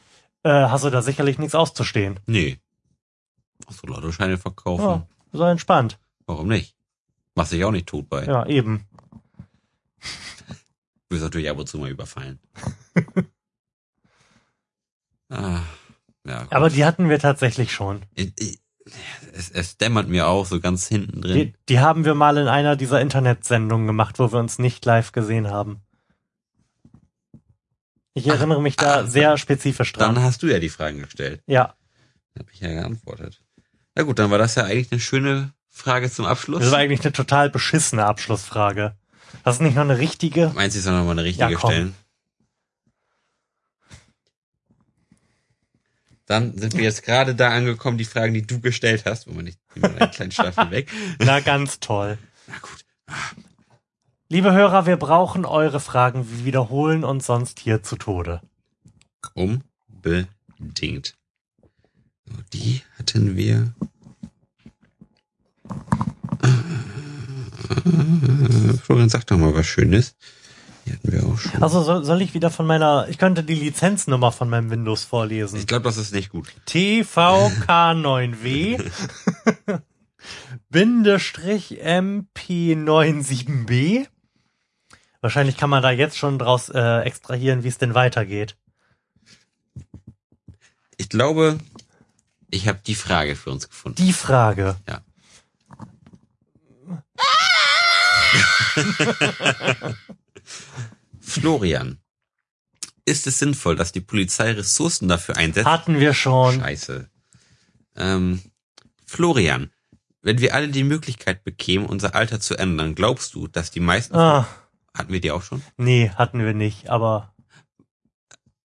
äh, 0.44 0.50
hast 0.50 0.84
du 0.84 0.90
da 0.90 1.02
sicherlich 1.02 1.40
nichts 1.40 1.56
auszustehen. 1.56 2.20
Nee. 2.28 2.60
Ach 3.68 3.74
so, 3.74 3.88
Lottoscheine 3.88 4.38
verkaufen. 4.38 4.84
Ja, 4.86 5.08
so 5.32 5.44
entspannt. 5.46 5.98
Warum 6.28 6.48
nicht? 6.48 6.76
Machst 7.36 7.52
dich 7.54 7.64
auch 7.66 7.72
nicht 7.72 7.88
tot 7.88 8.08
bei. 8.10 8.26
Ja, 8.26 8.46
eben. 8.46 8.86
Du 11.10 11.16
wirst 11.16 11.24
natürlich 11.24 11.50
ab 11.50 11.58
und 11.58 11.68
zu 11.68 11.78
mal 11.80 11.90
überfallen. 11.90 12.40
Ah, 15.34 15.62
ja. 16.26 16.48
Aber 16.50 16.70
die 16.70 16.86
hatten 16.86 17.10
wir 17.10 17.20
tatsächlich 17.20 17.74
schon. 17.74 18.02
Es, 19.34 19.50
es 19.50 19.78
dämmert 19.78 20.08
mir 20.08 20.28
auch 20.28 20.46
so 20.46 20.60
ganz 20.60 20.88
hinten 20.88 21.22
drin. 21.22 21.34
Die, 21.36 21.54
die 21.70 21.80
haben 21.80 22.06
wir 22.06 22.16
mal 22.16 22.38
in 22.38 22.48
einer 22.48 22.76
dieser 22.76 23.02
Internetsendungen 23.02 23.88
gemacht, 23.88 24.20
wo 24.20 24.32
wir 24.32 24.40
uns 24.40 24.60
nicht 24.60 24.86
live 24.86 25.12
gesehen 25.12 25.50
haben. 25.50 25.82
Ich 28.14 28.28
erinnere 28.28 28.62
mich 28.62 28.76
da 28.76 29.00
ah, 29.00 29.08
sehr 29.08 29.38
spezifisch 29.38 29.92
dran. 29.94 30.14
Dann 30.16 30.24
hast 30.24 30.44
du 30.44 30.48
ja 30.48 30.60
die 30.60 30.70
Fragen 30.70 31.00
gestellt. 31.02 31.42
ja, 31.48 31.74
Habe 32.38 32.52
ich 32.52 32.60
ja 32.60 32.70
geantwortet. 32.70 33.42
Na 33.96 34.04
gut, 34.04 34.20
dann 34.20 34.30
war 34.30 34.38
das 34.38 34.56
ja 34.56 34.66
eigentlich 34.66 34.92
eine 34.92 35.02
schöne 35.02 35.54
Frage 35.70 36.12
zum 36.12 36.26
Abschluss. 36.26 36.62
das 36.62 36.72
war 36.72 36.80
eigentlich 36.80 37.02
eine 37.02 37.12
total 37.14 37.50
beschissene 37.50 38.06
Abschlussfrage. 38.06 38.96
Hast 39.44 39.60
du 39.60 39.64
nicht 39.64 39.76
noch 39.76 39.82
eine 39.82 39.98
richtige? 39.98 40.52
Meinst 40.54 40.76
du, 40.76 40.80
ich 40.80 40.84
soll 40.86 40.94
noch 40.94 41.06
mal 41.06 41.12
eine 41.12 41.24
richtige 41.24 41.52
Ja, 41.54 41.60
stellen? 41.60 41.96
Dann 46.26 46.58
sind 46.58 46.76
wir 46.76 46.84
jetzt 46.84 47.04
gerade 47.04 47.36
da 47.36 47.50
angekommen, 47.50 47.98
die 47.98 48.06
Fragen, 48.06 48.34
die 48.34 48.48
du 48.48 48.62
gestellt 48.62 49.04
hast. 49.06 49.28
Ich 49.28 49.34
nehme 49.34 49.52
mal 49.76 49.98
einen 50.00 50.12
kleinen 50.12 50.32
Staffel 50.32 50.72
weg. 50.72 50.90
Na, 51.20 51.42
ganz 51.42 51.80
toll. 51.80 52.18
Na 52.48 52.56
gut. 52.60 52.86
Liebe 54.30 54.54
Hörer, 54.54 54.86
wir 54.86 54.98
brauchen 54.98 55.46
eure 55.46 55.80
Fragen. 55.80 56.30
Wir 56.30 56.46
wiederholen 56.46 57.04
uns 57.04 57.26
sonst 57.26 57.60
hier 57.60 57.84
zu 57.84 57.98
Tode. 57.98 58.42
Unbedingt. 59.34 61.16
So, 62.26 62.36
die 62.54 62.82
hatten 62.98 63.36
wir. 63.36 63.74
Äh, 66.42 66.48
Florian, 68.78 69.10
sag 69.10 69.28
doch 69.28 69.38
mal 69.38 69.54
was 69.54 69.68
Schönes. 69.68 70.16
Die 70.86 70.92
hatten 70.92 71.12
wir 71.12 71.26
auch 71.26 71.38
schon. 71.38 71.64
Also 71.64 71.84
soll, 71.84 72.04
soll 72.04 72.22
ich 72.22 72.34
wieder 72.34 72.50
von 72.50 72.66
meiner, 72.66 73.08
ich 73.10 73.18
könnte 73.18 73.44
die 73.44 73.56
Lizenznummer 73.56 74.32
von 74.32 74.50
meinem 74.50 74.70
Windows 74.70 75.04
vorlesen. 75.04 75.60
Ich 75.60 75.68
glaube, 75.68 75.84
das 75.84 75.98
ist 75.98 76.14
nicht 76.14 76.30
gut. 76.30 76.48
TVK9W 76.68 78.92
Bindestrich 80.70 81.84
MP97B. 81.84 84.08
Wahrscheinlich 85.22 85.56
kann 85.56 85.70
man 85.70 85.84
da 85.84 85.92
jetzt 85.92 86.18
schon 86.18 86.40
draus 86.40 86.70
äh, 86.70 87.02
extrahieren, 87.02 87.64
wie 87.64 87.70
es 87.70 87.78
denn 87.78 87.94
weitergeht. 87.94 88.58
Ich 90.98 91.10
glaube, 91.10 91.60
ich 92.50 92.68
habe 92.68 92.80
die 92.86 92.96
Frage 92.96 93.36
für 93.36 93.52
uns 93.52 93.70
gefunden. 93.70 94.04
Die 94.04 94.14
Frage. 94.14 94.76
Florian, 101.24 102.00
ist 103.06 103.28
es 103.28 103.40
sinnvoll, 103.40 103.76
dass 103.76 103.92
die 103.92 104.02
Polizei 104.02 104.52
Ressourcen 104.52 105.08
dafür 105.08 105.38
einsetzt? 105.38 105.66
Hatten 105.68 106.00
wir 106.00 106.14
schon. 106.14 106.60
Scheiße. 106.60 107.10
Ähm, 107.96 108.42
Florian, 109.06 109.72
wenn 110.22 110.40
wir 110.40 110.54
alle 110.56 110.70
die 110.70 110.84
Möglichkeit 110.84 111.44
bekämen, 111.44 111.86
unser 111.86 112.16
Alter 112.16 112.40
zu 112.40 112.56
ändern, 112.58 112.96
glaubst 112.96 113.34
du, 113.36 113.48
dass 113.48 113.72
die 113.72 113.80
meisten... 113.82 114.16
Ah, 114.16 114.48
Hatten 114.96 115.12
wir 115.12 115.22
die 115.22 115.32
auch 115.32 115.44
schon? 115.44 115.62
nee, 115.78 116.10
hatten 116.10 116.40
wir 116.40 116.54
nicht, 116.54 116.90
aber 116.90 117.34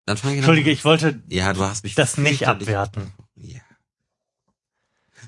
Dann 0.05 0.17
fange 0.17 0.35
ich 0.35 0.39
Entschuldige, 0.39 0.71
ich 0.71 0.85
wollte 0.85 1.23
Ja, 1.29 1.53
du 1.53 1.63
hast 1.63 1.85
mich 1.85 1.95
das 1.95 2.19
nicht 2.19 2.47
abwerten. 2.47 3.13
Ja. 3.35 3.61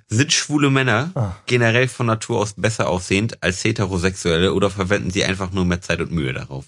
Sind 0.08 0.32
schwule 0.32 0.70
Männer 0.70 1.10
Ah. 1.14 1.32
generell 1.46 1.88
von 1.88 2.06
Natur 2.06 2.38
aus 2.40 2.54
besser 2.54 2.88
aussehend 2.88 3.42
als 3.42 3.62
heterosexuelle 3.64 4.52
oder 4.54 4.68
verwenden 4.70 5.10
sie 5.10 5.24
einfach 5.24 5.52
nur 5.52 5.64
mehr 5.64 5.80
Zeit 5.80 6.00
und 6.00 6.10
Mühe 6.12 6.32
darauf? 6.32 6.66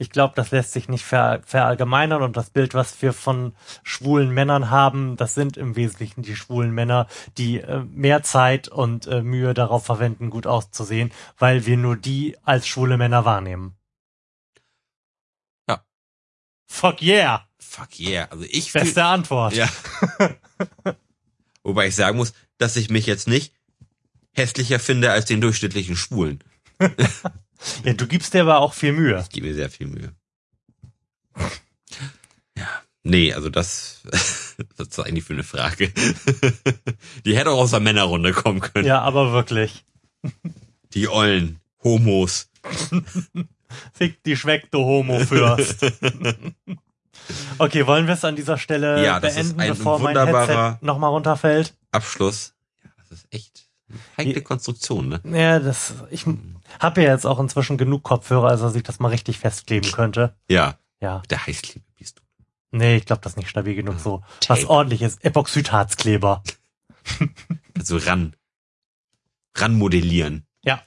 Ich 0.00 0.10
glaube, 0.10 0.34
das 0.36 0.52
lässt 0.52 0.72
sich 0.72 0.88
nicht 0.88 1.04
ver 1.04 1.42
verallgemeinern 1.44 2.22
und 2.22 2.36
das 2.36 2.50
Bild, 2.50 2.72
was 2.74 3.02
wir 3.02 3.12
von 3.12 3.54
schwulen 3.82 4.30
Männern 4.30 4.70
haben, 4.70 5.16
das 5.16 5.34
sind 5.34 5.56
im 5.56 5.74
Wesentlichen 5.74 6.22
die 6.22 6.36
schwulen 6.36 6.70
Männer, 6.70 7.08
die 7.36 7.58
äh, 7.58 7.80
mehr 7.80 8.22
Zeit 8.22 8.68
und 8.68 9.08
äh, 9.08 9.22
Mühe 9.22 9.54
darauf 9.54 9.84
verwenden, 9.84 10.30
gut 10.30 10.46
auszusehen, 10.46 11.12
weil 11.36 11.66
wir 11.66 11.76
nur 11.76 11.96
die 11.96 12.36
als 12.44 12.68
schwule 12.68 12.96
Männer 12.96 13.24
wahrnehmen. 13.24 13.76
Ja. 15.68 15.82
Fuck 16.66 17.02
yeah! 17.02 17.48
Fuck 17.58 17.98
yeah. 17.98 18.28
Also 18.30 18.44
ich 18.48 18.72
Beste 18.72 19.04
Antwort. 19.04 19.54
Ja. 19.54 19.68
Wobei 21.64 21.88
ich 21.88 21.96
sagen 21.96 22.16
muss, 22.16 22.32
dass 22.56 22.76
ich 22.76 22.88
mich 22.88 23.06
jetzt 23.06 23.26
nicht 23.26 23.52
hässlicher 24.32 24.78
finde 24.78 25.10
als 25.10 25.24
den 25.24 25.40
durchschnittlichen 25.40 25.96
Schwulen. 25.96 26.42
ja, 27.84 27.92
du 27.92 28.06
gibst 28.06 28.34
dir 28.34 28.42
aber 28.42 28.58
auch 28.58 28.74
viel 28.74 28.92
Mühe. 28.92 29.20
Ich 29.20 29.30
gebe 29.30 29.46
mir 29.46 29.54
sehr 29.54 29.70
viel 29.70 29.86
Mühe. 29.86 30.12
Ja. 32.56 32.66
Nee, 33.02 33.32
also 33.32 33.48
das, 33.48 34.02
das 34.76 34.88
ist 34.88 35.00
eigentlich 35.00 35.24
für 35.24 35.34
eine 35.34 35.44
Frage. 35.44 35.92
Die 37.24 37.36
hätte 37.36 37.50
auch 37.50 37.60
aus 37.60 37.70
der 37.70 37.80
Männerrunde 37.80 38.32
kommen 38.32 38.60
können. 38.60 38.86
Ja, 38.86 39.00
aber 39.00 39.32
wirklich. 39.32 39.84
Die 40.94 41.08
Ollen, 41.08 41.60
Homos. 41.82 42.50
Fick 43.92 44.22
die 44.24 44.36
Schweck, 44.36 44.70
du 44.70 44.78
Homo-Fürst. 44.78 45.84
okay, 47.58 47.86
wollen 47.86 48.06
wir 48.06 48.14
es 48.14 48.24
an 48.24 48.36
dieser 48.36 48.58
Stelle 48.58 49.04
Ja, 49.04 49.18
beenden, 49.18 49.56
bevor 49.56 49.98
mein 49.98 50.16
Headset 50.16 50.78
nochmal 50.80 51.10
runterfällt? 51.10 51.74
Abschluss. 51.92 52.54
Ja, 52.82 52.90
das 52.96 53.18
ist 53.18 53.26
echt 53.30 53.67
heikle 54.16 54.42
Konstruktion, 54.42 55.08
ne? 55.08 55.20
Ja, 55.24 55.58
das, 55.58 55.94
ich 56.10 56.24
habe 56.80 57.02
ja 57.02 57.12
jetzt 57.12 57.26
auch 57.26 57.38
inzwischen 57.40 57.78
genug 57.78 58.02
Kopfhörer, 58.02 58.48
als 58.48 58.60
dass 58.60 58.74
ich 58.74 58.82
das 58.82 58.98
mal 58.98 59.08
richtig 59.08 59.38
festkleben 59.38 59.90
könnte. 59.92 60.34
Ja, 60.48 60.78
Ja. 61.00 61.22
der 61.30 61.46
Heißkleber 61.46 61.84
bist 61.98 62.18
du. 62.18 62.22
Nee, 62.70 62.96
ich 62.96 63.06
glaube, 63.06 63.22
das 63.22 63.32
ist 63.32 63.36
nicht 63.38 63.48
stabil 63.48 63.74
genug 63.74 63.98
so. 63.98 64.22
Tape. 64.40 64.60
Was 64.60 64.68
ordentliches. 64.68 65.18
Epoxidharzkleber. 65.22 66.42
Also 67.78 67.96
ran, 67.96 68.34
ran 69.54 69.74
modellieren. 69.78 70.44
Ja. 70.62 70.82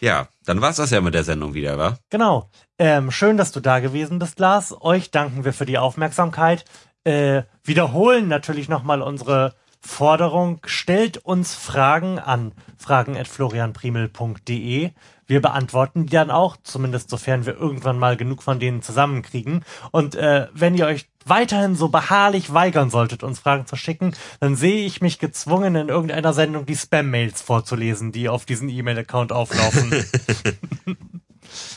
Ja, 0.00 0.28
dann 0.44 0.60
war's 0.60 0.76
das 0.76 0.90
ja 0.90 1.00
mit 1.00 1.14
der 1.14 1.24
Sendung 1.24 1.54
wieder, 1.54 1.78
wa? 1.78 1.98
Genau. 2.10 2.50
Ähm, 2.78 3.10
schön, 3.10 3.36
dass 3.36 3.52
du 3.52 3.60
da 3.60 3.80
gewesen 3.80 4.18
bist, 4.18 4.38
Lars. 4.38 4.74
Euch 4.82 5.10
danken 5.10 5.44
wir 5.44 5.52
für 5.52 5.66
die 5.66 5.78
Aufmerksamkeit. 5.78 6.64
Äh, 7.04 7.42
wiederholen 7.64 8.28
natürlich 8.28 8.68
nochmal 8.68 9.00
unsere 9.00 9.54
Forderung. 9.86 10.60
Stellt 10.66 11.18
uns 11.18 11.54
Fragen 11.54 12.18
an 12.18 12.52
fragen.florianprimel.de. 12.76 14.90
Wir 15.28 15.40
beantworten 15.40 16.06
die 16.06 16.12
dann 16.12 16.30
auch, 16.30 16.56
zumindest 16.62 17.10
sofern 17.10 17.46
wir 17.46 17.56
irgendwann 17.56 17.98
mal 17.98 18.16
genug 18.16 18.42
von 18.42 18.60
denen 18.60 18.82
zusammenkriegen. 18.82 19.64
Und 19.90 20.14
äh, 20.14 20.46
wenn 20.52 20.76
ihr 20.76 20.86
euch 20.86 21.08
weiterhin 21.24 21.74
so 21.74 21.88
beharrlich 21.88 22.54
weigern 22.54 22.90
solltet, 22.90 23.24
uns 23.24 23.40
Fragen 23.40 23.66
zu 23.66 23.76
schicken, 23.76 24.14
dann 24.40 24.54
sehe 24.54 24.86
ich 24.86 25.00
mich 25.00 25.18
gezwungen, 25.18 25.74
in 25.74 25.88
irgendeiner 25.88 26.32
Sendung 26.32 26.66
die 26.66 26.76
Spam-Mails 26.76 27.42
vorzulesen, 27.42 28.12
die 28.12 28.28
auf 28.28 28.44
diesen 28.44 28.68
E-Mail-Account 28.68 29.32
auflaufen. 29.32 29.90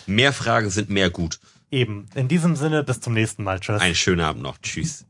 Mehr 0.05 0.33
Fragen 0.33 0.69
sind 0.69 0.89
mehr 0.89 1.09
gut. 1.09 1.39
Eben. 1.71 2.07
In 2.15 2.27
diesem 2.27 2.55
Sinne, 2.55 2.83
bis 2.83 2.99
zum 2.99 3.13
nächsten 3.13 3.43
Mal. 3.43 3.59
Tschüss. 3.59 3.81
Einen 3.81 3.95
schönen 3.95 4.21
Abend 4.21 4.41
noch. 4.41 4.57
Tschüss. 4.59 5.05